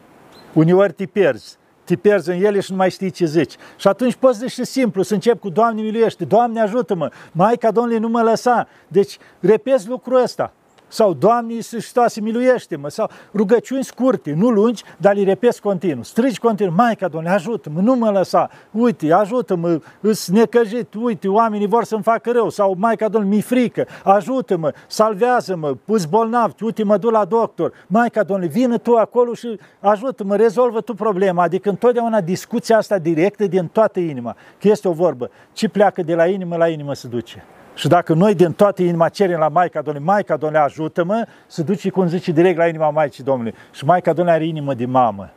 uneori 0.54 0.94
te 0.94 1.06
pierzi. 1.06 1.58
Te 1.84 1.96
pierzi 1.96 2.30
în 2.30 2.44
ele 2.44 2.60
și 2.60 2.72
nu 2.72 2.78
mai 2.78 2.90
știi 2.90 3.10
ce 3.10 3.26
zici. 3.26 3.56
Și 3.78 3.88
atunci 3.88 4.16
poți 4.16 4.40
zici 4.40 4.52
și 4.52 4.64
simplu, 4.64 5.02
să 5.02 5.14
încep 5.14 5.40
cu 5.40 5.50
Doamne 5.50 5.82
miluiește, 5.82 6.26
Doamne 6.26 6.62
ajută-mă, 6.62 7.12
Maica 7.32 7.72
Domnului 7.72 8.00
nu 8.00 8.08
mă 8.08 8.22
lăsa. 8.22 8.68
Deci 8.88 9.18
repezi 9.40 9.88
lucrul 9.88 10.22
ăsta. 10.22 10.54
Sau 10.92 11.14
Doamne 11.14 11.54
Iisus 11.54 11.80
Hristoase, 11.80 12.22
miluiește-mă, 12.22 12.90
sau 12.90 13.10
rugăciuni 13.34 13.84
scurte, 13.84 14.34
nu 14.34 14.50
lungi, 14.50 14.84
dar 14.98 15.16
le 15.16 15.24
repezi 15.24 15.62
continuu. 15.62 16.04
Strigi 16.04 16.40
continuu, 16.40 16.74
Maica, 16.76 17.08
Doamne, 17.08 17.30
ajută-mă, 17.30 17.80
nu 17.80 17.96
mă 17.96 18.10
lăsa, 18.10 18.50
uite, 18.72 19.14
ajută-mă, 19.14 19.80
îți 20.02 20.32
necăjit, 20.32 20.94
uite, 20.94 21.28
oamenii 21.28 21.68
vor 21.68 21.84
să-mi 21.84 22.04
facă 22.04 22.32
rău, 22.32 22.50
sau 22.50 22.76
Maica, 22.78 23.08
Doamne, 23.08 23.36
mi 23.36 23.42
frică, 23.42 23.88
ajută-mă, 24.04 24.74
salvează-mă, 24.88 25.76
pus 25.86 26.06
bolnav, 26.06 26.54
uite, 26.62 26.84
mă 26.84 26.98
duc 26.98 27.12
la 27.12 27.26
doctor, 27.26 27.74
Maica, 27.88 28.24
Doamne, 28.24 28.48
vină 28.48 28.78
tu 28.78 28.96
acolo 28.96 29.34
și 29.34 29.60
ajută-mă, 29.80 30.36
rezolvă 30.36 30.82
tu 30.82 30.94
problema, 30.94 31.44
adică 31.44 31.70
întotdeauna 31.70 32.22
discuția 32.22 32.78
asta 32.78 32.98
directă 32.98 33.48
din 33.48 33.68
toată 33.68 34.00
inima, 34.00 34.36
că 34.60 34.68
este 34.68 34.88
o 34.88 34.92
vorbă, 34.92 35.30
ce 35.54 35.70
pleacă 35.70 36.02
de 36.02 36.16
la 36.16 36.26
inimă, 36.26 36.56
la 36.56 36.68
inimă 36.68 36.94
se 36.94 37.08
duce. 37.08 37.46
Și 37.82 37.88
dacă 37.88 38.14
noi 38.14 38.36
din 38.36 38.52
toată 38.52 38.82
inima 38.82 39.10
cerem 39.10 39.40
la 39.40 39.48
Maica 39.48 39.82
Domnului, 39.82 40.08
Maica 40.08 40.38
Domnului 40.38 40.66
ajută-mă, 40.66 41.28
se 41.48 41.64
duce, 41.64 41.90
cum 41.90 42.08
zice, 42.08 42.32
direct 42.32 42.58
la 42.58 42.68
inima 42.68 42.90
Maicii 42.90 43.24
Domnului. 43.24 43.54
Și 43.72 43.86
Maica 43.86 44.14
Domnului 44.14 44.40
are 44.40 44.48
inimă 44.48 44.74
de 44.74 44.86
mamă, 44.86 45.30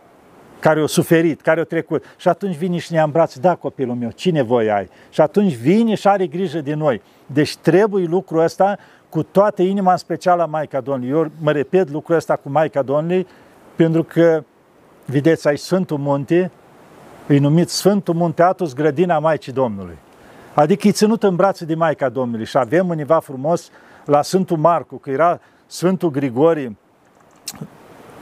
care 0.59 0.83
o 0.83 0.87
suferit, 0.87 1.41
care 1.41 1.61
o 1.61 1.65
trecut. 1.65 2.05
Și 2.17 2.29
atunci 2.29 2.57
vine 2.57 2.77
și 2.79 2.93
ne 2.93 3.01
îmbrață, 3.01 3.41
da, 3.41 3.55
copilul 3.55 3.95
meu, 3.95 4.11
ce 4.11 4.31
nevoie 4.31 4.71
ai? 4.71 4.89
Și 5.11 5.21
atunci 5.21 5.55
vine 5.55 5.95
și 5.95 6.09
are 6.09 6.27
grijă 6.27 6.61
de 6.61 6.75
noi. 6.75 7.03
Deci 7.27 7.57
trebuie 7.57 8.07
lucrul 8.07 8.41
ăsta 8.41 8.77
cu 9.09 9.23
toată 9.23 9.63
inima, 9.63 9.91
în 9.91 9.99
special 9.99 10.39
la 10.39 10.47
Maica 10.47 10.81
Domnului. 10.81 11.11
Eu 11.19 11.31
mă 11.41 11.53
repet 11.53 11.91
lucrul 11.91 12.17
ăsta 12.17 12.37
cu 12.37 12.49
Maica 12.49 12.83
Domnului, 12.83 13.27
pentru 13.77 14.03
că, 14.03 14.45
vedeți, 15.05 15.49
ai 15.49 15.59
Sfântul 15.59 15.99
Munte, 15.99 16.51
îi 17.27 17.39
numit 17.39 17.69
Sfântul 17.69 18.15
Munte 18.15 18.43
Atos, 18.43 18.75
grădina 18.75 19.19
Maicii 19.19 19.53
Domnului. 19.53 19.97
Adică 20.55 20.89
e 20.89 20.93
ținut 20.93 21.23
în 21.23 21.37
brațe 21.37 21.65
de 21.65 21.75
Maica 21.75 22.09
Domnului 22.09 22.45
și 22.45 22.59
avem 22.59 22.89
univa 22.89 23.19
frumos 23.19 23.71
la 24.05 24.23
Sfântul 24.23 24.57
Marcu, 24.57 24.97
că 24.97 25.11
era 25.11 25.41
Sfântul 25.67 26.11
Grigori, 26.11 26.77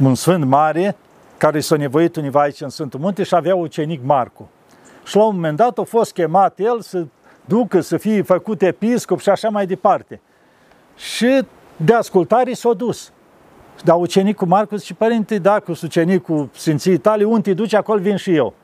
un 0.03 0.15
sfânt 0.15 0.45
mare, 0.45 0.97
care 1.37 1.61
s-a 1.61 1.77
nevoit 1.77 2.17
univa 2.17 2.41
aici 2.41 2.61
în 2.61 2.69
Sfântul 2.69 3.01
Munte 3.01 3.23
și 3.23 3.35
avea 3.35 3.55
ucenic 3.55 4.01
Marcu. 4.05 4.49
Și 5.05 5.17
la 5.17 5.25
un 5.25 5.35
moment 5.35 5.57
dat 5.57 5.79
a 5.79 5.83
fost 5.83 6.13
chemat 6.13 6.59
el 6.59 6.81
să 6.81 7.07
ducă, 7.45 7.81
să 7.81 7.97
fie 7.97 8.23
făcut 8.23 8.63
episcop 8.63 9.21
și 9.21 9.29
așa 9.29 9.49
mai 9.49 9.67
departe. 9.67 10.21
Și 10.97 11.43
de 11.77 11.95
ascultare 11.95 12.53
s-a 12.53 12.73
dus. 12.73 13.13
Dar 13.85 13.97
ucenicul 13.97 14.47
Marcu 14.47 14.77
zice, 14.77 14.95
părinte, 14.95 15.39
da, 15.39 15.61
cu 15.61 15.71
ucenicul 15.83 16.49
Sfinții 16.53 16.93
Italii, 16.93 17.25
unde 17.25 17.41
te 17.41 17.55
duci, 17.55 17.75
acolo 17.75 18.01
vin 18.01 18.17
și 18.17 18.35
eu. 18.35 18.55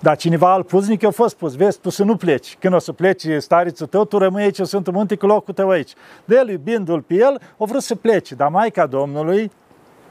Dar 0.00 0.16
cineva 0.16 0.52
alt 0.52 0.66
puznic 0.66 1.04
a 1.04 1.10
fost 1.10 1.36
pus, 1.36 1.54
vezi, 1.54 1.80
tu 1.80 1.90
să 1.90 2.04
nu 2.04 2.16
pleci. 2.16 2.56
Când 2.60 2.74
o 2.74 2.78
să 2.78 2.92
pleci 2.92 3.26
starițul 3.38 3.86
tău, 3.86 4.04
tu 4.04 4.18
rămâi 4.18 4.42
aici, 4.42 4.60
sunt 4.60 4.90
munte 4.90 5.16
cu 5.16 5.26
locul 5.26 5.54
tău 5.54 5.68
aici. 5.68 5.92
De 6.24 6.36
el, 6.36 6.48
iubindu-l 6.48 7.02
pe 7.02 7.14
el, 7.14 7.40
a 7.58 7.64
vrut 7.64 7.82
să 7.82 7.94
plece, 7.94 8.34
dar 8.34 8.48
Maica 8.48 8.86
Domnului 8.86 9.50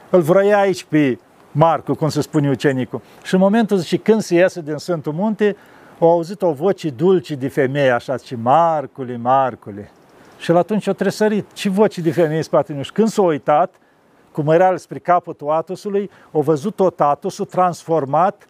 îl 0.10 0.22
vroia 0.22 0.60
aici 0.60 0.84
pe 0.84 1.20
Marcu, 1.52 1.94
cum 1.94 2.10
se 2.10 2.22
spune 2.22 2.50
ucenicul. 2.50 3.02
Și 3.24 3.34
în 3.34 3.40
momentul 3.40 3.78
zice, 3.78 3.98
când 3.98 4.22
se 4.22 4.36
iese 4.36 4.62
din 4.62 4.78
Sfântul 4.78 5.14
Munte, 5.14 5.56
au 6.00 6.10
auzit 6.10 6.42
o 6.42 6.52
voce 6.52 6.90
dulce 6.90 7.36
de 7.36 7.48
femeie, 7.48 7.90
așa, 7.90 8.16
zice, 8.16 8.36
Marcule, 8.36 9.18
Marcule. 9.18 9.92
Și 10.38 10.52
el 10.52 10.58
atunci 10.58 10.88
a 10.88 10.94
tresărit. 10.94 11.52
Ce 11.54 11.70
voce 11.70 12.02
de 12.02 12.12
femeie 12.12 12.42
spate 12.42 12.82
Și 12.82 12.92
când 12.92 13.08
s-a 13.08 13.22
uitat, 13.22 13.74
cu 14.32 14.42
măreal 14.42 14.78
spre 14.78 15.00
capătul 15.00 15.50
Atosului, 15.50 16.10
a 16.32 16.40
văzut 16.40 16.76
tot 16.76 17.02
Atosul 17.02 17.46
transformat 17.46 18.48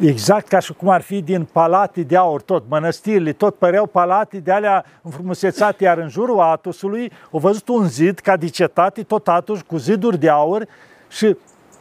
Exact 0.00 0.48
ca 0.48 0.58
și 0.58 0.72
cum 0.72 0.88
ar 0.88 1.00
fi 1.00 1.22
din 1.22 1.44
palate 1.52 2.02
de 2.02 2.16
aur, 2.16 2.42
tot 2.42 2.64
mănăstirile, 2.68 3.32
tot 3.32 3.54
păreau 3.54 3.86
palate 3.86 4.38
de 4.38 4.52
alea 4.52 4.84
înfrumusețate, 5.02 5.84
iar 5.84 5.98
în 5.98 6.08
jurul 6.08 6.40
Atosului 6.40 7.12
au 7.32 7.38
văzut 7.38 7.68
un 7.68 7.88
zid 7.88 8.18
ca 8.18 8.36
de 8.36 8.48
cetate, 8.48 9.02
tot 9.02 9.28
Atos 9.28 9.60
cu 9.60 9.76
ziduri 9.76 10.18
de 10.18 10.28
aur 10.28 10.66
și 11.08 11.36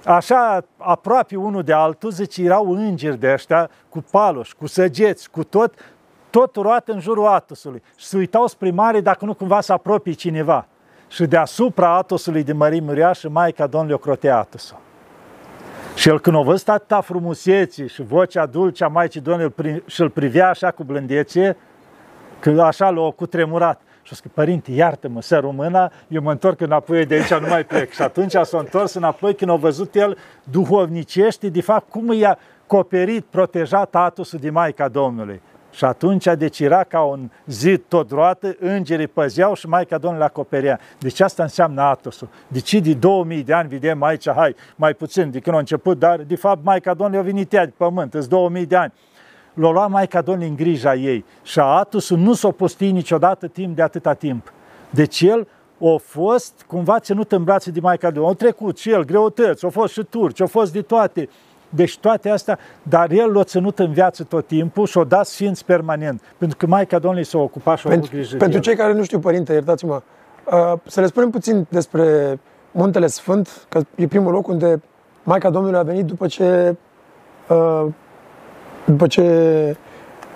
așa 0.05 0.65
aproape 0.77 1.35
unul 1.35 1.63
de 1.63 1.73
altul, 1.73 2.11
zice, 2.11 2.43
erau 2.43 2.71
îngeri 2.71 3.19
de 3.19 3.31
ăștia 3.33 3.69
cu 3.89 4.03
paloși, 4.11 4.55
cu 4.55 4.67
săgeți, 4.67 5.29
cu 5.29 5.43
tot, 5.43 5.73
tot 6.29 6.55
roat 6.55 6.87
în 6.87 6.99
jurul 6.99 7.27
Atosului 7.27 7.81
și 7.95 8.05
se 8.05 8.17
uitau 8.17 8.47
spre 8.47 8.71
mare 8.71 9.01
dacă 9.01 9.25
nu 9.25 9.33
cumva 9.33 9.61
să 9.61 9.73
apropie 9.73 10.13
cineva. 10.13 10.67
Și 11.07 11.25
deasupra 11.25 11.95
Atosului 11.95 12.43
de 12.43 12.53
mărime 12.53 12.91
uriașă, 12.91 13.29
Maica 13.29 13.67
Domnului 13.67 13.95
o 13.95 13.97
crotea 14.03 14.37
Atosul. 14.37 14.84
Și 15.95 16.09
el 16.09 16.19
când 16.19 16.35
a 16.35 16.41
văzut 16.41 16.69
atâta 16.69 17.01
frumusețe 17.01 17.87
și 17.87 18.03
vocea 18.03 18.45
dulce 18.45 18.83
a 18.83 18.87
Maicii 18.87 19.21
Domnului 19.21 19.83
și 19.85 20.01
îl 20.01 20.09
privea 20.09 20.49
așa 20.49 20.71
cu 20.71 20.83
blândețe, 20.83 21.57
că 22.39 22.61
așa 22.61 22.89
l-a 22.89 23.09
cutremurat. 23.09 23.81
Și 24.01 24.11
a 24.13 24.15
zis, 24.21 24.31
părinte, 24.33 24.71
iartă-mă, 24.71 25.21
să 25.21 25.37
româna, 25.37 25.91
eu 26.07 26.21
mă 26.21 26.31
întorc 26.31 26.61
înapoi 26.61 27.05
de 27.05 27.15
aici, 27.15 27.33
nu 27.33 27.47
mai 27.47 27.63
plec. 27.63 27.91
Și 27.91 28.01
atunci 28.01 28.31
s-a 28.31 28.57
întors 28.57 28.93
înapoi 28.93 29.35
când 29.35 29.51
a 29.51 29.55
văzut 29.55 29.95
el 29.95 30.17
duhovnicește, 30.43 31.49
de 31.49 31.61
fapt, 31.61 31.89
cum 31.89 32.13
i-a 32.13 32.37
coperit, 32.67 33.25
protejat 33.29 33.95
Atusul 33.95 34.39
de 34.39 34.49
Maica 34.49 34.87
Domnului. 34.87 35.41
Și 35.75 35.85
atunci, 35.85 36.25
deci 36.37 36.59
era 36.59 36.83
ca 36.83 37.01
un 37.01 37.29
zid 37.45 37.81
tot 37.87 38.11
roată, 38.11 38.55
îngerii 38.59 39.07
păzeau 39.07 39.53
și 39.53 39.67
Maica 39.67 39.97
Domnului 39.97 40.25
acoperea. 40.25 40.79
Deci 40.99 41.19
asta 41.19 41.43
înseamnă 41.43 41.81
Atosul. 41.81 42.29
Deci 42.47 42.73
de 42.79 42.93
2000 42.93 43.43
de 43.43 43.53
ani 43.53 43.69
vedem 43.69 44.03
aici, 44.03 44.29
hai, 44.29 44.55
mai 44.75 44.93
puțin 44.93 45.31
de 45.31 45.39
când 45.39 45.55
a 45.55 45.59
început, 45.59 45.99
dar 45.99 46.19
de 46.19 46.35
fapt 46.35 46.63
Maica 46.63 46.93
Domnului 46.93 47.21
a 47.21 47.31
venit 47.31 47.53
ea 47.53 47.65
de 47.65 47.73
pământ, 47.77 48.13
îți 48.13 48.29
2000 48.29 48.65
de 48.65 48.75
ani. 48.75 48.93
L-a 49.53 49.71
luat 49.71 49.89
Maica 49.89 50.21
Domnului 50.21 50.49
în 50.49 50.55
grija 50.55 50.95
ei 50.95 51.25
și 51.43 51.59
Atosul 51.59 52.17
nu 52.17 52.33
s-a 52.33 52.51
postit 52.51 52.93
niciodată 52.93 53.47
timp 53.47 53.75
de 53.75 53.81
atâta 53.81 54.13
timp. 54.13 54.53
Deci 54.89 55.21
el 55.21 55.47
a 55.81 55.95
fost 56.01 56.65
cumva 56.67 56.99
ținut 56.99 57.31
în 57.31 57.43
brațe 57.43 57.71
de 57.71 57.79
Maica 57.79 58.11
Domnului. 58.11 58.29
Au 58.29 58.35
trecut 58.35 58.77
și 58.77 58.89
el 58.91 59.03
greutăți, 59.03 59.63
au 59.63 59.69
fost 59.69 59.93
și 59.93 60.03
turci, 60.03 60.41
au 60.41 60.47
fost 60.47 60.71
de 60.73 60.81
toate. 60.81 61.29
Deci 61.75 61.97
toate 61.97 62.29
astea, 62.29 62.59
dar 62.83 63.11
el 63.11 63.31
l-a 63.31 63.43
ținut 63.43 63.79
în 63.79 63.91
viață 63.91 64.23
tot 64.23 64.47
timpul 64.47 64.85
și 64.85 64.97
o 64.97 65.03
dat 65.03 65.25
sfinț 65.25 65.61
permanent. 65.61 66.21
Pentru 66.37 66.57
că 66.57 66.65
Maica 66.65 66.99
Domnului 66.99 67.25
s-a 67.25 67.37
ocupat 67.37 67.77
și 67.77 67.87
a 67.87 67.89
pentru, 67.89 68.09
grijă 68.11 68.37
Pentru 68.37 68.59
cei 68.59 68.75
care 68.75 68.93
nu 68.93 69.03
știu, 69.03 69.19
părinte, 69.19 69.53
iertați-mă, 69.53 70.01
uh, 70.43 70.73
să 70.85 70.99
le 70.99 71.05
spunem 71.05 71.29
puțin 71.29 71.65
despre 71.69 72.39
Muntele 72.71 73.07
Sfânt, 73.07 73.65
că 73.69 73.81
e 73.95 74.07
primul 74.07 74.31
loc 74.31 74.47
unde 74.47 74.81
Maica 75.23 75.49
Domnului 75.49 75.79
a 75.79 75.83
venit 75.83 76.05
după 76.05 76.27
ce 76.27 76.75
uh, 77.49 77.85
după 78.85 79.07
ce 79.07 79.75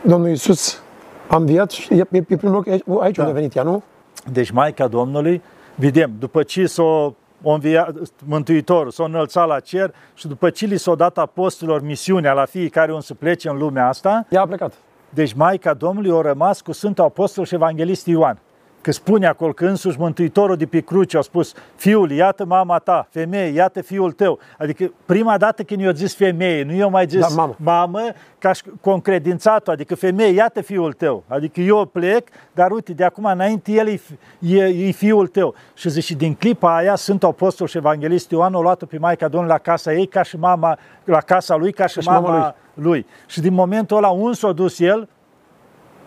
Domnul 0.01 0.29
Iisus 0.29 0.81
a 1.27 1.35
înviat 1.35 1.71
și 1.71 1.93
e, 1.93 2.07
e 2.11 2.21
primul 2.21 2.55
loc 2.55 2.67
aici, 2.67 2.83
aici 2.99 3.15
da. 3.15 3.21
unde 3.21 3.33
a 3.33 3.39
venit 3.39 3.55
ea, 3.55 3.63
nu? 3.63 3.83
Deci 4.31 4.51
Maica 4.51 4.87
Domnului, 4.87 5.41
vedem, 5.75 6.11
după 6.19 6.43
ce 6.43 6.65
s-a 6.65 7.13
o 7.43 7.51
învia, 7.51 7.93
Mântuitorul 8.25 8.91
s-a 8.91 9.03
înălțat 9.03 9.47
la 9.47 9.59
cer 9.59 9.93
și 10.13 10.27
după 10.27 10.49
ce 10.49 10.65
li 10.65 10.77
s-a 10.77 10.95
dat 10.95 11.17
apostolilor 11.17 11.81
misiunea 11.81 12.33
la 12.33 12.45
fiecare 12.45 12.93
un 12.93 13.01
să 13.01 13.13
plece 13.13 13.49
în 13.49 13.57
lumea 13.57 13.87
asta, 13.87 14.25
ea 14.29 14.41
a 14.41 14.45
plecat. 14.45 14.73
Deci 15.09 15.33
Maica 15.33 15.73
Domnului 15.73 16.17
a 16.17 16.21
rămas 16.21 16.61
cu 16.61 16.71
Sfântul 16.71 17.03
Apostol 17.03 17.45
și 17.45 17.53
Evanghelist 17.53 18.07
Ioan. 18.07 18.39
Că 18.81 18.91
spune 18.91 19.27
acolo 19.27 19.51
că 19.51 19.65
însuși 19.65 19.99
Mântuitorul 19.99 20.55
de 20.55 20.65
pe 20.65 20.79
cruce 20.79 21.17
a 21.17 21.21
spus, 21.21 21.53
fiul, 21.75 22.11
iată 22.11 22.45
mama 22.45 22.77
ta, 22.77 23.07
femeie, 23.09 23.51
iată 23.53 23.81
fiul 23.81 24.11
tău. 24.11 24.39
Adică 24.57 24.93
prima 25.05 25.37
dată 25.37 25.63
când 25.63 25.81
i-a 25.81 25.91
zis 25.91 26.15
femeie, 26.15 26.63
nu 26.63 26.73
i-a 26.73 26.87
mai 26.87 27.05
zis 27.07 27.19
da, 27.19 27.27
mamă. 27.27 27.55
mamă, 27.57 28.01
ca 28.37 28.53
și 28.53 28.63
concredințat 28.81 29.67
adică 29.67 29.95
femeie, 29.95 30.33
iată 30.33 30.61
fiul 30.61 30.93
tău. 30.93 31.23
Adică 31.27 31.61
eu 31.61 31.85
plec, 31.85 32.27
dar 32.53 32.71
uite, 32.71 32.93
de 32.93 33.03
acum 33.03 33.25
înainte 33.25 33.71
el 33.71 33.87
e, 33.87 33.99
e, 34.39 34.87
e 34.87 34.91
fiul 34.91 35.27
tău. 35.27 35.55
Și 35.73 35.89
zice, 35.89 36.05
și 36.05 36.15
din 36.15 36.33
clipa 36.33 36.75
aia 36.75 36.95
sunt 36.95 37.23
Apostol 37.23 37.67
și 37.67 37.77
Evanghelist 37.77 38.31
Ioan 38.31 38.53
o 38.53 38.61
luat-o 38.61 38.85
pe 38.85 38.97
Maica 38.97 39.27
Domnului 39.27 39.55
la 39.55 39.71
casa 39.71 39.93
ei 39.93 40.07
ca 40.07 40.23
și 40.23 40.37
mama, 40.37 40.77
la 41.03 41.19
casa 41.19 41.55
lui 41.55 41.71
ca 41.71 41.85
și, 41.87 41.95
ca 41.95 42.01
și 42.01 42.07
mama, 42.07 42.29
mama 42.29 42.55
lui. 42.73 42.83
lui. 42.83 43.05
Și 43.27 43.41
din 43.41 43.53
momentul 43.53 43.97
ăla, 43.97 44.09
un 44.09 44.33
s-a 44.33 44.51
dus 44.51 44.79
el, 44.79 45.09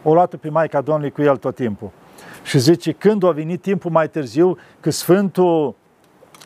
o 0.03 0.15
luat 0.15 0.35
pe 0.35 0.49
Maica 0.49 0.81
Domnului 0.81 1.11
cu 1.11 1.23
el 1.23 1.37
tot 1.37 1.55
timpul. 1.55 1.91
Și 2.43 2.59
zice, 2.59 2.93
când 2.93 3.25
a 3.25 3.31
venit 3.31 3.63
timpul 3.63 3.91
mai 3.91 4.09
târziu, 4.09 4.59
că 4.81 4.91
Sfântul 4.91 5.75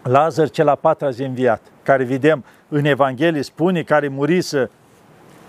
Lazar 0.02 0.50
cel 0.50 0.64
la 0.64 0.74
patra 0.74 1.11
zi 1.11 1.22
înviat, 1.22 1.62
care 1.82 2.04
vedem 2.04 2.44
în 2.68 2.85
Evanghelie 2.85 3.42
spune, 3.42 3.82
care 3.82 4.09
murise 4.09 4.70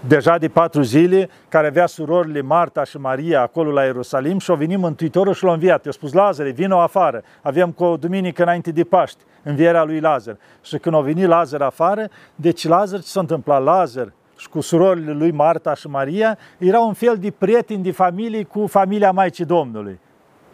deja 0.08 0.38
de 0.38 0.48
patru 0.48 0.82
zile, 0.82 1.30
care 1.50 1.68
avea 1.68 1.86
surorile 1.86 2.42
Marta 2.42 2.84
și 2.84 2.98
Maria 2.98 3.42
acolo 3.42 3.72
la 3.72 3.84
Ierusalim 3.84 4.40
și 4.40 4.52
a 4.52 4.56
venit 4.56 4.78
Mântuitorul 4.78 5.34
și 5.34 5.44
l-a 5.44 5.54
înviat. 5.54 5.86
I-a 5.86 5.92
spus, 5.92 6.14
Lazare, 6.14 6.50
vină 6.50 6.76
afară. 6.76 7.24
Avem 7.42 7.72
cu 7.72 7.84
o 7.84 7.98
duminică 7.98 8.42
înainte 8.42 8.72
de 8.72 8.84
Paști, 8.84 9.24
învierea 9.44 9.84
lui 9.84 10.00
Lazar. 10.00 10.38
Și 10.62 10.78
când 10.78 10.96
a 10.96 11.00
venit 11.00 11.28
Lazar 11.28 11.62
afară, 11.62 12.10
deci 12.36 12.68
Lazar, 12.68 13.00
ce 13.00 13.08
s-a 13.08 13.20
întâmplat? 13.20 13.64
Lazar 13.64 14.14
și 14.38 14.50
cu 14.50 14.60
surorile 14.60 15.12
lui 15.12 15.32
Marta 15.32 15.74
și 15.74 15.88
Maria, 15.88 16.38
era 16.58 16.80
un 16.80 16.94
fel 16.94 17.18
de 17.18 17.32
prieteni 17.38 17.84
de 17.84 17.92
familie 17.92 18.44
cu 18.44 18.68
familia 18.68 19.12
Maicii 19.12 19.46
Domnului. 19.46 20.00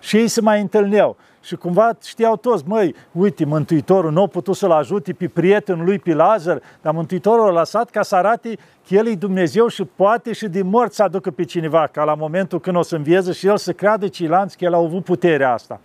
Și 0.03 0.17
ei 0.17 0.27
se 0.27 0.41
mai 0.41 0.61
întâlneau. 0.61 1.15
Și 1.41 1.55
cumva 1.55 1.89
știau 2.03 2.35
toți, 2.35 2.63
măi, 2.67 2.95
uite, 3.11 3.45
Mântuitorul 3.45 4.11
nu 4.11 4.21
a 4.21 4.27
putut 4.27 4.55
să-l 4.55 4.71
ajute 4.71 5.13
pe 5.13 5.27
prietenul 5.27 5.85
lui, 5.85 5.99
pe 5.99 6.13
Lazar, 6.13 6.61
dar 6.81 6.93
Mântuitorul 6.93 7.47
a 7.47 7.59
lăsat 7.59 7.89
ca 7.89 8.01
să 8.01 8.15
arate 8.15 8.55
că 8.87 8.95
El 8.95 9.07
e 9.07 9.15
Dumnezeu 9.15 9.67
și 9.67 9.83
poate 9.95 10.33
și 10.33 10.47
din 10.47 10.67
morți 10.67 10.95
să 10.95 11.03
aducă 11.03 11.31
pe 11.31 11.43
cineva, 11.43 11.87
ca 11.91 12.03
la 12.03 12.15
momentul 12.15 12.59
când 12.59 12.75
o 12.75 12.81
să 12.81 12.95
învieză 12.95 13.31
și 13.31 13.47
El 13.47 13.57
să 13.57 13.73
creadă 13.73 14.07
ceilalți 14.07 14.57
că 14.57 14.63
El 14.63 14.73
a 14.73 14.77
avut 14.77 15.03
puterea 15.03 15.53
asta. 15.53 15.79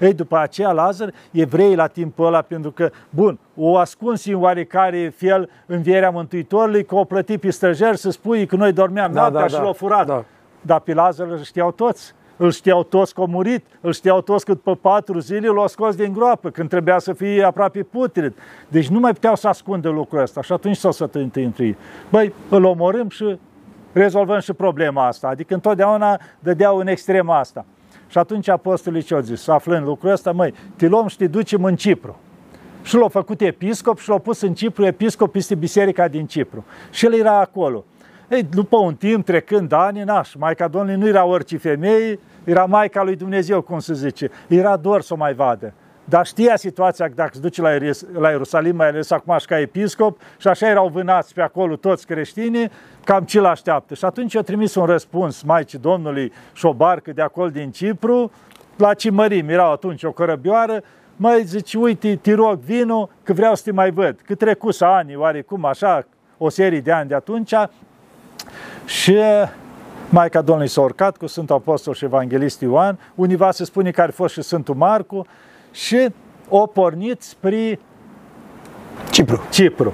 Ei, 0.00 0.14
după 0.14 0.38
aceea, 0.38 0.72
Lazar, 0.72 1.12
evreii 1.30 1.76
la 1.76 1.86
timpul 1.86 2.26
ăla, 2.26 2.42
pentru 2.42 2.70
că, 2.70 2.90
bun, 3.10 3.38
o 3.56 3.76
ascuns 3.76 4.24
în 4.24 4.42
oarecare 4.42 5.12
fel 5.16 5.50
învierea 5.66 6.10
Mântuitorului, 6.10 6.84
că 6.84 6.94
o 6.94 7.04
plătit 7.04 7.40
pe 7.40 7.50
străjeri 7.50 7.98
să 7.98 8.10
spui 8.10 8.46
că 8.46 8.56
noi 8.56 8.72
dormeam 8.72 9.12
da, 9.12 9.20
noaptea 9.20 9.40
da, 9.40 9.46
și 9.46 9.54
da, 9.54 9.62
l-au 9.62 9.72
furat. 9.72 10.06
Da. 10.06 10.24
Dar 10.60 10.80
pe 10.80 10.94
Lazar 10.94 11.26
îl 11.26 11.42
știau 11.42 11.70
toți 11.70 12.14
îl 12.36 12.50
știau 12.50 12.82
toți 12.82 13.14
că 13.14 13.20
a 13.20 13.24
murit, 13.24 13.64
îl 13.80 13.92
știau 13.92 14.20
toți 14.20 14.44
că 14.44 14.52
după 14.52 14.74
patru 14.74 15.18
zile 15.18 15.48
l-au 15.48 15.66
scos 15.66 15.94
din 15.94 16.12
groapă, 16.12 16.50
când 16.50 16.68
trebuia 16.68 16.98
să 16.98 17.12
fie 17.12 17.42
aproape 17.44 17.82
putred. 17.82 18.34
Deci 18.68 18.88
nu 18.88 18.98
mai 18.98 19.12
puteau 19.12 19.34
să 19.34 19.48
ascundă 19.48 19.88
lucrul 19.88 20.20
ăsta 20.20 20.42
și 20.42 20.52
atunci 20.52 20.76
s-au 20.76 20.92
sătăit 20.92 21.36
între 21.36 21.64
ei. 21.64 21.76
Băi, 22.10 22.32
îl 22.48 22.64
omorâm 22.64 23.08
și 23.08 23.38
rezolvăm 23.92 24.40
și 24.40 24.52
problema 24.52 25.06
asta. 25.06 25.28
Adică 25.28 25.54
întotdeauna 25.54 26.20
dădeau 26.38 26.76
în 26.76 26.86
extrema 26.86 27.38
asta. 27.38 27.64
Și 28.08 28.18
atunci 28.18 28.48
apostolii 28.48 29.02
ce 29.02 29.14
au 29.14 29.20
zis? 29.20 29.48
Aflând 29.48 29.86
lucrul 29.86 30.10
ăsta, 30.10 30.32
măi, 30.32 30.54
te 30.76 30.86
luăm 30.86 31.06
și 31.06 31.16
te 31.16 31.26
ducem 31.26 31.64
în 31.64 31.76
Cipru. 31.76 32.18
Și 32.82 32.96
l-au 32.96 33.08
făcut 33.08 33.40
episcop 33.40 33.98
și 33.98 34.08
l-au 34.08 34.18
pus 34.18 34.40
în 34.40 34.54
Cipru, 34.54 34.86
episcop 34.86 35.34
este 35.34 35.54
biserica 35.54 36.08
din 36.08 36.26
Cipru. 36.26 36.64
Și 36.90 37.04
el 37.04 37.14
era 37.14 37.40
acolo. 37.40 37.84
Ei, 38.32 38.42
după 38.42 38.76
un 38.76 38.94
timp, 38.94 39.24
trecând 39.24 39.72
ani, 39.72 40.02
naș, 40.02 40.34
Maica 40.34 40.68
Domnului 40.68 41.00
nu 41.00 41.06
era 41.06 41.24
orice 41.24 41.56
femeie, 41.56 42.18
era 42.44 42.64
Maica 42.64 43.02
lui 43.02 43.16
Dumnezeu, 43.16 43.60
cum 43.60 43.78
se 43.78 43.94
zice. 43.94 44.30
Era 44.48 44.76
doar 44.76 45.00
să 45.00 45.14
o 45.14 45.16
mai 45.16 45.34
vadă. 45.34 45.72
Dar 46.04 46.26
știa 46.26 46.56
situația 46.56 47.06
că 47.06 47.12
dacă 47.14 47.30
se 47.32 47.40
duce 47.40 47.62
la, 47.62 47.70
la 48.12 48.30
Ierusalim, 48.30 48.76
mai 48.76 48.88
ales 48.88 49.10
acum 49.10 49.38
și 49.38 49.46
ca 49.46 49.58
episcop, 49.58 50.20
și 50.38 50.48
așa 50.48 50.68
erau 50.68 50.88
vânați 50.88 51.34
pe 51.34 51.40
acolo 51.40 51.76
toți 51.76 52.06
creștinii, 52.06 52.70
cam 53.04 53.24
ce 53.24 53.40
l-așteaptă. 53.40 53.94
Și 53.94 54.04
atunci 54.04 54.36
a 54.36 54.42
trimis 54.42 54.74
un 54.74 54.84
răspuns 54.84 55.42
Maicii 55.42 55.78
Domnului 55.78 56.32
și 56.52 56.66
o 56.66 56.74
barcă 56.74 57.12
de 57.12 57.22
acolo 57.22 57.48
din 57.48 57.70
Cipru, 57.70 58.30
la 58.76 58.94
Cimărim, 58.94 59.48
erau 59.48 59.72
atunci 59.72 60.02
o 60.02 60.12
cărăbioară, 60.12 60.82
mai 61.16 61.42
zice, 61.44 61.78
uite, 61.78 62.16
te 62.16 62.34
rog, 62.34 62.58
vino, 62.58 63.08
că 63.22 63.32
vreau 63.32 63.54
să 63.54 63.62
te 63.64 63.72
mai 63.72 63.90
văd. 63.90 64.20
Că 64.24 64.34
trecut 64.34 64.80
ani, 64.80 65.16
oarecum 65.16 65.64
așa, 65.64 66.06
o 66.38 66.48
serie 66.48 66.80
de 66.80 66.92
ani 66.92 67.08
de 67.08 67.14
atunci, 67.14 67.54
și 68.84 69.16
Maica 70.08 70.40
Domnului 70.40 70.70
s-a 70.70 70.80
urcat 70.80 71.16
cu 71.16 71.26
Sfântul 71.26 71.54
Apostol 71.54 71.94
și 71.94 72.04
Evanghelist 72.04 72.60
Ioan, 72.60 72.98
univa 73.14 73.50
se 73.50 73.64
spune 73.64 73.90
că 73.90 74.00
ar 74.00 74.10
fost 74.10 74.34
și 74.34 74.42
Sfântul 74.42 74.74
Marcu 74.74 75.26
și 75.70 76.08
o 76.48 76.66
pornit 76.66 77.22
spre 77.22 77.78
Cipru. 79.10 79.40
Cipru. 79.50 79.92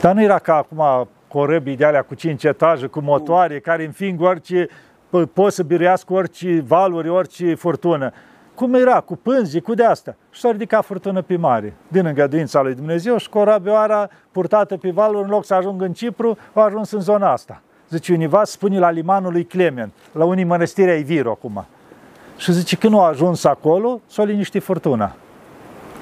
Dar 0.00 0.14
nu 0.14 0.22
era 0.22 0.38
ca 0.38 0.54
acum 0.56 1.08
corăbii 1.28 1.76
de 1.76 1.84
alea 1.84 2.02
cu 2.02 2.14
cinci 2.14 2.44
etaje, 2.44 2.86
cu 2.86 3.00
motoare, 3.00 3.60
care 3.60 3.84
înfing 3.84 4.20
orice, 4.20 4.68
pot 5.32 5.52
să 5.52 5.62
biruiască 5.62 6.12
orice 6.12 6.64
valuri, 6.66 7.08
orice 7.08 7.54
furtună. 7.54 8.12
Cum 8.54 8.74
era, 8.74 9.00
cu 9.00 9.16
pânzi, 9.16 9.60
cu 9.60 9.74
de 9.74 9.84
asta. 9.84 10.16
Și 10.30 10.40
s-a 10.40 10.50
ridicat 10.50 10.84
furtună 10.84 11.22
pe 11.22 11.36
mare, 11.36 11.76
din 11.88 12.06
îngăduința 12.06 12.62
lui 12.62 12.74
Dumnezeu 12.74 13.16
și 13.16 13.28
corabioara 13.28 14.08
purtată 14.30 14.76
pe 14.76 14.90
valuri, 14.90 15.24
în 15.24 15.30
loc 15.30 15.44
să 15.44 15.54
ajungă 15.54 15.84
în 15.84 15.92
Cipru, 15.92 16.38
a 16.52 16.60
ajuns 16.60 16.90
în 16.90 17.00
zona 17.00 17.32
asta. 17.32 17.62
Zice, 17.94 18.12
univa 18.12 18.44
spune 18.44 18.78
la 18.78 18.90
limanul 18.90 19.32
lui 19.32 19.44
Clement, 19.44 19.92
la 20.12 20.24
unii 20.24 20.44
mănăstiri 20.44 20.90
ai 20.90 21.02
Viro 21.02 21.30
acum. 21.30 21.66
Și 22.36 22.52
zice, 22.52 22.76
când 22.76 22.92
nu 22.92 23.00
a 23.00 23.06
ajuns 23.06 23.44
acolo, 23.44 24.00
s-a 24.06 24.24
liniștit 24.24 24.62
furtuna. 24.62 25.14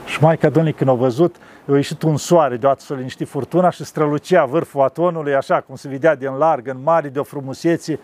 Și 0.07 0.23
Maica 0.23 0.49
Domnului, 0.49 0.73
când 0.79 0.91
a 0.91 0.93
văzut, 0.93 1.37
a 1.69 1.75
ieșit 1.75 2.03
un 2.03 2.17
soare, 2.17 2.57
deodată 2.57 2.81
s-a 2.85 2.95
liniștit 2.95 3.29
furtuna 3.29 3.71
și 3.71 3.85
strălucea 3.85 4.45
vârful 4.45 4.83
atonului, 4.83 5.35
așa 5.35 5.61
cum 5.61 5.77
se 5.77 5.89
vedea 5.89 6.15
din 6.15 6.37
larg, 6.37 6.69
în 6.69 6.83
mare, 6.83 7.09
de 7.09 7.19
o 7.19 7.23
frumusețe. 7.23 7.99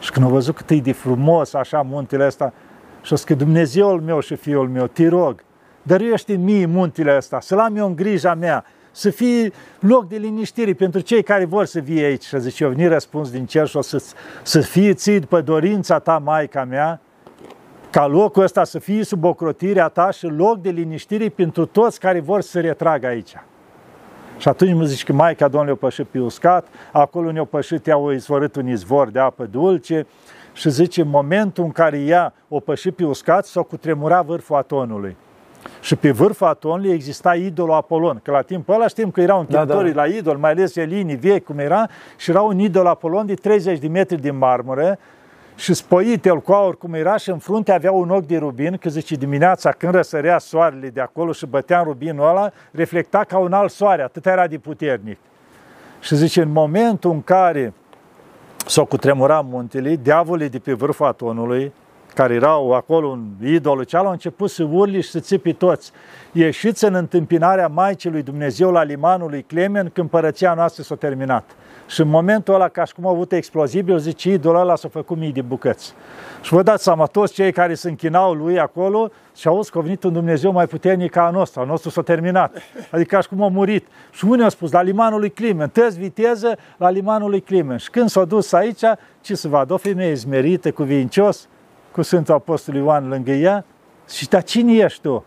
Și 0.00 0.10
când 0.10 0.26
a 0.26 0.28
văzut 0.28 0.56
cât 0.56 0.70
e 0.70 0.76
de 0.76 0.92
frumos, 0.92 1.54
așa, 1.54 1.82
muntele 1.82 2.26
ăsta, 2.26 2.52
și 3.02 3.12
a 3.12 3.16
zis 3.16 3.24
că 3.24 3.34
Dumnezeul 3.34 4.00
meu 4.00 4.20
și 4.20 4.36
Fiul 4.36 4.68
meu, 4.68 4.86
te 4.86 5.08
rog, 5.08 5.44
dăruiește 5.82 6.36
mie 6.36 6.66
muntele 6.66 7.16
ăsta, 7.16 7.40
să-l 7.40 7.58
am 7.58 7.76
eu 7.76 7.86
în 7.86 7.96
grija 7.96 8.34
mea, 8.34 8.64
să 8.90 9.10
fie 9.10 9.52
loc 9.80 10.08
de 10.08 10.16
liniștire 10.16 10.72
pentru 10.72 11.00
cei 11.00 11.22
care 11.22 11.44
vor 11.44 11.64
să 11.64 11.80
vie 11.80 12.04
aici. 12.04 12.24
Și 12.24 12.40
zice, 12.40 12.64
eu 12.64 12.70
veni 12.70 12.88
răspuns 12.88 13.30
din 13.30 13.46
cer 13.46 13.66
și 13.66 13.76
o 13.76 13.80
să, 13.80 14.02
să 14.42 14.60
fie 14.60 14.94
ții 14.94 15.20
după 15.20 15.40
dorința 15.40 15.98
ta, 15.98 16.18
Maica 16.18 16.64
mea, 16.64 17.00
ca 17.90 18.06
locul 18.06 18.42
ăsta 18.42 18.64
să 18.64 18.78
fie 18.78 19.04
sub 19.04 19.24
ocrotirea 19.24 19.88
ta 19.88 20.10
și 20.10 20.26
loc 20.26 20.60
de 20.60 20.70
liniștire 20.70 21.28
pentru 21.28 21.66
toți 21.66 22.00
care 22.00 22.20
vor 22.20 22.40
să 22.40 22.48
se 22.48 22.60
retragă 22.60 23.06
aici. 23.06 23.34
Și 24.38 24.48
atunci 24.48 24.74
mă 24.74 24.84
zici 24.84 25.04
că 25.04 25.12
Maica 25.12 25.48
Domnului 25.48 25.74
a 25.74 25.86
pășit 25.86 26.06
pe 26.06 26.18
uscat, 26.18 26.66
acolo 26.92 27.32
ne-a 27.32 27.44
pășit, 27.44 27.86
ea 27.86 27.96
a 27.96 28.12
izvorât 28.12 28.56
un 28.56 28.68
izvor 28.68 29.10
de 29.10 29.18
apă 29.18 29.44
dulce 29.44 30.06
și 30.52 30.70
zice, 30.70 31.00
în 31.00 31.08
momentul 31.08 31.64
în 31.64 31.70
care 31.70 32.00
ea 32.00 32.34
o 32.48 32.60
pășit 32.60 32.94
pe 32.94 33.04
uscat, 33.04 33.46
s-a 33.46 33.62
cutremurat 33.62 34.24
vârful 34.24 34.56
atonului. 34.56 35.16
Și 35.80 35.96
pe 35.96 36.10
vârful 36.10 36.46
atonului 36.46 36.92
exista 36.92 37.34
idolul 37.34 37.74
Apolon, 37.74 38.20
că 38.22 38.30
la 38.30 38.42
timpul 38.42 38.74
ăla 38.74 38.86
știm 38.86 39.10
că 39.10 39.20
erau 39.20 39.38
închinătorii 39.38 39.92
da, 39.92 40.00
da. 40.00 40.06
la 40.06 40.14
idol, 40.14 40.36
mai 40.36 40.50
ales 40.50 40.76
elinii 40.76 41.16
vechi 41.16 41.44
cum 41.44 41.58
era, 41.58 41.86
și 42.16 42.30
era 42.30 42.40
un 42.40 42.58
idol 42.58 42.86
Apolon 42.86 43.26
de 43.26 43.34
30 43.34 43.78
de 43.78 43.88
metri 43.88 44.20
din 44.20 44.38
marmură, 44.38 44.98
și 45.58 45.74
spoit 45.74 46.24
el 46.24 46.40
cu 46.40 46.52
aur 46.52 46.78
cum 46.78 46.94
era 46.94 47.16
și 47.16 47.30
în 47.30 47.38
frunte 47.38 47.72
avea 47.72 47.92
un 47.92 48.10
ochi 48.10 48.26
de 48.26 48.36
rubin, 48.36 48.76
că 48.76 48.88
zice 48.88 49.14
dimineața 49.14 49.70
când 49.70 49.94
răsărea 49.94 50.38
soarele 50.38 50.88
de 50.88 51.00
acolo 51.00 51.32
și 51.32 51.46
bătea 51.46 51.78
în 51.78 51.84
rubinul 51.84 52.28
ăla, 52.28 52.50
reflecta 52.70 53.24
ca 53.24 53.38
un 53.38 53.52
alt 53.52 53.70
soare, 53.70 54.02
atât 54.02 54.26
era 54.26 54.46
de 54.46 54.58
puternic. 54.58 55.18
Și 56.00 56.16
zice, 56.16 56.42
în 56.42 56.52
momentul 56.52 57.10
în 57.10 57.22
care 57.22 57.72
s-o 58.66 58.84
cutremura 58.84 59.40
muntele, 59.40 59.96
diavolii 59.96 60.48
de 60.48 60.58
pe 60.58 60.72
vârful 60.72 61.06
atonului, 61.06 61.72
care 62.18 62.34
erau 62.34 62.72
acolo 62.72 63.10
în 63.10 63.46
idolul 63.46 63.84
cealaltă, 63.84 64.08
au 64.08 64.12
început 64.12 64.50
să 64.50 64.68
urli 64.70 65.02
și 65.02 65.10
să 65.10 65.20
țipi 65.20 65.52
toți. 65.52 65.92
Ieșiți 66.32 66.84
în 66.84 66.94
întâmpinarea 66.94 67.68
Maicii 67.68 68.10
lui 68.10 68.22
Dumnezeu 68.22 68.70
la 68.70 68.82
limanul 68.82 69.30
lui 69.30 69.42
Clement 69.42 69.92
când 69.92 70.08
părăția 70.10 70.54
noastră 70.54 70.82
s-a 70.82 70.94
terminat. 70.94 71.44
Și 71.86 72.00
în 72.00 72.08
momentul 72.08 72.54
ăla, 72.54 72.68
ca 72.68 72.84
și 72.84 72.94
cum 72.94 73.06
a 73.06 73.10
avut 73.10 73.32
explozibil, 73.32 73.98
zice, 73.98 74.32
idolul 74.32 74.60
ăla 74.60 74.76
s-a 74.76 74.88
făcut 74.88 75.16
mii 75.16 75.32
de 75.32 75.40
bucăți. 75.40 75.94
Și 76.42 76.52
vă 76.52 76.62
dați 76.62 76.82
seama, 76.82 77.06
toți 77.06 77.32
cei 77.32 77.52
care 77.52 77.74
se 77.74 77.88
închinau 77.88 78.32
lui 78.32 78.58
acolo 78.58 79.10
și 79.36 79.48
au 79.48 79.66
că 79.70 79.78
a 79.78 79.80
venit 79.80 80.04
un 80.04 80.12
Dumnezeu 80.12 80.52
mai 80.52 80.66
puternic 80.66 81.10
ca 81.10 81.26
a 81.26 81.30
nostru. 81.30 81.60
A 81.60 81.64
nostru 81.64 81.90
s-a 81.90 82.02
terminat. 82.02 82.56
Adică 82.90 83.16
ca 83.16 83.22
și 83.22 83.28
cum 83.28 83.42
a 83.42 83.48
murit. 83.48 83.86
Și 84.10 84.24
unii 84.24 84.42
au 84.42 84.50
spus, 84.50 84.72
la 84.72 84.82
limanul 84.82 85.18
lui 85.18 85.30
Climen, 85.30 85.68
tăți 85.68 85.98
viteză 85.98 86.56
la 86.76 86.90
limanul 86.90 87.30
lui 87.30 87.40
Climen. 87.40 87.76
Și 87.76 87.90
când 87.90 88.08
s-a 88.08 88.24
dus 88.24 88.52
aici, 88.52 88.82
ce 89.20 89.34
să 89.34 89.48
vadă? 89.48 89.72
O 89.72 89.76
femeie 89.76 90.14
zmerită, 90.14 90.70
cuvincios, 90.70 91.48
cu 91.98 92.04
Sfântul 92.04 92.34
Apostol 92.34 92.74
Ioan 92.74 93.08
lângă 93.08 93.30
ea 93.30 93.64
și 94.08 94.28
da, 94.28 94.40
cine 94.40 94.72
ești 94.72 95.00
tu? 95.00 95.24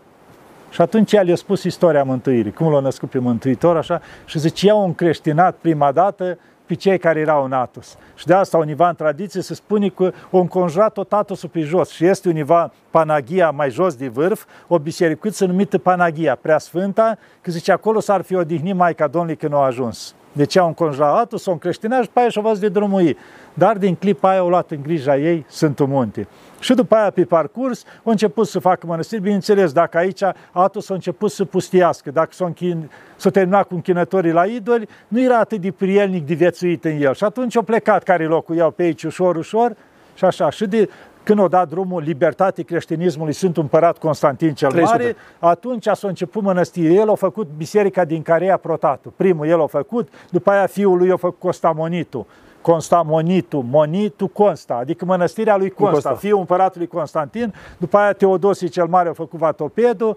Și 0.70 0.80
atunci 0.80 1.12
el 1.12 1.28
i-a 1.28 1.36
spus 1.36 1.62
istoria 1.62 2.04
mântuirii, 2.04 2.52
cum 2.52 2.72
l-a 2.72 2.80
născut 2.80 3.10
pe 3.10 3.18
Mântuitor, 3.18 3.76
așa, 3.76 4.00
și 4.24 4.38
zice, 4.38 4.66
eu 4.66 4.84
un 4.84 4.94
creștinat 4.94 5.54
prima 5.54 5.92
dată 5.92 6.38
pe 6.66 6.74
cei 6.74 6.98
care 6.98 7.20
erau 7.20 7.44
în 7.44 7.52
Atos. 7.52 7.96
Și 8.14 8.26
de 8.26 8.34
asta 8.34 8.58
univa 8.58 8.88
în 8.88 8.94
tradiție 8.94 9.40
se 9.40 9.54
spune 9.54 9.88
că 9.88 10.12
o 10.30 10.38
înconjurat 10.38 10.92
tot 10.92 11.12
Atosul 11.12 11.48
pe 11.48 11.60
jos 11.60 11.90
și 11.90 12.06
este 12.06 12.28
univa 12.28 12.72
Panagia 12.92 13.50
mai 13.50 13.70
jos 13.70 13.94
de 13.94 14.08
vârf, 14.08 14.44
o 14.68 14.78
bisericuță 14.78 15.44
numită 15.44 15.78
Panagia, 15.78 16.38
prea 16.40 16.58
sfânta, 16.58 17.18
că 17.40 17.50
zice 17.50 17.72
acolo 17.72 18.00
s-ar 18.00 18.22
fi 18.22 18.34
odihnit 18.34 18.74
Maica 18.74 19.06
Domnului 19.06 19.36
când 19.36 19.54
a 19.54 19.56
ajuns. 19.56 20.14
Deci 20.32 20.56
au 20.56 20.66
înconjurat 20.66 21.18
Atos, 21.18 21.46
o 21.46 21.50
încreștinat 21.50 22.02
și 22.02 22.10
pe 22.12 22.20
aia 22.20 22.28
și-o 22.28 22.40
văzut 22.40 22.60
de 22.60 22.68
drumul 22.68 23.00
ei. 23.00 23.16
Dar 23.54 23.78
din 23.78 23.94
clipa 23.94 24.30
aia 24.30 24.38
au 24.38 24.48
luat 24.48 24.70
în 24.70 24.82
grija 24.82 25.16
ei 25.16 25.44
Sfântul 25.48 25.86
Munte. 25.86 26.28
Și 26.58 26.74
după 26.74 26.94
aia, 26.94 27.10
pe 27.10 27.24
parcurs, 27.24 27.84
au 28.04 28.10
început 28.10 28.46
să 28.46 28.58
facă 28.58 28.86
mănăstiri. 28.86 29.20
Bineînțeles, 29.20 29.72
dacă 29.72 29.98
aici 29.98 30.22
Atos 30.52 30.90
a 30.90 30.94
început 30.94 31.30
să 31.30 31.44
pustiască, 31.44 32.10
dacă 32.10 32.28
s-a, 32.32 32.44
închin, 32.44 32.90
s-a 33.16 33.30
terminat 33.30 33.66
cu 33.66 33.74
închinătorii 33.74 34.32
la 34.32 34.44
idoli, 34.44 34.88
nu 35.08 35.20
era 35.20 35.38
atât 35.38 35.60
de 35.60 35.70
prielnic 35.70 36.26
de 36.26 36.34
viețuit 36.34 36.84
în 36.84 37.00
el. 37.00 37.14
Și 37.14 37.24
atunci 37.24 37.56
au 37.56 37.62
plecat 37.62 38.02
care 38.02 38.26
locuiau 38.26 38.70
pe 38.70 38.82
aici 38.82 39.02
ușor, 39.02 39.36
ușor, 39.36 39.76
și 40.14 40.24
așa. 40.24 40.50
Și 40.50 40.66
de, 40.66 40.88
când 41.22 41.38
o 41.38 41.48
dat 41.48 41.68
drumul 41.68 42.02
libertate 42.02 42.62
creștinismului 42.62 43.32
Sfântul 43.32 43.62
Împărat 43.62 43.98
Constantin 43.98 44.54
cel 44.54 44.70
300. 44.70 44.96
Mare, 44.98 45.16
atunci 45.38 45.88
s-a 45.92 46.08
început 46.08 46.42
mănăstire. 46.42 46.92
El 46.92 47.10
a 47.10 47.14
făcut 47.14 47.48
biserica 47.56 48.04
din 48.04 48.22
care 48.22 48.50
a 48.50 48.56
Protatu. 48.56 49.12
Primul 49.16 49.46
el 49.46 49.60
a 49.62 49.66
făcut, 49.66 50.08
după 50.30 50.50
aia 50.50 50.66
fiul 50.66 50.98
lui 50.98 51.10
a 51.10 51.16
făcut 51.16 51.38
Costamonitul. 51.38 52.26
Constamonitu, 52.60 53.64
Monitu 53.70 54.26
Consta, 54.26 54.74
adică 54.74 55.04
mănăstirea 55.04 55.56
lui 55.56 55.70
Consta, 55.70 55.92
Consta. 55.92 56.14
fiul 56.14 56.38
împăratului 56.38 56.86
Constantin, 56.86 57.54
după 57.78 57.96
aia 57.96 58.12
Teodosie 58.12 58.66
cel 58.66 58.86
Mare 58.86 59.08
a 59.08 59.12
făcut 59.12 59.38
Vatopedul 59.38 60.16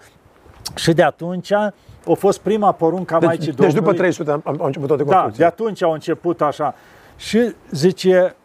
și 0.76 0.94
de 0.94 1.04
atunci 1.04 1.52
a 1.52 1.74
fost 2.14 2.40
prima 2.40 2.72
poruncă 2.72 3.16
a 3.16 3.20
deci, 3.20 3.28
Maicii 3.28 3.52
Domnului. 3.52 3.74
Deci 3.74 3.84
după 3.84 3.98
300 3.98 4.32
au 4.32 4.66
început 4.66 4.88
toate 4.88 5.04
Da, 5.04 5.30
de 5.36 5.46
atunci 5.46 5.84
au 5.84 5.92
început 5.92 6.42
așa. 6.42 6.76
Și 7.16 7.56
zice, 7.72 8.36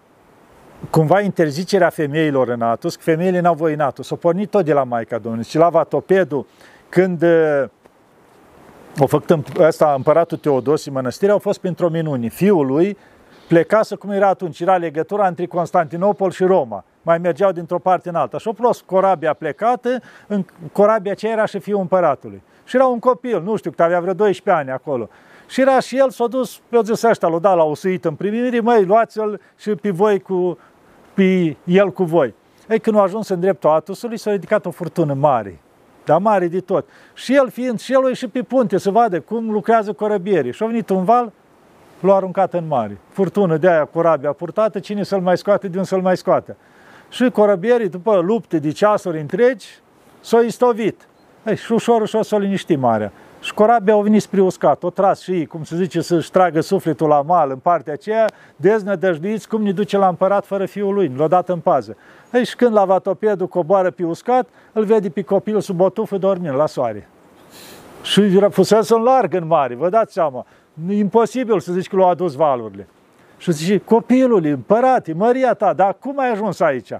cumva 0.91 1.21
interzicerea 1.21 1.89
femeilor 1.89 2.49
în 2.49 2.63
Atos, 2.63 2.97
că 2.97 3.03
femeile 3.03 3.41
n-au 3.41 3.55
voie 3.55 3.75
în 3.75 3.81
Atos. 3.81 4.07
S-a 4.07 4.17
pornit 4.17 4.51
tot 4.51 4.65
de 4.65 4.73
la 4.73 4.85
Maica 4.85 5.19
Domnului. 5.19 5.47
Și 5.47 5.57
la 5.57 5.69
Vatopedul, 5.69 6.47
când 6.89 7.25
o 8.99 9.07
făcut 9.07 9.59
ăsta, 9.59 9.93
împăratul 9.97 10.39
Teodosie 10.39 10.93
mănăstirea, 10.93 11.33
au 11.33 11.41
fost 11.41 11.59
pentru 11.59 11.87
o 11.87 11.89
minune. 11.89 12.29
Fiul 12.29 12.67
lui 12.67 12.97
plecase 13.49 13.95
cum 13.95 14.11
era 14.11 14.29
atunci, 14.29 14.61
era 14.61 14.77
legătura 14.77 15.27
între 15.27 15.47
Constantinopol 15.47 16.31
și 16.31 16.45
Roma. 16.45 16.85
Mai 17.03 17.19
mergeau 17.19 17.53
dintr-o 17.53 17.79
parte 17.79 18.09
în 18.09 18.15
alta. 18.15 18.39
Și 18.39 18.49
a 18.49 18.53
plus 18.53 18.81
corabia 18.81 19.33
plecată, 19.33 20.01
în 20.27 20.45
corabia 20.73 21.13
aceea 21.13 21.33
era 21.33 21.45
și 21.45 21.59
fiul 21.59 21.81
împăratului. 21.81 22.43
Și 22.65 22.77
era 22.77 22.87
un 22.87 22.99
copil, 22.99 23.43
nu 23.43 23.57
știu, 23.57 23.71
că 23.71 23.83
avea 23.83 24.01
vreo 24.01 24.13
12 24.13 24.63
ani 24.63 24.71
acolo. 24.71 25.09
Și 25.49 25.61
era 25.61 25.81
și 25.81 25.97
el, 25.97 26.11
s-a 26.11 26.27
dus, 26.27 26.61
pe 26.69 26.77
o 26.77 26.83
zis 26.83 27.03
ăștia, 27.03 27.29
l-a 27.29 27.39
dat 27.39 27.57
la 27.57 27.63
o 27.63 27.75
suită 27.75 28.09
în 28.09 28.15
primire, 28.15 28.61
măi, 28.61 28.85
luați-l 28.85 29.41
și 29.59 29.71
pe 29.71 29.91
voi 29.91 30.21
cu, 30.21 30.59
pe 31.21 31.57
el 31.65 31.91
cu 31.91 32.05
voi. 32.05 32.35
Ei, 32.69 32.81
când 32.81 32.97
a 32.97 33.01
ajuns 33.01 33.29
în 33.29 33.41
dreptul 33.41 33.71
Atusului, 33.71 34.19
s-a 34.19 34.31
ridicat 34.31 34.67
o 34.67 34.71
furtună 34.71 35.15
mare, 35.15 35.61
dar 36.05 36.19
mare 36.19 36.49
de 36.49 36.61
tot. 36.61 36.89
Și 37.15 37.35
el 37.35 37.51
fiind, 37.51 37.81
și 37.81 37.93
el 37.93 38.05
a 38.05 38.09
ieșit 38.09 38.31
pe 38.31 38.43
punte 38.43 38.79
să 38.79 38.91
vadă 38.91 39.21
cum 39.21 39.51
lucrează 39.51 39.93
corăbierii. 39.93 40.53
Și 40.53 40.63
a 40.63 40.67
venit 40.67 40.89
un 40.89 41.05
val, 41.05 41.33
l-a 42.01 42.15
aruncat 42.15 42.55
în 42.55 42.67
mare. 42.67 42.99
Furtună 43.09 43.57
de 43.57 43.69
aia, 43.69 43.85
corabia 43.85 44.33
purtată, 44.33 44.79
cine 44.79 45.03
să-l 45.03 45.21
mai 45.21 45.37
scoate, 45.37 45.69
de 45.69 45.79
un 45.79 45.85
să-l 45.85 46.01
mai 46.01 46.17
scoate. 46.17 46.57
Și 47.09 47.31
corăbierii, 47.31 47.89
după 47.89 48.21
lupte 48.21 48.59
de 48.59 48.71
ceasuri 48.71 49.21
întregi, 49.21 49.67
s-au 50.21 50.43
istovit. 50.43 51.09
Ei, 51.47 51.57
și 51.57 51.73
ușor, 51.73 52.01
ușor 52.01 52.23
s-a 52.23 52.39
liniștit 52.39 52.79
marea. 52.79 53.13
Și 53.41 53.55
corabia 53.55 53.93
au 53.93 54.03
venit 54.03 54.23
spre 54.23 54.41
uscat, 54.41 54.83
o 54.83 54.91
tras 54.91 55.21
și 55.21 55.31
ei, 55.31 55.47
cum 55.47 55.65
se 55.65 55.77
zice, 55.77 56.01
să-și 56.01 56.31
tragă 56.31 56.61
sufletul 56.61 57.09
la 57.09 57.23
mal 57.23 57.51
în 57.51 57.57
partea 57.57 57.93
aceea, 57.93 58.27
deznădăjduiți 58.57 59.49
cum 59.49 59.63
ne 59.63 59.73
duce 59.73 59.97
la 59.97 60.09
împărat 60.09 60.47
fără 60.47 60.67
fiul 60.67 60.95
lui, 60.95 61.13
l-a 61.17 61.29
dat 61.29 61.49
în 61.49 61.59
pază. 61.59 61.97
Ei, 62.33 62.45
și 62.45 62.57
când 62.57 62.73
la 62.73 62.85
vatopedul 62.85 63.47
coboară 63.47 63.91
pe 63.91 64.05
uscat, 64.05 64.49
îl 64.73 64.85
vede 64.85 65.09
pe 65.09 65.23
copilul 65.23 65.61
sub 65.61 65.81
o 65.81 65.89
tufă 65.89 66.17
dormind 66.17 66.55
la 66.55 66.67
soare. 66.67 67.09
Și 68.03 68.41
fusese 68.51 68.95
în 68.95 69.03
larg 69.03 69.35
în 69.35 69.47
mare, 69.47 69.75
vă 69.75 69.89
dați 69.89 70.13
seama. 70.13 70.47
Imposibil 70.89 71.61
să 71.61 71.73
zici 71.73 71.89
că 71.89 71.97
l-au 71.97 72.09
adus 72.09 72.35
valurile. 72.35 72.89
Și 73.37 73.53
zice, 73.53 73.79
copilul, 73.79 74.45
împărate, 74.45 75.13
măria 75.13 75.55
ta, 75.55 75.73
dar 75.73 75.97
cum 76.01 76.19
ai 76.19 76.31
ajuns 76.31 76.61
aici? 76.61 76.93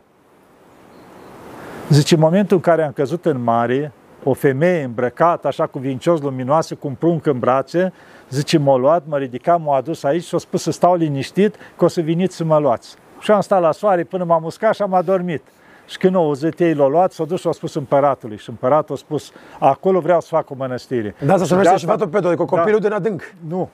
Zice, 1.89 2.15
în 2.15 2.21
momentul 2.21 2.57
în 2.57 2.63
care 2.63 2.83
am 2.83 2.93
căzut 2.93 3.27
în 3.27 3.43
mare, 3.43 3.93
o 4.25 4.33
femeie 4.33 4.83
îmbrăcată, 4.83 5.47
așa 5.47 5.67
cu 5.67 5.79
vincios 5.79 6.21
luminoasă, 6.21 6.75
cu 6.75 6.87
un 6.87 6.95
prunc 6.95 7.27
în 7.27 7.39
brațe, 7.39 7.93
zice, 8.31 8.59
m-a 8.59 8.77
luat, 8.77 9.03
mă 9.07 9.19
ridica, 9.19 9.57
m-a 9.57 9.77
adus 9.77 10.03
aici 10.03 10.25
și 10.25 10.35
a 10.35 10.39
spus 10.39 10.63
să 10.63 10.71
stau 10.71 10.95
liniștit, 10.95 11.55
că 11.77 11.85
o 11.85 11.89
să 11.89 12.01
veniți 12.01 12.37
să 12.37 12.45
mă 12.45 12.59
luați. 12.59 12.97
Și 13.21 13.31
am 13.31 13.41
stat 13.41 13.61
la 13.61 13.73
soare 13.73 14.05
până 14.05 14.25
m-am 14.25 14.45
uscat 14.45 14.75
și 14.75 14.83
am 14.83 14.95
adormit. 14.95 15.43
Și 15.87 15.99
când 15.99 16.15
au 16.15 16.25
auzit 16.25 16.61
ei, 16.61 16.75
l-au 16.75 16.89
luat, 16.89 17.13
s-au 17.13 17.27
dus 17.27 17.41
și 17.41 17.47
au 17.47 17.53
spus 17.53 17.75
împăratului. 17.75 18.37
Și 18.37 18.49
împăratul 18.49 18.95
a 18.95 18.99
spus, 18.99 19.33
acolo 19.59 20.01
vreau 20.01 20.21
să 20.21 20.27
fac 20.31 20.51
o 20.51 20.55
mănăstire. 20.57 21.15
Da, 21.25 21.37
să 21.37 21.45
se 21.45 21.55
numește 21.55 21.77
și 21.77 21.85
Vato 21.85 22.07
Pedro, 22.07 22.29
adică 22.29 22.45
copilul 22.45 22.81
da, 22.81 22.89
din 22.89 22.97
adânc. 22.97 23.35
Nu. 23.49 23.69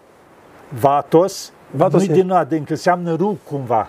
Vatos, 0.81 1.53
Vatos 1.71 2.07
nu 2.07 2.15
din 2.15 2.31
adânc, 2.31 2.71
înseamnă 2.71 3.15
rug 3.15 3.37
cumva. 3.51 3.89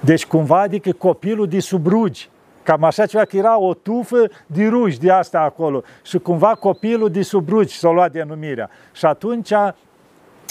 Deci 0.00 0.26
cumva, 0.26 0.60
adică 0.60 0.92
copilul 0.92 1.48
de 1.48 1.60
sub 1.60 1.86
rugi. 1.86 2.30
Cam 2.62 2.84
așa 2.84 3.06
ceva, 3.06 3.24
că 3.24 3.36
era 3.36 3.58
o 3.58 3.74
tufă 3.74 4.30
de 4.46 4.66
ruși 4.66 4.98
de 4.98 5.10
asta 5.10 5.40
acolo. 5.40 5.82
Și 6.02 6.18
cumva 6.18 6.54
copilul 6.54 7.10
de 7.10 7.22
sub 7.22 7.48
rugi 7.48 7.78
s-a 7.78 7.90
luat 7.90 8.12
denumirea. 8.12 8.70
Și 8.92 9.06
atunci 9.06 9.52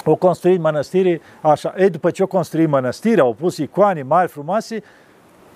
o 0.06 0.16
construit 0.16 0.60
mănăstire 0.60 1.22
așa. 1.42 1.74
Ei, 1.78 1.90
după 1.90 2.12
ce 2.12 2.24
o 2.24 2.28
construit 2.28 2.70
mănăstirea, 2.70 3.24
au 3.24 3.34
pus 3.34 3.58
icoane 3.58 4.02
mari, 4.02 4.30
frumoase, 4.30 4.84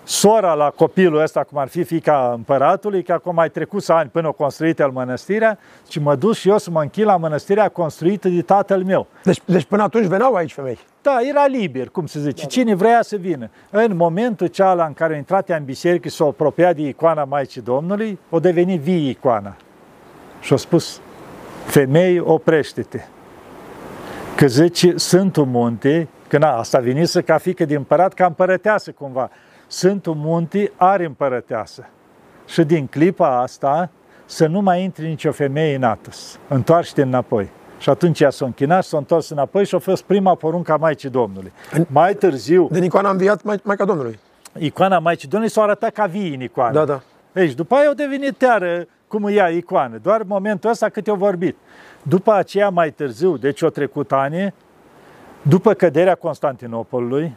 sora 0.06 0.54
la 0.54 0.70
copilul 0.70 1.22
ăsta, 1.22 1.44
cum 1.44 1.58
ar 1.58 1.68
fi 1.68 1.84
fica 1.84 2.32
împăratului, 2.36 3.04
că 3.04 3.14
acum 3.14 3.34
mai 3.34 3.50
trecut 3.50 3.90
ani 3.90 4.10
până 4.10 4.28
o 4.28 4.32
construit 4.32 4.80
el 4.80 4.90
mănăstirea, 4.90 5.58
și 5.90 6.00
mă 6.00 6.16
duc 6.16 6.34
și 6.34 6.50
eu 6.50 6.58
să 6.58 6.70
mă 6.70 6.82
închin 6.82 7.06
la 7.06 7.18
mănăstirea 7.18 7.70
construită 7.70 8.30
de 8.30 8.42
tatăl 8.42 8.84
meu. 8.84 9.08
Deci, 9.24 9.42
deci 9.46 9.64
până 9.64 9.84
atunci 9.84 10.06
veneau 10.06 10.34
aici 10.34 10.54
femei? 10.54 10.80
Da, 11.02 11.18
era 11.30 11.46
liber, 11.46 11.90
cum 11.90 12.06
se 12.06 12.20
zice. 12.20 12.42
Da, 12.42 12.48
Cine 12.48 12.76
vrea 12.76 13.02
să 13.02 13.16
vină. 13.16 13.50
În 13.70 13.96
momentul 13.96 14.48
cealaltă 14.48 14.88
în 14.88 14.94
care 14.94 15.14
a 15.14 15.18
intrat 15.18 15.50
în 15.50 15.64
biserică 15.64 16.08
și 16.08 16.16
s-a 16.16 16.26
apropiat 16.26 16.76
de 16.76 16.88
icoana 16.88 17.24
Maicii 17.24 17.62
Domnului, 17.62 18.20
o 18.30 18.40
devenit 18.40 18.82
vie 18.82 19.10
icoana. 19.10 19.56
Și 20.42 20.54
a 20.54 20.56
spus, 20.56 21.00
femei, 21.66 22.20
oprește-te. 22.20 23.00
Că 24.36 24.48
zice, 24.48 24.98
Sfântul 24.98 25.46
Munte, 25.46 26.08
că 26.28 26.38
na, 26.38 26.58
asta 26.58 26.80
venise 26.80 27.22
ca 27.22 27.38
fică 27.38 27.66
de 27.66 27.76
împărat, 27.76 28.14
ca 28.14 28.26
împărăteasă 28.26 28.92
cumva. 28.92 29.30
Sfântul 29.68 30.14
Munte 30.14 30.72
are 30.76 31.06
împărăteasă. 31.06 31.90
Și 32.46 32.64
din 32.64 32.88
clipa 32.88 33.42
asta 33.42 33.90
să 34.26 34.48
nu 34.48 34.62
mai 34.62 34.84
intri 34.84 35.08
nicio 35.08 35.32
femeie 35.32 35.76
în 35.76 35.84
Atos. 35.84 36.40
Întoarce-te 36.48 37.02
înapoi. 37.02 37.50
Și 37.78 37.90
atunci 37.90 38.20
ea 38.20 38.30
s-a 38.30 38.46
închinat 38.46 38.84
și 38.84 38.90
s-a 38.90 38.98
întors 38.98 39.30
înapoi 39.30 39.66
și 39.66 39.76
a 39.76 39.80
fost 39.80 40.04
prima 40.04 40.36
poruncă 40.36 40.72
a 40.72 40.78
Maicii 40.78 41.10
Domnului. 41.10 41.52
În, 41.72 41.86
mai 41.90 42.14
târziu... 42.14 42.68
Din 42.72 42.84
icoana 42.84 43.08
a 43.08 43.12
înviat 43.12 43.64
Maica 43.64 43.86
Domnului. 43.86 44.20
Icoana 44.58 45.00
Maicii 45.00 45.28
Domnului 45.28 45.54
s-a 45.54 45.62
arătat 45.62 45.92
ca 45.92 46.06
vie 46.06 46.34
în 46.34 46.42
icoană. 46.42 46.74
Da, 46.74 46.86
da. 46.86 47.02
Deci 47.32 47.54
după 47.54 47.76
aia 47.76 47.88
au 47.88 47.94
devenit 47.94 48.38
teară 48.38 48.86
cum 49.08 49.30
ia 49.30 49.48
icoană. 49.48 50.00
Doar 50.02 50.24
momentul 50.24 50.70
ăsta 50.70 50.90
cât 50.90 51.08
eu 51.08 51.16
vorbit. 51.16 51.56
După 52.02 52.34
aceea, 52.34 52.70
mai 52.70 52.92
târziu, 52.92 53.38
deci 53.38 53.62
o 53.62 53.70
trecut 53.70 54.12
ani, 54.12 54.54
după 55.42 55.74
căderea 55.74 56.16
Constantinopolului, 56.16 57.34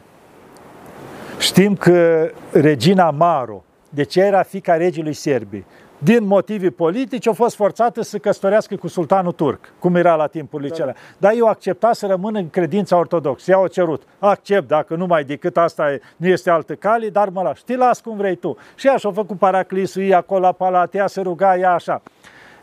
știm 1.39 1.75
că 1.75 2.29
regina 2.51 3.11
Maro, 3.11 3.63
deci 3.89 4.15
era 4.15 4.43
fica 4.43 4.75
regelui 4.75 5.13
Serbii, 5.13 5.65
din 6.01 6.23
motive 6.23 6.69
politice, 6.69 7.29
a 7.29 7.33
fost 7.33 7.55
forțată 7.55 8.01
să 8.01 8.17
căsătorească 8.17 8.75
cu 8.75 8.87
sultanul 8.87 9.31
turc, 9.31 9.73
cum 9.79 9.95
era 9.95 10.15
la 10.15 10.27
timpurile 10.27 10.69
da. 10.69 10.75
celea. 10.75 10.95
Dar 11.17 11.33
eu 11.35 11.45
accepta 11.45 11.93
să 11.93 12.07
rămân 12.07 12.35
în 12.35 12.49
credința 12.49 12.97
ortodoxă. 12.97 13.51
Ea 13.51 13.57
au 13.57 13.67
cerut. 13.67 14.01
Accept, 14.19 14.67
dacă 14.67 14.95
nu 14.95 15.05
mai 15.05 15.23
decât 15.23 15.57
asta 15.57 15.91
e, 15.91 16.01
nu 16.15 16.27
este 16.27 16.49
altă 16.49 16.73
cale, 16.75 17.09
dar 17.09 17.29
mă 17.29 17.41
las. 17.41 17.57
Știi, 17.57 17.75
las 17.75 18.01
cum 18.01 18.17
vrei 18.17 18.35
tu. 18.35 18.57
Și 18.75 18.87
ea 18.87 18.95
și-a 18.95 19.11
făcut 19.11 19.37
paraclisul, 19.37 20.01
ei 20.01 20.13
acolo 20.13 20.39
la 20.39 20.51
palat, 20.51 20.95
ea 20.95 21.07
se 21.07 21.21
ruga, 21.21 21.57
ea 21.57 21.73
așa. 21.73 22.01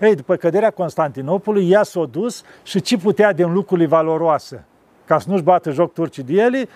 Ei, 0.00 0.14
după 0.14 0.36
căderea 0.36 0.70
Constantinopolului, 0.70 1.70
ea 1.70 1.82
s-a 1.82 2.04
dus 2.10 2.42
și 2.62 2.80
ce 2.80 2.96
putea 2.96 3.32
din 3.32 3.52
lucrurile 3.52 3.86
valoroase, 3.86 4.64
ca 5.04 5.18
să 5.18 5.30
nu-și 5.30 5.42
bată 5.42 5.70
joc 5.70 5.92
turcii 5.92 6.22
de 6.22 6.32
ele, 6.32 6.68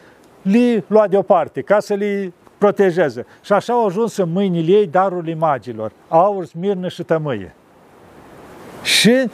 li 0.42 0.84
lua 0.86 1.08
deoparte, 1.08 1.60
ca 1.60 1.80
să 1.80 1.94
li 1.94 2.32
protejeze. 2.58 3.26
Și 3.42 3.52
așa 3.52 3.72
au 3.72 3.86
ajuns 3.86 4.16
în 4.16 4.32
mâinile 4.32 4.72
ei 4.72 4.86
darul 4.86 5.34
magilor, 5.38 5.92
aur, 6.08 6.44
smirnă 6.44 6.88
și 6.88 7.02
tămâie. 7.02 7.54
Și 8.82 9.30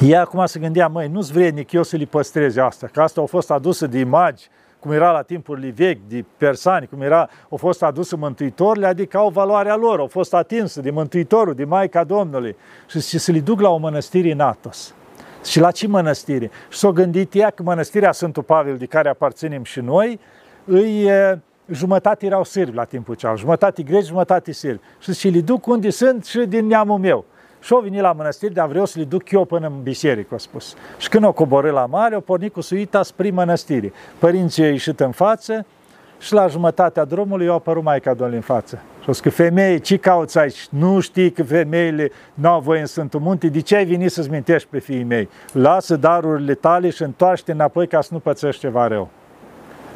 ea 0.00 0.20
acum 0.20 0.46
se 0.46 0.60
gândea, 0.60 0.88
măi, 0.88 1.08
nu-ți 1.08 1.32
vrednic 1.32 1.72
eu 1.72 1.82
să 1.82 1.96
li 1.96 2.06
păstreze 2.06 2.60
asta, 2.60 2.88
că 2.92 3.00
asta 3.00 3.20
au 3.20 3.26
fost 3.26 3.50
adusă 3.50 3.86
de 3.86 4.04
magi, 4.04 4.48
cum 4.80 4.90
era 4.90 5.10
la 5.10 5.22
timpurile 5.22 5.72
vechi, 5.76 6.00
de 6.08 6.24
persani, 6.36 6.86
cum 6.86 7.00
era, 7.00 7.28
au 7.48 7.56
fost 7.56 7.82
adusă 7.82 8.16
Mântuitorile, 8.16 8.86
adică 8.86 9.16
au 9.16 9.28
valoarea 9.28 9.76
lor, 9.76 9.98
au 9.98 10.06
fost 10.06 10.34
atinsă 10.34 10.80
de 10.80 10.90
Mântuitorul, 10.90 11.54
de 11.54 11.64
Maica 11.64 12.04
Domnului 12.04 12.56
și, 12.86 13.00
și 13.00 13.18
să 13.18 13.32
li 13.32 13.40
duc 13.40 13.60
la 13.60 13.68
o 13.68 13.76
mănăstire 13.76 14.32
în 14.32 14.40
Atos. 14.40 14.94
Și 15.44 15.60
la 15.60 15.70
ce 15.70 15.86
mănăstire? 15.86 16.50
Și 16.68 16.78
s-a 16.78 16.90
gândit 16.90 17.34
ea 17.34 17.50
că 17.50 17.62
mănăstirea 17.62 18.12
Sfântul 18.12 18.42
Pavel, 18.42 18.76
de 18.76 18.86
care 18.86 19.08
aparținem 19.08 19.62
și 19.62 19.80
noi, 19.80 20.20
îi 20.64 21.10
jumătate 21.70 22.26
erau 22.26 22.44
sârbi 22.44 22.76
la 22.76 22.84
timpul 22.84 23.14
ceal, 23.14 23.36
jumătate 23.36 23.82
greci, 23.82 24.04
jumătate 24.04 24.52
sârbi. 24.52 24.80
Și 24.98 25.14
și 25.14 25.28
li 25.28 25.42
duc 25.42 25.66
unde 25.66 25.90
sunt 25.90 26.24
și 26.24 26.38
din 26.38 26.66
neamul 26.66 26.98
meu. 26.98 27.24
Și 27.60 27.72
au 27.72 27.80
venit 27.80 28.00
la 28.00 28.12
mănăstire, 28.12 28.52
dar 28.52 28.66
vreau 28.66 28.84
să 28.84 28.98
le 28.98 29.04
duc 29.04 29.30
eu 29.30 29.44
până 29.44 29.66
în 29.66 29.82
biserică, 29.82 30.34
a 30.34 30.38
spus. 30.38 30.74
Și 30.98 31.08
când 31.08 31.24
o 31.24 31.32
coborât 31.32 31.72
la 31.72 31.86
mare, 31.86 32.14
au 32.14 32.20
pornit 32.20 32.52
cu 32.52 32.60
suita 32.60 33.02
spre 33.02 33.30
mănăstire. 33.30 33.92
Părinții 34.18 34.64
au 34.64 34.70
ieșit 34.70 35.00
în 35.00 35.10
față 35.10 35.66
și 36.18 36.32
la 36.32 36.46
jumătatea 36.46 37.04
drumului 37.04 37.46
i-a 37.46 37.52
apărut 37.52 37.82
Maica 37.82 38.10
Domnului 38.10 38.36
în 38.36 38.42
față. 38.42 38.76
Și 38.76 39.10
a 39.10 39.12
spus 39.12 39.20
că 39.20 39.30
femeie, 39.30 39.78
ce 39.78 39.96
cauți 39.96 40.38
aici? 40.38 40.68
Nu 40.70 41.00
știi 41.00 41.30
că 41.30 41.42
femeile 41.42 42.10
nu 42.34 42.48
au 42.48 42.60
voie 42.60 42.80
în 42.80 42.86
Sfântul 42.86 43.20
Munte? 43.20 43.48
De 43.48 43.60
ce 43.60 43.76
ai 43.76 43.84
venit 43.84 44.10
să-ți 44.10 44.30
mintești 44.30 44.68
pe 44.70 44.78
fiii 44.78 45.04
mei? 45.04 45.28
Lasă 45.52 45.96
darurile 45.96 46.54
tale 46.54 46.90
și 46.90 47.02
întoarce 47.02 47.52
înapoi 47.52 47.86
ca 47.86 48.00
să 48.00 48.08
nu 48.12 48.18
pățești 48.18 48.60
ceva 48.60 48.86
rău. 48.86 49.08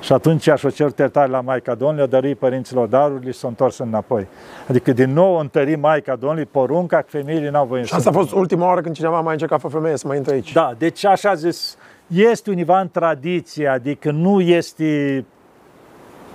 Și 0.00 0.12
atunci 0.12 0.48
aș 0.48 0.62
o 0.62 0.70
cer 0.70 0.92
iertare 0.98 1.30
la 1.30 1.40
Maica 1.40 1.74
Domnului, 1.74 2.02
o 2.02 2.06
dărui 2.06 2.34
părinților 2.34 2.86
darurile 2.86 3.30
și 3.30 3.38
s-a 3.38 3.48
întors 3.48 3.78
înapoi. 3.78 4.26
Adică 4.68 4.92
din 4.92 5.12
nou 5.12 5.38
întări 5.38 5.76
Maica 5.76 6.16
Domnului 6.16 6.44
porunca 6.44 6.96
că 6.96 7.06
femeile 7.08 7.50
n-au 7.50 7.66
voie 7.66 7.82
Și 7.82 7.94
asta 7.94 8.10
a 8.10 8.12
fost 8.12 8.32
ultima 8.32 8.66
oară 8.66 8.80
când 8.80 8.94
cineva 8.94 9.20
mai 9.20 9.32
încercat 9.32 9.60
fără 9.60 9.74
femeie 9.74 9.96
să 9.96 10.06
mai 10.06 10.16
intre 10.16 10.32
aici. 10.32 10.52
Da, 10.52 10.74
deci 10.78 11.04
așa 11.04 11.34
zis, 11.34 11.76
este 12.06 12.50
univa 12.50 12.80
în 12.80 12.88
tradiție, 12.88 13.66
adică 13.66 14.10
nu 14.10 14.40
este 14.40 15.24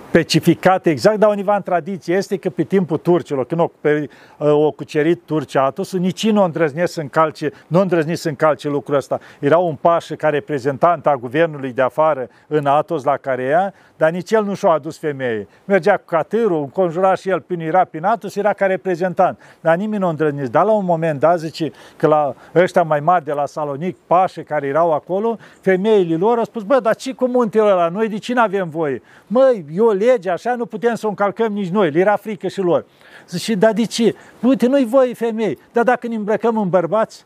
specificat 0.08 0.86
exact, 0.86 1.18
dar 1.18 1.30
univa 1.30 1.56
în 1.56 1.62
tradiție 1.62 2.14
este 2.14 2.36
că 2.36 2.50
pe 2.50 2.62
timpul 2.62 2.96
turcilor, 2.96 3.46
când 3.46 3.60
o, 3.60 3.70
pe, 3.80 4.08
o 4.38 4.70
cucerit 4.70 5.20
Turcia 5.24 5.64
Atos, 5.64 5.92
nici 5.92 6.30
nu 6.30 6.42
îndrăznesc 6.42 6.92
să 6.92 7.00
încalce, 7.00 7.52
nu 7.66 7.80
îndrăznesc 7.80 8.22
să 8.22 8.28
încalce 8.28 8.68
lucrul 8.68 8.96
ăsta. 8.96 9.18
Era 9.38 9.58
un 9.58 9.74
pașă 9.74 10.14
ca 10.14 10.28
reprezentant 10.28 11.06
a 11.06 11.16
guvernului 11.16 11.72
de 11.72 11.82
afară 11.82 12.28
în 12.46 12.66
Atos 12.66 13.04
la 13.04 13.16
care 13.16 13.42
ea, 13.42 13.74
dar 13.96 14.10
nici 14.10 14.30
el 14.30 14.44
nu 14.44 14.54
și-a 14.54 14.70
adus 14.70 14.98
femeie. 14.98 15.48
Mergea 15.64 15.96
cu 15.96 16.04
catârul, 16.04 16.60
înconjura 16.60 17.14
și 17.14 17.28
el 17.28 17.40
prin 17.40 17.60
era 17.60 17.84
prin 17.84 18.04
Atos, 18.04 18.36
era 18.36 18.52
ca 18.52 18.66
reprezentant. 18.66 19.38
Dar 19.60 19.76
nimeni 19.76 20.02
nu 20.02 20.08
îndrăznesc. 20.08 20.50
Dar 20.50 20.64
la 20.64 20.72
un 20.72 20.84
moment 20.84 21.20
dat 21.20 21.38
zice 21.38 21.72
că 21.96 22.06
la 22.06 22.34
ăștia 22.54 22.82
mai 22.82 23.00
mari 23.00 23.24
de 23.24 23.32
la 23.32 23.46
Salonic, 23.46 23.96
pașe 24.06 24.42
care 24.42 24.66
erau 24.66 24.92
acolo, 24.92 25.36
femeile 25.60 26.16
lor 26.16 26.38
au 26.38 26.44
spus, 26.44 26.62
bă, 26.62 26.80
dar 26.80 26.94
ce 26.94 27.12
cu 27.12 27.26
muntele 27.26 27.70
ăla? 27.70 27.88
Noi 27.88 28.08
de 28.08 28.18
ce 28.18 28.34
nu 28.34 28.40
avem 28.40 28.68
voie? 28.68 29.02
Măi, 29.26 29.64
eu 29.74 29.88
lege, 30.10 30.30
așa 30.30 30.54
nu 30.54 30.66
putem 30.66 30.94
să 30.94 31.06
o 31.06 31.08
încalcăm 31.08 31.52
nici 31.52 31.68
noi. 31.68 31.90
Le 31.90 32.00
era 32.00 32.16
frică 32.16 32.48
și 32.48 32.60
lor. 32.60 32.84
Zice, 33.28 33.54
dar 33.54 33.72
de 33.72 33.84
ce? 33.84 34.14
Uite, 34.40 34.66
nu-i 34.66 34.84
voi 34.84 35.14
femei, 35.14 35.58
dar 35.72 35.84
dacă 35.84 36.06
ne 36.06 36.14
îmbrăcăm 36.14 36.58
în 36.58 36.68
bărbați, 36.68 37.24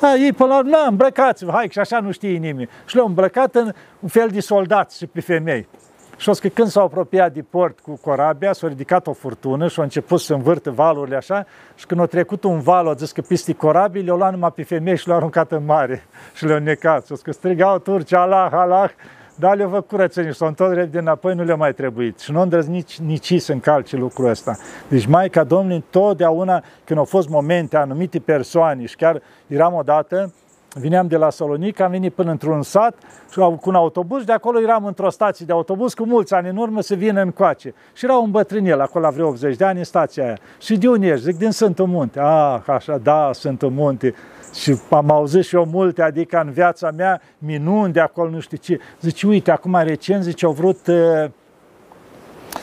da, 0.00 0.14
ei 0.14 0.32
până 0.32 0.48
la 0.48 0.58
urmă, 0.58 0.76
îmbrăcați-vă, 0.88 1.50
hai, 1.50 1.68
și 1.70 1.78
așa 1.78 2.00
nu 2.00 2.10
știe 2.10 2.38
nimeni. 2.38 2.68
Și 2.86 2.94
le-au 2.94 3.06
îmbrăcat 3.06 3.54
în 3.54 3.72
un 4.00 4.08
fel 4.08 4.28
de 4.28 4.40
soldați 4.40 4.98
și 4.98 5.06
pe 5.06 5.20
femei. 5.20 5.68
Și 6.16 6.28
o 6.28 6.32
că 6.32 6.48
când 6.48 6.68
s-au 6.68 6.84
apropiat 6.84 7.32
de 7.32 7.42
port 7.50 7.80
cu 7.80 7.98
corabia, 8.02 8.52
s-a 8.52 8.68
ridicat 8.68 9.06
o 9.06 9.12
furtună 9.12 9.68
și 9.68 9.80
a 9.80 9.82
început 9.82 10.20
să 10.20 10.34
învârtă 10.34 10.70
valurile 10.70 11.16
așa 11.16 11.46
și 11.74 11.86
când 11.86 12.00
a 12.00 12.06
trecut 12.06 12.44
un 12.44 12.60
val, 12.60 12.88
a 12.88 12.94
zis 12.94 13.12
că 13.12 13.20
peste 13.20 13.52
corabii 13.52 14.02
le-au 14.02 14.16
luat 14.16 14.32
numai 14.32 14.52
pe 14.52 14.62
femei 14.62 14.96
și 14.96 15.06
le-au 15.06 15.18
aruncat 15.18 15.52
în 15.52 15.64
mare 15.64 16.04
și 16.36 16.44
le-au 16.44 16.58
necat. 16.58 17.06
Și 17.06 17.12
că 17.22 17.32
strigau 17.32 17.78
turci, 17.78 18.12
Allah, 18.12 18.48
Allah, 18.52 18.90
dar 19.34 19.56
le-au 19.56 19.68
făcut 19.68 19.88
curățenie 19.88 20.30
și 20.30 20.36
s-au 20.36 20.48
întors 20.48 20.74
repede 20.74 20.98
înapoi, 20.98 21.34
nu 21.34 21.44
le-a 21.44 21.54
mai 21.54 21.74
trebuit. 21.74 22.18
Și 22.18 22.32
nu 22.32 22.38
au 22.38 22.48
nici, 22.66 22.98
nici 22.98 23.40
să 23.40 23.52
încalce 23.52 23.96
lucrul 23.96 24.28
ăsta. 24.28 24.56
Deci 24.88 25.06
Maica 25.06 25.44
Domnului 25.44 25.76
întotdeauna, 25.76 26.62
când 26.84 26.98
au 26.98 27.04
fost 27.04 27.28
momente, 27.28 27.76
anumite 27.76 28.18
persoane 28.18 28.84
și 28.86 28.96
chiar 28.96 29.22
eram 29.46 29.74
odată, 29.74 30.32
Vineam 30.74 31.06
de 31.06 31.16
la 31.16 31.30
Salonic, 31.30 31.80
am 31.80 31.90
venit 31.90 32.12
până 32.12 32.30
într-un 32.30 32.62
sat 32.62 32.94
cu 33.34 33.60
un 33.64 33.74
autobuz, 33.74 34.24
de 34.24 34.32
acolo 34.32 34.60
eram 34.60 34.84
într-o 34.84 35.10
stație 35.10 35.46
de 35.46 35.52
autobuz 35.52 35.94
cu 35.94 36.06
mulți 36.06 36.34
ani 36.34 36.48
în 36.48 36.56
urmă 36.56 36.80
să 36.80 36.94
vină 36.94 37.22
în 37.22 37.30
coace. 37.30 37.74
Și 37.92 38.04
era 38.04 38.16
un 38.16 38.30
bătrânel 38.30 38.80
acolo 38.80 39.04
la 39.04 39.10
vreo 39.10 39.28
80 39.28 39.56
de 39.56 39.64
ani 39.64 39.78
în 39.78 39.84
stația 39.84 40.24
aia. 40.24 40.38
Și 40.60 40.76
de 40.76 40.88
unde 40.88 41.06
ești? 41.06 41.24
Zic, 41.24 41.38
din 41.38 41.50
Sfântul 41.50 41.86
Munte. 41.86 42.20
Ah, 42.20 42.60
așa, 42.66 42.98
da, 42.98 43.30
Sfântul 43.32 43.70
Munte. 43.70 44.14
Și 44.54 44.78
am 44.90 45.10
auzit 45.10 45.44
și 45.44 45.54
eu 45.54 45.64
multe, 45.64 46.02
adică 46.02 46.40
în 46.44 46.50
viața 46.50 46.90
mea, 46.90 47.20
minuni 47.38 47.92
de 47.92 48.00
acolo, 48.00 48.30
nu 48.30 48.40
știu 48.40 48.56
ce. 48.56 48.80
Zice, 49.00 49.26
uite, 49.26 49.50
acum 49.50 49.78
recent, 49.82 50.22
zice, 50.22 50.44
au 50.44 50.52
vrut 50.52 50.86
uh, 50.86 51.30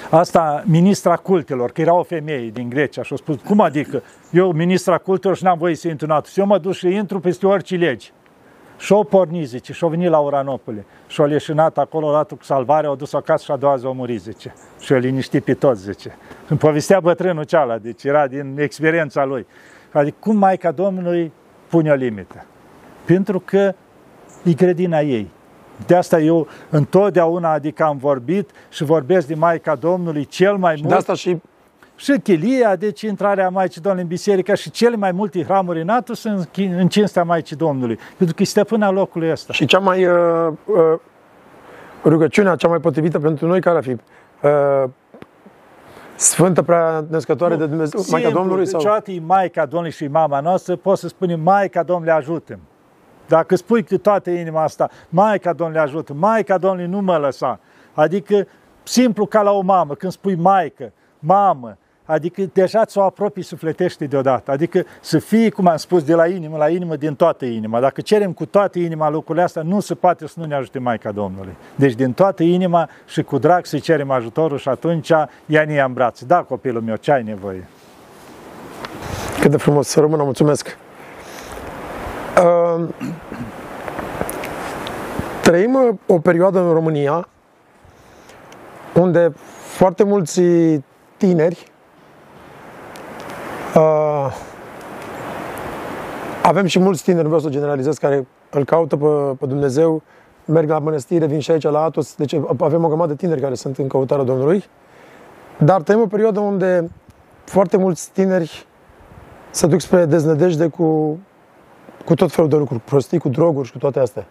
asta, 0.10 0.64
ministra 0.66 1.16
cultelor, 1.16 1.72
că 1.72 1.82
era 1.82 1.94
o 1.94 2.04
femeie 2.04 2.50
din 2.50 2.70
Grecia 2.70 3.04
și 3.04 3.14
a 3.14 3.16
spus, 3.16 3.36
cum 3.46 3.60
adică, 3.60 4.04
eu 4.32 4.52
ministra 4.52 4.98
cultelor 4.98 5.38
și 5.38 5.44
n-am 5.44 5.58
voie 5.58 5.76
să 5.76 5.88
intru 5.88 6.06
în 6.06 6.12
atus. 6.12 6.38
Eu 6.38 6.46
mă 6.46 6.58
duc 6.58 6.74
și 6.74 6.88
intru 6.88 7.20
peste 7.20 7.48
orice 7.48 7.76
legi. 7.76 8.14
Și-o 8.78 9.04
porni, 9.04 9.44
zice, 9.44 9.74
și-o 9.74 9.88
venit 9.88 10.10
la 10.10 10.18
Uranopole. 10.20 10.86
Și-o 11.08 11.26
leșinat 11.26 11.78
acolo, 11.78 12.12
datul 12.12 12.38
cu 12.38 12.44
salvare, 12.44 12.88
au 12.88 12.96
dus 12.96 13.14
acasă 13.14 13.44
și 13.44 13.52
a 13.52 13.56
doua 13.56 13.76
zi 13.76 13.86
o 13.86 13.92
muri, 13.92 14.18
zice. 14.18 14.54
Și-o 14.80 14.98
liniștit 14.98 15.44
pe 15.44 15.54
toți, 15.54 15.82
zice. 15.82 16.18
Îmi 16.48 16.60
povestea 16.60 17.00
bătrânul 17.00 17.44
ceala, 17.44 17.78
deci 17.78 18.04
era 18.04 18.28
din 18.28 18.56
experiența 18.60 19.26
lui. 19.26 19.46
Adică 19.92 20.18
cum 20.20 20.38
Maica 20.38 20.72
Domnului 20.72 21.32
pune 21.70 21.92
o 21.92 21.94
limită? 21.94 22.46
Pentru 23.06 23.40
că 23.40 23.74
e 24.44 24.54
grădina 24.54 25.00
ei. 25.00 25.32
De 25.86 25.96
asta 25.96 26.20
eu 26.20 26.48
întotdeauna, 26.70 27.52
adică 27.52 27.84
am 27.84 27.98
vorbit 27.98 28.50
și 28.70 28.84
vorbesc 28.84 29.28
de 29.28 29.36
Maica 29.36 29.76
Domnului 29.76 30.26
cel 30.26 30.56
mai 30.56 30.76
și 30.76 30.82
mult. 30.82 30.94
De 30.94 31.00
asta 31.00 31.14
și 31.14 31.38
și 32.00 32.20
chilia, 32.24 32.76
deci 32.76 33.02
intrarea 33.02 33.50
Maicii 33.50 33.82
Domnului 33.82 34.04
în 34.04 34.16
biserică 34.16 34.56
și 34.56 34.72
cele 34.72 34.96
mai 34.96 35.12
multe 35.12 35.44
hramuri 35.44 35.82
în 35.82 35.90
Atos 35.90 36.20
sunt 36.20 36.50
în 36.56 36.88
cinstea 36.88 37.24
Maicii 37.24 37.56
Domnului, 37.56 38.00
pentru 38.18 38.36
că 38.36 38.42
e 38.42 38.46
stăpâna 38.46 38.90
locului 38.90 39.32
ăsta. 39.32 39.54
Și 39.54 39.66
cea 39.66 39.80
mai 39.80 40.06
uh, 40.06 40.54
uh, 40.66 41.00
rugăciunea 42.04 42.56
cea 42.56 42.68
mai 42.68 42.80
potrivită 42.80 43.20
pentru 43.20 43.48
noi 43.48 43.62
care 43.62 43.78
ar 43.78 43.84
fi? 43.84 43.90
Uh, 43.90 44.90
Sfântă 46.20 46.62
prea 46.62 47.06
născătoare 47.10 47.54
nu, 47.54 47.60
de 47.60 47.66
Dumnezeu, 47.66 48.00
simplu, 48.00 48.18
Maica 48.18 48.40
Domnului? 48.40 48.68
Sau? 48.68 49.02
Deci, 49.04 49.16
e 49.16 49.20
Maica 49.26 49.66
Domnului 49.66 49.92
și 49.92 50.08
mama 50.08 50.40
noastră, 50.40 50.76
poți 50.76 51.02
să 51.02 51.08
spunem 51.08 51.40
Maica 51.40 51.84
Domnului 51.84 52.14
ajută 52.14 52.60
Dacă 53.28 53.56
spui 53.56 53.84
cu 53.84 53.98
toată 53.98 54.30
inima 54.30 54.64
asta, 54.64 54.90
Maica 55.10 55.54
Domnului 55.54 55.84
ajută, 55.84 56.14
Maica 56.14 56.58
Domnului 56.58 56.92
nu 56.92 57.02
mă 57.02 57.18
lăsa. 57.18 57.60
Adică 57.94 58.48
simplu 58.84 59.26
ca 59.26 59.42
la 59.42 59.52
o 59.52 59.62
mamă, 59.62 59.94
când 59.94 60.12
spui 60.12 60.36
Maică, 60.36 60.92
mamă, 61.20 61.78
Adică 62.10 62.42
deja 62.54 62.86
ți-o 62.86 63.02
apropii 63.02 63.44
sufletește 63.44 64.06
deodată. 64.06 64.52
Adică 64.52 64.86
să 65.02 65.20
fie, 65.20 65.50
cum 65.50 65.68
am 65.68 65.78
spus, 65.78 66.04
de 66.04 66.14
la 66.14 66.28
inimă 66.28 66.58
la 66.58 66.70
inimă, 66.70 66.96
din 66.96 67.16
toată 67.16 67.46
inima. 67.46 67.80
Dacă 67.80 68.02
cerem 68.02 68.34
cu 68.34 68.46
toată 68.46 68.80
inima 68.80 69.10
lucrurile 69.10 69.44
astea, 69.44 69.62
nu 69.62 69.80
se 69.80 69.96
poate 69.96 70.28
să 70.28 70.34
nu 70.38 70.46
ne 70.46 70.56
ajute 70.56 70.80
Maica 70.80 71.12
Domnului. 71.12 71.56
Deci 71.76 71.94
din 71.94 72.14
toată 72.14 72.44
inima 72.44 72.90
și 73.08 73.24
cu 73.24 73.38
drag 73.38 73.66
să 73.66 73.78
cerem 73.78 74.12
ajutorul 74.12 74.58
și 74.58 74.70
atunci 74.70 75.10
ea 75.46 75.66
ne 75.66 75.74
ia 75.74 75.86
în 75.86 75.94
brațe. 75.94 76.26
Da, 76.26 76.42
copilul 76.42 76.82
meu, 76.82 76.96
ce 76.96 77.12
ai 77.12 77.24
nevoie? 77.24 77.68
Cât 79.40 79.52
de 79.52 79.58
frumos 79.58 79.88
să 79.88 80.00
rămână, 80.00 80.24
mulțumesc. 80.24 80.78
Uh, 82.38 82.84
trăim 85.42 86.00
o 86.06 86.20
perioadă 86.20 86.60
în 86.60 86.74
România 86.74 87.28
unde 88.94 89.34
foarte 89.78 90.04
mulți 90.04 90.42
tineri 91.18 91.69
Uh, 93.76 94.34
avem 96.44 96.66
și 96.66 96.80
mulți 96.80 97.04
tineri, 97.04 97.26
vreau 97.26 97.40
să 97.40 97.50
generalizez, 97.50 97.98
care 97.98 98.28
îl 98.50 98.66
caută 98.66 98.98
pe, 98.98 99.06
pe 99.40 99.46
Dumnezeu, 99.46 100.02
merg 100.46 100.70
la 100.70 100.80
mănăstire, 100.80 101.26
vin 101.26 101.40
și 101.40 101.52
aici 101.52 101.64
la 101.64 101.84
Atos, 101.84 102.16
deci 102.16 102.34
avem 102.60 102.84
o 102.84 102.88
grămadă 102.88 103.12
de 103.12 103.16
tineri 103.16 103.42
care 103.42 103.56
sunt 103.56 103.78
în 103.78 103.88
căutarea 103.88 104.24
Domnului. 104.24 104.64
Dar 105.58 105.82
trăim 105.82 106.02
o 106.02 106.08
perioadă 106.08 106.40
unde 106.40 106.90
foarte 107.44 107.78
mulți 107.78 108.12
tineri 108.12 108.66
se 109.50 109.68
duc 109.68 109.82
spre 109.82 110.06
deznădejde 110.06 110.68
cu, 110.68 111.20
cu 112.06 112.14
tot 112.14 112.32
felul 112.32 112.50
de 112.50 112.56
lucruri, 112.56 112.80
cu 112.80 112.86
prostii, 112.90 113.20
cu 113.20 113.30
droguri 113.30 113.66
și 113.68 113.72
cu 113.72 113.78
toate 113.78 114.00
astea. 114.00 114.26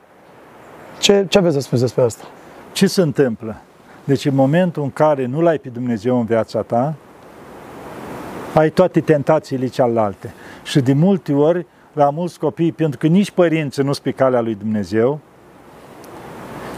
Ce, 0.99 1.27
ce 1.29 1.39
aveți 1.39 1.55
să 1.55 1.61
spuneți 1.61 1.87
despre 1.87 2.03
asta? 2.03 2.25
Ce 2.73 2.87
se 2.87 3.03
întâmplă? 3.03 3.57
Deci 4.05 4.25
în 4.25 4.35
momentul 4.35 4.83
în 4.83 4.91
care 4.91 5.27
nu 5.27 5.41
l-ai 5.41 5.59
pe 5.59 5.69
Dumnezeu 5.69 6.19
în 6.19 6.25
viața 6.25 6.63
ta, 6.63 6.95
ai 8.55 8.71
toate 8.71 9.01
tentațiile 9.01 9.67
cealaltă. 9.67 10.31
Și 10.63 10.81
de 10.81 10.93
multe 10.93 11.33
ori, 11.33 11.67
la 11.93 12.11
mulți 12.11 12.39
copii, 12.39 12.73
pentru 12.73 12.99
că 12.99 13.07
nici 13.07 13.31
părinții 13.31 13.83
nu 13.83 13.93
sunt 13.93 14.05
pe 14.05 14.11
calea 14.11 14.41
lui 14.41 14.55
Dumnezeu, 14.55 15.21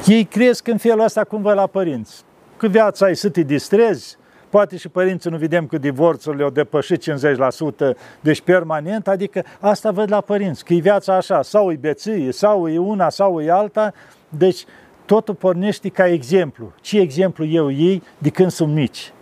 ei 0.06 0.24
cresc 0.24 0.68
în 0.68 0.76
felul 0.76 1.04
ăsta 1.04 1.24
cum 1.24 1.42
vă 1.42 1.52
la 1.52 1.66
părinți. 1.66 2.22
Că 2.56 2.66
viața 2.66 3.06
ai 3.06 3.16
să 3.16 3.28
te 3.28 3.42
distrezi, 3.42 4.16
poate 4.48 4.76
și 4.76 4.88
părinții 4.88 5.30
nu 5.30 5.36
vedem 5.36 5.66
că 5.66 5.78
divorțurile 5.78 6.42
au 6.42 6.50
depășit 6.50 7.10
50%, 7.10 7.96
deci 8.20 8.40
permanent, 8.40 9.08
adică 9.08 9.44
asta 9.60 9.90
văd 9.90 10.10
la 10.10 10.20
părinți, 10.20 10.64
că 10.64 10.74
e 10.74 10.80
viața 10.80 11.16
așa, 11.16 11.42
sau 11.42 11.72
e 11.72 11.76
beție, 11.80 12.32
sau 12.32 12.68
e 12.68 12.78
una, 12.78 13.08
sau 13.08 13.40
e 13.40 13.50
alta, 13.50 13.92
deci 14.28 14.64
totul 15.04 15.34
pornește 15.34 15.88
ca 15.88 16.06
exemplu. 16.06 16.72
Ce 16.80 17.00
exemplu 17.00 17.44
eu 17.46 17.70
ei 17.70 18.02
de 18.18 18.28
când 18.28 18.50
sunt 18.50 18.74
mici? 18.74 19.12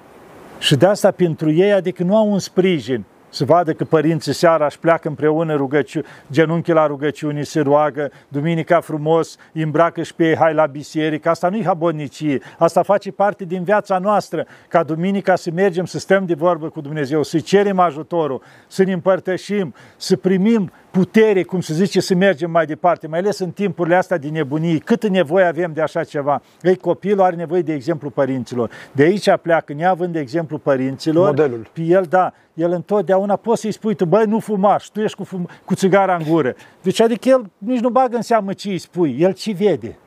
Și 0.58 0.76
de 0.76 0.86
asta 0.86 1.10
pentru 1.10 1.50
ei, 1.50 1.72
adică 1.72 2.02
nu 2.02 2.16
au 2.16 2.30
un 2.30 2.38
sprijin 2.38 3.04
să 3.30 3.44
vadă 3.44 3.72
că 3.72 3.84
părinții 3.84 4.32
seara 4.32 4.66
își 4.66 4.78
pleacă 4.78 5.08
împreună 5.08 5.54
rugăciu- 5.54 6.02
genunchi 6.30 6.72
la 6.72 6.86
rugăciuni, 6.86 7.44
se 7.44 7.60
roagă, 7.60 8.10
duminica 8.28 8.80
frumos, 8.80 9.36
îi 9.52 9.62
îmbracă 9.62 10.02
și 10.02 10.14
pe 10.14 10.28
ei, 10.28 10.36
hai 10.36 10.54
la 10.54 10.66
biserică. 10.66 11.28
Asta 11.28 11.48
nu-i 11.48 11.64
habonicie, 11.64 12.40
asta 12.58 12.82
face 12.82 13.12
parte 13.12 13.44
din 13.44 13.62
viața 13.62 13.98
noastră, 13.98 14.46
ca 14.68 14.82
duminica 14.82 15.36
să 15.36 15.50
mergem, 15.54 15.84
să 15.84 15.98
stăm 15.98 16.26
de 16.26 16.34
vorbă 16.34 16.68
cu 16.68 16.80
Dumnezeu, 16.80 17.22
să 17.22 17.38
cerem 17.38 17.78
ajutorul, 17.78 18.42
să 18.66 18.82
ne 18.82 18.92
împărtășim, 18.92 19.74
să 19.96 20.16
primim 20.16 20.70
putere, 20.98 21.42
cum 21.42 21.60
se 21.60 21.74
zice, 21.74 22.00
să 22.00 22.14
mergem 22.14 22.50
mai 22.50 22.66
departe, 22.66 23.06
mai 23.06 23.18
ales 23.18 23.38
în 23.38 23.50
timpurile 23.50 23.94
astea 23.94 24.16
de 24.18 24.28
nebunie. 24.28 24.78
Câtă 24.78 25.08
nevoie 25.08 25.44
avem 25.44 25.72
de 25.72 25.80
așa 25.80 26.04
ceva? 26.04 26.42
Ei, 26.62 26.76
copilul 26.76 27.20
are 27.20 27.36
nevoie 27.36 27.62
de 27.62 27.72
exemplu 27.72 28.10
părinților. 28.10 28.70
De 28.92 29.02
aici 29.02 29.28
pleacă, 29.42 29.72
neavând 29.72 30.12
de 30.12 30.18
exemplu 30.18 30.58
părinților, 30.58 31.26
Modelul. 31.26 31.68
pe 31.72 31.80
el, 31.82 32.06
da, 32.08 32.32
el 32.54 32.70
întotdeauna 32.72 33.36
poți 33.36 33.60
să-i 33.60 33.72
spui 33.72 33.94
tu, 33.94 34.04
băi, 34.04 34.24
nu 34.26 34.38
fumaș 34.38 34.84
și 34.84 34.92
tu 34.92 35.00
ești 35.00 35.16
cu, 35.16 35.24
fum- 35.24 35.64
cu 35.64 35.74
țigara 35.74 36.14
în 36.16 36.24
gură. 36.28 36.54
Deci 36.82 37.00
adică 37.00 37.28
el 37.28 37.50
nici 37.58 37.80
nu 37.80 37.88
bagă 37.88 38.16
în 38.16 38.22
seamă 38.22 38.52
ce 38.52 38.68
îi 38.68 38.78
spui, 38.78 39.16
el 39.18 39.32
ce 39.32 39.52
vede. 39.52 39.98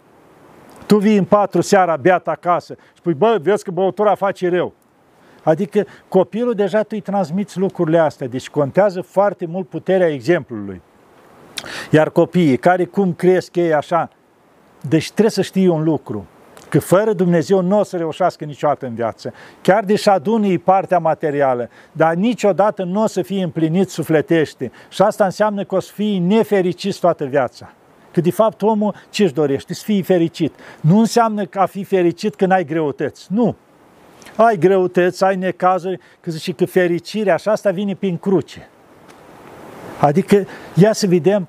Tu 0.85 0.97
vii 0.97 1.17
în 1.17 1.25
patru 1.25 1.61
seara 1.61 1.97
beat 1.97 2.27
acasă 2.27 2.75
și 2.77 2.97
spui, 2.97 3.13
bă, 3.13 3.37
vezi 3.41 3.63
că 3.63 3.71
băutura 3.71 4.15
face 4.15 4.49
rău. 4.49 4.73
Adică 5.43 5.85
copilul 6.07 6.53
deja 6.53 6.81
tu 6.81 6.87
îi 6.89 7.01
transmiți 7.01 7.57
lucrurile 7.57 7.97
astea, 7.97 8.27
deci 8.27 8.49
contează 8.49 9.01
foarte 9.01 9.45
mult 9.45 9.67
puterea 9.67 10.07
exemplului. 10.07 10.81
Iar 11.91 12.09
copiii, 12.09 12.57
care 12.57 12.85
cum 12.85 13.13
cresc 13.13 13.55
ei 13.55 13.73
așa, 13.73 14.09
deci 14.89 15.05
trebuie 15.05 15.29
să 15.29 15.41
știi 15.41 15.67
un 15.67 15.83
lucru. 15.83 16.25
Că 16.69 16.79
fără 16.79 17.13
Dumnezeu 17.13 17.61
nu 17.61 17.79
o 17.79 17.83
să 17.83 17.97
reușească 17.97 18.45
niciodată 18.45 18.85
în 18.85 18.93
viață. 18.93 19.33
Chiar 19.61 19.83
deși 19.83 20.09
adunii 20.09 20.57
partea 20.57 20.99
materială, 20.99 21.69
dar 21.91 22.13
niciodată 22.13 22.83
nu 22.83 23.03
o 23.03 23.07
să 23.07 23.21
fie 23.21 23.43
împlinit 23.43 23.89
sufletește. 23.89 24.71
Și 24.89 25.01
asta 25.01 25.23
înseamnă 25.23 25.63
că 25.63 25.75
o 25.75 25.79
să 25.79 25.91
fii 25.93 26.19
nefericit 26.19 26.99
toată 26.99 27.25
viața. 27.25 27.73
Că 28.11 28.21
de 28.21 28.31
fapt 28.31 28.61
omul 28.61 28.95
ce 29.09 29.23
își 29.23 29.33
dorește? 29.33 29.73
Să 29.73 29.83
fii 29.83 30.01
fericit. 30.01 30.53
Nu 30.81 30.99
înseamnă 30.99 31.45
că 31.45 31.59
a 31.59 31.65
fi 31.65 31.83
fericit 31.83 32.35
când 32.35 32.51
ai 32.51 32.65
greutăți. 32.65 33.27
Nu. 33.29 33.55
Ai 34.35 34.57
greutăți, 34.57 35.23
ai 35.23 35.35
necazuri, 35.35 35.99
că 36.19 36.31
zice 36.31 36.51
că 36.51 36.65
fericirea 36.65 37.33
așa 37.33 37.51
asta 37.51 37.71
vine 37.71 37.95
prin 37.95 38.17
cruce. 38.17 38.69
Adică, 39.99 40.45
ia 40.73 40.93
să 40.93 41.07
vedem, 41.07 41.47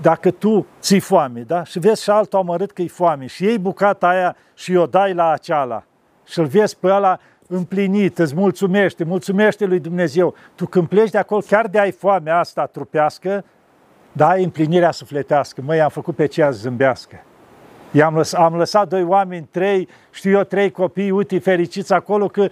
dacă 0.00 0.30
tu 0.30 0.66
ți 0.80 0.98
foame, 0.98 1.40
da? 1.40 1.64
Și 1.64 1.78
vezi 1.78 2.02
și 2.02 2.10
altul 2.10 2.38
amărât 2.38 2.70
că 2.70 2.82
e 2.82 2.86
foame 2.86 3.26
și 3.26 3.44
iei 3.44 3.58
bucata 3.58 4.08
aia 4.08 4.36
și 4.54 4.74
o 4.74 4.86
dai 4.86 5.14
la 5.14 5.30
aceala 5.30 5.84
și 6.24 6.38
îl 6.38 6.46
vezi 6.46 6.76
pe 6.76 6.86
ăla 6.86 7.18
împlinit, 7.46 8.18
îți 8.18 8.34
mulțumește, 8.34 9.04
mulțumește 9.04 9.64
lui 9.64 9.80
Dumnezeu. 9.80 10.34
Tu 10.54 10.66
când 10.66 10.88
pleci 10.88 11.10
de 11.10 11.18
acolo, 11.18 11.40
chiar 11.40 11.66
de 11.66 11.78
ai 11.78 11.90
foame 11.90 12.30
asta 12.30 12.66
trupească, 12.66 13.44
da, 14.12 14.28
ai 14.28 14.44
împlinirea 14.44 14.90
sufletească. 14.90 15.62
Măi, 15.64 15.80
am 15.80 15.88
făcut 15.88 16.16
pe 16.16 16.26
ceea 16.26 16.50
zâmbească. 16.50 17.22
I-am 17.96 18.14
lăsat, 18.14 18.40
am 18.40 18.54
lăsat 18.56 18.88
doi 18.88 19.02
oameni, 19.02 19.48
trei, 19.50 19.88
știu 20.10 20.30
eu, 20.30 20.42
trei 20.42 20.70
copii, 20.70 21.10
uite, 21.10 21.38
fericiți 21.38 21.92
acolo 21.92 22.26
că 22.28 22.48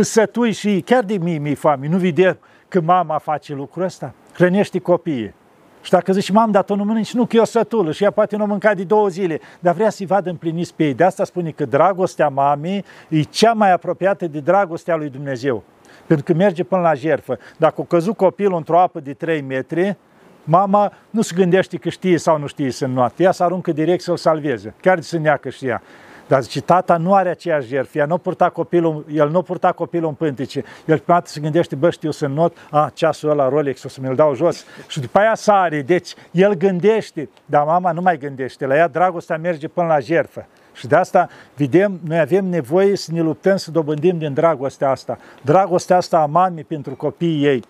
sătui 0.00 0.52
și 0.52 0.82
chiar 0.84 1.04
de 1.04 1.16
mii 1.16 1.38
mi 1.38 1.54
foame. 1.54 1.88
Nu 1.88 1.96
vede 1.96 2.38
că 2.68 2.80
mama 2.80 3.18
face 3.18 3.54
lucrul 3.54 3.84
ăsta? 3.84 4.14
Hrănește 4.34 4.78
copiii. 4.78 5.34
Și 5.82 5.90
dacă 5.90 6.12
zici, 6.12 6.30
mam, 6.30 6.50
dar 6.50 6.62
tu 6.62 6.74
nu 6.74 6.84
mănânci, 6.84 7.14
nu, 7.14 7.26
că 7.26 7.36
eu 7.36 7.44
sătulă 7.44 7.92
și 7.92 8.02
ea 8.02 8.10
poate 8.10 8.36
nu 8.36 8.46
mânca 8.46 8.74
de 8.74 8.84
două 8.84 9.08
zile, 9.08 9.40
dar 9.60 9.74
vrea 9.74 9.90
să-i 9.90 10.06
vadă 10.06 10.30
împliniți 10.30 10.74
pe 10.74 10.84
ei. 10.84 10.94
De 10.94 11.04
asta 11.04 11.24
spune 11.24 11.50
că 11.50 11.64
dragostea 11.64 12.28
mamei 12.28 12.84
e 13.08 13.22
cea 13.22 13.52
mai 13.52 13.72
apropiată 13.72 14.26
de 14.26 14.40
dragostea 14.40 14.96
lui 14.96 15.08
Dumnezeu. 15.08 15.62
Pentru 16.06 16.24
că 16.24 16.34
merge 16.38 16.64
până 16.64 16.80
la 16.80 16.94
jertfă. 16.94 17.38
Dacă 17.56 17.80
o 17.80 17.84
căzut 17.84 18.16
copilul 18.16 18.56
într-o 18.56 18.80
apă 18.80 19.00
de 19.00 19.12
3 19.12 19.40
metri, 19.40 19.96
mama 20.44 20.92
nu 21.10 21.22
se 21.22 21.34
gândește 21.36 21.76
că 21.76 21.88
știe 21.88 22.18
sau 22.18 22.38
nu 22.38 22.46
știe 22.46 22.70
să 22.70 22.84
înnoate. 22.84 23.22
Ea 23.22 23.32
se 23.32 23.42
aruncă 23.42 23.72
direct 23.72 24.02
să-l 24.02 24.16
salveze, 24.16 24.74
chiar 24.80 24.94
de 24.96 25.02
să 25.02 25.18
neacă 25.18 25.48
și 25.48 25.66
ea. 25.66 25.82
Dar 26.26 26.42
zice, 26.42 26.60
tata 26.60 26.96
nu 26.96 27.14
are 27.14 27.28
aceeași 27.28 27.66
jertfă, 27.66 27.98
ea 27.98 28.06
nu 28.06 28.18
purta 28.18 28.48
copilul, 28.48 29.04
el 29.12 29.30
nu 29.30 29.42
purta 29.42 29.72
copilul 29.72 30.08
în 30.08 30.14
pântice. 30.14 30.64
El 30.86 30.98
prima 30.98 31.18
dată 31.18 31.30
se 31.30 31.40
gândește, 31.40 31.74
bă, 31.74 31.90
știu 31.90 32.10
să 32.10 32.26
not, 32.26 32.56
a, 32.70 32.90
ceasul 32.94 33.30
ăla 33.30 33.48
Rolex, 33.48 33.82
o 33.84 33.88
să 33.88 34.00
mi-l 34.02 34.14
dau 34.14 34.34
jos. 34.34 34.64
Și 34.86 35.00
după 35.00 35.18
aia 35.18 35.34
sare, 35.34 35.82
deci 35.82 36.14
el 36.30 36.54
gândește, 36.54 37.28
dar 37.46 37.64
mama 37.64 37.92
nu 37.92 38.00
mai 38.00 38.18
gândește, 38.18 38.66
la 38.66 38.76
ea 38.76 38.88
dragostea 38.88 39.36
merge 39.36 39.68
până 39.68 39.86
la 39.86 39.98
jertfă. 39.98 40.46
Și 40.72 40.86
de 40.86 40.96
asta, 40.96 41.28
vedem, 41.56 42.00
noi 42.06 42.18
avem 42.18 42.44
nevoie 42.44 42.96
să 42.96 43.12
ne 43.12 43.20
luptăm 43.20 43.56
să 43.56 43.70
dobândim 43.70 44.18
din 44.18 44.34
dragostea 44.34 44.90
asta. 44.90 45.18
Dragostea 45.42 45.96
asta 45.96 46.18
a 46.18 46.26
mamei 46.26 46.64
pentru 46.64 46.94
copiii 46.94 47.44
ei. 47.44 47.62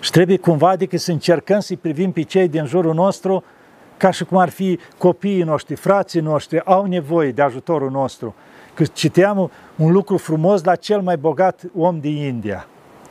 Și 0.00 0.10
trebuie 0.10 0.36
cumva, 0.36 0.68
adică 0.68 0.96
să 0.96 1.10
încercăm 1.10 1.60
să-i 1.60 1.76
privim 1.76 2.12
pe 2.12 2.22
cei 2.22 2.48
din 2.48 2.66
jurul 2.66 2.94
nostru 2.94 3.44
ca 3.96 4.10
și 4.10 4.24
cum 4.24 4.38
ar 4.38 4.48
fi 4.48 4.78
copiii 4.98 5.42
noștri, 5.42 5.74
frații 5.74 6.20
noștri, 6.20 6.64
au 6.64 6.84
nevoie 6.84 7.32
de 7.32 7.42
ajutorul 7.42 7.90
nostru. 7.90 8.34
Că 8.74 8.84
citeam 8.84 9.50
un 9.76 9.92
lucru 9.92 10.16
frumos 10.16 10.64
la 10.64 10.74
cel 10.74 11.00
mai 11.00 11.16
bogat 11.16 11.62
om 11.76 12.00
din 12.00 12.16
India. 12.16 12.66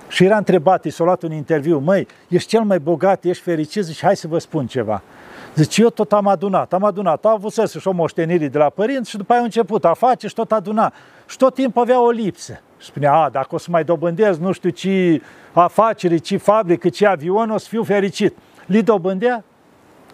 Și 0.08 0.24
era 0.24 0.38
întrebat, 0.38 0.86
i 0.86 0.90
s-a 0.90 1.04
luat 1.04 1.24
un 1.24 1.32
interviu, 1.32 1.78
măi, 1.80 2.08
ești 2.28 2.50
cel 2.50 2.62
mai 2.62 2.80
bogat, 2.80 3.24
ești 3.24 3.44
fericit? 3.44 3.84
Zice, 3.84 4.06
hai 4.06 4.16
să 4.16 4.28
vă 4.28 4.38
spun 4.38 4.68
ceva. 4.68 5.02
Zice, 5.56 5.82
eu 5.82 5.90
tot 5.90 6.14
am 6.14 6.28
adunat, 6.28 6.74
am 6.74 6.84
adunat, 6.84 7.26
au 7.26 7.34
avut 7.34 7.52
să 7.52 7.80
și 7.80 7.88
o 7.88 7.92
moștenire 7.92 8.48
de 8.48 8.58
la 8.58 8.70
părinți 8.70 9.10
și 9.10 9.18
după 9.18 9.32
aia 9.32 9.42
a 9.42 9.44
început 9.44 9.86
a 9.86 9.94
face 9.94 10.28
și 10.28 10.34
tot 10.34 10.52
aduna. 10.52 10.94
Și 11.26 11.38
tot 11.38 11.54
timpul 11.54 11.82
avea 11.82 12.02
o 12.02 12.10
lipsă. 12.10 12.62
Și 12.84 12.90
spunea, 12.90 13.14
a, 13.14 13.30
dacă 13.30 13.56
o 13.56 13.58
să 13.58 13.68
mai 13.70 13.84
dobândez 13.84 14.38
nu 14.38 14.52
știu 14.52 14.70
ce 14.70 15.22
afaceri, 15.54 16.20
ce 16.20 16.38
fabrică, 16.38 16.90
ce 16.90 17.06
avion, 17.06 17.50
o 17.50 17.58
să 17.58 17.68
fiu 17.70 17.84
fericit. 17.84 18.36
Li 18.66 18.84
dobândea 18.84 19.44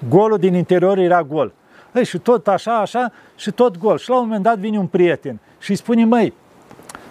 Golul 0.10 0.38
din 0.38 0.54
interior 0.54 0.98
era 0.98 1.24
gol. 1.24 1.54
Ei, 1.94 2.06
și 2.06 2.18
tot 2.18 2.48
așa, 2.48 2.78
așa, 2.78 3.12
și 3.36 3.52
tot 3.52 3.78
gol. 3.78 3.98
Și 3.98 4.10
la 4.10 4.16
un 4.16 4.22
moment 4.22 4.44
dat 4.44 4.58
vine 4.58 4.78
un 4.78 4.88
prieten 4.88 5.40
și 5.60 5.70
îi 5.70 5.76
spune, 5.76 6.06
măi, 6.06 6.34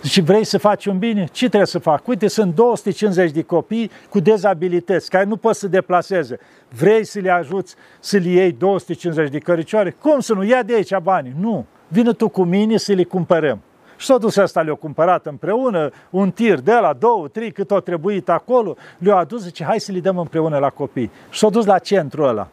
Zice, 0.02 0.20
vrei 0.20 0.44
să 0.44 0.58
faci 0.58 0.86
un 0.86 0.98
bine? 0.98 1.24
Ce 1.32 1.46
trebuie 1.46 1.66
să 1.66 1.78
fac? 1.78 2.08
Uite, 2.08 2.28
sunt 2.28 2.54
250 2.54 3.30
de 3.30 3.42
copii 3.42 3.90
cu 4.08 4.20
dezabilități, 4.20 5.10
care 5.10 5.24
nu 5.24 5.36
pot 5.36 5.54
să 5.54 5.68
deplaseze. 5.68 6.38
Vrei 6.68 7.04
să 7.04 7.20
le 7.20 7.30
ajuți 7.30 7.74
să 8.00 8.16
le 8.16 8.28
iei 8.28 8.52
250 8.52 9.30
de 9.30 9.38
căricioare? 9.38 9.90
Cum 9.90 10.20
să 10.20 10.34
nu? 10.34 10.44
Ia 10.44 10.62
de 10.62 10.74
aici 10.74 10.96
banii. 11.02 11.34
Nu. 11.40 11.66
Vină 11.88 12.12
tu 12.12 12.28
cu 12.28 12.42
mine 12.44 12.76
să 12.76 12.92
le 12.92 13.04
cumpărăm. 13.04 13.60
Și 13.98 14.06
s-a 14.06 14.18
dus 14.18 14.36
ăsta, 14.36 14.60
le-a 14.60 14.74
cumpărat 14.74 15.26
împreună, 15.26 15.90
un 16.10 16.30
tir 16.30 16.60
de 16.60 16.72
la 16.72 16.92
două, 16.92 17.28
trei, 17.28 17.52
cât 17.52 17.70
o 17.70 17.80
trebuit 17.80 18.28
acolo, 18.28 18.76
le-a 18.98 19.16
adus, 19.16 19.42
zice, 19.42 19.64
hai 19.64 19.80
să 19.80 19.92
le 19.92 20.00
dăm 20.00 20.18
împreună 20.18 20.58
la 20.58 20.70
copii. 20.70 21.10
Și 21.30 21.38
s-a 21.38 21.48
dus 21.48 21.64
la 21.64 21.78
centru 21.78 22.22
ăla 22.22 22.48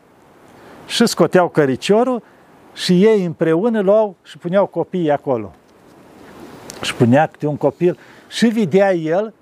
și 0.86 1.06
scoteau 1.06 1.50
căriciorul 1.50 2.24
și 2.74 3.04
ei 3.06 3.26
împreună 3.26 3.82
luau 3.82 4.16
și 4.24 4.38
puneau 4.38 4.66
copiii 4.66 5.12
acolo. 5.12 5.52
Și 6.82 6.96
punea 6.96 7.28
câte 7.28 7.48
un 7.48 7.58
copil 7.58 7.98
și 8.28 8.48
vedea 8.48 8.94
el 8.94 9.34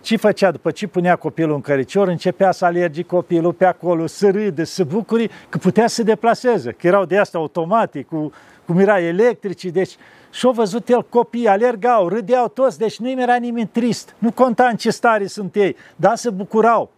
ce 0.00 0.16
făcea 0.16 0.50
după 0.50 0.70
ce 0.70 0.86
punea 0.86 1.16
copilul 1.16 1.54
în 1.54 1.60
căricior, 1.60 2.08
începea 2.08 2.52
să 2.52 2.64
alergi 2.64 3.02
copilul 3.02 3.52
pe 3.52 3.64
acolo, 3.64 4.06
să 4.06 4.30
râde, 4.30 4.64
să 4.64 4.84
bucuri 4.84 5.30
că 5.48 5.58
putea 5.58 5.86
să 5.86 5.94
se 5.94 6.02
deplaseze, 6.02 6.72
că 6.72 6.86
erau 6.86 7.04
de 7.04 7.18
asta 7.18 7.38
automatic, 7.38 8.08
cu, 8.08 8.32
cum 8.70 8.78
era 8.78 9.00
electrici, 9.00 9.64
deci 9.64 9.96
și-au 10.30 10.52
văzut 10.52 10.88
el 10.88 11.06
copii, 11.08 11.48
alergau, 11.48 12.08
râdeau 12.08 12.48
toți, 12.48 12.78
deci 12.78 12.98
nu 12.98 13.10
era 13.10 13.36
nimeni 13.36 13.68
trist, 13.72 14.14
nu 14.18 14.32
conta 14.32 14.64
în 14.64 14.76
ce 14.76 14.90
stare 14.90 15.26
sunt 15.26 15.54
ei, 15.54 15.76
dar 15.96 16.16
se 16.16 16.30
bucurau 16.30 16.90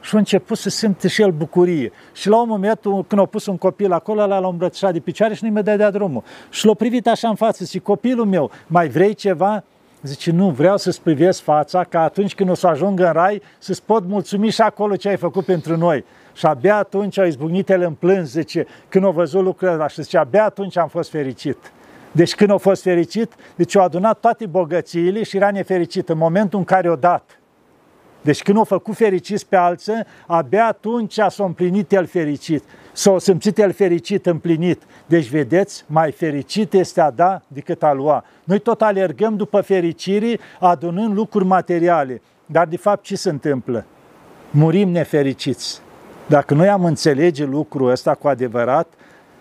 și 0.00 0.14
a 0.14 0.18
început 0.18 0.58
să 0.58 0.68
simte 0.68 1.08
și 1.08 1.22
el 1.22 1.30
bucurie. 1.30 1.92
Și 2.12 2.28
la 2.28 2.40
un 2.40 2.48
moment, 2.48 2.80
când 2.82 3.20
a 3.20 3.24
pus 3.24 3.46
un 3.46 3.56
copil 3.56 3.92
acolo, 3.92 4.26
l-a 4.26 4.46
îmbrățișat 4.48 4.92
de 4.92 4.98
picioare 4.98 5.34
și 5.34 5.42
nu-i 5.42 5.52
mai 5.52 5.62
dădea 5.62 5.90
drumul. 5.90 6.22
Și 6.50 6.66
l-a 6.66 6.74
privit 6.74 7.06
așa 7.06 7.28
în 7.28 7.34
față 7.34 7.64
și 7.64 7.78
copilul 7.78 8.26
meu, 8.26 8.50
mai 8.66 8.88
vrei 8.88 9.14
ceva? 9.14 9.64
Zice, 10.02 10.30
nu, 10.30 10.50
vreau 10.50 10.76
să-ți 10.76 11.02
privesc 11.02 11.42
fața 11.42 11.84
ca 11.84 12.02
atunci 12.02 12.34
când 12.34 12.50
o 12.50 12.54
să 12.54 12.66
ajung 12.66 13.00
în 13.00 13.12
rai 13.12 13.42
să-ți 13.58 13.82
pot 13.82 14.06
mulțumi 14.06 14.50
și 14.50 14.60
acolo 14.60 14.96
ce 14.96 15.08
ai 15.08 15.16
făcut 15.16 15.44
pentru 15.44 15.76
noi. 15.76 16.04
Și 16.32 16.46
abia 16.46 16.76
atunci 16.76 17.18
a 17.18 17.26
izbucnit 17.26 17.70
el 17.70 17.80
în 17.80 17.92
plâns, 17.92 18.30
zice, 18.30 18.66
când 18.88 19.04
a 19.04 19.08
văzut 19.08 19.42
lucrurile 19.42 19.76
ăla 19.76 19.88
și 19.88 20.02
zice, 20.02 20.18
abia 20.18 20.44
atunci 20.44 20.76
am 20.76 20.88
fost 20.88 21.10
fericit. 21.10 21.72
Deci 22.12 22.34
când 22.34 22.50
a 22.50 22.56
fost 22.56 22.82
fericit, 22.82 23.32
deci 23.56 23.76
a 23.76 23.82
adunat 23.82 24.20
toate 24.20 24.46
bogățiile 24.46 25.22
și 25.22 25.36
era 25.36 25.50
nefericit 25.50 26.08
în 26.08 26.18
momentul 26.18 26.58
în 26.58 26.64
care 26.64 26.90
o 26.90 26.96
dat. 26.96 27.36
Deci 28.22 28.42
când 28.42 28.58
o 28.58 28.64
făcut 28.64 28.94
fericiți 28.96 29.46
pe 29.48 29.56
alții, 29.56 30.04
abia 30.26 30.66
atunci 30.66 31.12
s-a 31.12 31.44
împlinit 31.44 31.92
el 31.92 32.06
fericit. 32.06 32.64
S-a 32.92 33.18
simțit 33.18 33.58
el 33.58 33.72
fericit, 33.72 34.26
împlinit. 34.26 34.82
Deci, 35.06 35.28
vedeți, 35.28 35.84
mai 35.86 36.12
fericit 36.12 36.72
este 36.72 37.00
a 37.00 37.10
da 37.10 37.42
decât 37.48 37.82
a 37.82 37.92
lua. 37.92 38.24
Noi 38.44 38.58
tot 38.58 38.82
alergăm 38.82 39.36
după 39.36 39.60
fericire, 39.60 40.38
adunând 40.60 41.14
lucruri 41.14 41.44
materiale. 41.44 42.22
Dar, 42.46 42.66
de 42.66 42.76
fapt, 42.76 43.02
ce 43.02 43.16
se 43.16 43.30
întâmplă? 43.30 43.84
Murim 44.50 44.88
nefericiți. 44.88 45.80
Dacă 46.32 46.54
noi 46.54 46.68
am 46.68 46.84
înțelege 46.84 47.44
lucrul 47.44 47.90
ăsta 47.90 48.14
cu 48.14 48.28
adevărat, 48.28 48.92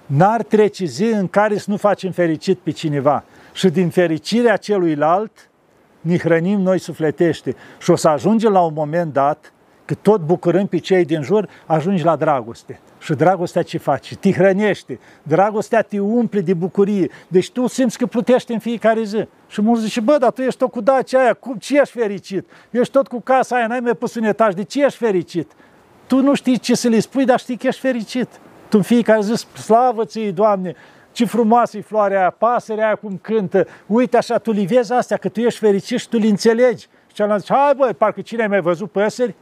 n-ar 0.05 0.43
trece 0.43 0.85
zi 0.85 1.03
în 1.03 1.27
care 1.27 1.57
să 1.57 1.65
nu 1.69 1.77
facem 1.77 2.11
fericit 2.11 2.59
pe 2.59 2.71
cineva. 2.71 3.23
Și 3.53 3.69
din 3.69 3.89
fericirea 3.89 4.57
celuilalt, 4.57 5.49
ne 6.01 6.17
hrănim 6.17 6.59
noi 6.59 6.79
sufletește 6.79 7.55
și 7.79 7.89
o 7.89 7.95
să 7.95 8.07
ajungem 8.07 8.51
la 8.51 8.61
un 8.61 8.73
moment 8.73 9.13
dat 9.13 9.53
că 9.85 9.93
tot 9.93 10.21
bucurând 10.21 10.69
pe 10.69 10.77
cei 10.77 11.05
din 11.05 11.21
jur, 11.21 11.49
ajungi 11.65 12.03
la 12.03 12.15
dragoste. 12.15 12.79
Și 12.99 13.13
dragostea 13.13 13.61
ce 13.63 13.77
face? 13.77 14.15
Te 14.15 14.31
hrănește. 14.31 14.99
Dragostea 15.23 15.81
te 15.81 15.99
umple 15.99 16.41
de 16.41 16.53
bucurie. 16.53 17.09
Deci 17.27 17.51
tu 17.51 17.67
simți 17.67 17.97
că 17.97 18.05
plutești 18.05 18.51
în 18.51 18.59
fiecare 18.59 19.03
zi. 19.03 19.27
Și 19.47 19.61
mulți 19.61 19.83
zice, 19.83 19.99
bă, 19.99 20.17
dar 20.19 20.31
tu 20.31 20.41
ești 20.41 20.59
tot 20.59 20.71
cu 20.71 20.81
dacia 20.81 21.19
aia, 21.19 21.33
cum, 21.33 21.55
ce 21.55 21.79
ești 21.79 21.97
fericit? 21.97 22.49
Ești 22.69 22.93
tot 22.93 23.07
cu 23.07 23.21
casa 23.21 23.55
aia, 23.55 23.67
n-ai 23.67 23.79
mai 23.79 23.93
pus 23.93 24.15
un 24.15 24.23
etaj, 24.23 24.53
de 24.53 24.63
ce 24.63 24.83
ești 24.83 24.97
fericit? 24.97 25.51
Tu 26.11 26.21
nu 26.21 26.33
știi 26.33 26.57
ce 26.57 26.75
să 26.75 26.87
le 26.87 26.99
spui, 26.99 27.25
dar 27.25 27.39
știi 27.39 27.57
că 27.57 27.67
ești 27.67 27.81
fericit. 27.81 28.27
Tu 28.69 28.77
în 28.77 28.81
fiecare 28.81 29.21
zi, 29.21 29.45
slavă 29.63 30.05
ție, 30.05 30.31
Doamne, 30.31 30.75
ce 31.11 31.25
frumoasă 31.25 31.77
e 31.77 31.81
floarea 31.81 32.19
aia, 32.19 32.29
pasărea 32.29 32.85
aia 32.85 32.95
cum 32.95 33.19
cântă, 33.21 33.67
uite 33.85 34.17
așa, 34.17 34.37
tu 34.37 34.51
li 34.51 34.65
vezi 34.65 34.93
astea, 34.93 35.17
că 35.17 35.29
tu 35.29 35.39
ești 35.39 35.59
fericit 35.59 35.99
și 35.99 36.09
tu 36.09 36.17
li 36.17 36.29
înțelegi. 36.29 36.87
Și 37.07 37.13
celălalt 37.13 37.41
zice, 37.41 37.53
hai 37.53 37.73
băi, 37.77 37.93
parcă 37.93 38.21
cine 38.21 38.41
ai 38.41 38.47
mai 38.47 38.61
văzut 38.61 38.91
păsări? 38.91 39.35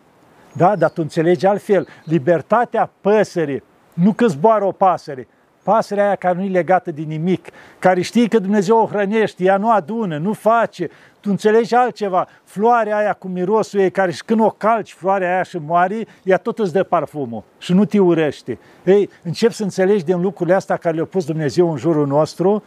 Da, 0.54 0.76
dar 0.76 0.90
tu 0.90 1.02
înțelegi 1.02 1.46
altfel. 1.46 1.88
Libertatea 2.04 2.92
păsării, 3.02 3.64
nu 3.94 4.14
că 4.14 4.28
zboară 4.28 4.66
o 4.66 4.72
pasăre, 4.72 5.28
pasărea 5.64 6.06
aia 6.06 6.16
care 6.16 6.38
nu 6.38 6.44
e 6.44 6.50
legată 6.50 6.92
de 6.92 7.02
nimic, 7.02 7.48
care 7.80 8.02
știe 8.02 8.28
că 8.28 8.40
Dumnezeu 8.40 8.78
o 8.78 8.86
hrănește, 8.86 9.44
ea 9.44 9.58
nu 9.58 9.72
adună, 9.72 10.18
nu 10.18 10.34
face, 10.34 10.90
tu 11.20 11.30
înțelegi 11.30 11.76
altceva. 11.76 12.28
Floarea 12.44 12.98
aia 12.98 13.14
cu 13.14 13.28
mirosul 13.28 13.80
ei, 13.80 13.92
care 13.92 14.12
și 14.12 14.24
când 14.24 14.40
o 14.40 14.50
calci, 14.50 14.94
floarea 14.94 15.34
aia 15.34 15.44
și 15.44 15.58
moare, 15.58 16.08
ea 16.24 16.38
tot 16.38 16.60
îți 16.60 16.74
dă 16.74 16.84
parfumul 16.84 17.44
și 17.58 17.74
nu 17.74 17.86
te 17.86 18.00
urește. 18.00 18.60
Ei, 18.84 19.10
încep 19.24 19.52
să 19.52 19.64
înțelegi 19.64 20.04
din 20.04 20.22
lucrurile 20.22 20.56
astea 20.56 20.78
care 20.78 20.96
le-a 20.96 21.06
pus 21.06 21.26
Dumnezeu 21.26 21.72
în 21.72 21.78
jurul 21.78 22.08
nostru 22.08 22.64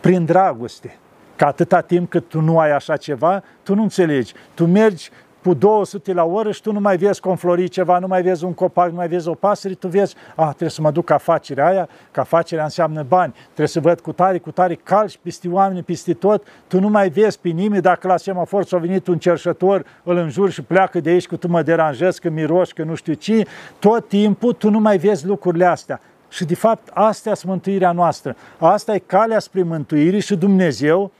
prin 0.00 0.24
dragoste. 0.24 0.98
Că 1.36 1.44
atâta 1.44 1.80
timp 1.80 2.10
cât 2.10 2.28
tu 2.28 2.40
nu 2.40 2.58
ai 2.58 2.70
așa 2.70 2.96
ceva, 2.96 3.42
tu 3.62 3.74
nu 3.74 3.82
înțelegi. 3.82 4.34
Tu 4.54 4.66
mergi 4.66 5.10
cu 5.42 5.54
200 5.54 6.12
la 6.12 6.24
oră 6.24 6.50
și 6.50 6.62
tu 6.62 6.72
nu 6.72 6.80
mai 6.80 6.96
vezi 6.96 7.20
conflori 7.20 7.68
ceva, 7.68 7.98
nu 7.98 8.06
mai 8.06 8.22
vezi 8.22 8.44
un 8.44 8.54
copac, 8.54 8.88
nu 8.88 8.94
mai 8.94 9.08
vezi 9.08 9.28
o 9.28 9.34
pasăre, 9.34 9.74
tu 9.74 9.88
vezi, 9.88 10.14
a, 10.36 10.46
trebuie 10.48 10.70
să 10.70 10.80
mă 10.80 10.90
duc 10.90 11.10
afacerea 11.10 11.66
aia, 11.66 11.88
că 12.10 12.20
afacerea 12.20 12.64
înseamnă 12.64 13.02
bani, 13.08 13.32
trebuie 13.44 13.68
să 13.68 13.80
văd 13.80 14.00
cu 14.00 14.12
tare, 14.12 14.38
cu 14.38 14.50
tare, 14.50 14.74
calci 14.74 15.18
peste 15.22 15.48
oameni, 15.48 15.82
peste 15.82 16.14
tot, 16.14 16.46
tu 16.66 16.80
nu 16.80 16.88
mai 16.88 17.08
vezi 17.08 17.38
pe 17.38 17.48
nimeni, 17.48 17.82
dacă 17.82 18.06
la 18.06 18.16
semafor 18.16 18.64
s-a 18.64 18.76
venit 18.76 19.06
un 19.06 19.18
cerșător, 19.18 19.84
îl 20.02 20.16
înjuri 20.16 20.52
și 20.52 20.62
pleacă 20.62 21.00
de 21.00 21.10
aici, 21.10 21.26
că 21.26 21.36
tu 21.36 21.48
mă 21.48 21.62
deranjezi, 21.62 22.20
că 22.20 22.30
miroși, 22.30 22.74
că 22.74 22.82
nu 22.82 22.94
știu 22.94 23.12
ce, 23.12 23.46
tot 23.78 24.08
timpul 24.08 24.52
tu 24.52 24.70
nu 24.70 24.78
mai 24.78 24.98
vezi 24.98 25.26
lucrurile 25.26 25.64
astea. 25.64 26.00
Și 26.28 26.44
de 26.44 26.54
fapt, 26.54 26.88
astea 26.94 27.34
sunt 27.34 27.50
mântuirea 27.50 27.92
noastră. 27.92 28.36
Asta 28.58 28.94
e 28.94 28.98
calea 28.98 29.38
spre 29.38 29.62
mântuire 29.62 30.18
și 30.18 30.36
Dumnezeu 30.36 31.10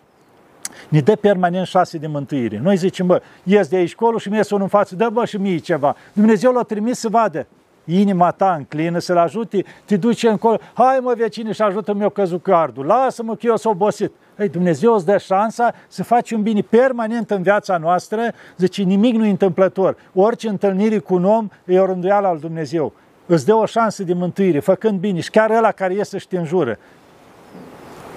ne 0.88 1.00
dă 1.00 1.16
permanent 1.16 1.66
șase 1.66 1.98
de 1.98 2.06
mântuire. 2.06 2.58
Noi 2.62 2.76
zicem, 2.76 3.06
bă, 3.06 3.22
ies 3.42 3.68
de 3.68 3.76
aici 3.76 3.94
colo 3.94 4.18
și 4.18 4.28
mi 4.28 4.36
ies 4.36 4.50
unul 4.50 4.62
în 4.62 4.68
față, 4.68 4.94
dă 4.94 5.08
bă 5.12 5.24
și 5.24 5.36
mie 5.36 5.58
ceva. 5.58 5.96
Dumnezeu 6.12 6.52
l-a 6.52 6.62
trimis 6.62 6.98
să 6.98 7.08
vadă 7.08 7.46
inima 7.84 8.30
ta 8.30 8.54
înclină 8.54 8.98
să-l 8.98 9.16
ajute, 9.16 9.64
te 9.84 9.96
duce 9.96 10.28
încolo, 10.28 10.58
hai 10.72 10.98
mă 11.02 11.14
vecine 11.16 11.52
și 11.52 11.62
ajută-mi 11.62 12.02
eu 12.02 12.10
căzut 12.10 12.42
cardul, 12.42 12.86
lasă-mă 12.86 13.34
că 13.34 13.46
eu 13.46 13.56
s-o 13.56 13.68
obosit. 13.68 14.12
Ei, 14.38 14.48
Dumnezeu 14.48 14.94
îți 14.94 15.04
dă 15.04 15.18
șansa 15.18 15.74
să 15.88 16.02
faci 16.02 16.30
un 16.30 16.42
bine 16.42 16.60
permanent 16.60 17.30
în 17.30 17.42
viața 17.42 17.76
noastră, 17.76 18.20
zice, 18.56 18.82
nimic 18.82 19.14
nu 19.14 19.26
e 19.26 19.30
întâmplător. 19.30 19.96
Orice 20.14 20.48
întâlnire 20.48 20.98
cu 20.98 21.14
un 21.14 21.24
om 21.24 21.48
e 21.64 21.80
o 21.80 21.86
rânduială 21.86 22.26
al 22.26 22.38
Dumnezeu. 22.38 22.92
Îți 23.26 23.46
dă 23.46 23.54
o 23.54 23.66
șansă 23.66 24.02
de 24.02 24.12
mântuire, 24.12 24.60
făcând 24.60 24.98
bine 24.98 25.20
și 25.20 25.30
chiar 25.30 25.50
ăla 25.50 25.72
care 25.72 25.94
iese 25.94 26.18
și 26.18 26.28
te 26.28 26.38
înjură. 26.38 26.78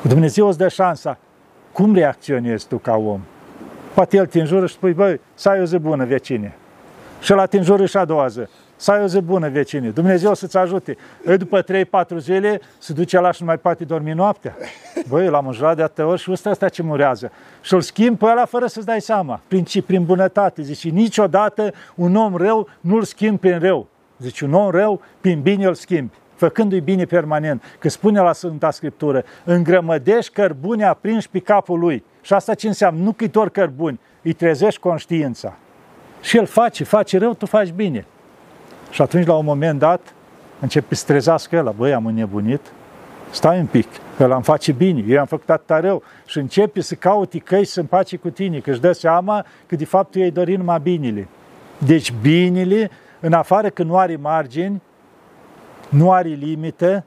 Dumnezeu 0.01 0.47
îți 0.47 0.58
dă 0.58 0.68
șansa 0.68 1.18
cum 1.74 1.93
reacționezi 1.93 2.67
tu 2.67 2.78
ca 2.78 2.95
om? 2.95 3.21
Poate 3.93 4.17
el 4.17 4.26
te 4.26 4.39
înjură 4.39 4.65
și 4.65 4.74
spui, 4.74 4.93
băi, 4.93 5.19
să 5.34 5.49
ai 5.49 5.61
o 5.61 5.65
zi 5.65 5.78
bună, 5.78 6.05
vecine. 6.05 6.55
Și 7.21 7.32
la 7.32 7.45
te 7.45 7.57
înjură 7.57 7.86
și 7.86 7.97
a 7.97 8.05
doua 8.05 8.28
zi. 8.28 8.39
Să 8.76 8.91
ai 8.91 9.03
o 9.03 9.07
zi 9.07 9.21
bună, 9.21 9.49
vecine. 9.49 9.89
Dumnezeu 9.89 10.34
să-ți 10.34 10.57
ajute. 10.57 10.97
Ei, 11.28 11.38
după 11.38 11.63
3-4 11.63 11.65
zile, 12.17 12.61
se 12.78 12.93
duce 12.93 13.19
la 13.19 13.32
și 13.32 13.41
nu 13.41 13.47
mai 13.47 13.57
poate 13.57 13.84
dormi 13.84 14.11
noaptea. 14.11 14.55
Băi, 15.07 15.30
l-am 15.30 15.47
înjurat 15.47 15.76
de 15.76 15.84
atâtea 15.84 16.07
ori 16.07 16.21
și 16.21 16.32
ăsta 16.32 16.49
asta 16.49 16.69
ce 16.69 16.84
murează. 16.84 17.32
Și 17.61 17.74
îl 17.74 17.82
schimb 17.82 18.17
pe 18.17 18.26
ăla 18.26 18.45
fără 18.45 18.67
să-ți 18.67 18.86
dai 18.86 19.01
seama. 19.01 19.39
Prin, 19.47 19.65
prin 19.86 20.03
bunătate. 20.03 20.61
Zice, 20.61 20.89
niciodată 20.89 21.74
un 21.95 22.15
om 22.15 22.36
rău 22.36 22.67
nu-l 22.80 23.03
schimb 23.03 23.39
prin 23.39 23.59
rău. 23.59 23.88
Zice, 24.17 24.45
un 24.45 24.53
om 24.53 24.69
rău, 24.69 25.01
prin 25.21 25.41
bine 25.41 25.65
îl 25.65 25.74
schimbi 25.74 26.13
făcându-i 26.36 26.79
bine 26.79 27.05
permanent. 27.05 27.63
Că 27.79 27.89
spune 27.89 28.19
la 28.19 28.34
Sfânta 28.34 28.71
Scriptură, 28.71 29.23
îngrămădești 29.43 30.34
cărbune 30.34 30.86
aprinși 30.86 31.29
pe 31.29 31.39
capul 31.39 31.79
lui. 31.79 32.03
Și 32.21 32.34
asta 32.34 32.53
ce 32.53 32.67
înseamnă? 32.67 33.03
Nu 33.03 33.11
că-i 33.11 33.27
doar 33.27 33.49
cărbuni, 33.49 33.99
îi 34.21 34.34
trezești 34.34 34.79
conștiința. 34.79 35.57
Și 36.21 36.38
el 36.38 36.45
face, 36.45 36.84
face 36.84 37.17
rău, 37.17 37.34
tu 37.34 37.45
faci 37.45 37.71
bine. 37.71 38.05
Și 38.89 39.01
atunci, 39.01 39.25
la 39.25 39.36
un 39.36 39.45
moment 39.45 39.79
dat, 39.79 40.13
începe 40.59 40.95
să 40.95 41.05
trezească 41.05 41.55
el, 41.55 41.73
băi, 41.77 41.93
am 41.93 42.05
înnebunit, 42.05 42.61
stai 43.31 43.59
un 43.59 43.65
pic, 43.65 43.88
că 44.17 44.25
l-am 44.25 44.41
face 44.41 44.71
bine, 44.71 45.03
eu 45.07 45.19
am 45.19 45.25
făcut 45.25 45.49
atâta 45.49 45.79
rău 45.79 46.03
și 46.25 46.38
începe 46.38 46.81
să 46.81 46.95
cauti 46.95 47.39
căi 47.39 47.65
să 47.65 47.79
împace 47.79 48.17
cu 48.17 48.29
tine, 48.29 48.59
că 48.59 48.69
își 48.69 48.79
dă 48.79 48.91
seama 48.91 49.45
că 49.65 49.75
de 49.75 49.86
fapt 49.86 50.11
tu 50.11 50.19
ei 50.19 50.31
dori 50.31 50.55
numai 50.55 50.79
binele. 50.79 51.27
Deci 51.77 52.13
binele, 52.21 52.89
în 53.19 53.34
afară 53.34 53.69
că 53.69 53.84
nu 53.84 53.97
are 53.97 54.15
margini, 54.15 54.81
nu 55.89 56.11
are 56.11 56.29
limite 56.29 57.05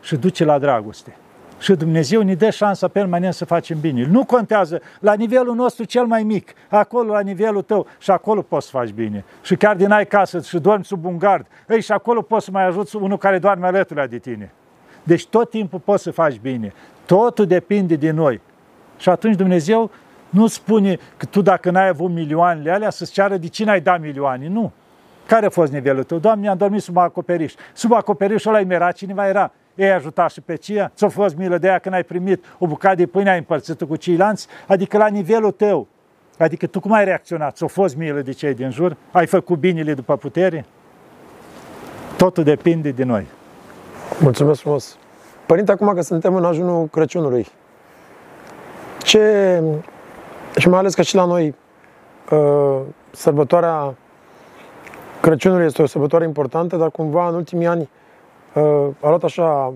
și 0.00 0.16
duce 0.16 0.44
la 0.44 0.58
dragoste. 0.58 1.16
Și 1.58 1.72
Dumnezeu 1.74 2.22
ne 2.22 2.34
dă 2.34 2.50
șansa 2.50 2.88
permanent 2.88 3.34
să 3.34 3.44
facem 3.44 3.80
bine. 3.80 4.06
Nu 4.06 4.24
contează 4.24 4.80
la 5.00 5.12
nivelul 5.12 5.54
nostru 5.54 5.84
cel 5.84 6.04
mai 6.04 6.22
mic, 6.22 6.52
acolo 6.68 7.12
la 7.12 7.20
nivelul 7.20 7.62
tău 7.62 7.86
și 7.98 8.10
acolo 8.10 8.42
poți 8.42 8.66
să 8.66 8.76
faci 8.76 8.90
bine. 8.90 9.24
Și 9.42 9.56
chiar 9.56 9.76
din 9.76 9.90
ai 9.90 10.06
casă 10.06 10.40
și 10.40 10.58
dormi 10.58 10.84
sub 10.84 11.04
un 11.04 11.18
gard, 11.18 11.46
ei, 11.68 11.82
și 11.82 11.92
acolo 11.92 12.22
poți 12.22 12.44
să 12.44 12.50
mai 12.50 12.66
ajuți 12.66 12.96
unul 12.96 13.18
care 13.18 13.38
doarme 13.38 13.66
alături 13.66 14.08
de 14.08 14.18
tine. 14.18 14.52
Deci 15.02 15.26
tot 15.26 15.50
timpul 15.50 15.78
poți 15.78 16.02
să 16.02 16.10
faci 16.10 16.38
bine. 16.38 16.72
Totul 17.06 17.46
depinde 17.46 17.96
de 17.96 18.10
noi. 18.10 18.40
Și 18.96 19.08
atunci 19.08 19.36
Dumnezeu 19.36 19.90
nu 20.30 20.46
spune 20.46 20.98
că 21.16 21.26
tu 21.26 21.42
dacă 21.42 21.70
n-ai 21.70 21.88
avut 21.88 22.10
milioanele 22.10 22.70
alea 22.70 22.90
să-ți 22.90 23.12
ceară 23.12 23.36
de 23.36 23.48
cine 23.48 23.70
ai 23.70 23.80
dat 23.80 24.00
milioane. 24.00 24.48
Nu. 24.48 24.72
Care 25.28 25.46
a 25.46 25.50
fost 25.50 25.72
nivelul 25.72 26.02
tău? 26.02 26.18
Doamne, 26.18 26.48
am 26.48 26.56
dormit 26.56 26.82
sub 26.82 26.96
acoperiș. 26.96 27.54
Sub 27.74 27.92
acoperișul 27.92 28.54
ăla 28.54 28.74
era 28.74 28.92
cineva 28.92 29.28
era. 29.28 29.52
Ei 29.74 29.90
ajuta 29.90 30.28
și 30.28 30.40
pe 30.40 30.56
cia? 30.56 30.92
Ți-a 30.94 31.08
fost 31.08 31.36
milă 31.36 31.58
de 31.58 31.66
ea 31.66 31.78
când 31.78 31.94
ai 31.94 32.02
primit 32.02 32.44
o 32.58 32.66
bucată 32.66 32.94
de 32.94 33.06
pâine, 33.06 33.30
ai 33.30 33.38
împărțit 33.38 33.82
cu 33.82 33.96
ceilalți? 33.96 34.46
Adică 34.66 34.96
la 34.96 35.06
nivelul 35.06 35.50
tău. 35.50 35.86
Adică 36.38 36.66
tu 36.66 36.80
cum 36.80 36.92
ai 36.92 37.04
reacționat? 37.04 37.56
Ți-a 37.56 37.66
fost 37.66 37.96
milă 37.96 38.20
de 38.20 38.32
cei 38.32 38.54
din 38.54 38.70
jur? 38.70 38.96
Ai 39.10 39.26
făcut 39.26 39.58
binele 39.58 39.94
după 39.94 40.16
putere? 40.16 40.64
Totul 42.16 42.44
depinde 42.44 42.90
de 42.90 43.04
noi. 43.04 43.26
Mulțumesc 44.20 44.60
frumos. 44.60 44.98
Părinte, 45.46 45.72
acum 45.72 45.94
că 45.94 46.00
suntem 46.00 46.34
în 46.34 46.44
ajunul 46.44 46.86
Crăciunului, 46.86 47.46
ce, 49.02 49.62
și 50.56 50.68
mai 50.68 50.78
ales 50.78 50.94
că 50.94 51.02
și 51.02 51.14
la 51.14 51.24
noi, 51.24 51.54
uh, 52.30 52.80
sărbătoarea 53.10 53.94
Crăciunul 55.20 55.62
este 55.62 55.82
o 55.82 55.86
sărbătoare 55.86 56.24
importantă, 56.24 56.76
dar 56.76 56.90
cumva 56.90 57.28
în 57.28 57.34
ultimii 57.34 57.66
ani 57.66 57.88
uh, 58.54 58.62
a 59.00 59.08
luat 59.08 59.24
așa 59.24 59.74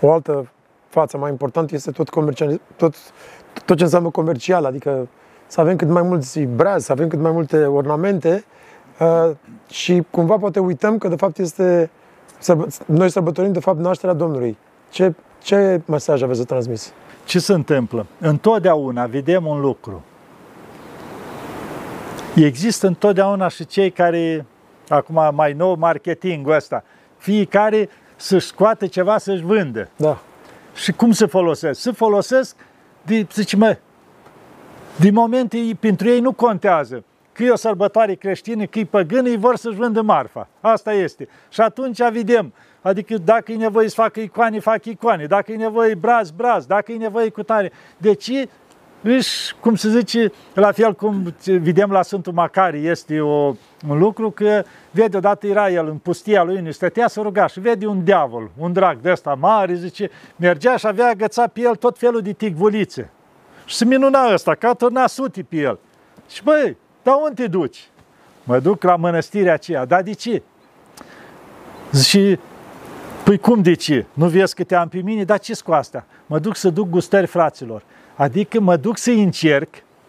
o 0.00 0.12
altă 0.12 0.50
față 0.88 1.16
mai 1.16 1.30
importantă, 1.30 1.74
este 1.74 1.90
tot, 1.90 2.08
comercial, 2.08 2.60
tot, 2.76 2.94
tot 3.64 3.76
ce 3.76 3.82
înseamnă 3.82 4.10
comercial, 4.10 4.64
adică 4.64 5.08
să 5.46 5.60
avem 5.60 5.76
cât 5.76 5.88
mai 5.88 6.02
mulți 6.02 6.40
brazi, 6.40 6.84
să 6.84 6.92
avem 6.92 7.08
cât 7.08 7.18
mai 7.18 7.30
multe 7.30 7.64
ornamente 7.64 8.44
uh, 9.00 9.30
și 9.70 10.02
cumva 10.10 10.36
poate 10.36 10.60
uităm 10.60 10.98
că 10.98 11.08
de 11.08 11.16
fapt 11.16 11.38
este, 11.38 11.90
noi 12.86 13.10
sărbătorim 13.10 13.52
de 13.52 13.60
fapt 13.60 13.78
nașterea 13.78 14.14
Domnului. 14.14 14.56
Ce, 14.90 15.14
ce 15.42 15.80
mesaj 15.86 16.22
aveți 16.22 16.38
de 16.38 16.44
transmis? 16.44 16.92
Ce 17.24 17.38
se 17.38 17.52
întâmplă? 17.52 18.06
Întotdeauna 18.20 19.06
vedem 19.06 19.46
un 19.46 19.60
lucru 19.60 20.02
Există 22.34 22.86
întotdeauna 22.86 23.48
și 23.48 23.66
cei 23.66 23.90
care, 23.90 24.46
acum 24.88 25.30
mai 25.34 25.52
nou, 25.52 25.74
marketingul 25.74 26.52
ăsta, 26.52 26.84
fiecare 27.16 27.88
să-și 28.16 28.46
scoate 28.46 28.86
ceva 28.86 29.18
să-și 29.18 29.42
vândă. 29.42 29.88
Da. 29.96 30.18
Și 30.74 30.92
cum 30.92 31.12
se 31.12 31.26
folosesc? 31.26 31.80
Se 31.80 31.90
folosesc, 31.90 32.56
de, 33.02 33.26
zice, 33.32 33.56
mă, 33.56 33.76
din 34.96 35.14
moment 35.14 35.54
pentru 35.80 36.08
ei 36.08 36.20
nu 36.20 36.32
contează 36.32 37.04
că 37.32 37.42
e 37.44 37.50
o 37.50 37.56
sărbătoare 37.56 38.14
creștină, 38.14 38.64
că 38.64 38.78
e 38.78 38.84
păgână, 38.84 39.28
ei 39.28 39.36
vor 39.36 39.56
să-și 39.56 39.76
vândă 39.76 40.02
marfa. 40.02 40.48
Asta 40.60 40.92
este. 40.92 41.28
Și 41.48 41.60
atunci 41.60 42.10
vedem, 42.12 42.52
adică 42.82 43.18
dacă 43.18 43.52
e 43.52 43.56
nevoie 43.56 43.88
să 43.88 43.94
facă 43.94 44.20
icoane, 44.20 44.60
fac 44.60 44.84
icoane, 44.84 45.24
dacă 45.24 45.52
e 45.52 45.56
nevoie 45.56 45.94
braz, 45.94 46.30
braz, 46.30 46.66
dacă 46.66 46.92
e 46.92 46.96
nevoie 46.96 47.28
cu 47.28 47.42
tare. 47.42 47.72
Deci 47.96 48.30
își, 49.02 49.54
cum 49.60 49.74
se 49.74 49.88
zice, 49.88 50.32
la 50.54 50.72
fel 50.72 50.94
cum 50.94 51.34
vedem 51.44 51.90
la 51.90 52.02
Sfântul 52.02 52.32
Macari, 52.32 52.86
este 52.86 53.20
o, 53.20 53.54
un 53.88 53.98
lucru 53.98 54.30
că 54.30 54.64
vede 54.90 55.16
odată 55.16 55.46
era 55.46 55.70
el 55.70 55.86
în 55.86 55.96
pustia 55.96 56.42
lui, 56.42 56.56
unde 56.56 56.70
stătea 56.70 57.08
să 57.08 57.20
ruga 57.20 57.46
și 57.46 57.60
vede 57.60 57.86
un 57.86 58.04
diavol, 58.04 58.50
un 58.56 58.72
drag 58.72 59.00
de 59.00 59.10
ăsta 59.10 59.34
mare, 59.34 59.74
zice, 59.74 60.10
mergea 60.36 60.76
și 60.76 60.86
avea 60.86 61.08
agățat 61.08 61.52
pe 61.52 61.60
el 61.60 61.74
tot 61.74 61.98
felul 61.98 62.20
de 62.20 62.32
ticvulițe. 62.32 63.10
Și 63.64 63.76
se 63.76 63.84
minuna 63.84 64.32
ăsta, 64.32 64.54
că 64.54 64.74
turna 64.74 65.06
suti 65.06 65.42
pe 65.42 65.56
el. 65.56 65.78
Și 66.28 66.42
băi, 66.42 66.76
dar 67.02 67.14
unde 67.22 67.42
te 67.42 67.48
duci? 67.48 67.88
Mă 68.44 68.58
duc 68.58 68.82
la 68.82 68.96
mănăstirea 68.96 69.52
aceea. 69.52 69.84
Dar 69.84 70.02
de 70.02 70.12
ce? 70.12 70.42
Și 72.04 72.38
Păi 73.28 73.38
cum 73.38 73.62
de 73.62 73.74
ce? 73.74 74.06
Nu 74.12 74.28
vezi 74.28 74.54
că 74.54 74.64
te 74.64 74.74
am 74.74 74.88
pe 74.88 75.00
mine? 75.00 75.24
Dar 75.24 75.38
ce 75.38 75.54
cu 75.64 75.72
asta? 75.72 76.04
Mă 76.26 76.38
duc 76.38 76.56
să 76.56 76.70
duc 76.70 76.88
gustări 76.88 77.26
fraților. 77.26 77.82
Adică 78.18 78.60
mă 78.60 78.76
duc 78.76 78.98
să 78.98 79.10
încerc 79.10 79.68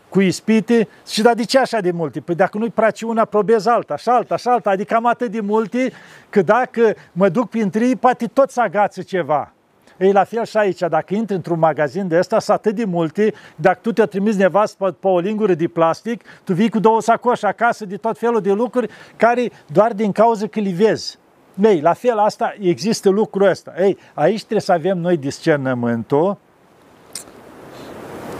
cu 0.10 0.22
ispite 0.22 0.88
și 1.08 1.22
da, 1.22 1.34
de 1.34 1.44
ce 1.44 1.60
așa 1.60 1.80
de 1.80 1.92
multe? 1.92 2.20
Păi 2.20 2.36
dacă 2.36 2.58
nu-i 2.58 2.70
place 2.70 3.06
una, 3.06 3.26
probez 3.26 3.66
alta, 3.66 3.96
și 3.96 4.10
alta, 4.10 4.36
și 4.36 4.48
alta, 4.48 4.70
adică 4.70 4.96
am 4.96 5.06
atât 5.06 5.32
de 5.32 5.40
multe 5.40 5.92
că 6.30 6.42
dacă 6.42 6.94
mă 7.12 7.30
duc 7.30 7.50
printre 7.50 7.88
ei, 7.88 7.96
poate 7.96 8.26
tot 8.26 8.50
să 8.50 8.62
agață 8.62 9.02
ceva. 9.02 9.54
Ei, 9.98 10.12
la 10.12 10.24
fel 10.24 10.46
și 10.46 10.58
aici, 10.58 10.80
dacă 10.80 11.14
intri 11.14 11.36
într-un 11.36 11.60
magazin 11.60 12.08
de 12.08 12.18
ăsta, 12.18 12.40
sunt 12.40 12.58
atât 12.58 12.76
de 12.76 12.86
multe, 12.86 13.34
dacă 13.56 13.80
tu 13.82 13.92
te-o 13.92 14.06
trimiți 14.06 14.38
nevastă 14.38 14.84
pe, 14.84 14.96
pe 15.00 15.08
o 15.08 15.20
lingură 15.20 15.54
de 15.54 15.68
plastic, 15.68 16.24
tu 16.44 16.54
vii 16.54 16.70
cu 16.70 16.80
două 16.80 17.02
sacoși 17.02 17.46
acasă 17.46 17.86
de 17.86 17.98
tot 17.98 18.18
felul 18.18 18.42
de 18.42 18.52
lucruri 18.52 18.90
care 19.16 19.52
doar 19.66 19.94
din 19.94 20.12
cauza 20.12 20.48
că 20.48 20.60
le 20.60 20.72
vezi. 20.72 21.18
Ei, 21.64 21.82
la 21.82 21.94
fel 21.94 22.18
asta, 22.18 22.56
există 22.60 23.10
lucrul 23.10 23.48
ăsta. 23.48 23.74
Ei, 23.80 23.98
aici 24.14 24.40
trebuie 24.40 24.62
să 24.62 24.72
avem 24.72 24.98
noi 24.98 25.18
discernământul 25.18 26.38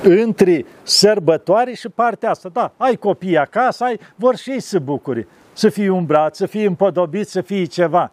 între 0.04 0.66
sărbătoare 0.84 1.74
și 1.74 1.90
partea 1.90 2.30
asta. 2.30 2.50
Da, 2.50 2.72
ai 2.78 2.96
copii 2.96 3.38
acasă, 3.38 3.84
ai, 3.84 4.00
vor 4.16 4.36
și 4.36 4.50
ei 4.50 4.60
să 4.60 4.80
bucuri, 4.80 5.28
să 5.54 5.70
fie 5.70 5.90
umbrat, 5.90 6.36
să 6.36 6.46
fie 6.46 6.66
împodobit, 6.66 7.28
să 7.28 7.42
fie 7.42 7.66
ceva. 7.66 8.12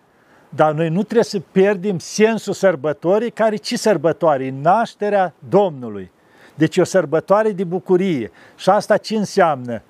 Dar 0.49 0.73
noi 0.73 0.89
nu 0.89 1.03
trebuie 1.03 1.25
să 1.25 1.41
pierdem 1.53 1.99
sensul 1.99 2.53
sărbătorii, 2.53 3.31
care 3.31 3.57
ce 3.57 3.77
sărbătoare? 3.77 4.55
Nașterea 4.61 5.35
Domnului. 5.49 6.11
Deci 6.55 6.77
e 6.77 6.81
o 6.81 6.85
sărbătoare 6.85 7.51
de 7.51 7.65
bucurie. 7.65 8.31
Și 8.57 8.71
asta 8.71 8.97
ce 8.97 9.17
înseamnă? 9.17 9.83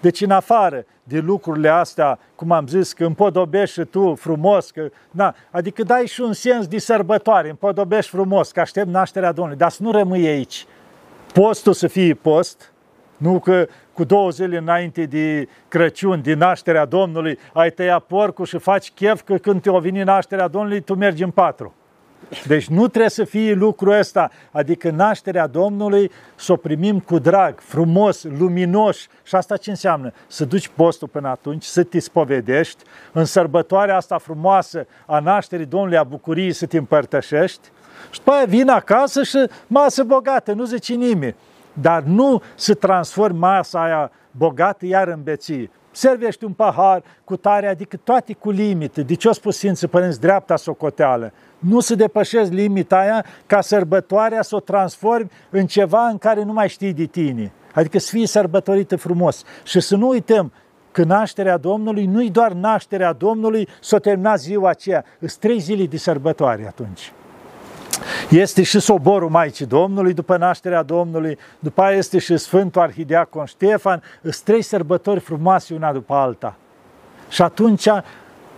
Deci 0.00 0.20
în 0.20 0.30
afară 0.30 0.84
de 1.02 1.18
lucrurile 1.18 1.68
astea, 1.68 2.18
cum 2.34 2.50
am 2.50 2.66
zis, 2.66 2.92
că 2.92 3.04
împodobești 3.04 3.80
și 3.80 3.84
tu 3.84 4.14
frumos, 4.14 4.70
că, 4.70 4.88
na, 5.10 5.34
adică 5.50 5.82
dai 5.82 6.06
și 6.06 6.20
un 6.20 6.32
sens 6.32 6.66
de 6.66 6.78
sărbătoare, 6.78 7.48
împodobești 7.48 8.10
frumos, 8.10 8.50
că 8.52 8.60
aștept 8.60 8.88
nașterea 8.88 9.32
Domnului, 9.32 9.58
dar 9.58 9.70
să 9.70 9.82
nu 9.82 9.90
rămâi 9.90 10.26
aici. 10.26 10.66
Postul 11.32 11.72
să 11.72 11.86
fie 11.86 12.14
post, 12.14 12.72
nu 13.16 13.38
că 13.38 13.66
cu 13.92 14.04
două 14.04 14.30
zile 14.30 14.56
înainte 14.56 15.04
de 15.04 15.48
Crăciun, 15.68 16.20
din 16.20 16.38
nașterea 16.38 16.84
Domnului, 16.84 17.38
ai 17.52 17.70
tăiat 17.70 18.02
porcul 18.02 18.44
și 18.44 18.58
faci 18.58 18.90
chef 18.90 19.22
că 19.22 19.36
când 19.36 19.62
te-o 19.62 19.78
veni 19.78 20.02
nașterea 20.02 20.48
Domnului, 20.48 20.80
tu 20.80 20.94
mergi 20.94 21.22
în 21.22 21.30
patru. 21.30 21.74
Deci 22.46 22.66
nu 22.66 22.88
trebuie 22.88 23.10
să 23.10 23.24
fie 23.24 23.52
lucrul 23.52 23.98
ăsta, 23.98 24.30
adică 24.50 24.90
nașterea 24.90 25.46
Domnului 25.46 26.10
să 26.34 26.52
o 26.52 26.56
primim 26.56 27.00
cu 27.00 27.18
drag, 27.18 27.60
frumos, 27.60 28.22
luminos. 28.38 29.06
Și 29.22 29.34
asta 29.34 29.56
ce 29.56 29.70
înseamnă? 29.70 30.12
Să 30.26 30.44
duci 30.44 30.68
postul 30.68 31.08
până 31.08 31.28
atunci, 31.28 31.64
să 31.64 31.82
te 31.82 31.98
spovedești, 31.98 32.82
în 33.12 33.24
sărbătoarea 33.24 33.96
asta 33.96 34.18
frumoasă 34.18 34.86
a 35.06 35.18
nașterii 35.18 35.66
Domnului, 35.66 35.96
a 35.96 36.04
bucuriei 36.04 36.52
să 36.52 36.66
te 36.66 36.78
împărtășești 36.78 37.68
și 38.10 38.18
după 38.18 38.30
aia 38.30 38.44
vin 38.44 38.68
acasă 38.68 39.22
și 39.22 39.38
masă 39.66 40.04
bogată, 40.04 40.52
nu 40.52 40.64
zice 40.64 40.94
nimeni. 40.94 41.34
Dar 41.72 42.02
nu 42.02 42.42
să 42.54 42.74
transformi 42.74 43.38
masa 43.38 43.82
aia 43.82 44.10
bogată 44.30 44.86
iar 44.86 45.08
în 45.08 45.22
beție 45.22 45.70
servești 45.92 46.44
un 46.44 46.52
pahar 46.52 47.02
cu 47.24 47.36
tare, 47.36 47.66
adică 47.66 47.96
toate 47.96 48.32
cu 48.32 48.50
limite. 48.50 49.02
De 49.02 49.14
ce 49.14 49.26
au 49.26 49.32
spus 49.32 49.56
Sfinții 49.56 49.88
Părinți 49.88 50.20
dreapta 50.20 50.56
socoteală? 50.56 51.32
Nu 51.58 51.80
să 51.80 51.94
depășezi 51.94 52.52
limita 52.52 52.98
aia 52.98 53.24
ca 53.46 53.60
sărbătoarea 53.60 54.42
să 54.42 54.54
o 54.56 54.60
transformi 54.60 55.30
în 55.50 55.66
ceva 55.66 56.06
în 56.06 56.18
care 56.18 56.42
nu 56.42 56.52
mai 56.52 56.68
știi 56.68 56.92
de 56.92 57.04
tine. 57.04 57.52
Adică 57.74 57.98
să 57.98 58.08
fie 58.10 58.26
sărbătorită 58.26 58.96
frumos. 58.96 59.42
Și 59.64 59.80
să 59.80 59.96
nu 59.96 60.08
uităm 60.08 60.52
că 60.92 61.04
nașterea 61.04 61.56
Domnului 61.56 62.06
nu-i 62.06 62.30
doar 62.30 62.52
nașterea 62.52 63.12
Domnului, 63.12 63.68
s-o 63.80 63.98
termina 63.98 64.36
ziua 64.36 64.68
aceea. 64.68 65.04
Sunt 65.18 65.34
trei 65.34 65.58
zile 65.58 65.86
de 65.86 65.96
sărbătoare 65.96 66.66
atunci. 66.66 67.12
Este 68.30 68.62
și 68.62 68.80
soborul 68.80 69.28
Maicii 69.28 69.66
Domnului 69.66 70.12
după 70.12 70.36
nașterea 70.36 70.82
Domnului, 70.82 71.38
după 71.58 71.82
aia 71.82 71.96
este 71.96 72.18
și 72.18 72.36
Sfântul 72.36 72.80
Arhidiacon 72.80 73.44
Ștefan, 73.44 74.02
sunt 74.22 74.36
trei 74.36 74.62
sărbători 74.62 75.20
frumoase 75.20 75.74
una 75.74 75.92
după 75.92 76.14
alta. 76.14 76.56
Și 77.28 77.42
atunci, 77.42 77.88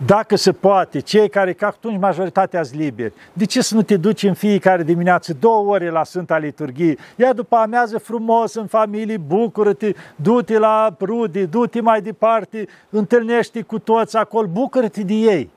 dacă 0.05 0.35
se 0.35 0.51
poate, 0.51 0.99
cei 0.99 1.29
care, 1.29 1.53
ca 1.53 1.67
atunci 1.67 1.99
majoritatea 1.99 2.63
sunt 2.63 2.79
liberi, 2.79 3.13
de 3.33 3.45
ce 3.45 3.61
să 3.61 3.75
nu 3.75 3.81
te 3.81 3.97
duci 3.97 4.23
în 4.23 4.33
fiecare 4.33 4.83
dimineață 4.83 5.33
două 5.39 5.71
ore 5.71 5.89
la 5.89 6.03
Sfânta 6.03 6.37
Liturghie? 6.37 6.97
Ia 7.15 7.33
după 7.33 7.55
amiază 7.55 7.97
frumos 7.97 8.53
în 8.53 8.67
familie, 8.67 9.17
bucură-te, 9.17 9.93
du-te 10.15 10.57
la 10.57 10.95
rude, 11.01 11.45
du-te 11.45 11.81
mai 11.81 12.01
departe, 12.01 12.67
întâlnește 12.89 13.61
cu 13.61 13.79
toți 13.79 14.17
acolo, 14.17 14.47
bucură-te 14.47 15.03
de 15.03 15.13
ei. 15.13 15.49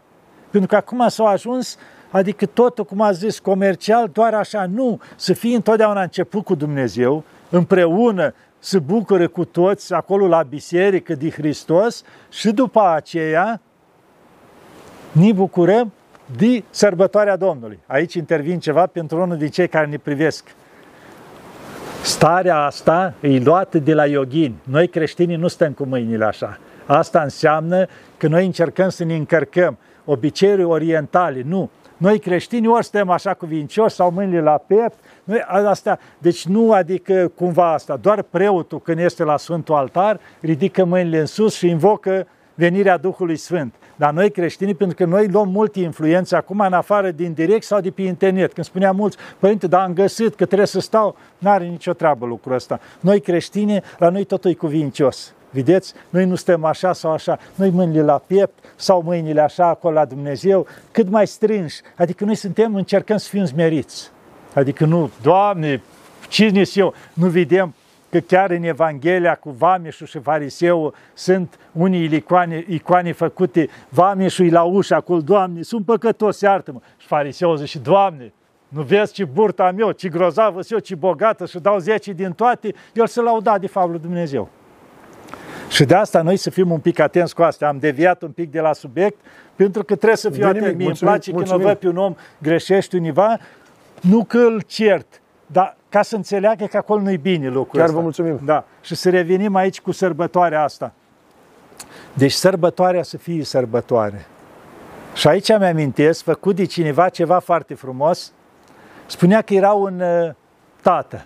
Pentru 0.50 0.68
că 0.68 0.76
acum 0.76 1.08
s-au 1.08 1.26
ajuns 1.26 1.76
Adică 2.10 2.46
totul, 2.46 2.84
cum 2.84 3.00
a 3.00 3.12
zis, 3.12 3.38
comercial, 3.38 4.10
doar 4.12 4.34
așa, 4.34 4.66
nu, 4.66 5.00
să 5.16 5.32
fie 5.32 5.54
întotdeauna 5.54 6.02
început 6.02 6.44
cu 6.44 6.54
Dumnezeu, 6.54 7.24
împreună, 7.50 8.34
să 8.58 8.78
bucure 8.78 9.26
cu 9.26 9.44
toți 9.44 9.94
acolo 9.94 10.26
la 10.26 10.42
biserică 10.42 11.14
de 11.14 11.30
Hristos 11.30 12.02
și 12.30 12.50
după 12.50 12.92
aceea 12.94 13.60
ne 15.12 15.32
bucurăm 15.32 15.92
de 16.36 16.64
sărbătoarea 16.70 17.36
Domnului. 17.36 17.78
Aici 17.86 18.14
intervin 18.14 18.58
ceva 18.58 18.86
pentru 18.86 19.20
unul 19.20 19.36
din 19.36 19.48
cei 19.48 19.68
care 19.68 19.86
ne 19.86 19.96
privesc. 19.96 20.54
Starea 22.02 22.56
asta 22.56 23.14
e 23.20 23.38
luată 23.38 23.78
de 23.78 23.94
la 23.94 24.06
yogini. 24.06 24.54
Noi 24.62 24.88
creștinii 24.88 25.36
nu 25.36 25.48
stăm 25.48 25.72
cu 25.72 25.84
mâinile 25.84 26.24
așa. 26.24 26.58
Asta 26.86 27.20
înseamnă 27.22 27.86
că 28.16 28.28
noi 28.28 28.44
încercăm 28.44 28.88
să 28.88 29.04
ne 29.04 29.14
încărcăm 29.14 29.78
obiceiuri 30.04 30.64
orientale. 30.64 31.42
Nu. 31.46 31.70
Noi 31.98 32.18
creștini 32.18 32.66
ori 32.66 32.84
suntem 32.84 33.10
așa 33.10 33.34
cuvincioși 33.34 33.94
sau 33.94 34.10
mâinile 34.10 34.40
la 34.40 34.62
piept, 34.66 34.98
noi, 35.24 35.44
asta, 35.48 35.98
deci 36.18 36.46
nu 36.46 36.72
adică 36.72 37.32
cumva 37.34 37.72
asta, 37.72 37.96
doar 37.96 38.22
preotul 38.22 38.80
când 38.80 38.98
este 38.98 39.24
la 39.24 39.36
Sfântul 39.36 39.74
Altar 39.74 40.20
ridică 40.40 40.84
mâinile 40.84 41.18
în 41.18 41.26
sus 41.26 41.56
și 41.56 41.68
invocă 41.68 42.26
venirea 42.54 42.96
Duhului 42.96 43.36
Sfânt. 43.36 43.74
Dar 43.96 44.12
noi 44.12 44.30
creștini, 44.30 44.74
pentru 44.74 44.96
că 44.96 45.04
noi 45.04 45.28
luăm 45.28 45.48
multe 45.48 45.80
influențe 45.80 46.36
acum 46.36 46.60
în 46.60 46.72
afară 46.72 47.10
din 47.10 47.32
direct 47.32 47.64
sau 47.64 47.80
de 47.80 47.90
pe 47.90 48.02
internet. 48.02 48.52
Când 48.52 48.66
spunea 48.66 48.92
mulți, 48.92 49.16
părinte, 49.38 49.66
dar 49.66 49.80
am 49.80 49.92
găsit 49.92 50.34
că 50.34 50.44
trebuie 50.46 50.66
să 50.66 50.80
stau, 50.80 51.16
n-are 51.38 51.64
nicio 51.64 51.92
treabă 51.92 52.26
lucrul 52.26 52.54
ăsta. 52.54 52.80
Noi 53.00 53.20
creștini, 53.20 53.80
la 53.98 54.08
noi 54.08 54.24
totul 54.24 54.50
e 54.50 54.54
cuvincios. 54.54 55.32
Vedeți? 55.50 55.94
Noi 56.08 56.24
nu 56.24 56.34
stăm 56.34 56.64
așa 56.64 56.92
sau 56.92 57.12
așa, 57.12 57.38
noi 57.54 57.70
mâinile 57.70 58.02
la 58.02 58.22
piept 58.26 58.64
sau 58.76 59.02
mâinile 59.02 59.40
așa 59.40 59.66
acolo 59.66 59.94
la 59.94 60.04
Dumnezeu, 60.04 60.66
cât 60.90 61.08
mai 61.08 61.26
strânși. 61.26 61.80
Adică 61.96 62.24
noi 62.24 62.34
suntem, 62.34 62.74
încercăm 62.74 63.16
să 63.16 63.28
fim 63.28 63.44
smeriți. 63.44 64.10
Adică 64.54 64.84
nu, 64.84 65.10
Doamne, 65.22 65.82
cine 66.28 66.62
eu? 66.74 66.94
Nu 67.12 67.26
vedem 67.26 67.74
că 68.10 68.18
chiar 68.18 68.50
în 68.50 68.62
Evanghelia 68.62 69.34
cu 69.34 69.50
Vameșul 69.50 70.06
și 70.06 70.18
Fariseu 70.18 70.94
sunt 71.14 71.58
unii 71.72 72.14
icoane, 72.14 72.64
icoane 72.68 73.12
făcute, 73.12 73.68
Vameșul 73.88 74.46
e 74.46 74.50
la 74.50 74.62
ușă 74.62 74.94
acolo, 74.94 75.20
Doamne, 75.20 75.62
sunt 75.62 75.84
păcătos, 75.84 76.40
iartă-mă. 76.40 76.80
Și 76.96 77.06
Fariseu 77.06 77.54
zice, 77.54 77.78
Doamne, 77.78 78.32
nu 78.68 78.82
vezi 78.82 79.12
ce 79.12 79.24
burta 79.24 79.70
meu, 79.70 79.90
ce 79.90 80.08
grozavă 80.08 80.60
eu, 80.68 80.78
ce 80.78 80.94
bogată 80.94 81.46
și 81.46 81.58
dau 81.58 81.78
zece 81.78 82.12
din 82.12 82.32
toate, 82.32 82.74
el 82.92 83.06
se 83.06 83.20
lauda 83.20 83.58
de 83.58 83.66
fapt 83.66 83.90
lui 83.90 83.98
Dumnezeu. 83.98 84.48
Și 85.68 85.84
de 85.84 85.94
asta 85.94 86.22
noi 86.22 86.36
să 86.36 86.50
fim 86.50 86.70
un 86.70 86.78
pic 86.78 86.98
atenți 86.98 87.34
cu 87.34 87.42
asta. 87.42 87.66
Am 87.66 87.78
deviat 87.78 88.22
un 88.22 88.30
pic 88.30 88.50
de 88.50 88.60
la 88.60 88.72
subiect, 88.72 89.16
pentru 89.54 89.84
că 89.84 89.94
trebuie 89.94 90.16
să 90.16 90.30
fiu 90.30 90.46
atent. 90.46 90.76
Mie 90.76 90.86
îmi 90.86 90.96
place 90.96 91.32
mulțumim. 91.32 91.60
când 91.60 91.68
văd 91.70 91.78
pe 91.78 91.88
un 91.88 91.96
om 91.96 92.14
greșește 92.38 92.96
univa, 92.96 93.38
nu 94.00 94.24
că 94.24 94.38
îl 94.38 94.60
cert, 94.60 95.20
dar 95.46 95.76
ca 95.88 96.02
să 96.02 96.16
înțeleagă 96.16 96.64
că 96.64 96.76
acolo 96.76 97.00
nu-i 97.00 97.16
bine 97.16 97.48
lucrul 97.48 97.78
Chiar 97.78 97.82
ăsta. 97.82 97.96
vă 97.96 98.02
mulțumim. 98.02 98.40
Da. 98.44 98.64
Și 98.80 98.94
să 98.94 99.10
revenim 99.10 99.54
aici 99.54 99.80
cu 99.80 99.92
sărbătoarea 99.92 100.62
asta. 100.62 100.92
Deci 102.12 102.32
sărbătoarea 102.32 103.02
să 103.02 103.16
fie 103.16 103.44
sărbătoare. 103.44 104.26
Și 105.14 105.28
aici 105.28 105.48
mi-amintesc, 105.48 106.22
făcut 106.22 106.56
de 106.56 106.64
cineva 106.64 107.08
ceva 107.08 107.38
foarte 107.38 107.74
frumos, 107.74 108.32
spunea 109.06 109.42
că 109.42 109.54
era 109.54 109.72
un 109.72 110.00
uh, 110.00 110.30
tată 110.82 111.24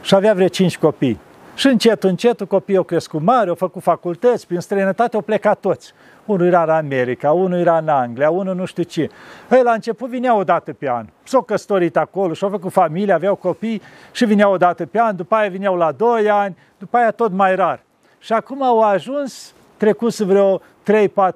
și 0.00 0.14
avea 0.14 0.34
vreo 0.34 0.48
cinci 0.48 0.78
copii. 0.78 1.20
Și 1.58 1.66
încet, 1.66 2.04
încet, 2.04 2.42
copiii 2.42 2.76
au 2.76 2.82
crescut 2.82 3.22
mari, 3.22 3.48
au 3.48 3.54
făcut 3.54 3.82
facultăți, 3.82 4.46
prin 4.46 4.60
străinătate 4.60 5.16
au 5.16 5.22
plecat 5.22 5.60
toți. 5.60 5.92
Unul 6.24 6.46
era 6.46 6.62
în 6.62 6.68
America, 6.68 7.32
unul 7.32 7.58
era 7.58 7.78
în 7.78 7.88
Anglia, 7.88 8.30
unul 8.30 8.54
nu 8.54 8.64
știu 8.64 8.82
ce. 8.82 9.10
Ei, 9.50 9.62
la 9.62 9.72
început 9.72 10.08
vinea 10.08 10.36
o 10.36 10.44
dată 10.44 10.72
pe 10.72 10.90
an. 10.90 11.06
S-au 11.22 11.42
căsătorit 11.42 11.96
acolo 11.96 12.32
și-au 12.32 12.50
făcut 12.50 12.72
familie, 12.72 13.12
aveau 13.12 13.34
copii 13.34 13.82
și 14.12 14.24
vineau 14.24 14.52
o 14.52 14.56
dată 14.56 14.86
pe 14.86 15.00
an, 15.00 15.16
după 15.16 15.34
aia 15.34 15.48
vineau 15.48 15.76
la 15.76 15.92
2 15.92 16.30
ani, 16.30 16.56
după 16.78 16.96
aia 16.96 17.10
tot 17.10 17.32
mai 17.32 17.54
rar. 17.54 17.80
Și 18.18 18.32
acum 18.32 18.62
au 18.62 18.80
ajuns, 18.80 19.54
trecut 19.76 20.18
vreo 20.18 20.58
3-4 20.58 20.60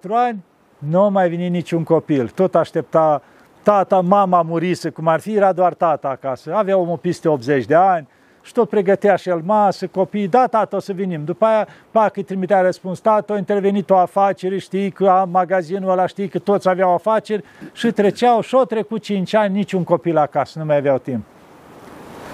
ani, 0.08 0.44
nu 0.78 1.10
mai 1.10 1.28
vine 1.28 1.46
niciun 1.46 1.82
copil. 1.82 2.28
Tot 2.28 2.54
aștepta 2.54 3.22
tata, 3.62 4.00
mama 4.00 4.42
murise, 4.42 4.90
cum 4.90 5.08
ar 5.08 5.20
fi, 5.20 5.34
era 5.34 5.52
doar 5.52 5.74
tata 5.74 6.08
acasă. 6.08 6.54
Avea 6.54 6.76
omul 6.76 6.96
peste 6.96 7.28
80 7.28 7.64
de 7.64 7.74
ani, 7.74 8.08
și 8.42 8.52
tot 8.52 8.68
pregătea 8.68 9.16
și 9.16 9.28
el 9.28 9.40
masă, 9.44 9.86
copii, 9.86 10.28
da, 10.28 10.46
tată, 10.46 10.76
o 10.76 10.78
să 10.78 10.92
venim. 10.92 11.24
După 11.24 11.44
aia, 11.44 11.68
pac, 11.90 12.16
îi 12.16 12.22
trimitea 12.22 12.60
răspuns, 12.60 12.98
tată, 12.98 13.32
a 13.32 13.36
intervenit 13.36 13.90
o 13.90 13.96
afacere, 13.96 14.58
știi 14.58 14.90
că 14.90 15.08
am 15.08 15.28
magazinul 15.30 15.90
ăla, 15.90 16.06
știi 16.06 16.28
că 16.28 16.38
toți 16.38 16.68
aveau 16.68 16.94
afaceri 16.94 17.44
și 17.72 17.90
treceau 17.90 18.40
și 18.40 18.54
o 18.54 18.64
trecut 18.64 19.02
5 19.02 19.34
ani, 19.34 19.54
niciun 19.54 19.84
copil 19.84 20.16
acasă, 20.16 20.58
nu 20.58 20.64
mai 20.64 20.76
aveau 20.76 20.98
timp. 20.98 21.24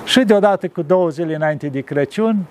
Și 0.05 0.25
deodată, 0.25 0.69
cu 0.69 0.83
două 0.83 1.09
zile 1.09 1.35
înainte 1.35 1.67
de 1.67 1.81
Crăciun, 1.81 2.45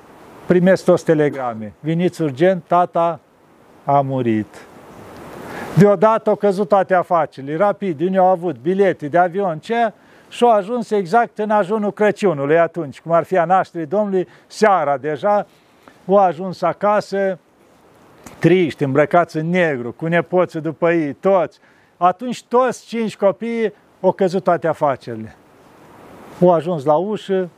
primesc 0.45 0.83
toți 0.83 1.05
telegrame. 1.05 1.73
Veniți 1.79 2.21
urgent, 2.21 2.63
tata 2.67 3.19
a 3.83 4.01
murit. 4.01 4.65
Deodată 5.77 6.29
au 6.29 6.35
căzut 6.35 6.67
toate 6.67 6.93
afacerile, 6.93 7.55
rapid, 7.55 8.01
unii 8.01 8.17
au 8.17 8.25
avut 8.25 8.55
bilete 8.61 9.07
de 9.07 9.17
avion, 9.17 9.59
ce? 9.59 9.93
Și 10.29 10.43
au 10.43 10.51
ajuns 10.51 10.91
exact 10.91 11.37
în 11.37 11.49
ajunul 11.49 11.91
Crăciunului 11.91 12.59
atunci, 12.59 13.01
cum 13.01 13.11
ar 13.11 13.23
fi 13.23 13.37
a 13.37 13.45
nașterii 13.45 13.87
Domnului, 13.87 14.27
seara 14.47 14.97
deja, 14.97 15.47
au 16.07 16.17
ajuns 16.17 16.61
acasă, 16.61 17.39
triști, 18.39 18.83
îmbrăcați 18.83 19.37
în 19.37 19.49
negru, 19.49 19.91
cu 19.91 20.05
nepoții 20.05 20.61
după 20.61 20.91
ei, 20.91 21.13
toți. 21.13 21.59
Atunci 21.97 22.43
toți 22.43 22.85
cinci 22.85 23.17
copii 23.17 23.73
au 24.01 24.11
căzut 24.11 24.43
toate 24.43 24.67
afacerile. 24.67 25.35
Au 26.41 26.53
ajuns 26.53 26.83
la 26.83 26.95
ușă, 26.95 27.49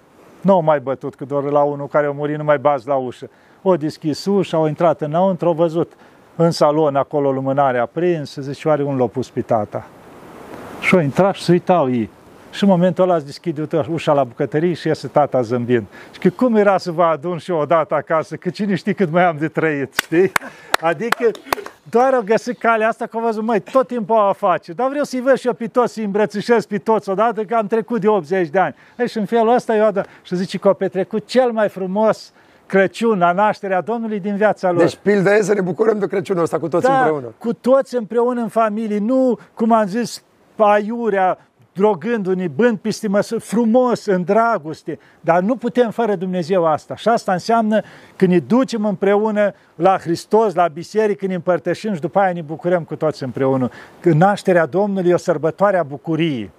nu 0.42 0.54
au 0.54 0.62
mai 0.62 0.80
bătut, 0.80 1.16
că 1.16 1.26
doar 1.26 1.44
la 1.44 1.62
unul 1.62 1.88
care 1.88 2.06
a 2.06 2.12
murit 2.12 2.38
nu 2.38 2.44
mai 2.44 2.58
bați 2.58 2.88
la 2.88 2.96
ușă. 2.96 3.30
Au 3.64 3.76
deschis 3.76 4.26
ușa, 4.26 4.58
au 4.58 4.68
intrat 4.68 5.02
înăuntru, 5.02 5.48
au 5.48 5.54
văzut 5.54 5.92
în 6.36 6.52
salon 6.52 6.96
acolo 6.96 7.32
lumânarea 7.32 7.82
aprinsă, 7.82 8.42
zice, 8.42 8.68
oare 8.68 8.84
un 8.84 8.98
l-a 8.98 9.06
pus 9.06 9.30
pe 9.30 9.42
tata? 9.42 9.88
Și 10.80 10.96
au 10.96 11.02
intrat 11.02 11.36
și 11.36 11.44
se 11.44 11.52
uitau 11.52 11.92
ei. 11.92 12.10
Și 12.52 12.64
în 12.64 12.70
momentul 12.70 13.04
ăla 13.04 13.16
îți 13.16 13.26
deschide 13.26 13.68
ușa 13.90 14.14
la 14.14 14.24
bucătărie 14.24 14.74
și 14.74 14.88
iese 14.88 15.08
tata 15.08 15.42
zâmbind. 15.42 15.86
Și 16.12 16.20
că 16.20 16.30
cum 16.30 16.56
era 16.56 16.78
să 16.78 16.92
vă 16.92 17.04
adun 17.04 17.38
și 17.38 17.52
eu 17.52 17.58
odată 17.58 17.96
acasă, 17.96 18.36
că 18.36 18.50
cine 18.50 18.76
știe 18.76 18.94
cât 18.94 19.12
mai 19.12 19.24
am 19.24 19.36
de 19.40 19.48
trăit, 19.48 19.96
știi? 19.96 20.32
Adică 20.80 21.32
doar 21.90 22.14
au 22.14 22.22
găsit 22.22 22.58
calea 22.58 22.88
asta 22.88 23.06
că 23.06 23.18
au 23.18 23.24
văzut, 23.24 23.44
măi, 23.44 23.60
tot 23.60 23.88
timpul 23.88 24.28
o 24.30 24.34
face. 24.34 24.74
Dar 24.74 24.90
vreau 24.90 25.04
să-i 25.04 25.22
văd 25.22 25.38
și 25.38 25.48
eu 25.48 25.54
pe 25.54 25.68
toți, 25.68 25.94
să-i 25.94 26.04
îmbrățișez 26.04 26.66
pe 26.66 26.78
toți 26.78 27.10
odată, 27.10 27.44
că 27.44 27.56
am 27.56 27.68
trecut 27.68 28.02
de 28.02 28.08
80 28.08 28.50
de 28.50 28.60
ani. 28.60 28.76
Ei, 28.98 29.08
și 29.08 29.18
în 29.18 29.26
felul 29.26 29.54
ăsta 29.54 29.76
eu 29.76 29.86
adă, 29.86 30.06
și 30.22 30.36
zice 30.36 30.58
că 30.58 30.68
au 30.68 30.74
petrecut 30.74 31.26
cel 31.26 31.52
mai 31.52 31.70
frumos 31.70 32.34
Crăciun, 32.66 33.18
la 33.18 33.32
nașterea 33.32 33.82
Domnului 33.82 34.20
din 34.20 34.36
viața 34.36 34.72
lor. 34.72 34.82
Deci 34.82 34.98
pilda 35.02 35.36
e 35.36 35.42
să 35.42 35.54
ne 35.54 35.62
bucurăm 35.62 36.00
de 36.00 36.08
Crăciunul 36.08 36.44
ăsta 36.44 36.60
cu 36.60 36.68
toți 36.68 36.86
da, 36.86 36.98
împreună. 36.98 37.34
cu 37.38 37.54
toți 37.54 37.96
împreună 37.96 38.42
în 38.42 38.48
familie, 38.48 39.00
nu, 39.00 39.40
cum 39.54 39.72
am 39.72 39.88
zis, 39.88 40.24
aiurea, 40.56 41.38
drogându-ne, 41.80 42.48
bând 42.48 42.78
pistimă, 42.78 43.20
frumos, 43.22 44.06
în 44.06 44.24
dragoste. 44.24 45.00
Dar 45.22 45.42
nu 45.42 45.56
putem 45.56 45.92
fără 45.92 46.16
Dumnezeu 46.16 46.66
asta. 46.66 46.96
Și 46.96 47.08
asta 47.08 47.32
înseamnă 47.32 47.82
că 48.16 48.26
ne 48.26 48.40
ducem 48.40 48.86
împreună 48.86 49.54
la 49.76 49.98
Hristos, 49.98 50.54
la 50.54 50.68
biserică, 50.68 51.26
ne 51.26 51.34
împărtășim 51.34 51.94
și 51.94 52.00
după 52.00 52.20
aia 52.20 52.34
ne 52.34 52.42
bucurăm 52.42 52.84
cu 52.84 52.96
toți 52.96 53.24
împreună. 53.24 53.70
Că 54.00 54.10
nașterea 54.10 54.66
Domnului 54.66 55.10
e 55.10 55.14
o 55.14 55.18
sărbătoare 55.18 55.78
a 55.78 55.84
bucuriei. 55.84 56.52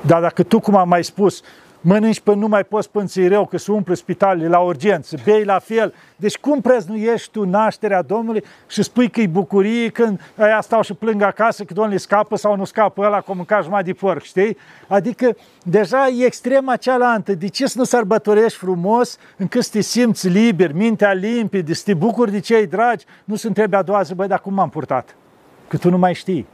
Dar 0.00 0.20
dacă 0.20 0.42
tu, 0.42 0.60
cum 0.60 0.76
am 0.76 0.88
mai 0.88 1.04
spus, 1.04 1.42
mănânci 1.80 2.20
până 2.20 2.36
nu 2.36 2.48
mai 2.48 2.64
poți 2.64 2.90
pânți 2.90 3.26
rău, 3.26 3.46
că 3.46 3.58
se 3.58 3.72
umple 3.72 3.94
spitalele 3.94 4.48
la 4.48 4.58
urgență, 4.58 5.16
bei 5.24 5.44
la 5.44 5.58
fel. 5.58 5.94
Deci 6.16 6.38
cum 6.38 6.60
preznuiești 6.60 7.30
tu 7.30 7.44
nașterea 7.44 8.02
Domnului 8.02 8.44
și 8.66 8.82
spui 8.82 9.10
că 9.10 9.20
e 9.20 9.26
bucurie 9.26 9.88
când 9.88 10.20
aia 10.36 10.60
stau 10.60 10.82
și 10.82 10.94
plâng 10.94 11.22
acasă 11.22 11.64
că 11.64 11.72
Domnul 11.72 11.98
scapă 11.98 12.36
sau 12.36 12.56
nu 12.56 12.64
scapă 12.64 13.02
ăla 13.02 13.20
cum 13.20 13.36
mânca 13.36 13.60
jumătate 13.60 13.84
de 13.84 13.92
porc, 13.92 14.22
știi? 14.22 14.56
Adică 14.88 15.36
deja 15.62 16.06
e 16.06 16.24
extrema 16.24 16.76
cealaltă. 16.76 17.34
De 17.34 17.48
ce 17.48 17.66
să 17.66 17.78
nu 17.78 17.84
sărbătorești 17.84 18.58
frumos 18.58 19.18
încât 19.36 19.62
să 19.62 19.70
te 19.72 19.80
simți 19.80 20.28
liber, 20.28 20.72
mintea 20.72 21.12
limpede, 21.12 21.74
să 21.74 21.82
te 21.84 21.94
bucuri 21.94 22.30
de 22.30 22.40
cei 22.40 22.66
dragi, 22.66 23.04
nu 23.24 23.34
se 23.34 23.46
întrebe 23.46 23.76
a 23.76 23.82
doua 23.82 24.02
zi, 24.02 24.14
băi, 24.14 24.28
dar 24.28 24.40
cum 24.40 24.54
m-am 24.54 24.68
purtat? 24.68 25.16
Că 25.68 25.76
tu 25.76 25.90
nu 25.90 25.98
mai 25.98 26.14
știi. 26.14 26.46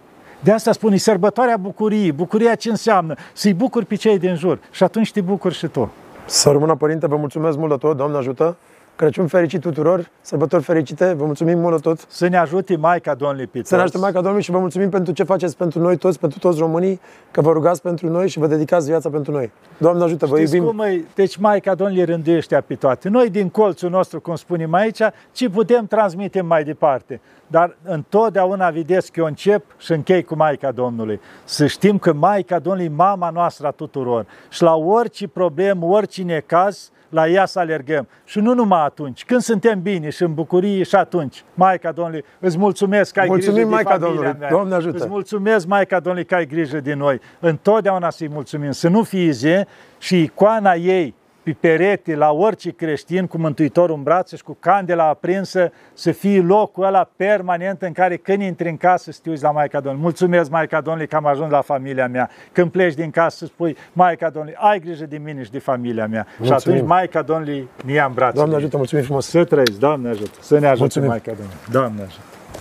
De 0.45 0.53
asta 0.53 0.73
spune 0.73 0.97
sărbătoarea 0.97 1.57
bucuriei. 1.57 2.13
Bucuria 2.13 2.55
ce 2.55 2.71
înseamnă? 2.71 3.15
Să-i 3.33 3.55
bucuri 3.55 3.87
pe 3.87 3.95
cei 3.95 4.19
din 4.19 4.35
jur. 4.35 4.59
Și 4.71 4.83
atunci 4.83 5.13
te 5.13 5.21
bucuri 5.21 5.55
și 5.55 5.67
tu. 5.67 5.93
Să 6.27 6.51
rămână, 6.51 6.75
Părinte, 6.75 7.07
vă 7.07 7.17
mulțumesc 7.17 7.57
mult 7.57 7.71
de 7.71 7.77
tot, 7.77 7.97
Doamne 7.97 8.17
ajută. 8.17 8.57
Crăciun 8.97 9.27
fericit 9.27 9.61
tuturor, 9.61 10.11
sărbători 10.21 10.63
fericite, 10.63 11.13
vă 11.13 11.25
mulțumim 11.25 11.59
mult 11.59 11.83
tot. 11.83 12.05
Să 12.09 12.29
ne 12.29 12.37
ajute 12.37 12.77
Maica 12.77 13.15
Domnului 13.15 13.47
Pitos. 13.47 13.69
Să 13.69 13.75
ne 13.75 13.81
ajute 13.81 13.99
Maica 13.99 14.19
Domnului 14.19 14.43
și 14.43 14.51
vă 14.51 14.59
mulțumim 14.59 14.89
pentru 14.91 15.13
ce 15.13 15.23
faceți 15.23 15.57
pentru 15.57 15.81
noi 15.81 15.97
toți, 15.97 16.19
pentru 16.19 16.39
toți 16.39 16.59
românii, 16.59 17.01
că 17.31 17.41
vă 17.41 17.53
rugați 17.53 17.83
pentru 17.83 18.09
noi 18.09 18.29
și 18.29 18.39
vă 18.39 18.47
dedicați 18.47 18.87
viața 18.87 19.09
pentru 19.09 19.33
noi. 19.33 19.53
Doamne 19.79 20.05
ajută, 20.05 20.27
vă 20.27 20.37
Știți 20.37 20.55
iubim. 20.55 20.71
Cum 20.71 20.81
e? 20.81 21.05
Deci 21.15 21.37
Maica 21.37 21.75
Domnului 21.75 22.05
rânduiește 22.05 22.63
pe 22.67 22.75
toate. 22.75 23.09
Noi 23.09 23.31
din 23.31 23.49
colțul 23.49 23.91
nostru, 23.91 24.21
cum 24.21 24.35
spunem 24.35 24.75
aici, 24.75 25.01
ce 25.33 25.49
putem 25.49 25.87
transmite 25.87 26.41
mai 26.41 26.65
departe. 26.65 27.21
Dar 27.47 27.77
întotdeauna 27.83 28.71
vedeți 28.71 29.13
că 29.13 29.21
eu 29.21 29.27
încep 29.27 29.65
și 29.79 29.93
închei 29.93 30.23
cu 30.23 30.37
Maica 30.37 30.71
Domnului. 30.71 31.21
Să 31.45 31.67
știm 31.67 31.99
că 31.99 32.13
Maica 32.13 32.59
Domnului 32.59 32.91
e 32.93 32.95
mama 32.97 33.31
noastră 33.31 33.67
a 33.67 33.71
tuturor. 33.71 34.27
Și 34.51 34.63
la 34.63 34.75
orice 34.75 35.29
problemă, 35.29 35.87
orice 35.87 36.23
necaz, 36.23 36.91
la 37.15 37.29
ea 37.29 37.47
să 37.47 37.59
alergăm. 37.59 38.09
Și 38.25 38.39
nu 38.41 38.55
numai 38.55 38.85
atunci, 38.85 39.25
când 39.25 39.41
suntem 39.41 39.83
bine 39.83 40.11
și 40.11 40.23
în 40.23 40.35
bucurie 40.35 40.83
și 40.83 40.95
atunci. 40.95 41.45
Maica 41.55 41.93
Domnului, 41.93 42.25
îți 42.39 42.59
mulțumesc 42.59 43.13
că 43.13 43.21
ai 43.21 43.27
Mulțumim, 43.27 43.55
grijă 43.55 43.71
Maica 43.71 43.99
de 43.99 44.05
familia 44.05 44.15
Domnului. 44.15 44.41
mea. 44.41 44.51
Doamne 44.51 44.75
ajută. 44.75 44.97
Îți 44.97 45.07
mulțumesc, 45.09 45.67
Maica 45.67 46.01
Domnului, 46.01 46.25
că 46.29 46.35
ai 46.35 46.47
grijă 46.47 46.81
de 46.81 46.95
noi. 46.95 47.21
Întotdeauna 47.41 48.11
să-i 48.11 48.29
mulțumim, 48.29 48.71
să 48.71 48.89
nu 48.89 49.03
fie 49.03 49.31
zi 49.31 49.65
și 49.99 50.23
icoana 50.23 50.75
ei 50.75 51.15
pe 51.24 51.24
perete 51.53 52.15
la 52.15 52.33
orice 52.33 52.71
creștin 52.71 53.27
cu 53.27 53.39
Mântuitorul 53.39 53.97
în 53.97 54.03
brațe 54.03 54.37
și 54.37 54.43
cu 54.43 54.57
candela 54.61 55.09
aprinsă 55.09 55.73
să 55.93 56.13
fie 56.13 56.41
locul 56.41 56.85
ăla 56.85 57.11
permanent 57.17 57.83
în 57.83 57.93
care 57.93 58.17
când 58.17 58.43
intri 58.43 58.69
în 58.69 58.77
casă 58.77 59.11
să 59.11 59.19
te 59.23 59.31
uiți 59.31 59.43
la 59.43 59.51
Maica 59.51 59.81
Domnului. 59.81 60.03
Mulțumesc, 60.03 60.51
Maica 60.51 60.81
Domnului, 60.81 61.09
că 61.09 61.17
am 61.17 61.27
ajuns 61.27 61.51
la 61.51 61.61
familia 61.61 62.09
mea. 62.09 62.31
Când 62.53 62.71
pleci 62.71 62.95
din 62.95 63.11
casă 63.11 63.37
să 63.37 63.45
spui, 63.47 63.77
Maica 63.93 64.31
Domnului, 64.31 64.59
ai 64.61 64.81
grijă 64.81 65.07
de 65.07 65.17
mine 65.17 65.43
și 65.43 65.51
de 65.51 65.59
familia 65.59 66.07
mea. 66.07 66.27
Mulțumim. 66.39 66.61
Și 66.61 66.69
atunci 66.69 66.89
Maica 66.89 67.23
Domnului 67.23 67.69
ne 67.85 67.93
ia 67.93 68.05
în 68.05 68.13
brațe. 68.13 68.35
Doamne 68.35 68.55
ajută, 68.55 68.77
mulțumim 68.77 69.05
frumos. 69.05 69.27
Să 69.27 69.45
trăiți, 69.45 69.79
Doamne 69.79 70.09
ajută. 70.09 70.39
Să 70.41 70.59
ne 70.59 70.67
ajute 70.67 70.81
Mulțumim. 70.81 71.09
Maica 71.09 71.33
Domnului. 71.33 71.59
Doamne 71.71 72.03
ajută. 72.03 72.34